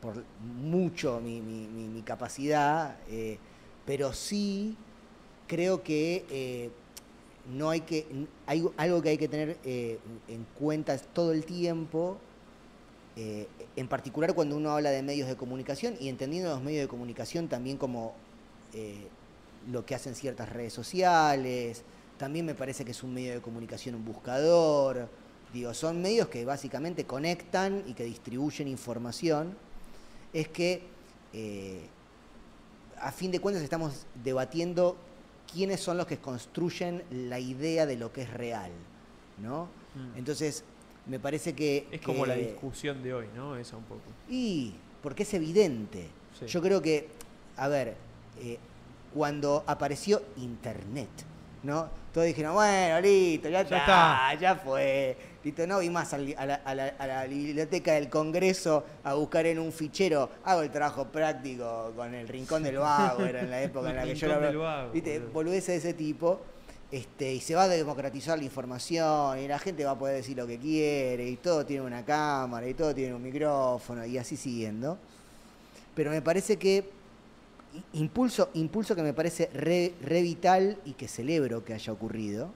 [0.00, 3.36] por mucho mi, mi- mi- mi capacidad, eh,
[3.84, 4.76] pero sí
[5.48, 6.70] creo que eh,
[7.52, 8.06] no hay que
[8.46, 9.98] hay algo que hay que tener eh,
[10.28, 12.18] en cuenta todo el tiempo
[13.16, 16.88] eh, en particular cuando uno habla de medios de comunicación y entendiendo los medios de
[16.88, 18.14] comunicación también como
[18.74, 19.08] eh,
[19.70, 21.82] lo que hacen ciertas redes sociales,
[22.18, 25.08] también me parece que es un medio de comunicación un buscador,
[25.52, 29.56] digo, son medios que básicamente conectan y que distribuyen información,
[30.34, 30.82] es que
[31.32, 31.86] eh,
[33.00, 34.96] a fin de cuentas estamos debatiendo
[35.50, 38.72] quiénes son los que construyen la idea de lo que es real,
[39.42, 39.68] ¿no?
[39.94, 40.18] Mm.
[40.18, 40.64] Entonces,
[41.06, 41.86] me parece que...
[41.90, 43.56] es como la discusión de hoy, ¿no?
[43.56, 44.02] Esa un poco.
[44.28, 46.08] y porque es evidente.
[46.38, 46.46] Sí.
[46.46, 47.08] Yo creo que,
[47.56, 47.94] a ver,
[48.40, 48.58] eh,
[49.14, 51.08] cuando apareció Internet,
[51.62, 51.88] ¿no?
[52.12, 55.16] Todos dijeron, bueno, listo, ya, Ya está, ya fue.
[55.44, 59.46] Listo, no vi más a la, a la- a la biblioteca del Congreso a buscar
[59.46, 60.28] en un fichero.
[60.44, 64.02] Hago el trabajo práctico con el Rincón del Vago, era en la época en la
[64.04, 65.18] que yo lo ¿Viste?
[65.20, 66.40] Boludeces de ese tipo.
[66.90, 70.36] Este, y se va a democratizar la información y la gente va a poder decir
[70.36, 74.36] lo que quiere y todo tiene una cámara y todo tiene un micrófono y así
[74.36, 74.96] siguiendo.
[75.96, 76.88] Pero me parece que
[77.94, 82.50] impulso, impulso que me parece re, re vital y que celebro que haya ocurrido.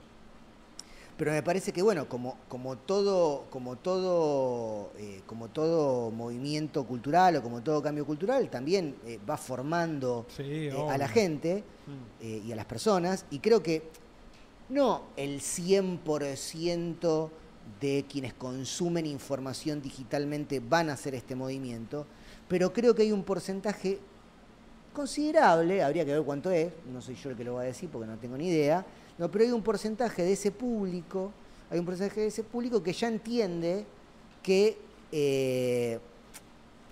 [1.17, 7.37] Pero me parece que bueno, como, como todo, como todo, eh, como todo movimiento cultural
[7.37, 12.47] o como todo cambio cultural, también eh, va formando Sí, eh, a la gente Mm.
[12.47, 13.25] y a las personas.
[13.33, 13.83] Y creo que
[14.71, 17.31] no el 100%
[17.81, 22.07] de quienes consumen información digitalmente van a hacer este movimiento,
[22.49, 23.99] pero creo que hay un porcentaje
[24.93, 27.89] considerable, habría que ver cuánto es, no soy yo el que lo va a decir
[27.91, 28.85] porque no tengo ni idea,
[29.19, 31.33] no, pero hay un porcentaje de ese público,
[31.71, 33.85] hay un porcentaje de ese público que ya entiende
[34.43, 34.77] que
[35.13, 35.99] eh,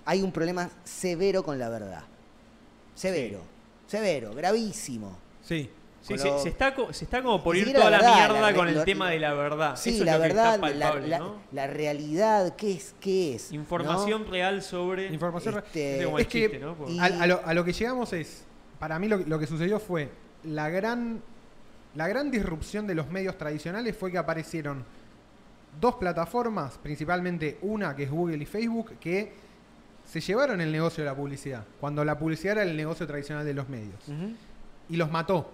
[0.04, 2.04] hay un problema severo con la verdad.
[2.94, 3.40] Severo,
[3.86, 5.16] severo, gravísimo.
[5.42, 5.70] Sí.
[6.00, 8.84] Sí, se, está, se está como por ir toda la mierda la- con lo- el
[8.84, 9.76] tema lo- de la verdad.
[9.76, 11.34] Sí, Eso es la lo que verdad, está la, palpable, la- ¿no?
[11.52, 12.94] la realidad, ¿qué es?
[13.00, 13.50] ¿Qué es?
[13.50, 13.56] ¿no?
[13.56, 15.12] Información real sobre.
[15.12, 16.76] Información re- Este, Es que- chiste, ¿no?
[16.88, 18.44] Y- A, a lo, a lo que llegamos es,
[18.78, 20.08] para mí lo, lo que sucedió fue
[20.44, 21.20] la gran,
[21.96, 24.84] la gran disrupción de los medios tradicionales fue que aparecieron
[25.80, 29.32] dos plataformas, principalmente una que es Google y Facebook, que
[30.06, 33.52] se llevaron el negocio de la publicidad, cuando la publicidad era el negocio tradicional de
[33.52, 34.00] los medios,
[34.88, 35.50] y los mató.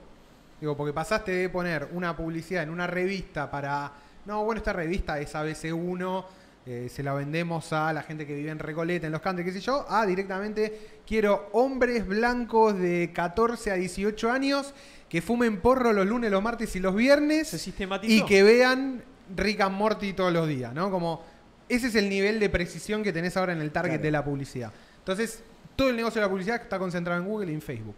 [0.65, 3.93] Digo, porque pasaste de poner una publicidad en una revista para,
[4.24, 6.24] no, bueno, esta revista es ABC1,
[6.65, 9.53] eh, se la vendemos a la gente que vive en Recoleta, en los country, qué
[9.53, 14.73] sé yo, a directamente quiero hombres blancos de 14 a 18 años
[15.11, 18.11] que fumen porro los lunes, los martes y los Se viernes sistematizó.
[18.11, 19.05] y que vean
[19.36, 20.91] Rick and Morty todos los días, ¿no?
[20.91, 21.23] Como
[21.69, 24.03] ese es el nivel de precisión que tenés ahora en el target Claro.
[24.03, 24.73] de la publicidad.
[25.01, 25.43] Entonces,
[25.77, 27.97] todo el negocio de la publicidad está concentrado en Google y en Facebook.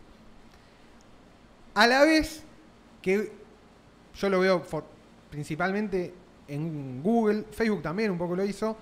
[1.76, 2.42] A la vez
[3.06, 3.30] que
[4.16, 4.84] yo lo veo for-
[5.30, 6.12] principalmente
[6.48, 8.76] en Google, Facebook también un poco lo hizo,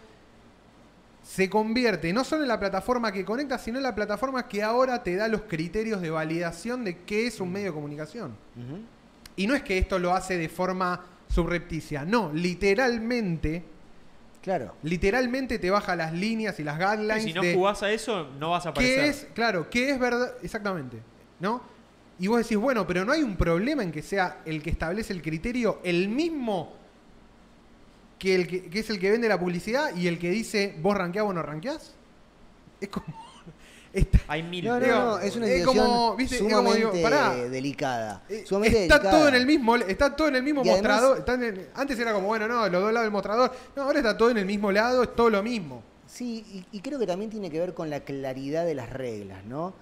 [1.23, 5.03] se convierte no solo en la plataforma que conecta, sino en la plataforma que ahora
[5.03, 8.35] te da los criterios de validación de qué es un medio de comunicación.
[9.37, 13.65] Y no es que esto lo hace de forma subrepticia, no, literalmente
[14.43, 14.75] Claro.
[14.83, 17.25] Literalmente te baja las líneas y las guidelines.
[17.25, 19.03] si no de jugás a eso, no vas a aparecer.
[19.05, 20.99] qué es, claro, qué es verdad, exactamente,
[21.41, 21.63] ¿no?
[22.19, 25.13] Y vos decís, bueno, pero no hay un problema en que sea el que establece
[25.13, 26.73] el criterio el mismo
[28.19, 30.97] que el que, que es el que vende la publicidad y el que dice vos
[30.97, 31.95] ranqueás o no ranqueás.
[32.81, 33.07] Es como.
[33.93, 34.65] está- Hay mil.
[34.65, 37.35] No, no, no, es una es situación como, viste, es como sumamente digo, pará.
[37.35, 38.23] delicada.
[38.29, 39.19] Eh, Sumamente está delicada.
[39.19, 41.99] todo en el mismo está todo en el mismo Y además- mostrador están en- antes
[41.99, 44.47] era como bueno no los dos lados del mostrador no ahora está todo en el
[44.47, 47.75] mismo lado es todo lo mismo Sí, y, y creo que también tiene que ver
[47.75, 49.75] con la claridad de las reglas, ¿no?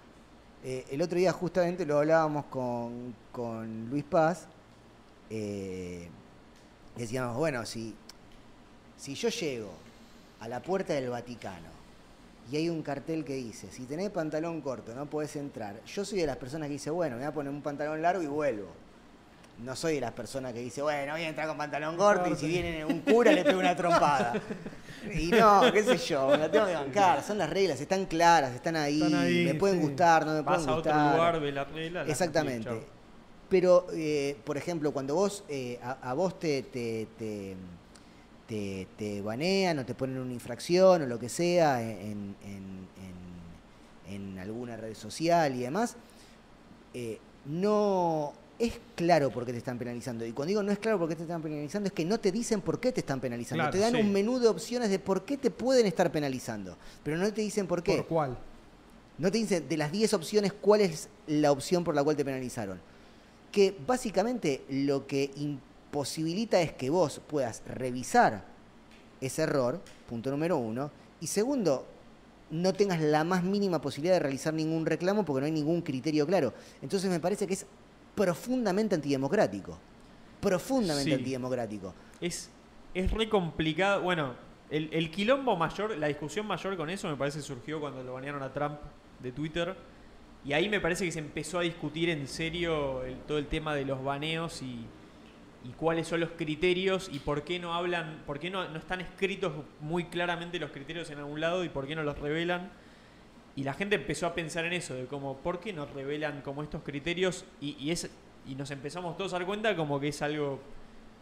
[0.65, 4.47] Eh, el otro día justamente lo hablábamos con, con Luis Paz.
[5.31, 6.09] eh,
[6.97, 7.95] decíamos, bueno, si,
[8.97, 9.71] si yo llego
[10.41, 11.69] a la puerta del Vaticano
[12.51, 16.21] y hay un cartel que dice, si tenés pantalón corto no podés entrar, yo soy
[16.21, 18.69] de las personas que dice, bueno, me voy a poner un pantalón largo y vuelvo.
[19.65, 22.37] No soy de las personas que dice, bueno, voy a entrar con pantalón corto y
[22.37, 24.35] si viene un cura le pego una trompada.
[25.19, 27.25] Y no, qué sé yo, me la tengo que bancar.
[27.25, 29.03] Son las reglas, están claras, están ahí.
[29.03, 29.83] Están ahí, me pueden sí.
[29.89, 31.15] gustar, no me Vas pueden a otro gustar.
[31.17, 32.05] lugar, ves la regla.
[32.05, 32.71] la Exactamente.
[33.49, 37.57] Pero, eh, por ejemplo, cuando vos, eh, a, a vos te, te, te,
[38.47, 42.87] te- te banean o te ponen una infracción o lo que sea en, en-
[44.07, 45.97] en- en alguna red social y demás,
[46.95, 50.25] eh, no es claro por qué te están penalizando.
[50.25, 52.31] Y cuando digo no es claro por qué te están penalizando, es que no te
[52.31, 53.61] dicen por qué te están penalizando.
[53.61, 54.01] Claro, te dan sí.
[54.01, 56.77] un menú de opciones de por qué te pueden estar penalizando.
[57.03, 57.97] Pero no te dicen por qué.
[57.97, 58.39] por cuál
[59.19, 62.25] No te dicen de las 10 opciones cuál es la opción por la cual te
[62.25, 62.81] penalizaron.
[63.51, 68.45] Que básicamente lo que imposibilita es que vos puedas revisar
[69.21, 70.93] ese error, punto número uno.
[71.21, 71.85] Y segundo,
[72.53, 76.27] no tengas la más mínima posibilidad de realizar ningún reclamo porque no hay ningún criterio
[76.29, 76.55] claro.
[76.81, 77.67] Entonces me parece que es
[78.15, 79.79] profundamente antidemocrático.
[80.41, 81.15] Profundamente Sí.
[81.15, 81.95] antidemocrático.
[82.21, 82.51] Es,
[82.95, 84.03] es re complicado.
[84.03, 84.35] Bueno,
[84.71, 88.43] el, el quilombo mayor, la discusión mayor con eso me parece surgió cuando lo banearon
[88.43, 88.79] a Trump
[89.21, 89.75] de Twitter.
[90.45, 93.75] Y ahí me parece que se empezó a discutir en serio el- todo el tema
[93.77, 94.85] de los baneos y,
[95.65, 99.01] y cuáles son los criterios y por qué no hablan, por qué no, no están
[99.01, 102.73] escritos muy claramente los criterios en algún lado y por qué no los revelan.
[103.55, 106.63] Y la gente empezó a pensar en eso, de como, ¿por qué no revelan como
[106.63, 107.45] estos criterios?
[107.61, 108.09] Y, y es,
[108.47, 110.61] y nos empezamos todos a dar cuenta como que es algo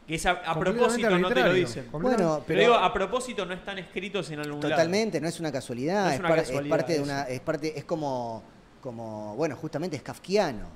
[0.07, 1.87] que es a, propósito no te lo dicen.
[1.93, 4.71] Bueno, Pero, digo, a propósito no están escritos en algún lado.
[4.71, 7.23] Totalmente, no es una casualidad, No es es, una par- es casualidad, parte de una,
[7.25, 8.43] es parte, es como,
[8.81, 10.67] como, bueno, justamente es kafkiano.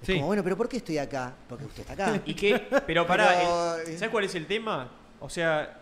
[0.00, 0.14] Es Sí.
[0.14, 1.34] como, bueno, pero ¿por qué estoy acá?
[1.48, 2.22] Porque usted está acá.
[2.26, 4.88] Y que, pero pará, Pero, el- ¿sabes cuál es el tema?
[5.20, 5.80] O sea,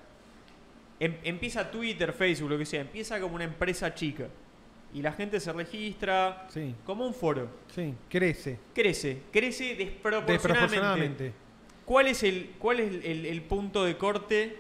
[0.98, 4.26] em- empieza Twitter, Facebook, lo que sea, empieza como una empresa chica.
[4.96, 6.74] Y la gente se registra sí.
[6.86, 7.50] como un foro.
[7.74, 8.58] sí crece.
[8.74, 11.34] Crece, crece desproporcionadamente.
[11.84, 14.56] ¿Cuál es el, cuál es el, el punto de corte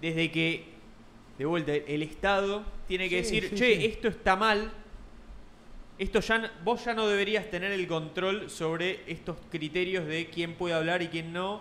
[0.00, 0.64] desde que,
[1.36, 4.72] de vuelta, el Estado tiene que Sí, decir, sí, che, esto está mal,
[5.98, 10.72] esto ya, vos ya no deberías tener el control sobre estos criterios de quién puede
[10.74, 11.60] hablar y quién no,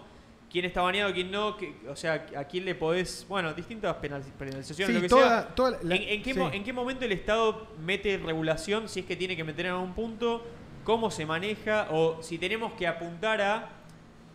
[0.54, 4.24] quién está baneado, quién no, que- o sea, a quién le podés, bueno, distintas penal-
[4.38, 5.56] penalizaciones, Sí, lo que toda- sea.
[5.56, 6.40] toda la- ¿En, en qué sí.
[6.40, 9.72] mo- en qué momento el Estado mete regulación, si es que tiene que meter en
[9.74, 10.46] algún punto,
[10.84, 13.70] cómo se maneja o si tenemos que apuntar a...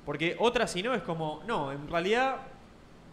[0.04, 2.38] Porque otra si no es como, no, en realidad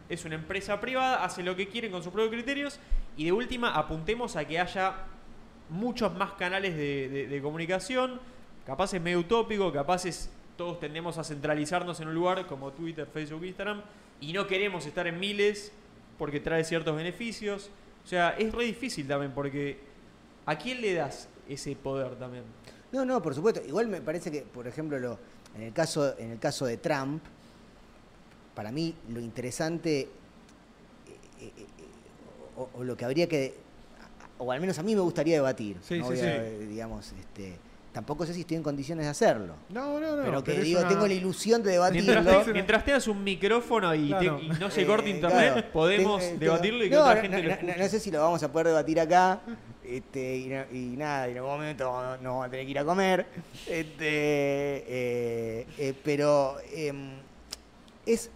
[0.09, 2.79] es una empresa privada, hace lo que quieren con sus propios criterios
[3.17, 4.95] y de última apuntemos a que haya
[5.69, 8.19] muchos más canales de, de- de comunicación,
[8.65, 13.07] capaz es medio utópico, capaz es, todos tendemos a centralizarnos en un lugar como Twitter,
[13.11, 13.81] Facebook, Instagram
[14.21, 15.71] y no queremos estar en miles
[16.17, 17.69] porque trae ciertos beneficios.
[18.03, 19.79] O sea, es re difícil también porque
[20.45, 22.43] ¿a quién le das ese poder también?
[22.91, 23.61] No, no, por supuesto.
[23.65, 25.19] Igual me parece que, por ejemplo, lo,
[25.55, 27.23] en, el caso, en el caso de Trump,
[28.53, 30.07] para mí lo interesante, eh,
[31.41, 31.65] eh, eh,
[32.55, 33.55] o, o lo que habría que,
[34.37, 36.17] o al menos a mí me gustaría debatir, Sí, no sí,
[36.67, 37.57] digamos, este,
[37.95, 39.55] tampoco sé si estoy en condiciones de hacerlo.
[39.69, 42.11] no no no pero que digo, una- tengo la ilusión de debatirlo.
[42.21, 44.39] Mientras, mientras tengas un micrófono y, te- Claro.
[44.41, 47.21] y no se Eh, corte internet, claro, podemos tengo- debatirlo y que no, otra no,
[47.21, 47.77] gente no, lo escuche.
[47.77, 49.39] no sé si lo vamos a poder debatir acá.
[49.81, 52.71] Este, y, no- y nada, y en algún momento no, no vamos a tener que
[52.71, 53.27] ir a comer.
[53.65, 57.11] Este, eh, eh, pero em,
[58.05, 58.29] es.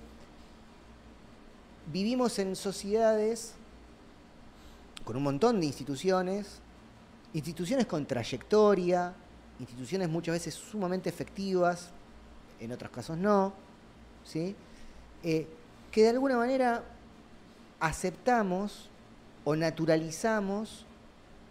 [1.92, 3.56] Vivimos en sociedades
[5.04, 6.62] con un montón de instituciones,
[7.34, 9.14] instituciones con trayectoria,
[9.60, 11.92] instituciones muchas veces sumamente efectivas,
[12.60, 13.54] en otros casos no,
[14.24, 14.56] ¿sí?
[15.24, 15.48] Eh,
[15.92, 16.84] que de alguna manera
[17.80, 18.90] aceptamos
[19.44, 20.86] o naturalizamos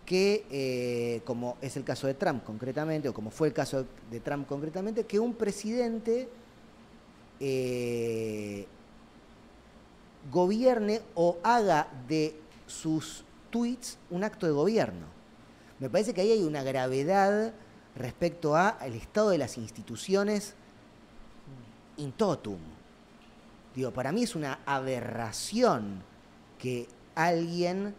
[0.06, 4.20] que, eh, como es el caso de Trump concretamente, o como fue el caso de
[4.20, 6.28] Trump concretamente, que un presidente
[7.40, 8.66] eh,
[10.30, 12.34] gobierne o haga de
[12.66, 15.06] sus tweets un acto de gobierno.
[15.78, 17.52] Me parece que ahí hay una gravedad
[17.98, 20.54] respecto a el estado de las instituciones
[21.96, 22.58] in totum.
[23.74, 26.02] Digo, para mí es una aberración
[26.58, 27.94] que alguien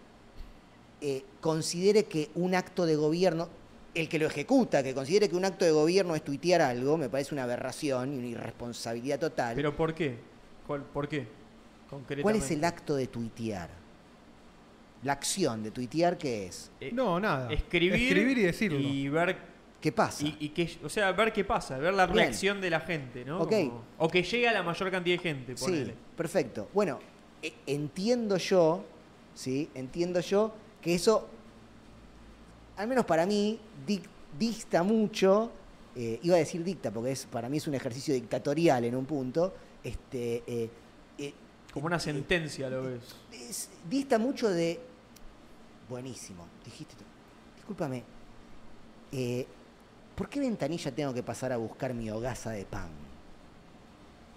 [1.01, 3.49] eh, considere que un acto de gobierno,
[3.93, 7.09] el que lo ejecuta, que considere que un acto de gobierno es tuitear algo, me
[7.09, 9.55] parece una aberración y una irresponsabilidad total.
[9.55, 10.17] ¿Pero por qué?
[10.67, 11.27] ¿Cuál- ¿Por qué?
[12.21, 13.69] ¿Cuál es el acto de tuitear?
[15.03, 16.69] La acción de tuitear, ¿qué es?
[16.81, 17.51] Eh, No, nada.
[17.51, 18.79] Escribir, Escribir y decirlo.
[18.79, 19.37] Y ver
[19.81, 20.25] ¿Qué pasa?
[20.25, 22.17] Y, y que, o sea, ver qué pasa, ver la Bien.
[22.17, 23.39] reacción de la gente, ¿no?
[23.41, 23.49] Ok.
[23.49, 25.95] Como- o que llegue a la mayor cantidad de gente, Sí, ponele.
[26.17, 26.67] perfecto.
[26.73, 26.99] Bueno,
[27.41, 28.83] e- entiendo yo,
[29.33, 29.69] ¿sí?
[29.73, 30.51] Entiendo yo
[30.81, 31.29] que eso,
[32.75, 33.57] al menos para mí,
[33.87, 34.03] dic-
[34.37, 35.51] dista mucho,
[35.95, 39.05] eh, iba a decir dicta, porque es, para mí es un ejercicio dictatorial en un
[39.05, 40.69] punto, este, eh,
[41.17, 41.33] eh,
[41.73, 42.99] Como una sentencia lo ves.
[43.31, 44.77] es- dista mucho de.
[45.89, 46.95] Buenísimo, dijiste.
[46.95, 47.03] tú.
[47.55, 48.03] Discúlpame.
[49.11, 49.47] eh,
[50.19, 52.89] ¿Por qué ventanilla tengo que pasar a buscar mi hogaza de pan?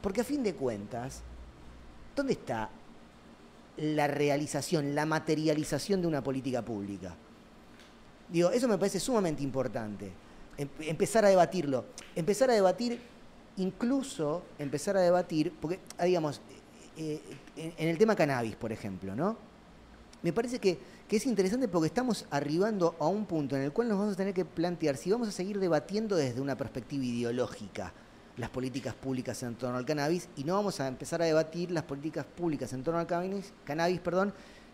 [0.00, 1.22] Porque a fin de cuentas,
[2.14, 2.70] ¿dónde está
[3.78, 7.16] la realización, la materialización de una política pública?
[8.28, 10.12] Digo, eso me parece sumamente importante.
[10.56, 11.86] Em- empezar a debatirlo.
[12.14, 13.00] Empezar a debatir,
[13.56, 16.40] incluso empezar a debatir, porque, ah, digamos,
[16.96, 19.36] eh, eh, en, en el tema cannabis, por ejemplo, ¿no?
[20.22, 20.78] Me parece que,
[21.12, 24.16] que es interesante porque estamos arribando a un punto en el cual nos vamos a
[24.16, 27.92] tener que plantear si vamos a seguir debatiendo desde una perspectiva ideológica
[28.38, 31.84] las políticas públicas en torno al cannabis y no vamos a empezar a debatir las
[31.84, 34.32] políticas públicas en torno al cannabis, cannabis perdón,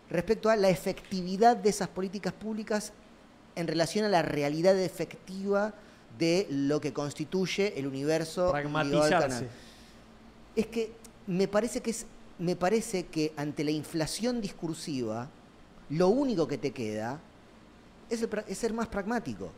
[0.09, 2.93] respecto a la efectividad de esas políticas públicas
[3.57, 5.73] en relación a la realidad efectiva
[6.17, 9.27] de lo que constituye el universo Pragmatizarse.
[9.27, 9.49] cannabis.
[10.55, 10.93] Es que
[11.27, 12.05] me parece que es,
[12.37, 15.29] me parece que ante la inflación discursiva,
[15.89, 17.19] lo único que te queda
[18.09, 19.51] es, el es ser más pragmático.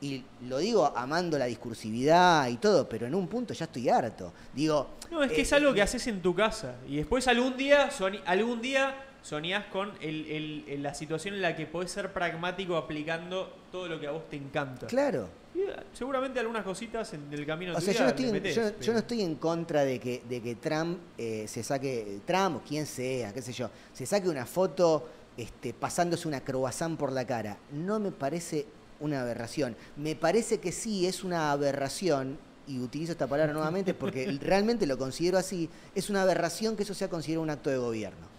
[0.00, 4.32] Y lo digo amando la discursividad y todo, pero en un punto ya estoy harto.
[4.52, 4.88] Digo.
[5.10, 6.74] No, es que eh, es algo que haces en tu casa.
[6.86, 7.88] Y después algún día,
[8.26, 13.88] algún día soñás con el- la situación en la que podés ser pragmático aplicando todo
[13.88, 14.86] lo que a vos te encanta.
[14.86, 15.28] Claro.
[15.54, 18.32] Y, eh, seguramente algunas cositas en el camino de O sea, yo no, estoy en,
[18.32, 22.56] metés, yo, no estoy en contra de que, de que Trump eh, se saque, Trump
[22.56, 27.12] o quien sea, qué sé yo, se saque una foto este, pasándose una croissant por
[27.12, 27.58] la cara.
[27.72, 28.66] No me parece
[29.00, 29.76] una aberración.
[29.96, 34.96] Me parece que sí es una aberración, y utilizo esta palabra nuevamente porque realmente lo
[34.96, 38.34] considero así, es una aberración que eso sea considerado un acto de gobierno.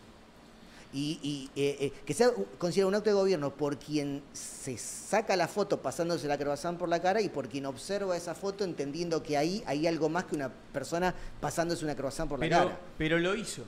[0.94, 5.36] Y, y, eh, eh, que sea considerado un acto de gobierno por quien se saca
[5.36, 9.22] la foto pasándose la croissant por la cara y por quien observa esa foto entendiendo
[9.22, 12.80] que ahí hay algo más que una persona pasándose una croissant por la cara.
[12.98, 13.64] pero lo hizo.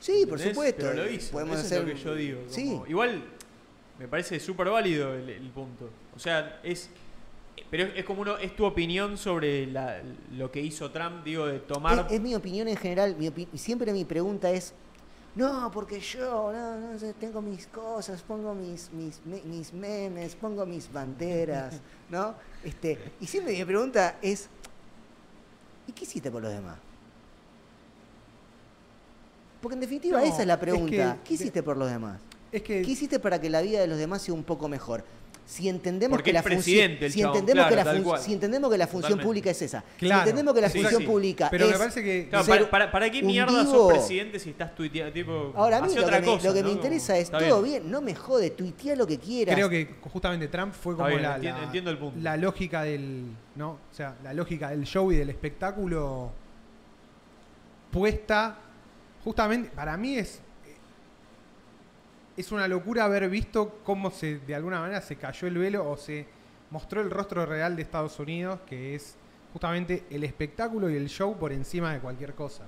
[0.00, 0.48] Sí, por ¿entendés?
[0.54, 0.78] supuesto.
[0.80, 1.32] Pero lo hizo.
[1.32, 1.78] Podemos Eso hacer.
[1.82, 2.38] es lo que yo digo.
[2.40, 3.24] como- Sí, Igual
[3.98, 5.90] me parece súper válido el, el punto.
[6.14, 6.90] O sea, es.
[7.70, 10.00] Pero es, es como uno, es tu opinión sobre la-
[10.36, 12.06] lo que hizo Trump, digo, de tomar.
[12.08, 13.16] es, es mi opinión en general.
[13.18, 14.72] Mi opi- siempre mi pregunta es.
[15.34, 20.66] No, porque yo no, no sé, tengo mis cosas, pongo mis, mis, mis memes, pongo
[20.66, 21.80] mis banderas,
[22.10, 22.34] ¿no?
[22.64, 24.48] Este, y siempre mi pregunta es,
[25.86, 26.78] ¿y qué hiciste por los demás?
[29.60, 31.18] Porque en definitiva No, esa es la es pregunta.
[31.22, 32.20] que- ¿Qué hiciste por los demás?
[32.52, 35.04] Es que ¿Qué hiciste para que la vida de los demás sea un poco mejor?
[35.44, 38.20] Si entendemos que es la función, presidente el si entendemos que la tal fun- cual.
[38.20, 39.26] si entendemos que la función Totalmente.
[39.26, 41.06] pública es esa, Claro, si entendemos que la sí, función sí.
[41.06, 43.92] pública Pero es me parece que Claro, ser para, para, ¿para qué mierda vivo- sos
[43.94, 45.10] presidente si estás tuiteando?
[45.14, 46.68] Tipo, Ahora a mí lo que, me, cosa, lo que ¿no?
[46.68, 47.90] me Como- interesa es está todo bien.
[47.90, 49.54] no me jode, tuitea lo que quieras.
[49.54, 52.20] creo que justamente Trump fue como bien, la, entiendo- la- entiendo el punto.
[52.20, 53.24] la lógica del.
[53.56, 53.70] ¿no?
[53.70, 56.30] O sea, la lógica del show y del espectáculo
[57.90, 58.58] puesta.
[59.24, 60.40] Justamente, para mí es.
[62.36, 65.96] Es una locura haber visto cómo se, de alguna manera, se cayó el velo o
[65.96, 66.24] se
[66.70, 69.16] mostró el rostro real de Estados Unidos, que es
[69.52, 72.64] justamente el espectáculo y el show por encima de cualquier cosa.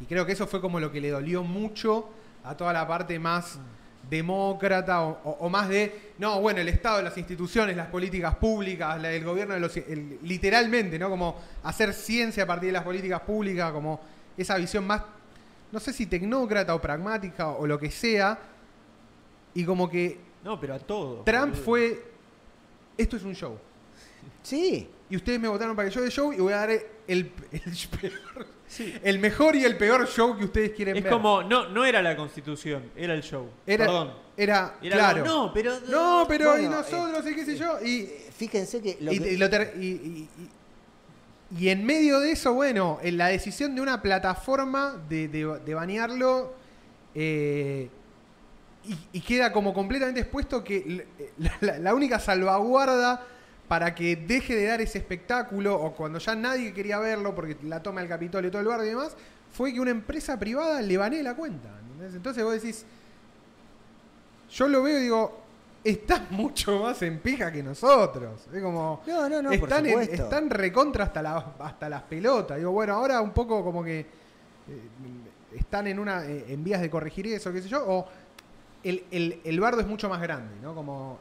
[0.00, 2.08] Y creo que eso fue como lo que le dolió mucho
[2.42, 3.60] a toda la parte más
[4.10, 9.12] demócrata o, o- más de, no, bueno, el Estado, las instituciones, las políticas públicas, la-
[9.12, 9.76] el gobierno de los...
[10.22, 11.08] literalmente, ¿no?
[11.08, 14.00] Como hacer ciencia a partir de las políticas públicas, como
[14.36, 15.02] esa visión más,
[15.72, 18.38] no sé si tecnócrata o pragmática o lo que sea,
[19.54, 21.22] y como que No, pero a todo.
[21.24, 21.64] Trump boludo.
[21.64, 22.04] fue,
[22.96, 23.58] esto es un show.
[24.42, 26.82] Sí, Y ustedes me votaron para que yo de show y voy a dar el,
[27.06, 27.32] el,
[28.00, 28.94] peor- Sí.
[29.02, 31.12] el mejor y el peor show que ustedes quieren Es ver.
[31.12, 33.46] como, no, no era la constitución, era el show.
[33.66, 34.12] Era, Perdón.
[34.34, 35.22] era, Era claro.
[35.24, 35.74] como, no, pero.
[35.90, 37.78] No, pero y nosotros y qué sé yo.
[37.84, 40.26] Y, fíjense que lo y- que- y lo ter- y-
[41.56, 46.54] y- en medio de eso, bueno, en la decisión de una plataforma de, de- banearlo
[47.14, 47.88] eh,
[49.12, 51.06] y, queda como completamente expuesto que l-
[51.80, 53.24] la, única salvaguarda
[53.68, 57.82] para que deje de dar ese espectáculo, o cuando ya nadie quería verlo porque la
[57.82, 59.16] toma el Capitolio todo el barrio y demás,
[59.52, 61.68] fue que una empresa privada le banee la cuenta.
[62.00, 62.84] Entonces vos decís,
[64.50, 65.41] yo lo veo y digo,
[65.84, 68.46] estás mucho más en pija que nosotros.
[68.52, 72.58] Es como, No, no, no, por están, en- están recontra hasta, la- hasta las pelotas.
[72.58, 74.06] Digo, bueno, ahora un poco como que eh,
[75.56, 78.06] están en una eh, en vías de corregir eso, qué sé yo, o
[78.84, 80.74] el, el- el bardo es mucho más grande, ¿no?
[80.74, 81.18] Como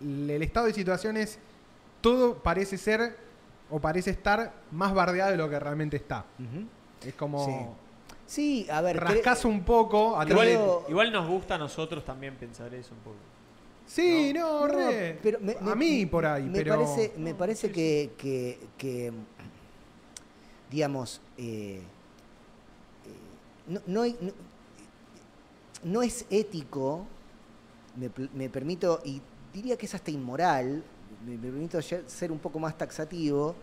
[0.00, 1.38] el, el estado de situaciones,
[2.00, 3.16] todo parece ser
[3.70, 6.24] o parece estar más bardeado de lo que realmente está.
[7.04, 7.76] Es como
[8.26, 8.98] Sí, a ver.
[8.98, 10.48] rascas un poco, Igual,
[10.88, 13.16] igual nos gusta a nosotros también pensar eso un poco.
[13.86, 15.18] Sí, no, No, re.
[15.22, 19.12] pero me- a me- mí por ahí, me pero Parece, me parece que, que- que,
[20.70, 21.82] digamos, eh, eh,
[23.68, 24.32] no, no hay- no-
[25.84, 27.06] no es ético,
[27.96, 30.82] me, me permito, y diría que es hasta inmoral,
[31.24, 33.54] me, permito ser un poco más taxativo,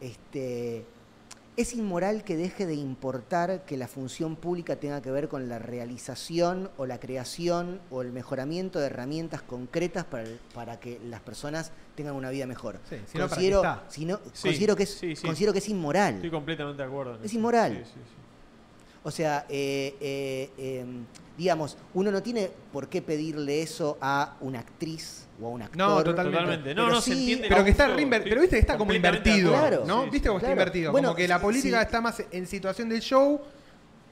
[0.00, 0.84] este,
[1.58, 5.58] es inmoral que deje de importar que la función pública tenga que ver con la
[5.58, 11.20] realización o la creación o el mejoramiento de herramientas concretas para, el- para que las
[11.20, 12.78] personas tengan una vida mejor.
[12.88, 13.74] Sí, si no, ¿para qué considero, está?
[14.06, 16.14] no- Sí, considero, que es, sí, considero que es inmoral.
[16.14, 17.14] Estoy completamente de acuerdo.
[17.16, 17.38] en Es eso.
[17.38, 17.72] inmoral.
[17.84, 18.27] Sí, sí, sí.
[19.04, 20.84] O sea, eh, eh, eh,
[21.36, 25.78] digamos, uno no tiene por qué pedirle eso a una actriz o a un actor.
[25.78, 26.38] No, totalmente.
[26.38, 26.74] Totalmente.
[26.74, 27.48] No, Pero no, sí, se entiende.
[27.48, 29.52] Pero que está reinver- pero viste que está como invertido.
[29.52, 29.84] Claro.
[29.86, 30.04] ¿no?
[30.04, 30.60] Sí, Viste cómo está claro.
[30.60, 31.84] invertido, Bueno, como que la política sí.
[31.84, 33.40] está más en situación del show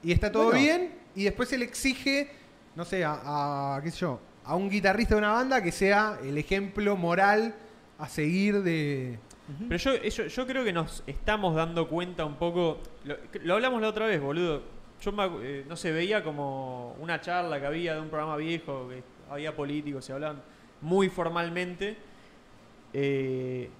[0.03, 0.61] y está todo Bueno.
[0.61, 2.31] bien y después se le exige,
[2.77, 6.19] no sé, a, a, qué sé yo, a un guitarrista de una banda que sea
[6.23, 7.55] el ejemplo moral
[7.99, 9.19] a seguir de.
[9.69, 12.79] Pero yo, yo, yo creo que nos estamos dando cuenta un poco.
[13.05, 14.76] Lo, lo hablamos la otra vez, boludo.
[15.11, 19.03] Yo eh, no sé, veía como una charla que había de un programa viejo, que
[19.31, 20.43] había políticos, se hablaban
[20.81, 21.97] muy formalmente.
[22.93, 23.71] eh,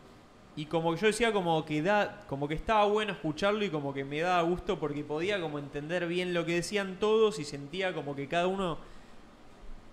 [0.59, 3.93] y como que yo decía como que da, como que estaba bueno escucharlo y como
[3.93, 7.93] que me daba gusto porque podía como entender bien lo que decían todos y sentía
[7.93, 8.79] como que cada uno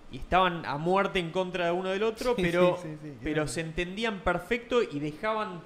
[0.09, 3.17] y estaban a muerte en contra de uno del otro, Sí, pero, sí, sí, sí,
[3.23, 5.59] pero se entendían perfecto y dejaban,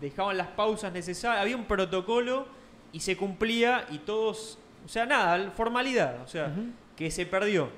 [0.00, 1.42] dejaban las pausas necesarias.
[1.42, 2.46] Había un protocolo
[2.92, 6.52] y se cumplía y todos, o sea, nada, formalidad, o sea,
[6.96, 7.68] que se perdió.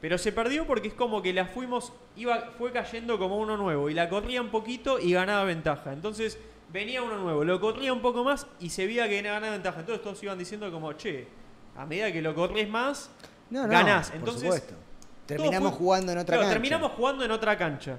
[0.00, 3.88] Pero se perdió porque es como que la fuimos, iba, fue cayendo como uno nuevo
[3.88, 5.92] y la corría un poquito y ganaba ventaja.
[5.92, 6.38] Entonces
[6.72, 9.80] venía uno nuevo, lo corría un poco más y se veía que ganaba ventaja.
[9.80, 11.28] Entonces todos iban diciendo como, che,
[11.76, 13.10] a medida que lo corres más,
[13.50, 14.08] No, no, ganás.
[14.08, 14.74] por Entonces, supuesto.
[14.74, 14.82] todo
[15.26, 16.54] Terminamos fue- jugando en otra Claro, cancha.
[16.54, 17.98] terminamos jugando en otra cancha.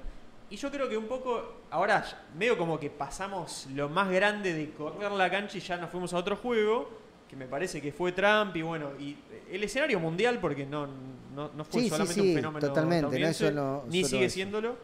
[0.50, 2.04] Y yo creo que un poco, ahora
[2.36, 6.12] medio como que pasamos lo más grande de correr la cancha y ya nos fuimos
[6.12, 6.90] a otro juego,
[7.28, 9.16] que me parece que fue Trump y bueno, y
[9.50, 10.86] el escenario mundial, porque no,
[11.34, 13.10] no, no fue Sí, solamente sí, un fenómeno totalmente, no,
[13.54, 14.34] no- ni solo sigue eso.
[14.34, 14.76] siéndolo.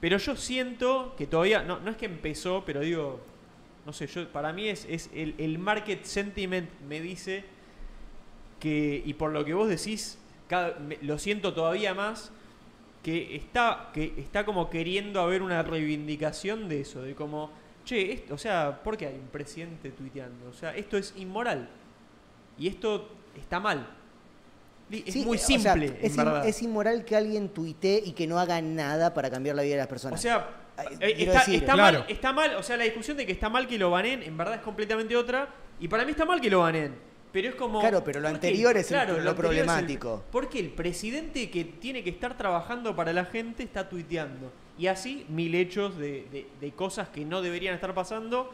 [0.00, 3.20] Pero yo siento que todavía, no, no es que empezó, pero digo,
[3.86, 7.44] no sé, yo para mí es, es el, el market sentiment me dice
[8.60, 10.18] que, y por lo que vos decís,
[10.48, 12.32] cada- me- lo siento todavía más,
[13.02, 17.50] que está, que está como queriendo haber una reivindicación de eso, de como,
[17.88, 20.48] che, esto, o sea, ¿por qué hay un presidente tuiteando?
[20.48, 21.68] O sea, esto es inmoral.
[22.58, 23.86] Y esto está mal.
[24.90, 28.12] Es Sí, muy o sea, simple, en es, in- es inmoral que alguien tuitee y
[28.12, 30.20] que no haga nada para cambiar la vida de las O personas.
[30.20, 31.98] sea, Ay, eh, está, decir- está Claro.
[32.00, 34.36] mal, está mal, o sea, la discusión de que está mal que lo banen, en
[34.36, 35.48] verdad es completamente otra.
[35.80, 36.94] Y para mí está mal que lo banen.
[37.32, 37.80] Pero es como.
[37.80, 40.24] Claro, pero lo anterior es el- Claro, lo el- problemático.
[40.32, 44.50] porque el presidente que tiene que estar trabajando para la gente está tuiteando.
[44.78, 48.50] Y así mil hechos de, de- de cosas que no deberían estar pasando.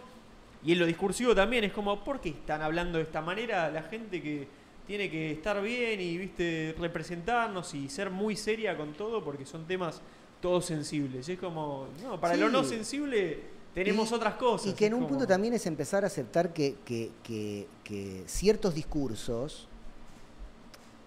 [0.64, 3.82] Y en lo discursivo también es como, ¿por qué están hablando de esta manera la
[3.82, 4.48] gente que
[4.86, 9.66] tiene que estar bien y viste representarnos y ser muy seria con todo porque son
[9.66, 10.00] temas
[10.40, 11.28] todos sensibles?
[11.28, 13.40] Es como, no, para lo no sensible
[13.74, 14.72] tenemos Y- otras cosas.
[14.72, 18.22] Y que en un como- punto también es empezar a aceptar que, que- que- que
[18.26, 19.68] ciertos discursos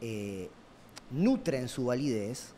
[0.02, 0.50] eh,
[1.10, 2.54] nutren su validez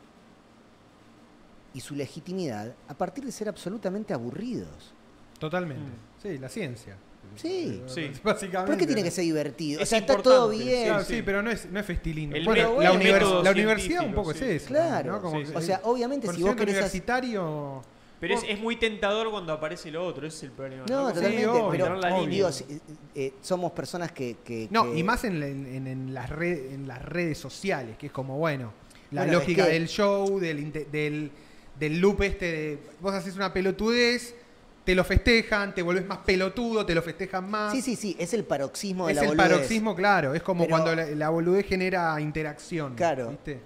[1.74, 4.94] y su legitimidad a partir de ser absolutamente aburridos.
[5.40, 5.84] Totalmente.
[5.84, 6.22] Mm.
[6.22, 6.98] Sí, la ciencia.
[7.36, 7.82] Sí.
[7.88, 8.12] Sí.
[8.24, 8.72] Básicamente.
[8.72, 9.80] ¿Por qué tiene que ser divertido?
[9.80, 10.86] o Es sea, está todo bien.
[10.88, 11.22] Claro, Sí, sí, sí.
[11.24, 12.36] pero no es, no es festilino.
[12.36, 14.40] El Bueno, me- la, univers- universidad un poco sí.
[14.44, 14.68] es eso.
[14.68, 15.14] Claro.
[15.14, 15.22] ¿no?
[15.22, 15.54] Como Sí, sí.
[15.56, 16.76] O sea, obviamente si vos querés...
[16.76, 17.84] universitario...
[18.20, 20.84] Pero es, es muy tentador cuando aparece lo otro, ese es el problema.
[20.90, 22.80] No, Como totalmente, obvio, pero la digo, eh,
[23.16, 24.36] eh, somos personas que...
[24.44, 27.98] que- No, que- y más en, la- en- en las red- en las redes sociales,
[27.98, 28.74] que es como, bueno,
[29.12, 31.32] la Bueno, es lógica que- del show, del, del,
[31.80, 34.36] del loop este de vos haces una pelotudez,
[34.84, 37.74] te lo festejan, te volvés más pelotudo, te lo festejan más.
[37.74, 39.50] Sí, sí, sí, es el paroxismo de es la el boludez.
[39.52, 40.34] paroxismo, claro.
[40.34, 42.96] Es como Pero- cuando la, la boludez genera interacción.
[42.96, 43.30] Claro.
[43.30, 43.60] ¿viste?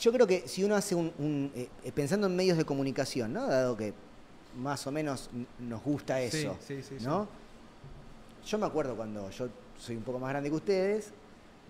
[0.00, 3.32] Yo creo que si uno hace un, un, eh, eh, pensando en medios de comunicación,
[3.32, 3.46] ¿no?
[3.46, 3.92] Dado que
[4.56, 7.04] más o menos nos gusta eso, sí, sí, sí.
[7.04, 7.28] ¿no?
[8.46, 11.10] Yo me acuerdo cuando yo soy un poco más grande que ustedes,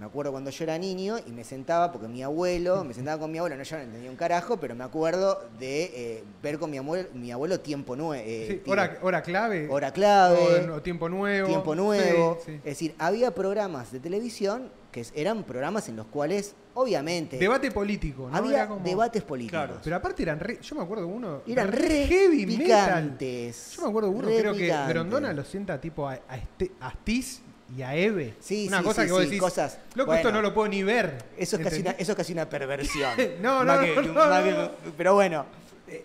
[0.03, 3.31] me acuerdo cuando yo era niño y me sentaba, porque mi abuelo, me sentaba con
[3.31, 6.73] mi abuelo, no, yo no entendía un carajo, pero me acuerdo de eh, ver con
[6.73, 8.25] mi abuelo, mi abuelo tiempo nuevo.
[8.27, 9.69] Sí, hora, hora clave.
[9.71, 10.69] hora clave.
[10.71, 11.47] o- o tiempo nuevo.
[11.47, 12.39] Tiempo Nuevo.
[12.45, 12.57] Sí, sí.
[12.59, 18.29] Es decir, había programas de televisión que eran programas en los cuales, obviamente, Debate político,
[18.29, 18.37] ¿no?
[18.37, 19.65] había como- debates políticos.
[19.67, 19.81] Claro.
[19.85, 21.43] Pero aparte eran re, Yo me acuerdo de uno.
[21.47, 22.65] Eran re heavy metal.
[22.67, 23.73] picantes.
[23.77, 24.67] Yo me acuerdo de uno, Re creo que.
[24.89, 27.41] Grondona lo sienta tipo a, a, este- a Stiz
[27.77, 28.35] y a Eve.
[28.41, 29.41] Sí, Una sí, cosa sí, que vos sí, decís.
[29.41, 31.25] cosas- Loco, esto no lo puedo ni ver.
[31.39, 33.11] Eso es, casi una, eso es casi una perversión.
[33.43, 34.71] No, no, que- no, que- no.
[34.97, 35.47] Pero bueno,
[35.89, 36.05] eh,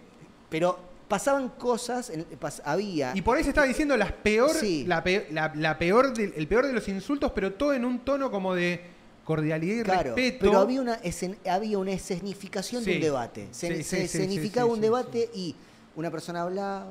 [0.50, 3.12] pero pasaban cosas, en- pas- había...
[3.16, 4.86] Y por ahí se estaba diciendo las peor, Sí.
[4.86, 8.00] la, pe- la- la peor del- el peor de los insultos, pero todo en un
[8.00, 8.82] tono como de
[9.26, 10.38] cordialidad y Claro, respeto.
[10.40, 13.48] pero había una, escen- había una escenificación de un debate.
[13.52, 15.54] Se, escenificaba un debate y
[15.98, 16.88] una persona hablaba,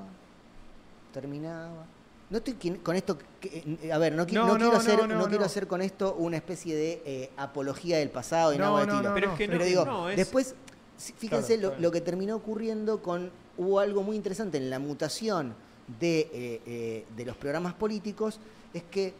[1.15, 1.87] terminaba.
[2.29, 5.07] No estoy con esto, eh, a ver, no, qui- No, no quiero, no, hacer, no,
[5.07, 8.65] no, no, quiero hacer con esto una especie de eh, apología del pasado y No,
[8.65, 9.09] nada de no, estilo.
[9.11, 10.55] no, Pero es que Pero digo, no, es- después,
[10.99, 11.83] fíjense Claro, lo, claro.
[11.83, 15.55] lo que terminó ocurriendo con, hubo algo muy interesante en la mutación
[16.01, 18.41] de, eh, eh, de los programas políticos,
[18.75, 19.15] es que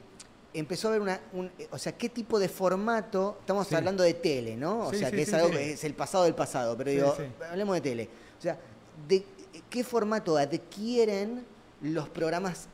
[0.53, 3.77] empezó a haber una, un- o sea, qué tipo de formato, estamos Sí.
[3.77, 4.89] hablando de tele, ¿no?
[4.89, 5.55] O Sí, sea, sí, que es algo sí.
[5.55, 7.23] que es el pasado del pasado, pero Sí, digo, sí.
[7.49, 8.09] hablemos de tele.
[8.37, 8.59] O sea,
[9.07, 9.23] de
[9.71, 11.45] qué formato adquieren
[11.83, 12.69] los programas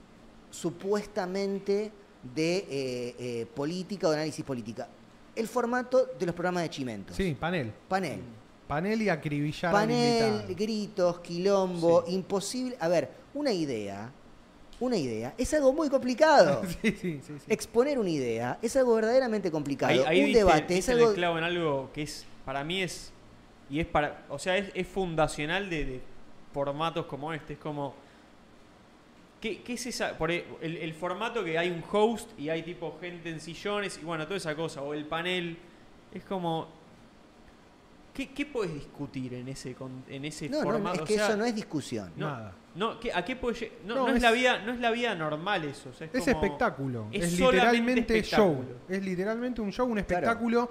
[0.53, 1.91] supuestamente
[2.35, 4.89] de eh, eh, política o de análisis política.
[5.35, 7.15] El formato de los programas de Chimento.
[7.15, 7.73] Sí, panel.
[7.89, 8.21] Panel.
[8.69, 12.15] Panel y acribillar Panel, gritos, quilombo, Sí.
[12.15, 12.77] imposible.
[12.79, 14.13] A ver, una idea,
[14.79, 16.63] una idea es algo muy complicado.
[16.83, 17.45] Sí, sí, sí, sí.
[17.49, 19.91] Exponer una idea es algo verdaderamente complicado.
[19.93, 21.09] Ahí, ahí un debate es algo.
[21.11, 23.11] el clavo en algo que es, para mí es,
[23.71, 26.01] y es para, o sea, es, es fundacional de, de
[26.53, 27.95] formatos como este, es como,
[29.43, 32.63] ¿qué, qué es esa, por e- el, el formato que hay un host y hay
[32.63, 35.59] tipo gente en sillones y bueno, toda esa cosa, o el panel,
[36.15, 36.69] es como,
[38.15, 39.75] ¿qué, qué puedes discutir en ese,
[40.09, 40.95] en ese No, no, formato?
[40.97, 42.13] es O que sea, eso no es discusión.
[42.17, 42.55] no, Nada.
[42.75, 44.91] no, ¿qué- ¿a qué puede No, No, no es, es- la vida, no es la
[44.91, 45.91] vida normal eso.
[45.91, 47.07] o sea, es Es como- espectáculo.
[47.13, 48.65] es Es, literalmente show.
[48.89, 50.07] Es literalmente un show, un Claro.
[50.07, 50.71] espectáculo.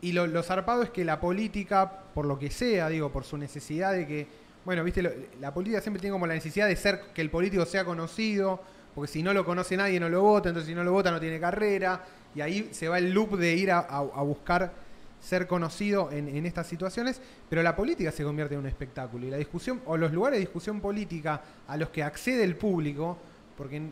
[0.00, 3.36] Y lo, lo zarpado es que la política, por lo que sea, digo, por su
[3.38, 4.41] necesidad de que.
[4.64, 5.10] Bueno, viste, lo-
[5.40, 8.62] la política siempre tiene como la necesidad de ser que el político sea conocido,
[8.94, 11.18] porque si no lo conoce nadie no lo vota, entonces si no lo vota no
[11.20, 12.04] tiene carrera.
[12.34, 14.72] Y ahí se va el loop de ir a, a- a buscar
[15.20, 19.30] ser conocido en, en estas situaciones, pero la política se convierte en un espectáculo y
[19.30, 23.16] la discusión o los lugares de discusión política a los que accede el público,
[23.56, 23.82] porque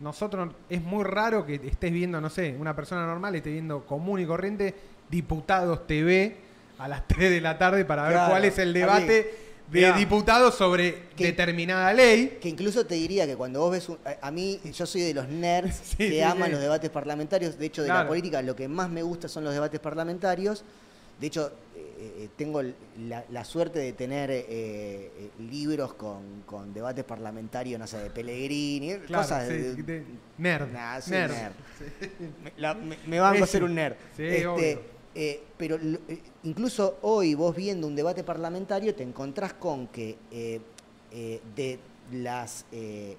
[0.00, 4.20] nosotros es muy raro que estés viendo, no sé, una persona normal esté viendo común
[4.20, 4.74] y corriente
[5.10, 6.36] Diputados TV
[6.78, 9.30] a las 3 de la tarde para ver cuál es el debate
[9.70, 9.96] de Mirá.
[9.96, 12.38] diputados sobre Que- determinada ley.
[12.40, 13.88] Que incluso te diría que cuando vos ves.
[13.88, 16.52] un- a, a mí, yo soy de los nerds Sí, que sí, aman sí.
[16.52, 17.58] los debates parlamentarios.
[17.58, 20.64] De hecho, de la política, lo que más me gusta son los debates parlamentarios.
[21.20, 26.72] De hecho, eh, eh, tengo la, la suerte de tener eh, eh, libros con, con
[26.72, 29.74] debates parlamentarios, no sé, de Pellegrini, Claro, cosas de.
[29.76, 30.04] de-
[30.38, 30.72] nerd.
[30.72, 31.32] Nah, soy nerd.
[31.32, 31.52] nerd.
[32.42, 33.96] Me, la- me- me banco a ser un nerd.
[34.16, 34.80] Sí, Este, obvio.
[35.14, 40.60] Eh, pero eh, incluso hoy vos viendo un debate parlamentario te encontrás con que eh,
[41.12, 41.78] eh, de
[42.12, 43.16] las eh,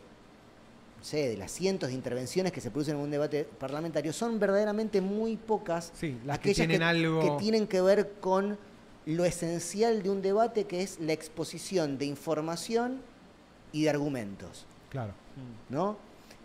[0.98, 4.40] no sé, de las cientos de intervenciones que se producen en un debate parlamentario son
[4.40, 8.58] verdaderamente muy pocas Sí, las que tienen algo- que tienen que ver con
[9.08, 13.02] lo esencial de un debate que es la exposición de información
[13.74, 15.14] y de argumentos, Claro.
[15.70, 15.98] ¿no?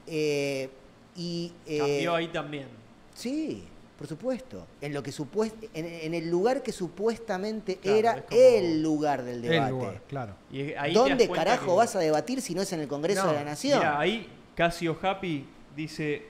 [0.07, 0.70] Eh,
[1.16, 2.68] y eh, Cambió ahí también.
[3.15, 3.65] Sí,
[3.97, 4.66] por supuesto.
[4.81, 9.36] En lo que supuest en, en el lugar que supuestamente Claro, era el lugar del
[9.36, 9.70] El debate.
[9.70, 10.34] lugar, claro.
[10.52, 13.28] Y ahí ¿Dónde carajo que- vas a debatir si no es en el Congreso No,
[13.33, 13.78] de la Nación?
[13.78, 16.26] Mira, ahí Casio Happy dice,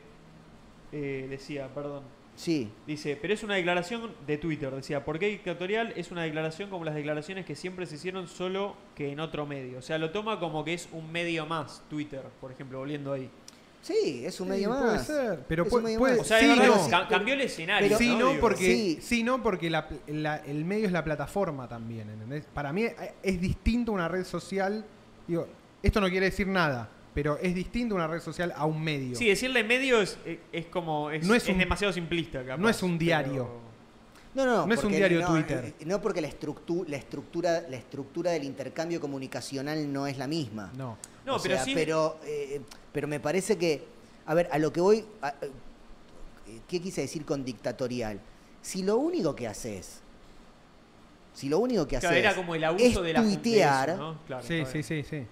[0.93, 2.03] eh, decía, perdón,
[2.36, 6.85] Sí, dice, pero es una declaración de Twitter, decía, porque dictatorial es una declaración como
[6.85, 9.78] las declaraciones que siempre se hicieron solo que en otro medio.
[9.78, 13.31] O sea, lo toma como que es un medio más, Twitter, por ejemplo, volviendo ahí.
[13.86, 15.06] Sí, es un Sí, medio puede más.
[15.06, 16.23] ser, pero puede- medio puede- más.
[16.23, 16.90] O sea, Sí, es verdad, no.
[16.90, 17.89] ca- cambió el escenario.
[17.89, 18.98] Pero- sí, no, porque, Sí.
[19.00, 19.23] sí.
[19.23, 22.10] no, porque la- la- el medio es la plataforma también.
[22.10, 22.44] ¿entendés?
[22.52, 24.84] Para mí eh, es distinto una red social.
[25.26, 25.47] Digo,
[25.82, 29.16] esto no quiere decir nada, pero es distinto una red social a un medio.
[29.16, 32.44] Sí, decirle medio es, es, es como, es, No es es un- demasiado simplista.
[32.44, 33.66] capaz, no es un pero- diario.
[34.34, 35.65] No, no, No es un porque diario no, Twitter.
[35.81, 40.26] eh, No porque la, estructu- la, estructura, la estructura del intercambio comunicacional no es la
[40.26, 40.70] misma.
[40.76, 40.98] No.
[41.27, 41.73] No, O pero sea, sí.
[41.75, 42.61] Pero, eh,
[42.93, 43.85] pero me parece que,
[44.27, 48.21] a ver, a lo que voy, a- eh, ¿qué quise decir con dictatorial?
[48.63, 49.99] Si lo único que haces,
[51.35, 53.35] si lo único que Claro, haces era como el abuso es de la de eso,
[53.41, 54.19] tuitear, ¿no?
[54.27, 55.05] Claro, Sí, está sí, bien.
[55.05, 55.27] sí, sí.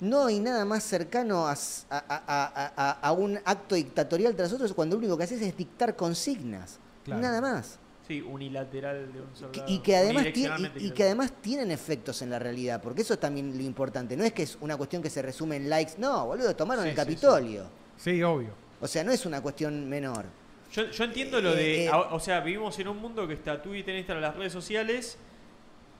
[0.00, 1.56] no hay nada más cercano a, a-
[1.90, 5.56] a- a- a- a un acto dictatorial tras otro cuando lo único que haces es
[5.56, 6.78] dictar consignas.
[7.04, 7.22] Claro.
[7.22, 7.78] Nada más.
[8.06, 12.30] Sí, unilateral de un lado, y que además tiene- y, que además tienen efectos en
[12.30, 14.16] la realidad, porque eso es también lo importante.
[14.16, 15.92] No es que es una cuestión que se resume en likes.
[15.98, 17.64] No, boludo, tomaron Sí, el sí, Capitolio.
[17.96, 18.50] Sí, obvio.
[18.80, 20.24] O sea, no es una cuestión menor.
[20.72, 21.82] Yo, yo entiendo lo de.
[21.82, 24.52] Eh, eh, a- o sea, vivimos en un mundo que está Twitter, Instagram, las redes
[24.52, 25.16] sociales.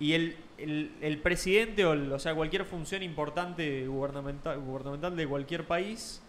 [0.01, 5.29] Y el, el, el presidente o, el- o sea, cualquier función importante gubernamental, gubernamental de
[5.29, 6.21] cualquier país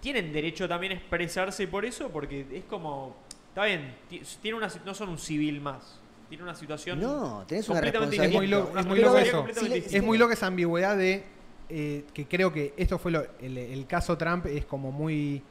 [0.00, 3.16] tienen derecho también a expresarse por eso, porque es como.
[3.52, 5.98] Está bien, ti- tiene una, no son un civil más.
[6.28, 6.98] Tiene una situación.
[6.98, 9.46] No, tenés una completamente Es muy, lo- es muy loco eso.
[9.60, 9.96] si.
[9.96, 11.24] Es muy loca esa ambigüedad de
[11.68, 15.42] eh, que creo que esto fue lo- el, el caso Trump es como muy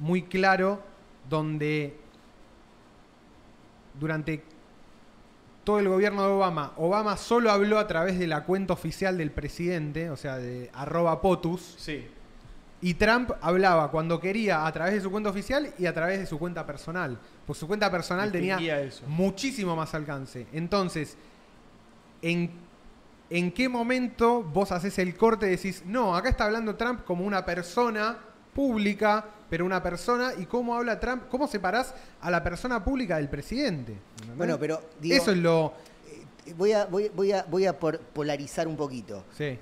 [0.00, 0.82] muy claro
[1.28, 1.96] donde
[3.98, 4.42] durante
[5.62, 9.30] todo el gobierno de Obama, Obama solo habló a través de la cuenta oficial del
[9.30, 12.06] presidente, o sea, de arroba POTUS, Sí.
[12.84, 16.26] Y Trump hablaba cuando quería a través de su cuenta oficial y a través de
[16.26, 17.18] su cuenta personal.
[17.46, 19.06] Pues su cuenta personal tenía eso.
[19.06, 20.46] muchísimo más alcance.
[20.52, 21.16] Entonces,
[22.20, 22.50] ¿en,
[23.30, 27.24] ¿en qué momento vos haces el corte y decís, no, acá está hablando Trump como
[27.24, 28.18] una persona
[28.54, 33.30] pública, pero una persona, y cómo habla Trump, cómo separás a la persona pública del
[33.30, 33.92] presidente?
[34.12, 34.36] ¿Entendés?
[34.36, 35.72] Bueno, pero digo, Eso es lo...
[36.46, 39.24] eh, voy a, voy, voy a, voy a por- polarizar un poquito.
[39.36, 39.58] Sí,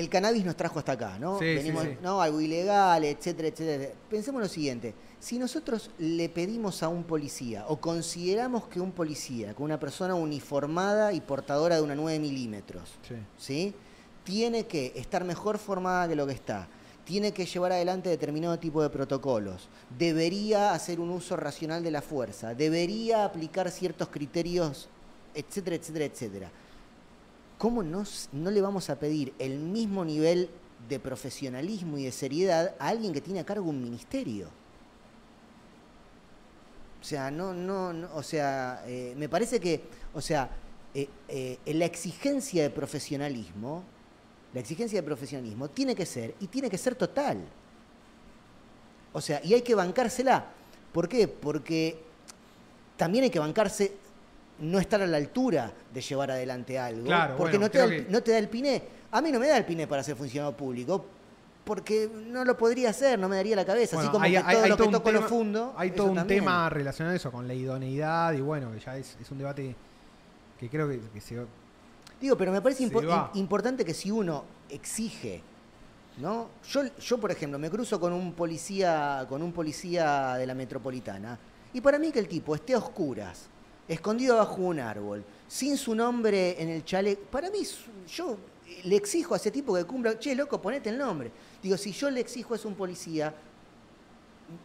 [0.00, 1.38] El cannabis nos trajo hasta acá, ¿no?
[1.38, 1.98] Sí, Venimos, sí.
[2.00, 2.22] ¿no?
[2.22, 3.92] Algo ilegal, etcétera, etcétera.
[4.08, 4.94] Pensemos lo siguiente.
[5.18, 10.14] Si nosotros le pedimos a un policía, o consideramos que un policía, que una persona
[10.14, 13.14] uniformada y portadora de una 9 milímetros, sí.
[13.36, 13.74] ¿sí?
[14.24, 16.66] Tiene que estar mejor formada que lo que está.
[17.04, 19.68] Tiene que llevar adelante determinado tipo de protocolos.
[19.98, 22.54] Debería hacer un uso racional de la fuerza.
[22.54, 24.88] Debería aplicar ciertos criterios,
[25.34, 26.50] etcétera, etcétera, etcétera.
[27.60, 30.48] ¿Cómo no, le vamos a pedir el mismo nivel
[30.88, 34.48] de profesionalismo y de seriedad a alguien que tiene a cargo un ministerio?
[36.98, 39.82] O sea, no, no, no, o sea, eh, me parece que,
[40.14, 40.48] o sea,
[40.94, 43.82] eh, eh, la exigencia de profesionalismo,
[44.54, 47.44] la exigencia de profesionalismo tiene que ser, y tiene que ser total.
[49.12, 50.46] O sea, y hay que bancársela.
[50.94, 51.28] ¿Por qué?
[51.28, 52.02] Porque
[52.96, 53.99] también hay que bancarse
[54.60, 57.04] no estar a la altura de llevar adelante algo.
[57.06, 58.82] Claro, porque bueno, no, te da el, que- no te da el piné.
[59.12, 61.04] A mí no me da el piné para ser funcionario público.
[61.64, 63.94] Porque no lo podría hacer, no me daría la cabeza.
[63.94, 65.74] Bueno, Así como hay- que hay- todo hay lo que todo toco lo tema- fundo.
[65.76, 66.40] Hay todo un también.
[66.40, 69.76] tema relacionado a eso, con la idoneidad, y bueno, ya es, es un debate
[70.58, 71.36] que creo que, que se...
[72.20, 75.42] Digo, pero me parece impo- importante que si uno exige,
[76.18, 76.48] ¿no?
[76.68, 81.38] Yo, yo, por ejemplo, me cruzo con un policía, con un policía de la metropolitana,
[81.72, 83.48] y para mí que el tipo esté a oscuras,
[83.94, 87.58] escondido bajo un árbol, sin su nombre en el chaleco, para mí
[88.14, 88.36] yo
[88.84, 91.30] le exijo a ese tipo que cumpla, che, loco, ponete el nombre.
[91.60, 93.34] Digo, si yo le exijo a un policía,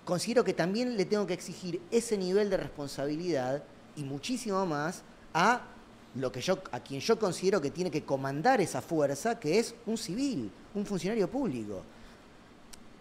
[0.03, 3.63] considero que también le tengo que exigir ese nivel de responsabilidad
[3.95, 5.01] y muchísimo más
[5.33, 5.61] a
[6.13, 9.73] lo que yo a quien yo considero que tiene que comandar esa fuerza, que es
[9.87, 11.81] un civil, un funcionario público.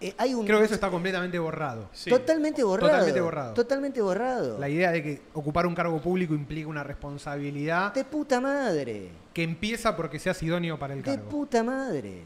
[0.01, 1.89] Eh, hay un Creo que eso está completamente borrado.
[1.93, 2.11] Sí.
[2.11, 2.91] totalmente borrado.
[2.91, 3.55] Totalmente borrado.
[3.55, 4.59] Totalmente borrado.
[4.59, 9.09] La idea de que ocupar un cargo público implica una responsabilidad De puta madre.
[9.33, 11.29] que empieza porque seas idóneo para el De cargo.
[11.31, 12.23] puta madre.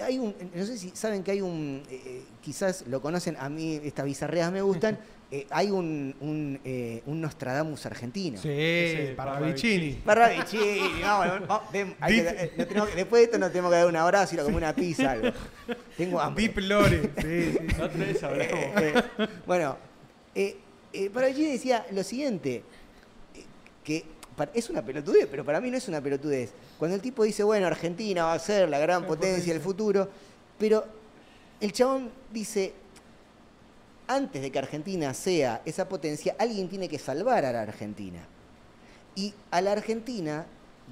[0.00, 3.48] Hay un, no sé si saben que hay un, eh, eh, quizás lo conocen, a
[3.48, 4.98] mí estas bizarreas me gustan,
[5.40, 8.38] eh, hay un, un, eh, un Nostradamus argentino.
[8.40, 9.78] Sí, para Parravicini.
[9.78, 10.02] Vicini.
[10.02, 13.50] Parravicini, vamos, vamos, tem- hay que- Deep- eh, no tenemos que- después de esto nos
[13.50, 15.28] tenemos que dar un abrazo y como una pizza algo.
[15.96, 16.44] Tengo hambre.
[16.44, 17.02] Deep Lore.
[17.20, 17.58] Sí, sí.
[17.98, 18.54] Vez hablamos.
[18.54, 18.72] Eh,
[19.18, 19.76] eh, bueno,
[20.34, 20.56] eh,
[20.92, 22.62] eh, Parravicini decía lo siguiente,
[23.34, 23.44] eh,
[23.84, 24.04] que
[24.54, 26.52] es una pelotudez, pero para mí no es una pelotudez.
[26.78, 30.08] Cuando el tipo dice, bueno, Argentina va a ser la gran potencia del futuro,
[30.58, 30.84] pero
[31.60, 32.72] el chabón dice,
[34.08, 38.20] antes de que Argentina sea esa potencia, alguien tiene que salvar a la Argentina.
[39.14, 40.46] Y a la Argentina,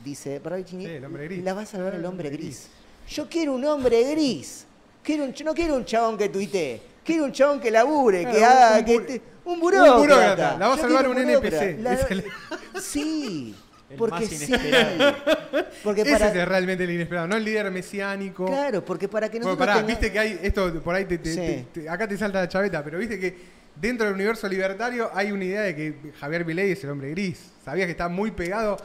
[0.04, 2.68] dice Parravicini, Sí, la va a salvar el hombre gris.
[3.08, 4.66] Yo quiero un hombre gris.
[5.02, 6.80] Quiero un, no quiero un chabón que tuitee.
[7.04, 8.78] Quiero un chabón que labure, que haga.
[8.78, 9.94] un que un burócrata.
[9.94, 10.56] un burócrata.
[10.58, 11.18] La va a salvar un.
[11.18, 11.78] NPC.
[11.82, 11.98] La-
[12.80, 13.54] Sí.
[13.94, 14.52] El porque más sí.
[15.82, 18.46] Porque Ese para, es realmente el inesperado, no el líder mesiánico.
[18.46, 21.18] claro, porque para que Bueno, nosotros pará, tenga- viste que hay, esto por ahí te,
[21.18, 21.36] te- Sí.
[21.72, 23.34] te- te- acá te salta la chaveta, pero viste que
[23.76, 27.50] dentro del universo libertario hay una idea de que Javier Milei es el hombre gris.
[27.64, 28.76] Sabías que está muy pegado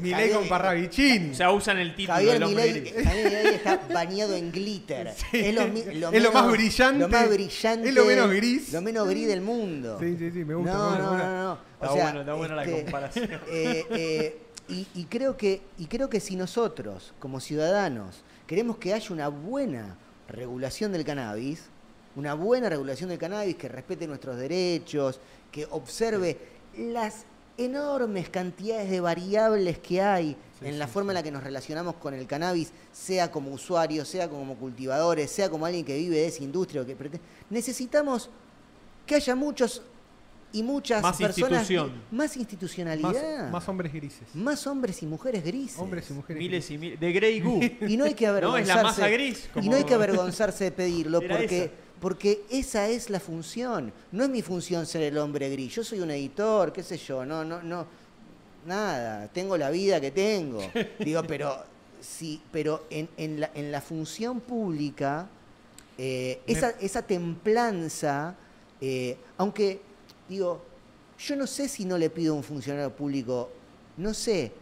[0.00, 1.30] Milei Javier- con Parravicini.
[1.30, 3.04] O sea, usan el título Javier del hombre Milei, gris.
[3.06, 5.12] Javier Milei está bañado en glitter.
[5.16, 5.26] Sí.
[5.40, 6.98] Es, lo, Es más brillante.
[7.00, 7.88] Lo más brillante.
[7.88, 8.72] Es lo menos gris.
[8.72, 9.98] Lo menos gris del mundo.
[10.00, 11.52] Sí, sí, sí, me gusta, No, no, no, no.
[11.52, 13.30] O Está sea, bueno, está buena la este, comparación.
[13.50, 18.94] eh, eh, y, y creo que, y creo que si nosotros, como ciudadanos, queremos que
[18.94, 19.96] haya una buena
[20.28, 21.64] regulación del cannabis,
[22.16, 25.20] una buena regulación del cannabis que respete nuestros derechos,
[25.50, 26.38] que observe
[26.78, 27.24] las
[27.56, 31.44] enormes cantidades de variables que hay Sí, en la sí, forma en la que nos
[31.44, 36.16] relacionamos con el cannabis, sea como usuarios, sea como cultivadores, sea como alguien que vive
[36.16, 36.82] de esa industria.
[36.82, 36.96] o que
[37.50, 38.30] Necesitamos
[39.06, 39.82] que haya muchos
[40.54, 41.92] y muchas Más personas institución.
[42.10, 44.22] más institucionalidad, más hombres grises.
[44.34, 45.78] más hombres y mujeres grises.
[45.78, 46.70] Hombres y mujeres Miles grises.
[46.70, 47.00] y miles.
[47.00, 47.60] De Grey Goo.
[47.88, 48.70] Y no hay que No, avergonzarse.
[48.70, 51.72] es la masa gris, Y no hay que avergonzarse de pedirlo Era porque, esa.
[52.00, 53.92] porque esa es la función.
[54.12, 55.74] No es mi función ser el hombre gris.
[55.74, 57.86] Yo soy un editor, qué sé yo, no, no, no.
[58.66, 60.60] Nada, tengo la vida que tengo.
[60.98, 61.62] Digo, pero
[62.00, 65.26] sí, pero en, en la, en la función pública,
[65.98, 68.34] eh, Me- esa, esa templanza,
[68.80, 69.80] eh, aunque,
[70.28, 70.62] digo,
[71.18, 73.50] yo no sé si no le pido a un funcionario público,
[73.96, 74.52] no sé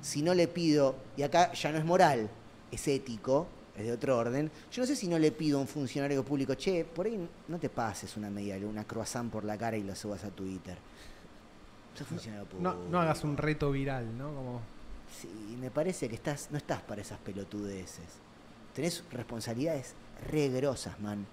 [0.00, 2.28] si no le pido, y acá ya no es moral,
[2.70, 3.46] es ético,
[3.76, 6.54] es de otro orden, yo no sé si no le pido a un funcionario público,
[6.54, 9.94] che, por ahí no te pases una media, una croissant por la cara y lo
[9.94, 10.78] subas a Twitter.
[12.60, 14.34] No, no hagas un reto viral, ¿no?
[14.34, 14.60] Como,
[15.20, 15.28] Sí,
[15.60, 18.04] me parece que estás, no estás para esas pelotudeces.
[18.74, 19.94] Tenés responsabilidades
[20.30, 21.26] re grosas, man.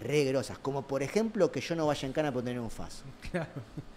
[0.00, 0.58] Re grosas.
[0.58, 3.04] Como por ejemplo que yo no vaya en cana por tener un FAS.
[3.30, 3.50] claro.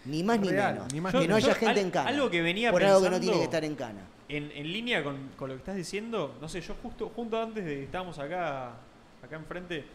[0.06, 0.92] Ni más ni menos.
[0.94, 2.10] ni más que no haya Yo- gente al- en cana.
[2.10, 4.02] algo que venía por algo que no tiene que estar en cana.
[4.30, 7.64] En, en línea con, con lo que estás diciendo, no sé, yo justo, junto antes
[7.66, 8.72] de estábamos acá,
[9.22, 9.86] acá enfrente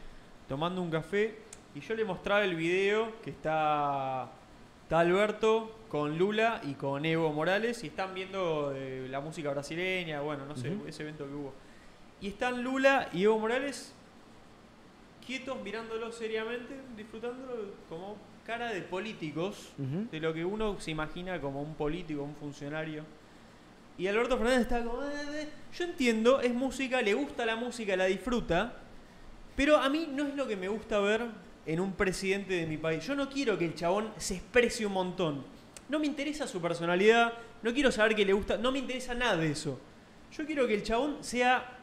[0.49, 1.35] tomando un café
[1.75, 4.31] y yo le mostraba el video que está,
[4.85, 10.21] está Alberto con Lula y con Evo Morales y están viendo eh, la música brasileña,
[10.21, 11.53] bueno, no sé, ese evento que hubo.
[12.21, 13.93] Y están Lula y Evo Morales
[15.29, 18.17] quietos, mirándolo seriamente, disfrutándolo como
[18.47, 20.09] cara de políticos, Ujú.
[20.11, 23.05] de lo que uno se imagina como un político, un funcionario.
[23.99, 25.03] Y Alberto Fernández está como...
[25.03, 25.09] "Eh,
[25.43, 25.49] eh".
[25.77, 28.73] Yo entiendo, es música, le gusta la música, la disfruta,
[29.55, 31.27] pero a mí no es lo que me gusta ver
[31.67, 33.07] en un presidente de mi país.
[33.07, 35.45] Yo no quiero que el chabón se exprese un montón.
[35.91, 39.37] No me interesa su personalidad, no quiero saber qué le gusta, no me interesa nada
[39.37, 39.79] de eso.
[40.33, 41.75] Yo quiero que el chabón sea...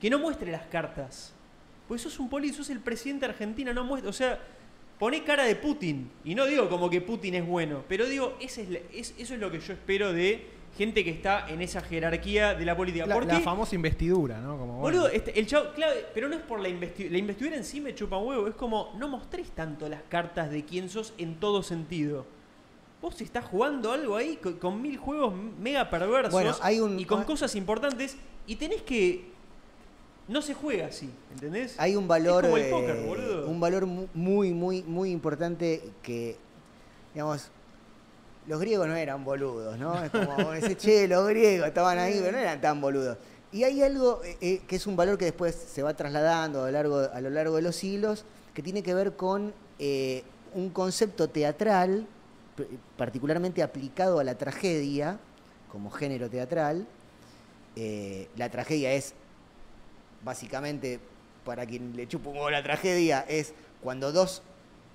[0.00, 1.34] que no muestre las cartas.
[1.88, 4.10] Pues sos un político, sos el presidente de Argentina, no muestra...
[4.10, 4.38] O sea,
[4.98, 6.10] pone cara de Putin.
[6.24, 9.34] Y no digo como que Putin es bueno, pero digo, ese es, la- es- eso
[9.34, 10.46] es lo que yo espero de
[10.78, 13.06] gente que está en esa jerarquía de la política.
[13.06, 13.44] La, ¿Por la qué?
[13.44, 14.56] famosa investidura, ¿no?
[14.58, 17.12] Como, bueno, Boludo, este- el chavo, claro, pero no es por la investidura.
[17.12, 18.48] La investidura en sí me chupa un huevo.
[18.48, 22.24] Es como, no mostres tanto las cartas de quién sos en todo sentido.
[23.02, 27.04] Vos estás jugando algo ahí con, con mil juegos mega perversos Bueno, hay un- y
[27.04, 29.33] con hay- cosas importantes y tenés que...
[30.26, 31.74] No se juega así, ¿entendés?
[31.78, 33.46] Hay un valor, Es como el eh, póker, boludo.
[33.48, 36.36] un valor mu- muy, muy, muy importante que,
[37.12, 37.48] digamos,
[38.46, 40.02] los griegos no eran boludos, ¿no?
[40.02, 43.18] Es como ese che, los griegos estaban ahí, pero no eran tan boludos.
[43.52, 46.66] Y hay algo eh, eh, que es un valor que después se va trasladando a
[46.66, 50.22] lo largo, a lo largo de los siglos, que tiene que ver con eh,
[50.54, 52.06] un concepto teatral,
[52.96, 55.18] particularmente aplicado a la tragedia,
[55.70, 56.86] como género teatral.
[57.76, 59.14] Eh, la tragedia es
[60.24, 61.00] básicamente,
[61.44, 64.42] para quien le chupa un huevo la tragedia, es cuando dos,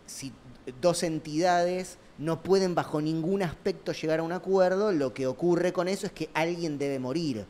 [0.06, 0.34] si,
[0.82, 5.88] dos entidades no pueden bajo ningún aspecto llegar a un acuerdo, lo que ocurre con
[5.88, 7.46] eso es que alguien debe morir.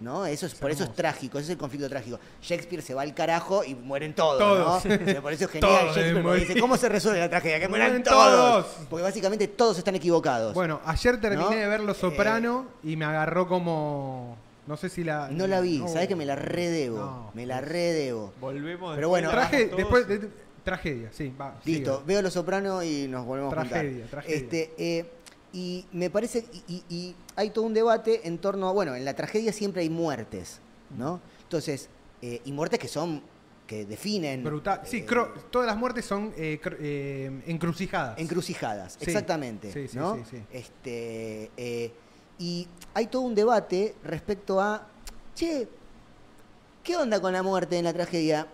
[0.00, 0.24] ¿No?
[0.26, 2.20] Eso es, Es por eso es trágico, ese es el conflicto trágico.
[2.40, 4.84] Shakespeare se va al carajo y mueren todos, Todos.
[5.16, 5.22] ¿no?
[5.22, 7.58] Por eso es genial Todos Shakespeare, porque dice, ¿cómo se resuelve la tragedia?
[7.58, 8.66] Que mueran todos.
[8.88, 10.54] Porque básicamente todos están equivocados.
[10.54, 11.50] Bueno, ayer terminé ¿No?
[11.50, 14.36] de ver Los Eh, Soprano y me agarró como.
[14.68, 15.28] No sé si la.
[15.30, 15.88] no la vi, no.
[15.88, 16.98] sabes que me la redebo.
[16.98, 18.32] No, me la redebo.
[18.40, 19.76] Volvemos Pero después bueno, de Traje, todos.
[19.78, 20.28] después de-
[20.62, 21.58] tragedia, sí, va.
[21.64, 22.06] Listo, sigue.
[22.06, 24.10] veo Los Soprano y nos volvemos a Tragedia, juntar.
[24.10, 24.36] tragedia.
[24.36, 25.10] Este, eh,
[25.54, 29.06] y me parece, y, y- y hay todo un debate en torno a, bueno, en
[29.06, 30.60] la tragedia siempre hay muertes,
[30.98, 31.20] ¿no?
[31.44, 31.88] Entonces,
[32.20, 33.22] eh, y muertes que son,
[33.66, 34.44] que definen...
[34.44, 34.82] Brutal.
[34.84, 38.18] Sí, eh, cro- todas las muertes son eh, cr- eh, encrucijadas.
[38.18, 39.72] Encrucijadas, Sí, exactamente.
[39.72, 40.16] sí, sí, ¿no?
[40.16, 40.42] sí, sí.
[40.52, 41.92] Este, eh,
[42.38, 44.86] y hay todo un debate respecto a,
[45.34, 45.68] che,
[46.82, 48.46] ¿qué onda con la muerte en la tragedia?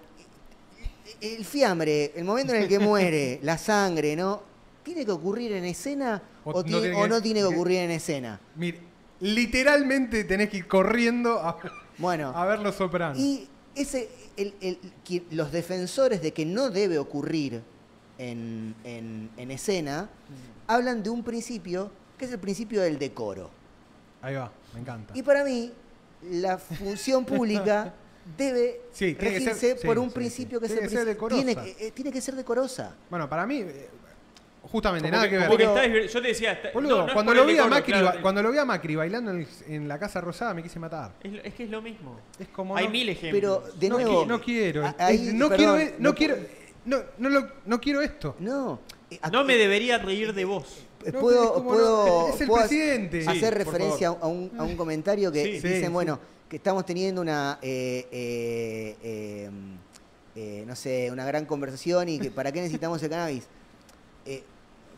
[1.21, 4.43] El fiambre, el momento en el que muere, la sangre, ¿no?
[4.83, 7.49] ¿Tiene que ocurrir en escena O o, no tiene- tiene o que- no tiene que
[7.49, 8.41] que- ocurrir en escena?
[8.57, 8.81] Mire,
[9.21, 11.59] literalmente tenés que ir corriendo a,
[11.99, 13.19] Bueno, a ver Los Sopranos.
[13.19, 14.79] y ese, el- el-
[15.31, 17.63] los defensores de que no debe ocurrir
[18.19, 20.09] en, en- en escena,
[20.67, 23.51] hablan de un principio que es el principio del decoro.
[24.25, 25.13] Ahí va, me encanta.
[25.17, 25.71] Y para mí,
[26.31, 27.93] la función pública
[28.39, 30.63] debe Sí, regirse ser- sí, por un sí, principio sí.
[30.63, 31.45] que Tiene el que ser principio- decorosa.
[31.45, 32.95] tiene, que- eh, tiene que ser decorosa.
[33.11, 33.89] Bueno, para mí, eh,
[34.63, 35.51] justamente, Como nada que, ver.
[35.57, 38.23] Pero- yo te decía, está- Boludo, no, no es cuando, lo vi a Macri, claro,
[38.23, 41.13] cuando lo vi a Macri bailando en, el- en la Casa Rosada me quise matar.
[41.23, 42.19] es, lo- es que es lo mismo.
[42.39, 43.61] Es como Hay no- mil ejemplos.
[43.63, 44.95] Pero, de no, nuevo, no quiero.
[44.99, 46.47] ahí, Es- no perdón, quiero, no, no quiero, pu-
[46.87, 48.37] no, no, lo- no quiero esto.
[48.39, 48.81] No.
[49.11, 50.87] eh, No me debería reír de vos.
[51.05, 53.23] Eh, No, puedo, como puedo- no, es el puedo presidente.
[53.23, 55.51] Sí, hacer referencia a un, a un comentario que Sí.
[55.53, 55.89] dicen, Sí, sí.
[55.93, 56.19] bueno,
[56.49, 59.51] que estamos teniendo una, eh, eh, eh,
[60.37, 63.45] eh, no sé, una gran conversación y que para qué necesitamos el cannabis.
[64.27, 64.43] Eh,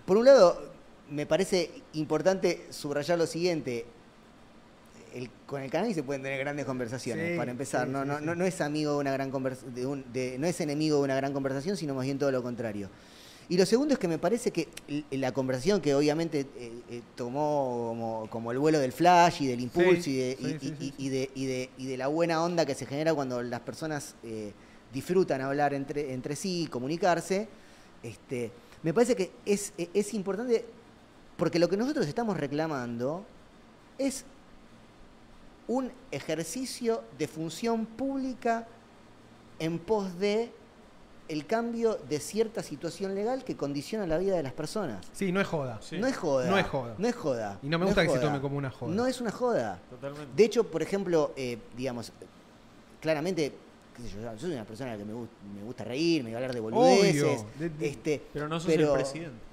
[0.05, 0.70] por un lado,
[1.10, 3.85] me parece importante subrayar lo siguiente.
[5.12, 7.86] El- con el cannabis se pueden tener grandes conversaciones, Sí, para empezar.
[7.86, 8.25] sí, no, sí, no, sí.
[8.25, 11.02] no, no es amigo de una gran convers- de un- de- no es enemigo de
[11.05, 12.89] una gran conversación, sino más bien todo lo contrario.
[13.49, 17.02] Y lo segundo es que me parece que l- la conversación que obviamente eh, eh,
[17.15, 20.58] tomó como, como el vuelo del flash y del impulso Sí, y, de, sí, y-
[20.58, 23.15] sí, y- sí, y de, y de- y de la buena onda que se genera
[23.15, 24.52] cuando las personas eh,
[24.92, 27.49] disfrutan hablar entre, entre sí, comunicarse,
[28.02, 28.50] este,
[28.83, 30.65] me parece que es, e- es importante
[31.36, 33.25] porque lo que nosotros estamos reclamando
[33.99, 34.25] es
[35.68, 38.66] un ejercicio de función pública
[39.58, 40.50] en pos de
[41.29, 45.05] el cambio de cierta situación legal que condiciona la vida de las personas.
[45.13, 45.79] Sí, no es joda.
[45.83, 46.49] Sí, No es joda.
[46.51, 46.95] No es joda.
[46.99, 47.59] No es joda.
[47.63, 48.95] Y no me gusta que se tome como una joda.
[48.95, 49.79] No es una joda.
[49.91, 50.29] Totalmente.
[50.37, 52.13] De hecho, por ejemplo, eh, digamos,
[53.01, 53.53] claramente,
[53.97, 56.23] qué sé yo, yo soy una persona a la que me, gu- me gusta reír,
[56.23, 57.23] me gusta hablar de boludeces.
[57.23, 57.47] Obvio.
[57.59, 59.47] De- de- este, pero no sos pero- el presidente.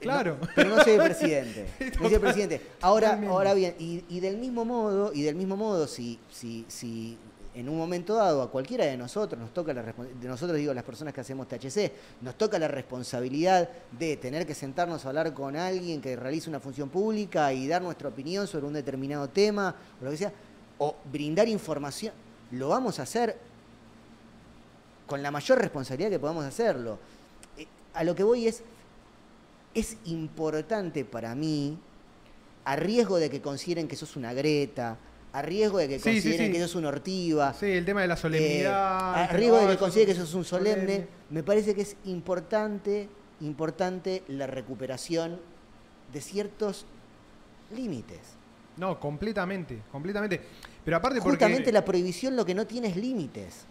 [0.00, 0.36] Claro.
[0.40, 1.68] no, pero no soy el presidente.
[2.00, 2.60] No soy el presidente.
[2.80, 7.16] Ahora, ahora bien, y, y del mismo modo, y del mismo modo, si, si, si
[7.54, 10.84] en un momento dado a cualquiera de nosotros nos toca la de nosotros digo las
[10.84, 15.56] personas que hacemos THC, nos toca la responsabilidad de tener que sentarnos a hablar con
[15.56, 20.04] alguien que realice una función pública y dar nuestra opinión sobre un determinado tema o
[20.04, 20.32] lo que sea,
[20.78, 22.14] o brindar información,
[22.52, 23.36] lo vamos a hacer
[25.06, 26.98] con la mayor responsabilidad que podamos hacerlo.
[27.58, 28.62] Eh, A lo que voy es,
[29.74, 31.78] es importante para mí,
[32.64, 34.96] a riesgo de que consideren que sos una Greta,
[35.32, 36.52] a riesgo de que Sí, sí, consideren sí.
[36.52, 39.14] que sos una Ortiva, Sí, el tema de la eh, solemnidad.
[39.14, 41.96] a riesgo de que eso consideren es que sos un solemne, me parece que es
[42.04, 43.08] importante,
[43.40, 45.40] importante la recuperación
[46.12, 46.84] de ciertos
[47.74, 48.20] límites.
[48.76, 50.40] No, completamente, completamente.
[50.84, 51.36] Pero aparte porque...
[51.36, 53.66] Justamente la prohibición lo que no tiene es límites.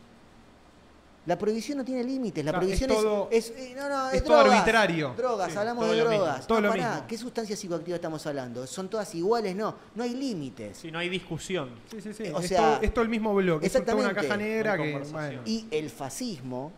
[1.27, 2.43] La prohibición no tiene límites.
[2.43, 5.13] La es prohibición es, todo- es, eh, no, no, es todo drogas, arbitrario.
[5.15, 6.47] Drogas, Sí, hablamos todo de lo mismo, drogas.
[6.47, 7.03] todo no, lo mismo.
[7.07, 8.65] ¿qué sustancias psicoactivas estamos hablando?
[8.65, 9.55] ¿Son todas iguales?
[9.55, 10.77] No, no hay límites.
[10.79, 11.69] Sí, no hay discusión.
[11.91, 12.23] Sí, sí, sí.
[12.23, 13.67] Eh, o es, sea, todo, es todo el mismo bloque.
[13.67, 14.27] Es toda una exactamente.
[14.27, 15.11] caja negra No que...
[15.11, 15.41] Bueno.
[15.45, 16.71] Y el fascismo,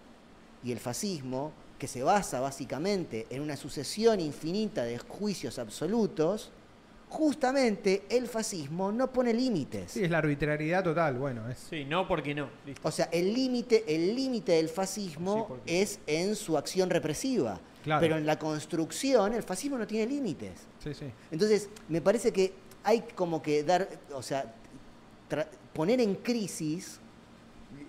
[0.62, 6.52] y el fascismo, que se basa básicamente en una sucesión infinita de juicios absolutos,
[7.14, 9.92] justamente el fascismo no pone límites.
[9.92, 11.14] Sí, es la arbitrariedad total.
[11.20, 11.60] Bueno, es...
[11.70, 12.50] Sí, no porque no.
[12.66, 12.82] Listo.
[12.88, 17.60] O sea, el límite, el límite del Sí, fascismo porque- es en su acción represiva.
[17.84, 18.02] Claro.
[18.02, 20.54] Pero en la construcción, el fascismo no tiene límites.
[20.84, 21.06] Sí, sí.
[21.32, 22.52] Entonces, me parece que
[22.84, 24.52] hay como que dar, o sea,
[25.74, 27.00] poner en crisis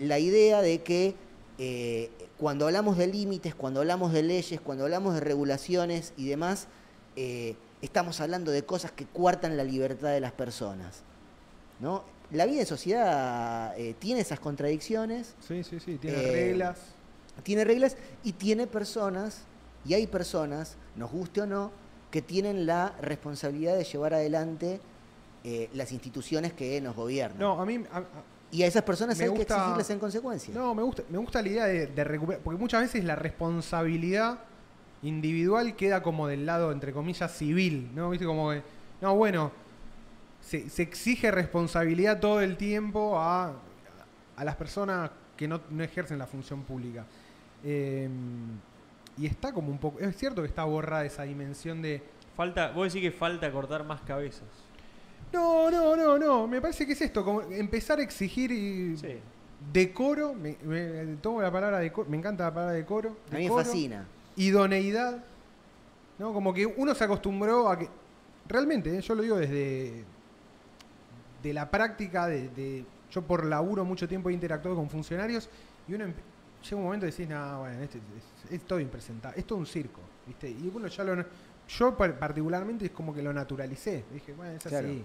[0.00, 1.14] la idea de que
[1.58, 6.66] eh, cuando hablamos de límites, cuando hablamos de leyes, cuando hablamos de regulaciones y demás,
[7.16, 7.54] eh,
[7.84, 11.02] estamos hablando de cosas que cuartan la libertad de las personas.
[11.80, 12.04] ¿no?
[12.30, 15.96] La vida en sociedad eh, tiene esas contradicciones, Sí, sí, sí.
[15.98, 16.78] Tiene Eh, reglas.
[17.42, 19.42] tiene reglas y tiene personas,
[19.84, 21.70] y hay personas, nos guste o no,
[22.10, 24.80] que tienen la responsabilidad de llevar adelante
[25.44, 27.38] eh, las instituciones que nos gobiernan.
[27.38, 27.84] No, a mí...
[27.92, 28.04] a- a-
[28.50, 30.54] y a esas personas hay que gusta- exigirles en consecuencia.
[30.54, 34.38] No, me gusta, me gusta la idea de, de recuperar, porque muchas veces la responsabilidad
[35.04, 38.10] individual queda como del lado, entre comillas, civil, ¿no?
[38.10, 38.26] ¿Viste?
[38.26, 38.62] Como que,
[39.00, 39.52] no, bueno,
[40.40, 43.54] se, se exige responsabilidad todo el tiempo a,
[44.36, 47.04] a las personas que no, no ejercen la función pública.
[47.64, 48.08] Eh,
[49.16, 52.02] y está como un poco, es cierto que está borrada esa dimensión de,
[52.36, 54.42] Falta, vos decís que falta cortar más cabezas.
[55.32, 59.18] no, no, no, no, me parece que es esto, como empezar a exigir y Sí.
[59.72, 63.16] decoro, me, me- tomo la palabra decoro, me encanta la palabra decoro.
[63.32, 64.04] a mí me fascina.
[64.36, 65.22] Idoneidad,
[66.18, 66.32] ¿no?
[66.32, 67.88] Como que uno se acostumbró a que,
[68.48, 69.00] realmente, ¿eh?
[69.00, 70.04] yo lo digo desde
[71.42, 75.48] de la práctica, de, de- yo por laburo mucho tiempo he interactuado con funcionarios
[75.86, 79.46] y uno llega un momento y decís, no, bueno, este es, es todo impresentable, es
[79.46, 80.50] todo un circo, ¿viste?
[80.50, 81.24] Y uno ya lo,
[81.68, 84.88] yo par- particularmente es como que lo naturalicé, dije, bueno, es Claro.
[84.88, 85.04] así.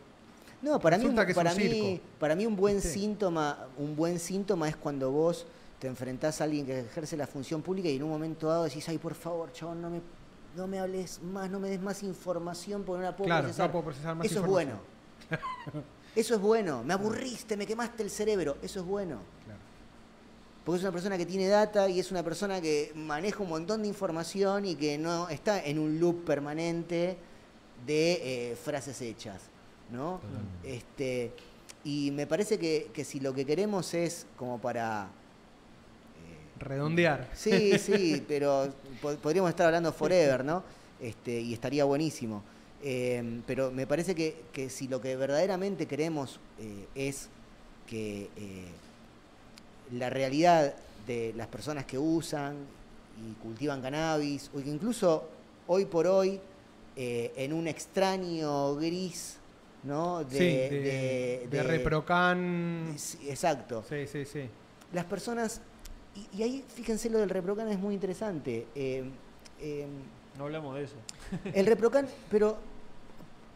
[0.62, 2.04] No, para mí, Resulta para, un mí, circo.
[2.20, 2.90] para mí un buen ¿Viste?
[2.90, 5.46] síntoma, un buen síntoma es cuando vos
[5.80, 8.88] te enfrentás a alguien que ejerce la función pública y en un momento dado decís,
[8.90, 10.02] ay, por favor, chabón, no me,
[10.56, 13.68] no me hables más, no me des más información porque no la puedo Claro, procesar.
[13.68, 14.74] no puedo procesar más Eso es bueno.
[16.16, 16.84] Eso es bueno.
[16.84, 18.58] Me aburriste, me quemaste el cerebro.
[18.62, 19.20] Eso es bueno.
[19.46, 19.60] Claro.
[20.66, 23.82] Porque es una persona que tiene data y es una persona que maneja un montón
[23.84, 27.18] de información y que no está en un loop permanente
[27.86, 29.44] de eh, frases hechas.
[29.92, 30.16] ¿no?
[30.20, 30.76] Totalmente.
[30.76, 31.34] Este,
[31.84, 35.10] y me parece que, que si lo que queremos es como para...
[36.60, 37.28] Redondear.
[37.34, 38.70] Sí, sí, pero
[39.02, 40.64] po- podríamos estar hablando forever, ¿no?
[41.02, 42.44] Este, y estaría buenísimo.
[42.84, 47.28] Eh, pero me parece que, que si lo que verdaderamente queremos eh, es
[47.88, 48.66] que eh,
[49.94, 50.74] la realidad
[51.08, 52.56] de las personas que usan
[53.18, 55.28] y cultivan cannabis, o que incluso
[55.68, 56.40] hoy por hoy,
[56.96, 59.38] eh, en un extraño gris,
[59.84, 60.24] ¿no?
[60.30, 62.94] sí, de, de Reprocan.
[62.98, 64.42] Sí, Exacto Sí, sí, sí.
[64.94, 65.62] las personas,
[66.16, 68.68] y, y ahí fíjense lo del reprocan es muy interesante.
[68.76, 69.04] eh,
[69.62, 69.88] eh,
[70.38, 70.96] No hablamos de eso.
[71.54, 72.58] el reprocan, pero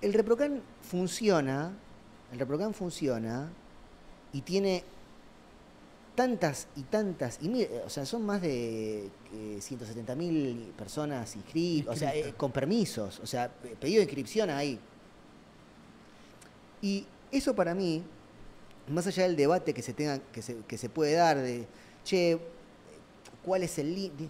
[0.01, 1.72] el reprocan funciona,
[2.32, 3.49] el reprocan funciona
[4.33, 4.83] y tiene
[6.15, 9.09] tantas y tantas, y mire, o sea, son más de
[9.59, 14.49] 170 mil personas inscritas, o sea, eh, con permisos, o sea, pe- pedido de inscripción
[14.51, 14.77] ahí.
[16.82, 18.03] Y eso para mí,
[18.90, 21.65] más allá del debate que se tenga, que se, que se puede dar de,
[22.03, 22.40] che,
[23.43, 24.30] ¿cuál es el límite?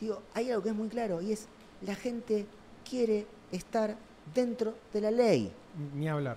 [0.00, 1.46] Digo, hay algo que es muy claro y es
[1.82, 2.46] la gente
[2.88, 3.96] quiere estar
[4.34, 5.52] dentro de la ley.
[5.94, 6.36] Ni hablar.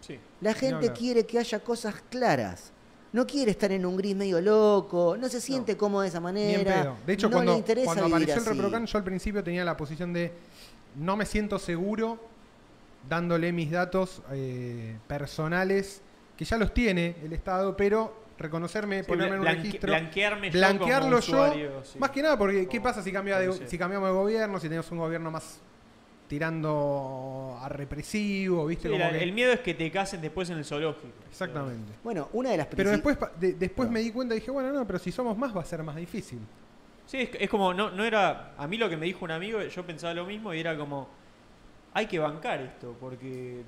[0.00, 0.18] Sí.
[0.40, 0.94] La gente hablar.
[0.94, 2.72] quiere que haya cosas claras.
[3.12, 6.26] No quiere estar en un gris medio loco, no se siente cómodo de esa Ni
[6.26, 6.82] en manera.
[6.82, 6.96] pedo.
[7.06, 8.56] De hecho, no cuando, le interesa cuando vivir apareció el.
[8.56, 10.32] Reprocan, yo al principio tenía la posición de
[10.96, 12.18] no me siento seguro
[13.08, 16.00] dándole mis datos eh, personales,
[16.36, 19.92] que ya los tiene el Estado, pero reconocerme, Sí, ponerme en un registro.
[19.92, 21.84] blanquearme yo blanquearlo como yo.
[21.84, 21.98] sí.
[21.98, 24.90] Más que nada, porque ¿qué pasa si, cambia de, si cambiamos de gobierno, si tenemos
[24.90, 25.60] un gobierno más
[26.28, 28.88] tirando a represivo, ¿viste?
[28.88, 31.08] Sí, Como la- que- el miedo es que te casen después en el zoológico.
[31.28, 31.92] Exactamente.
[32.02, 33.92] Bueno, una de las Pero después, de- después No.
[33.92, 35.96] me di cuenta y dije, bueno, no, pero si somos más va a ser más
[35.96, 36.38] difícil.
[37.06, 38.54] Sí, es, es como, no, no era.
[38.56, 41.08] A mí lo que me dijo un amigo, yo pensaba lo mismo y era como.
[41.94, 43.62] Hay que bancar esto, porque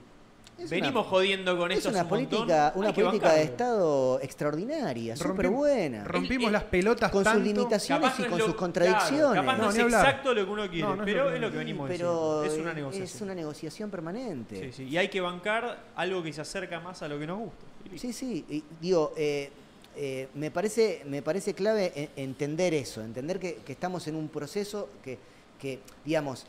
[0.56, 1.88] Es venimos una- jodiendo con es esto.
[1.90, 3.42] hace una un montón, política, una política de.
[3.42, 6.04] Estado extraordinaria, súper Rompimos- buena.
[6.04, 9.40] Rompimos El- las pelotas con sus limitaciones y es con lo- sus claro, contradicciones.
[9.42, 10.04] capaz no, No, es hablar.
[10.06, 11.88] exacto lo que uno quiere, No, no es pero lo que es lo que venimos
[11.88, 12.44] pero diciendo.
[12.44, 13.22] Es una es negociación.
[13.24, 14.60] una negociación permanente.
[14.60, 17.38] Sí, sí, Y hay que bancar algo que se acerca más a lo que nos
[17.40, 17.64] gusta.
[17.96, 19.50] Sí, sí, y digo, eh,
[19.96, 24.28] eh, me, parece, me parece clave e- entender eso, entender que, que estamos en un
[24.28, 25.18] proceso que,
[25.60, 26.46] que digamos,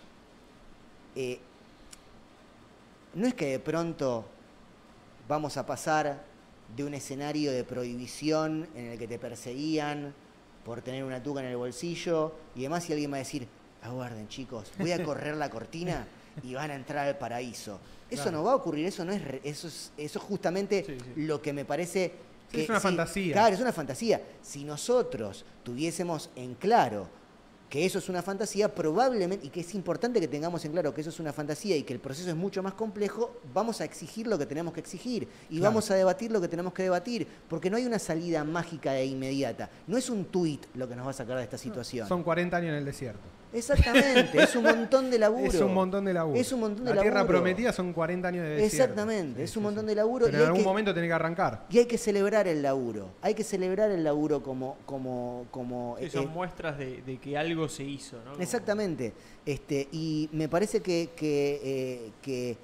[1.15, 1.39] eh,
[3.15, 4.25] no es que de pronto
[5.27, 6.23] vamos a pasar
[6.75, 10.13] de un escenario de prohibición en el que te perseguían
[10.63, 13.47] por tener una tuca en el bolsillo y demás y alguien va a decir,
[13.83, 16.07] aguarden chicos, voy a correr la cortina
[16.43, 17.79] y van a entrar al paraíso.
[18.09, 18.37] Eso Claro.
[18.39, 21.21] no va a ocurrir, eso no es re- eso es eso es justamente Sí, sí.
[21.25, 22.13] lo que me parece
[22.51, 23.33] Sí, que es una fantasía.
[23.33, 24.21] Claro, es una fantasía.
[24.41, 27.07] Si nosotros tuviésemos en claro
[27.75, 31.01] que eso es una fantasía, probablemente, y que es importante que tengamos en claro que
[31.01, 34.27] eso es una fantasía y que el proceso es mucho más complejo, vamos a exigir
[34.27, 35.63] lo que tenemos que exigir y Claro.
[35.71, 39.05] vamos a debatir lo que tenemos que debatir, porque no hay una salida mágica e
[39.07, 39.69] inmediata.
[39.87, 42.07] No es un tuit lo que nos va a sacar de esta situación.
[42.07, 43.19] Son 40 años en el desierto.
[43.57, 45.45] Exactamente, es un montón de laburo.
[45.51, 46.39] Es un montón de laburo.
[46.39, 47.37] Es un montón de La tierra laburo.
[47.39, 48.75] prometida son 40 años de desierto.
[48.75, 49.87] Exactamente, Sí, es un sí, montón sí.
[49.89, 50.25] de laburo.
[50.25, 51.65] Pero y en algún que- momento tenés que arrancar.
[51.69, 53.09] Y hay que celebrar el laburo.
[53.21, 57.17] Hay que celebrar el laburo como, como, como Sí, eh, son eh, muestras de, de
[57.17, 58.39] que algo se hizo, ¿no?
[58.41, 59.13] Exactamente.
[59.45, 62.57] Este, y me parece que, que, eh, que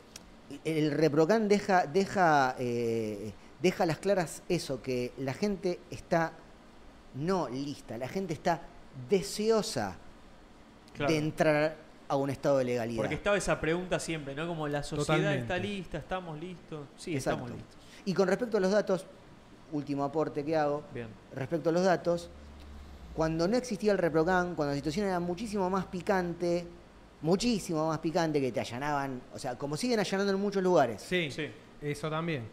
[0.65, 6.33] el Reprocan deja, deja, eh, deja a las claras eso, que la gente está
[7.15, 8.61] no lista, la gente está
[9.09, 9.95] deseosa
[10.93, 11.11] Claro.
[11.11, 11.75] de entrar
[12.07, 12.97] a un estado de legalidad.
[13.01, 14.47] Porque estaba esa pregunta siempre, ¿no?
[14.47, 15.39] Como la sociedad Totalmente.
[15.41, 16.85] está lista, estamos listos.
[16.97, 17.37] Sí, Exacto.
[17.45, 17.77] estamos listos.
[18.05, 19.05] Y con respecto a los datos,
[19.71, 21.07] último aporte que hago, Bien.
[21.33, 22.29] respecto a los datos,
[23.15, 26.65] cuando no existía el Reprocan, cuando la situación era muchísimo más picante,
[27.21, 31.01] muchísimo más picante que te allanaban, o sea, como siguen allanando en muchos lugares.
[31.01, 31.47] Sí, Sí.
[31.81, 32.47] eso también.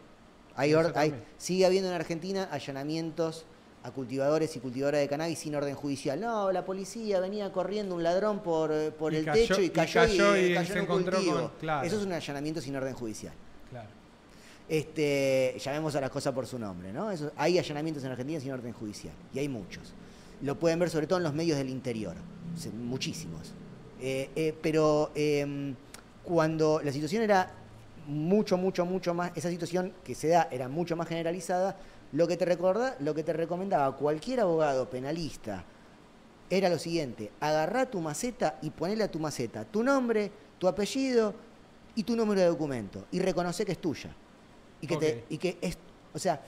[0.55, 1.23] Hay Eso or- hay- también.
[1.37, 3.45] sigue habiendo en Argentina allanamientos
[3.83, 6.19] a cultivadores y cultivadoras de cannabis sin orden judicial.
[6.19, 10.35] No, la policía venía corriendo un ladrón por, por el cayó- techo y y cayó,
[10.37, 11.35] y, y cayó se en un encontró cultivo.
[11.39, 11.87] con- claro.
[11.87, 13.33] Eso es un allanamiento sin orden judicial.
[13.69, 13.87] Claro.
[14.67, 17.09] Este, llamemos a las cosas por su nombre, ¿no?
[17.11, 19.93] Eso- hay allanamientos en Argentina sin orden judicial, y hay muchos.
[20.41, 22.15] Lo pueden ver sobre todo en los medios del interior,
[22.77, 23.51] muchísimos.
[24.01, 25.75] Eh, eh, pero em,
[26.23, 27.51] cuando la situación era
[28.07, 31.75] mucho, mucho, mucho más, esa situación que se da era mucho más generalizada,
[32.11, 35.63] Lo que te recorda, lo que te recomendaba cualquier abogado penalista
[36.49, 41.33] era lo siguiente: agarrá tu maceta y ponele a tu maceta tu nombre, tu apellido
[41.95, 44.09] y tu número de documento y reconoce que es tuya.
[44.81, 45.77] Y que te- y que es,
[46.13, 46.41] o sea,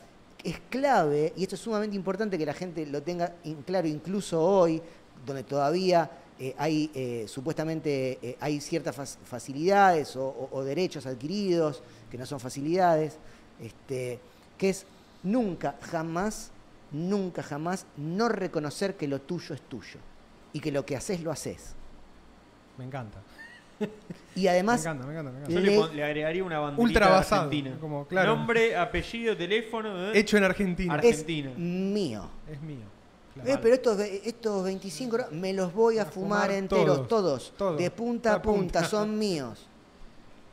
[0.43, 4.41] es clave y esto es sumamente importante que la gente lo tenga en claro incluso
[4.41, 4.81] hoy
[5.25, 6.09] donde todavía
[6.39, 12.17] eh, hay eh, supuestamente eh, hay ciertas fac- facilidades o, o- o derechos adquiridos que
[12.17, 13.17] no son facilidades,
[13.61, 14.19] este,
[14.57, 14.85] que es
[15.23, 16.51] nunca, jamás,
[16.91, 19.99] nunca, jamás no reconocer que lo tuyo es tuyo
[20.53, 21.75] y que lo que haces lo haces.
[22.77, 23.19] Me encanta.
[24.35, 25.59] Y Me además, encanta, me encanta, me Yo encanta.
[25.61, 27.77] le, Le- pon- le agregaría una banderita Ultra basado, Argentina.
[27.81, 28.35] como, claro.
[28.35, 30.07] Nombre, apellido, teléfono.
[30.07, 30.19] ¿eh?
[30.19, 30.93] Hecho en Argentina.
[30.93, 31.51] Ar- es Argentina.
[31.57, 32.29] mío.
[32.51, 32.85] Es mío.
[33.33, 33.49] Claro.
[33.49, 37.07] Eh, pero estos, ve- estos 25 gra- me los voy a, A fumar, fumar enteros,
[37.07, 38.59] todos, todos, todos, de punta a punta.
[38.81, 39.67] punta, son míos.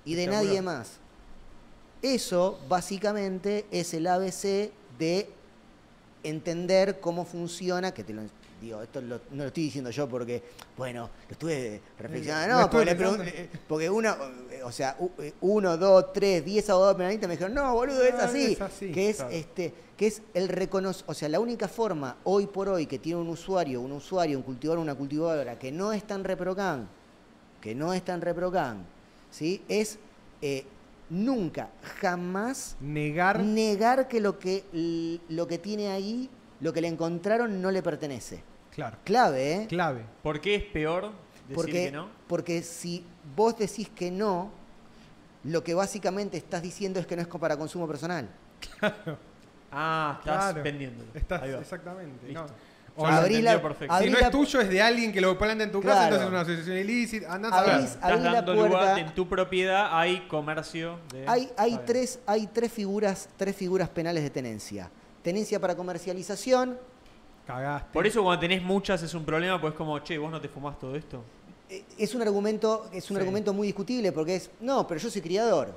[0.04, 0.98] Y de nadie más.
[2.02, 5.28] Eso, básicamente, es el ABC de
[6.22, 8.22] entender cómo funciona, que te lo
[8.60, 10.42] digo, esto lo- no lo estoy diciendo yo porque,
[10.76, 14.16] bueno, lo estuve reflexionando, no, porque, le eh, porque uno,
[14.50, 18.14] eh, o sea, eh, uno, dos, tres, diez abogados penalistas me dijeron, no, boludo, es
[18.14, 19.30] así, es así, que es claro.
[19.30, 23.20] este, que es el reconocer, o sea, la única forma hoy por hoy que tiene
[23.20, 26.88] un usuario, un usuario, un cultivador, una cultivadora que no es tan reprocan,
[27.60, 28.84] que no es tan reprocan,
[29.30, 29.62] ¿sí?
[29.68, 29.98] Es
[30.42, 30.64] eh,
[31.10, 31.70] nunca,
[32.00, 33.40] jamás Negar.
[33.40, 34.64] negar que lo que
[35.28, 36.28] lo que tiene ahí,
[36.60, 38.42] lo que le encontraron no le pertenece.
[38.74, 38.96] Claro.
[39.04, 39.66] Clave, ¿eh?
[39.68, 40.04] Clave.
[40.22, 41.10] ¿Por qué es peor
[41.48, 42.08] decir porque, que no?
[42.28, 43.04] porque si
[43.34, 44.50] vos decís que no,
[45.44, 48.28] lo que básicamente estás diciendo es que no es para consumo personal.
[49.70, 50.62] Ah, estás Claro.
[50.62, 51.10] vendiéndolo.
[51.14, 51.60] Estás, va.
[51.60, 52.26] exactamente.
[52.26, 52.42] Listo.
[52.42, 52.48] no.
[52.98, 53.94] Lo la- Abrí entendió la- perfecto.
[53.94, 55.92] abrí si no la- es tuyo, es de alguien que lo planta en tu casa,
[55.94, 56.04] Claro.
[56.16, 57.32] entonces es una asociación ilícita.
[57.32, 57.84] Andás a Abrís- ver.
[57.84, 59.00] Estás abrí la dando lugar, puerta.
[59.00, 61.24] en tu propiedad hay comercio de...
[61.28, 61.80] Hay, hay, Está bien.
[61.86, 64.90] tres, hay tres, figuras, tres figuras penales de tenencia.
[65.22, 66.78] Tenencia para comercialización,
[67.46, 67.88] Cagaste.
[67.94, 70.78] Por eso cuando tenés muchas es un problema, pues como, che, vos no te fumás
[70.78, 71.22] todo esto.
[71.70, 73.20] eh, es un argumento, es un Sí.
[73.20, 75.74] argumento muy discutible porque es, no, pero yo soy criador.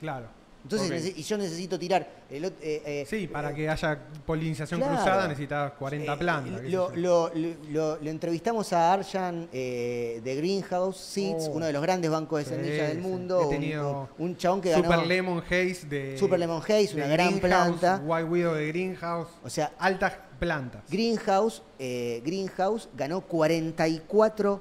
[0.00, 0.26] Claro.
[0.64, 0.96] Entonces, Ok.
[0.96, 2.08] nece- y yo necesito tirar.
[2.30, 4.94] el eh, eh, Sí, para eh, que haya polinización claro.
[4.96, 6.62] cruzada necesitas 40 eh, plantas.
[6.64, 11.56] Lo, lo- lo- lo- entrevistamos a Arjan eh, de Greenhouse Seeds, Oh.
[11.56, 13.02] uno de los grandes bancos de Sí, semillas del sí.
[13.02, 13.40] mundo.
[13.40, 15.04] He un- tenido un, un chabón que Super ganó.
[15.04, 16.16] Lemon Haze de.
[16.18, 18.00] Super Lemon Haze, una gran planta.
[18.04, 19.28] White Widow de Greenhouse.
[19.44, 20.82] O sea, Altas plantas.
[20.88, 24.60] Greenhouse, eh, Greenhouse ganó 44,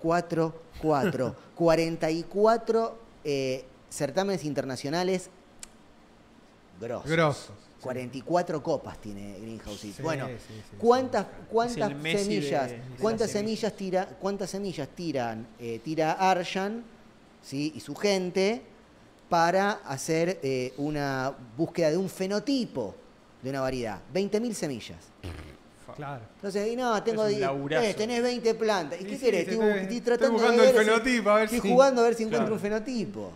[0.00, 3.64] 4, 4, 44 eh,
[3.96, 5.30] certámenes internacionales
[6.80, 7.10] grosos.
[7.10, 7.52] Grosos.
[7.80, 9.78] 44 copas tiene Greenhouse.
[9.80, 11.30] Sí, bueno, sí, sí, ¿cuántas, sí.
[11.50, 16.82] cuántas el semillas, de- de cuántas las semillas tira, cuántas semillas tiran, eh, tira Arjan,
[17.42, 17.72] ¿sí?
[17.76, 18.62] y su gente
[19.28, 22.94] para hacer eh, una búsqueda de un fenotipo
[23.42, 24.00] de una variedad?
[24.12, 24.98] 20.000 semillas.
[25.94, 26.22] Claro.
[26.34, 29.00] Entonces, y no, tengo eh, tenés 20 plantas.
[29.00, 29.48] ¿Y qué sí, querés?
[29.48, 32.04] Estoy, estoy- tratando buscando de el ver si- fenotipo, a ver estoy si- jugando a
[32.04, 32.54] ver si encuentro Claro.
[32.56, 33.32] un fenotipo.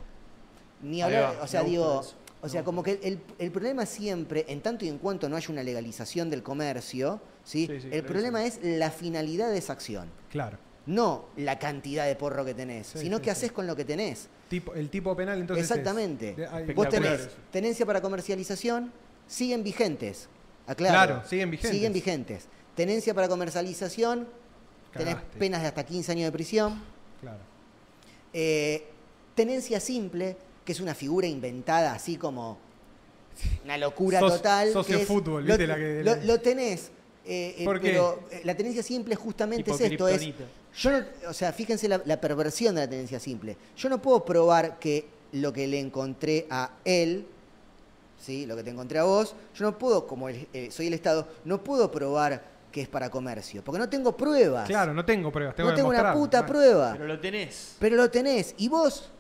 [0.83, 2.15] Ni hablar, va, o sea, digo, eso.
[2.43, 5.49] o sea, como que el, el problema siempre, en tanto y en cuanto no haya
[5.51, 7.67] una legalización del comercio, ¿sí?
[7.67, 10.09] Sí, sí, el problema es la finalidad de esa acción.
[10.31, 10.59] Claro.
[10.87, 14.29] No la cantidad de porro que tenés, Sí, sino qué haces con lo que tenés.
[14.49, 15.65] Tipo, el tipo penal entonces.
[15.65, 16.35] es- Exactamente.
[16.51, 17.31] hay- Vos tenés eso.
[17.53, 18.91] tenencia para comercialización,
[19.27, 20.29] siguen vigentes.
[20.67, 20.95] Aclaro.
[20.95, 21.71] Claro, siguen vigentes.
[21.73, 22.47] Siguen vigentes.
[22.75, 24.27] Tenencia para comercialización,
[24.95, 25.39] tenés Cagaste.
[25.39, 26.83] penas de hasta 15 años de prisión.
[27.21, 27.39] Claro.
[28.33, 28.87] Eh,
[29.35, 32.59] tenencia simple, que es una figura inventada así como
[33.65, 34.73] una locura Sos- total.
[34.73, 36.91] socio que es- fútbol, lo, ¿viste la que- lo- lo tenés.
[37.25, 37.91] eh, eh, ¿Por qué?
[37.91, 40.23] pero eh, la tenencia simple justamente es esto, es
[40.77, 43.57] yo no- o sea, fíjense la, la perversión de la tenencia simple.
[43.77, 47.27] Yo no puedo probar que lo que le encontré a él,
[48.19, 48.47] ¿sí?
[48.47, 51.27] lo que te encontré a vos, yo no puedo, como el- eh, soy el Estado,
[51.45, 54.67] no puedo probar que es para comercio, porque no tengo pruebas.
[54.69, 55.57] Claro, no tengo pruebas.
[55.57, 56.93] Tengo no que tengo una puta prueba.
[56.93, 57.77] Pero lo tenés.
[57.81, 58.55] Pero lo tenés.
[58.59, 59.11] Y vos,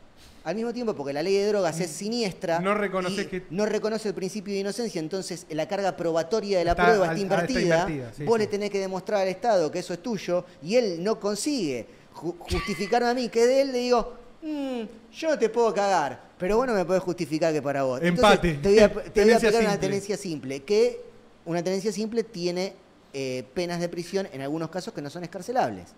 [0.44, 2.60] al mismo tiempo, porque la ley de drogas es siniestra.
[2.60, 6.85] No que- No reconoce el principio de inocencia, entonces la carga probatoria de la Está
[6.86, 7.60] prueba al- está ah, invertida.
[7.60, 8.39] está invertida, sí, vos sí.
[8.41, 12.36] le tenés que demostrar al Estado que eso es tuyo y él no consigue ju-
[12.39, 14.15] justificarme a mí que de él le digo.
[14.43, 18.01] "Mm, yo no te puedo cagar, pero vos no me podés justificar que para vos.
[18.02, 18.55] Entonces, Empate.
[18.55, 21.01] te voy a, te voy a Tenencia aplicar una tenencia simple, que
[21.44, 22.73] una tenencia simple tiene
[23.12, 25.89] eh, penas de prisión en algunos casos que no son escarcelables.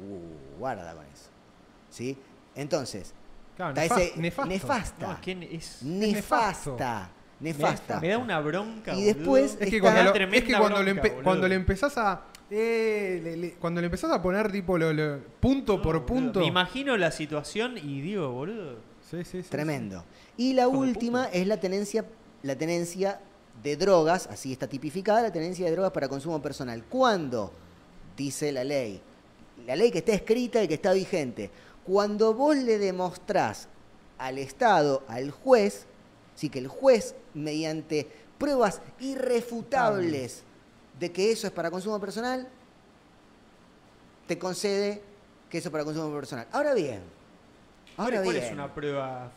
[0.00, 1.24] Uh, guarda con eso.
[1.90, 2.16] ¿Sí?
[2.58, 3.14] Entonces,
[3.56, 4.48] Claro, ese- nefasto.
[4.50, 5.06] nefasta.
[5.06, 5.82] No, es que es...
[5.82, 6.72] nefasto.
[6.72, 7.10] nefasta.
[7.40, 8.00] Nefasta.
[8.00, 9.56] Me da una bronca, Y después-.
[9.60, 11.22] Es que, Está- cuando lo, es que cuando, le bronca, boludo.
[11.24, 12.22] cuando le empezás a.
[12.50, 16.06] eh, le- le- cuando le empezás a poner tipo lo, lo- punto No, por boludo.
[16.06, 16.40] punto.
[16.40, 18.76] Me imagino la situación y digo, boludo.
[19.08, 20.04] Sí, sí, sí, Tremendo.
[20.36, 22.04] Y la última es la tenencia
[22.42, 23.20] la tenencia
[23.62, 26.84] de drogas, así está tipificada la tenencia de drogas para consumo personal.
[26.88, 27.52] ¿Cuándo?
[28.16, 29.00] Dice la ley.
[29.66, 31.50] La ley que está escrita y que está vigente.
[31.88, 33.68] Cuando vos le demostrás
[34.18, 35.86] al Estado, al juez,
[36.34, 40.42] sí que el juez, mediante pruebas irrefutables
[41.00, 42.46] de que eso es para consumo personal,
[44.26, 45.00] te concede
[45.48, 46.46] que eso es para consumo personal.
[46.52, 47.00] Ahora bien,
[47.96, 48.44] ahora ¿Cuál bien.
[48.46, 49.32] es una prueba?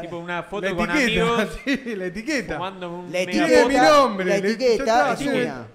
[0.00, 2.54] tipo una foto La con etiqueta, amigos sí, la etiqueta.
[2.54, 3.24] fumando un La.
[3.26, 5.66] Tiene mi etiqueta, nombre, la le- etiqueta es una.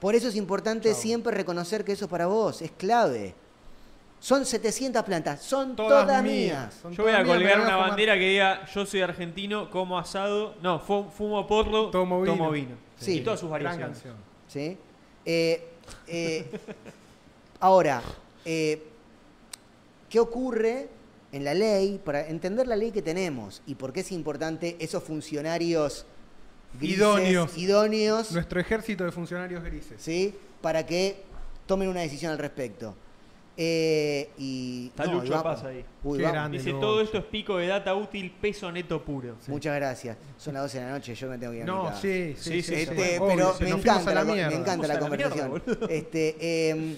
[0.00, 1.00] Por eso es importante Chau.
[1.00, 3.34] siempre reconocer que eso es para vos, es clave.
[4.18, 6.34] Son 700 plantas, son Todas todas, mías.
[6.34, 6.74] mías.
[6.82, 7.88] Son Yo voy a mías, colgar una fumar.
[7.90, 12.50] bandera que diga yo soy argentino, como asado, no, fu- fumo porro, Tomo vino.
[12.50, 12.76] vino.
[12.98, 13.18] Sí.
[13.18, 13.98] Y todas sus Gran variaciones.
[13.98, 14.16] canción.
[14.48, 14.76] ¿sí?
[15.24, 15.68] Eh,
[16.08, 16.50] eh,
[17.60, 18.02] ahora,
[18.44, 18.82] eh,
[20.08, 20.88] ¿qué ocurre
[21.32, 22.00] en la ley?
[22.04, 26.06] Para entender la ley que tenemos y por qué es importante esos funcionarios
[26.80, 27.56] grises, Idóneos.
[27.58, 30.00] idóneos Nuestro ejército de funcionarios grises.
[30.02, 30.34] ¿sí?
[30.62, 31.22] para que
[31.66, 32.94] tomen una decisión al respecto.
[33.58, 35.84] Eh, y, Está no, Lucho y vamos- Paz ahí.
[36.04, 36.34] Uy, Qué vamos.
[36.34, 36.58] grande.
[36.58, 36.80] Dice Lucho.
[36.80, 39.36] todo esto es pico de data útil, peso neto puro.
[39.48, 40.18] Muchas gracias.
[40.36, 42.00] Son las 12 de la noche, yo me tengo que ir a mi No, casa.
[42.02, 42.62] sí, sí, Sí, sí.
[42.62, 42.82] sí, sí.
[42.82, 44.50] Este, Obvio, pero me nos fuimos encanta, a la, la mierda.
[44.50, 45.90] me encanta la Vamos a la mierda, conversación.
[45.90, 46.36] este,
[46.70, 46.96] eh,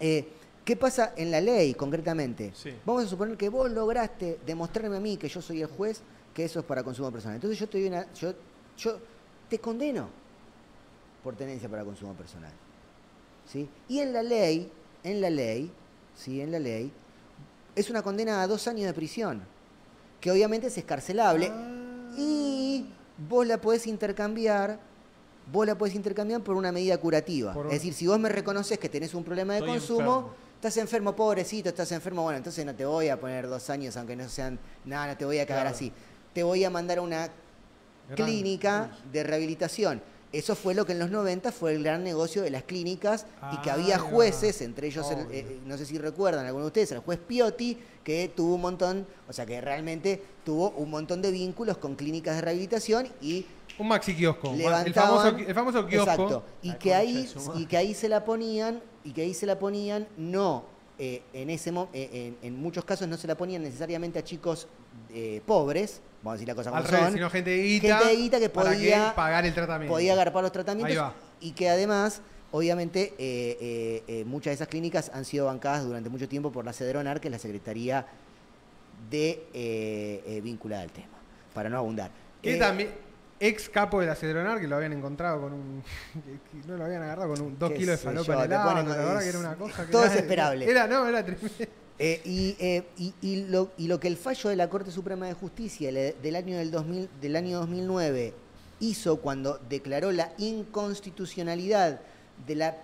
[0.00, 0.28] eh,
[0.64, 2.52] ¿Qué pasa en la ley concretamente?
[2.54, 2.72] Sí.
[2.86, 6.00] Vamos a suponer que vos lograste demostrarme a mí que yo soy el juez
[6.32, 7.34] que eso es para consumo personal.
[7.34, 8.32] Entonces yo te doy una, yo,
[8.78, 8.98] yo
[9.48, 10.08] te condeno
[11.24, 12.52] por tenencia para consumo personal.
[13.44, 13.68] ¿Sí?
[13.88, 14.70] Y en la ley,
[15.04, 15.70] en la ley,
[16.16, 16.92] sí, en la ley,
[17.74, 19.42] es una condena a dos años de prisión,
[20.20, 21.50] que obviamente es escarcelable.
[21.52, 22.14] Ah.
[22.16, 22.86] Y
[23.28, 24.78] vos la podés intercambiar,
[25.50, 27.52] vos la podés intercambiar por una medida curativa.
[27.54, 30.34] Por Es decir, si vos me reconoces que tenés un problema de Estoy consumo, enfermo.
[30.56, 34.14] estás enfermo, pobrecito, estás enfermo, bueno, entonces no te voy a poner dos años, aunque
[34.16, 35.74] no sean nada, no te voy a cagar Claro.
[35.76, 35.92] así.
[36.34, 37.28] Te voy a mandar a una
[38.10, 40.02] Gran- clínica de rehabilitación.
[40.32, 43.60] Eso fue lo que en los 90 fue el gran negocio de las clínicas y
[43.60, 44.04] que Ah, había va.
[44.04, 47.76] jueces, entre ellos, el- eh, no sé si recuerdan algunos de ustedes, el juez Piotti,
[48.02, 52.36] que tuvo un montón, o sea, que realmente tuvo un montón de vínculos con clínicas
[52.36, 53.44] de rehabilitación y
[53.78, 54.52] Un maxi kiosco.
[54.54, 56.10] El famoso, el famoso kiosco.
[56.12, 59.58] exacto y que ahí y que ahí se la ponían y que ahí se la
[59.58, 60.64] ponían no
[60.98, 64.66] eh, en ese eh, en, en muchos casos no se la ponían necesariamente a chicos
[65.10, 67.98] eh, pobres vamos a decir la cosa como Al revés, son sino gente de guita.
[67.98, 69.92] Gente de guita que para podía- pagar el tratamiento.
[69.92, 75.10] podía agarpar los tratamientos y que además obviamente eh, eh, eh, muchas de esas clínicas
[75.14, 78.06] han sido bancadas durante mucho tiempo por la CEDRONAR que es la Secretaría
[79.10, 81.08] de vinculada al tema
[81.54, 82.10] para no abundar
[82.40, 82.90] Que también,
[83.40, 85.82] ex capo de la Cedronar, que lo habían encontrado con un.
[86.52, 89.20] que no lo habían agarrado con un, dos kilos de falopa en el la verdad
[89.20, 90.70] que era una cosa que todo era- desesperable.
[90.70, 91.48] Era, no, era tremendo.
[91.98, 95.26] Eh, y, eh, y- y lo, y lo que el fallo de la Corte Suprema
[95.26, 98.34] de Justicia del año, del, 2000, del año 2009
[98.80, 102.00] hizo cuando declaró la inconstitucionalidad
[102.46, 102.76] de la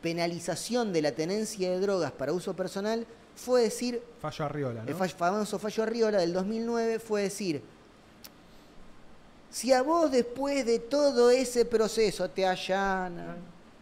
[0.00, 4.88] penalización de la tenencia de drogas para uso personal fue decir, Fallo Arriola, ¿no?
[4.88, 7.60] el fallo- famoso fallo Arriola del 2009 fue decir,
[9.50, 13.36] si a vos después de todo ese proceso te allanan,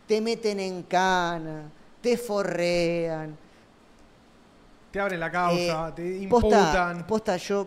[0.07, 1.71] te meten en cana,
[2.01, 3.37] te forrean,
[4.93, 7.07] Te abren la causa, eh, te posta, imputan.
[7.07, 7.67] posta, yo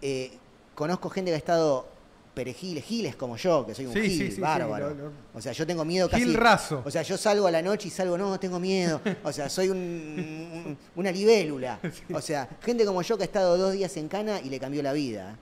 [0.00, 0.30] eh,
[0.74, 1.88] conozco gente que ha estado
[2.34, 4.90] perejiles, giles como yo, que soy un Sí, gil, sí, sí, sí, bárbaro.
[4.90, 6.22] lo- lo- O sea, yo tengo miedo casi.
[6.22, 6.82] Gil raso.
[6.84, 9.00] O sea, yo salgo a la noche y salgo, no, tengo miedo.
[9.24, 11.80] O sea, soy un, un- una libélula.
[12.14, 14.80] O sea, gente como yo que ha estado dos días en cana y le cambió
[14.84, 15.36] la vida.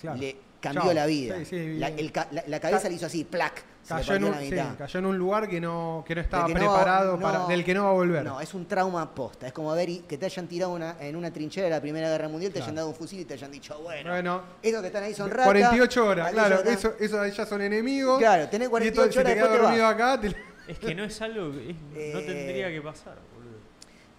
[0.00, 0.18] Claro.
[0.18, 0.92] Le cambió Chao.
[0.92, 1.36] la vida.
[1.38, 3.64] Sí, sí, la, el la- la cabeza Ca- le hizo así, plac.
[3.88, 4.76] Cayó en, un, la sí, mitad.
[4.78, 7.72] cayó en un lugar que no, que no estaba no preparado para, no- del que
[7.74, 8.24] no va a volver.
[8.24, 9.46] No, es un trauma posta.
[9.46, 12.08] Es como ver y- que te hayan tirado una- en una trinchera de la Primera
[12.08, 14.86] Guerra Mundial, te hayan dado un fusil y te hayan dicho, bueno, bueno, esos que
[14.88, 15.44] están ahí son ratas.
[15.46, 18.18] 48 horas, claro, que eso, ya son enemigos.
[18.18, 20.34] Claro, tenés y 48 esto, si horas, te te dormido acá, te-
[20.68, 21.76] Es que no es algo que es-
[22.14, 23.58] no Eh, tendría que pasar, boludo.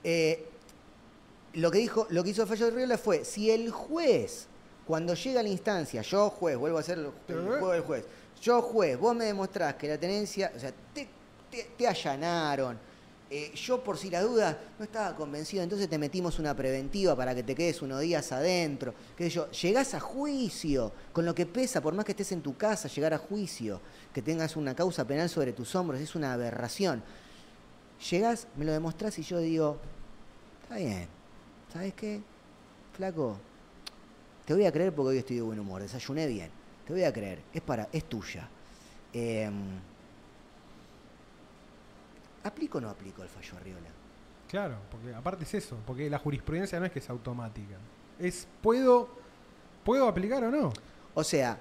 [0.04, 0.46] Eh,
[1.54, 4.48] lo que dijo, lo que hizo fallo de Riola fue, si el juez,
[4.86, 8.06] cuando llega a la instancia, yo juez, vuelvo a hacer el, el juego del juez,
[8.42, 12.78] yo juez, vos me demostrás que la tenencia, o sea, te, allanaron,
[13.30, 17.36] eh, yo por si la duda no estaba convencido, entonces te metimos una preventiva para
[17.36, 21.82] que te quedes unos días adentro, qué yo, llegás a juicio, con lo que pesa,
[21.82, 23.82] por más que estés en tu casa, llegar a juicio,
[24.14, 27.04] que tengas una causa penal sobre tus hombros, es una aberración.
[28.12, 29.80] Llegás, me lo demostrás y yo digo,
[30.68, 31.08] Está bien.
[31.72, 32.22] ¿Sabes qué?
[32.92, 33.38] Flaco,
[34.46, 36.52] te voy a creer porque hoy estoy de buen humor, desayuné bien.
[36.88, 38.48] Te voy a creer, es para, es tuya.
[39.14, 39.54] Em,
[42.44, 43.90] ¿Aplico o no aplico el fallo Arriola?
[44.50, 47.76] Claro, porque aparte es eso, porque la jurisprudencia no es que es automática.
[48.18, 49.10] Es, ¿puedo,
[49.84, 50.72] ¿puedo aplicar o no?
[51.14, 51.60] O sea,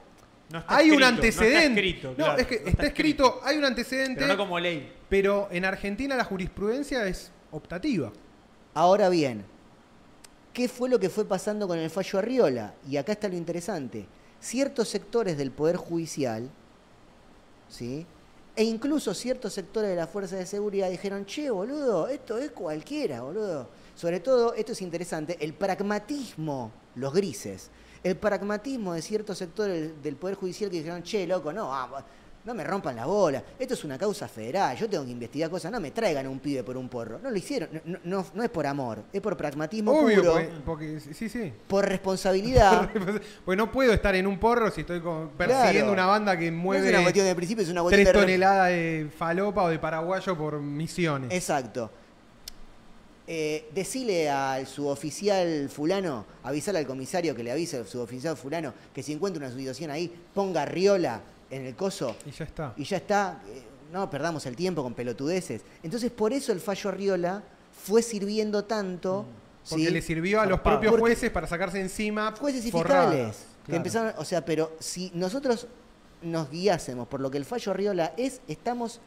[0.50, 1.80] No está hay un escrito, no está antecedente.
[1.80, 4.92] escrito, No, claro, es que no está, escrito, hay un antecedente, Pero no como ley.
[5.08, 8.12] pero en Argentina la jurisprudencia es optativa.
[8.74, 9.44] Ahora bien,
[10.52, 12.74] ¿qué fue lo que fue pasando con el fallo Arriola?
[12.88, 14.06] Y acá está lo interesante.
[14.40, 16.48] Ciertos sectores del Poder Judicial,
[17.68, 18.06] ¿sí?
[18.54, 23.20] E incluso ciertos sectores de la Fuerza de Seguridad dijeron, che, boludo, esto es cualquiera,
[23.22, 23.68] boludo.
[23.94, 27.70] Sobre todo, esto es interesante, el pragmatismo, los grises,
[28.02, 32.04] el pragmatismo de ciertos sectores del- Poder Judicial que dijeron, che, loco, no, ah,
[32.46, 35.72] no me rompan la bola, esto es una causa federal, yo tengo que investigar cosas,
[35.72, 37.18] no me traigan un pibe por un porro.
[37.18, 40.32] No lo hicieron, no, no- no es por amor, es por pragmatismo Obvio, puro,
[40.64, 41.52] porque, porque- sí, sí.
[41.66, 42.88] por responsabilidad.
[43.44, 45.92] Pues no puedo estar en un porro si estoy con- persiguiendo Claro.
[45.92, 48.20] una banda que no es mueve una cuestión de principio, es una cuestión tres de...
[48.20, 51.32] toneladas de falopa o de paraguayo por misiones.
[51.32, 51.90] Exacto.
[53.28, 59.02] Eh, decile al suboficial fulano, avisarle al comisario que le avise al suboficial fulano que
[59.02, 62.72] si encuentra una situación ahí, ponga riola en el coso Y ya está.
[62.76, 63.40] y ya está.
[63.48, 65.62] eh, no perdamos el tiempo con pelotudeces.
[65.82, 67.42] Entonces, por eso el fallo Riola
[67.84, 69.22] fue sirviendo tanto.
[69.22, 69.46] Mm.
[69.70, 69.90] Porque ¿sí?
[69.92, 73.06] le sirvió a los propios Porque- jueces para sacarse encima jueces y forradas.
[73.10, 73.76] fiscales que Claro.
[73.78, 75.66] empezaron, o sea, pero si nosotros
[76.22, 79.00] nos guiásemos por lo que el fallo Riola es, estamos,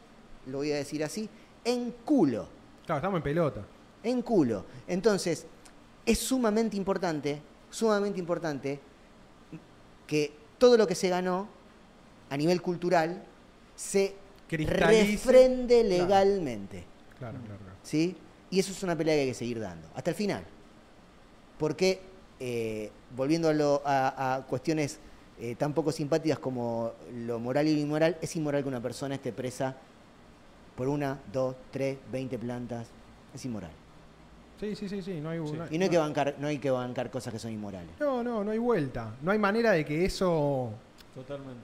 [0.46, 1.28] lo voy a decir así,
[1.64, 2.46] en culo,
[2.86, 3.62] Claro, estamos en pelota.
[4.02, 4.64] en culo.
[4.86, 5.46] Entonces,
[6.06, 8.80] es sumamente importante, sumamente importante
[10.06, 11.48] que todo lo que se ganó
[12.30, 13.22] a nivel cultural
[13.76, 14.14] se
[14.48, 16.84] refrende legalmente.
[17.18, 17.76] Claro, claro, claro.
[17.82, 18.16] ¿sí?
[18.50, 20.44] Y eso es una pelea que hay que seguir dando, hasta el final.
[21.58, 22.00] Porque,
[22.38, 24.98] eh, volviendo a, lo- a- a cuestiones
[25.38, 29.14] eh, tan poco simpáticas como lo moral y lo inmoral, es inmoral que una persona
[29.14, 29.74] esté presa
[30.76, 32.88] por una, dos, tres, veinte plantas.
[33.34, 33.70] Es inmoral.
[34.58, 35.20] Sí, sí, sí, sí.
[35.20, 35.52] No hay, Sí.
[35.56, 37.90] no- Y no hay que bancar, no hay que bancar cosas que son inmorales.
[37.98, 39.14] no, no, no hay vuelta.
[39.22, 40.70] No hay manera de que eso
[41.14, 41.60] Totalmente.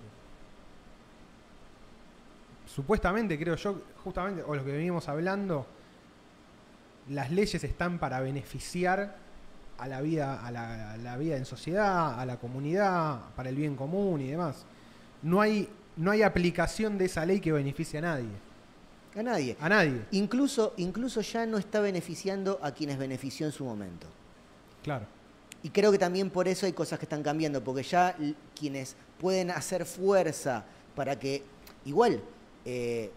[2.77, 5.67] Supuestamente, creo yo, justamente, o lo que venimos hablando,
[7.09, 9.17] las leyes están para beneficiar
[9.79, 13.57] a la vida, a la, a la vida en sociedad, a la comunidad, para el
[13.57, 14.67] bien común y demás.
[15.23, 18.29] No hay, no hay aplicación de esa ley que beneficie a nadie.
[19.17, 19.57] A nadie.
[19.59, 24.07] A nadie, Incluso, incluso ya no está beneficiando a quienes benefició en su momento.
[24.83, 25.07] claro.
[25.63, 28.15] Y creo que también por eso hay cosas que están cambiando, porque ya
[28.55, 30.65] quienes pueden hacer fuerza
[30.95, 31.43] para que,
[31.87, 32.21] igual,
[32.67, 33.11] eh,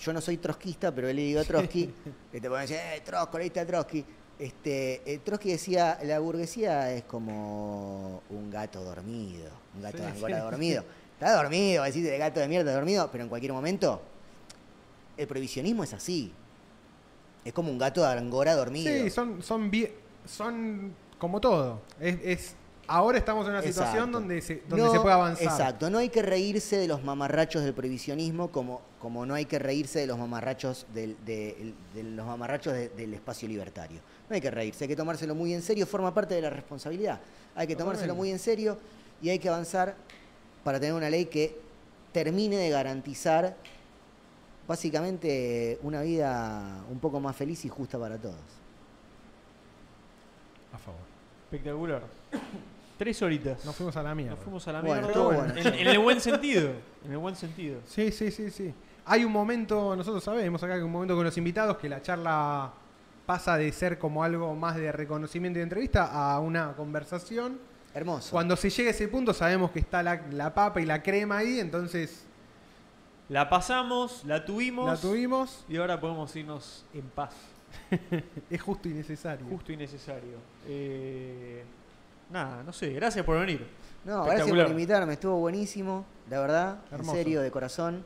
[0.00, 1.90] yo no soy trotskista, pero le digo a Trotsky,
[2.32, 4.04] que te pueden decir, eh, Trotsky, leíste a Trotsky.
[4.38, 10.08] Este, eh, Trotsky decía, la burguesía es como un gato dormido, un gato Sí, de
[10.10, 10.42] angora sí.
[10.42, 10.84] dormido.
[11.14, 14.00] Está dormido, decís de gato de mierda dormido, pero en cualquier momento,
[15.18, 16.32] el prohibicionismo es así.
[17.44, 18.90] Es como un gato de angora dormido.
[18.90, 19.70] Sí, son, son,
[20.26, 21.82] son como todo.
[22.00, 22.54] Es, es-
[22.90, 25.44] ahora estamos en una situación donde, se, donde No, se puede avanzar.
[25.44, 29.58] Exacto, no hay que reírse de los mamarrachos del prohibicionismo como, como no hay que
[29.60, 34.00] reírse de los mamarrachos del, de, de los mamarrachos de- del espacio libertario.
[34.28, 37.20] No hay que reírse, hay que tomárselo muy en serio, forma parte de la responsabilidad.
[37.54, 38.76] Hay que tomárselo muy en serio
[39.22, 39.94] y hay que avanzar
[40.64, 41.58] para tener una ley que
[42.12, 43.56] termine de garantizar
[44.66, 48.34] básicamente una vida un poco más feliz y justa para todos.
[50.72, 51.00] A favor.
[51.50, 52.02] Espectacular.
[53.00, 53.64] Tres horitas.
[53.64, 54.34] Nos fuimos a la mierda.
[54.34, 55.08] Nos fuimos a la Bueno, mierda.
[55.08, 55.54] estuvo bueno.
[55.56, 56.70] en, en el buen sentido.
[57.02, 57.80] En el buen sentido.
[57.86, 58.74] Sí, sí, sí, sí.
[59.06, 62.70] Hay un momento, nosotros sabemos acá que un momento con los invitados que la charla
[63.24, 66.04] pasa de ser como algo más de reconocimiento y de entrevista
[66.34, 67.58] a una conversación.
[67.94, 68.32] Hermoso.
[68.32, 71.38] Cuando se llega a ese punto sabemos que está la, la papa y la crema
[71.38, 72.26] ahí, entonces
[73.30, 74.86] La pasamos, la tuvimos.
[74.86, 75.64] la tuvimos.
[75.70, 77.32] Y ahora podemos irnos en paz.
[78.50, 79.46] Es justo y necesario.
[79.46, 80.36] Justo y necesario.
[80.68, 81.64] Eh,
[82.30, 82.90] nada, no sé.
[82.92, 83.66] Gracias por venir.
[84.04, 87.10] No, gracias por invitarme, estuvo buenísimo, la verdad, Hermoso.
[87.12, 88.02] en serio, de corazón.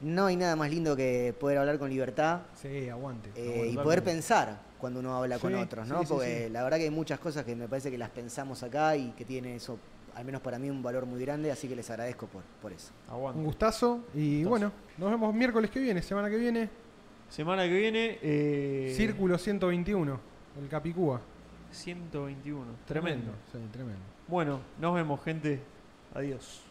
[0.00, 3.30] No hay nada más lindo que poder hablar con libertad Sí, aguante.
[3.36, 3.68] eh, aguante.
[3.68, 6.00] y poder pensar cuando uno habla con otros, ¿no?
[6.00, 6.52] sí, Porque sí.
[6.52, 9.24] la verdad que hay muchas cosas que me parece que las pensamos acá y que
[9.24, 9.78] tiene eso,
[10.16, 12.90] al menos para mí, un valor muy grande, así que les agradezco por, por eso.
[13.08, 13.38] Aguante.
[13.38, 14.00] Un gustazo.
[14.12, 14.50] Y Gustazo.
[14.50, 16.68] bueno, nos vemos miércoles que viene, semana que viene.
[17.30, 18.18] Semana que viene.
[18.20, 20.20] eh, Círculo 121,
[20.60, 21.20] el Capicúa.
[21.72, 22.64] 121.
[22.86, 23.32] Tremendo.
[23.50, 24.00] Sí, tremendo.
[24.28, 25.60] Bueno, nos vemos, gente.
[26.14, 26.62] Adiós.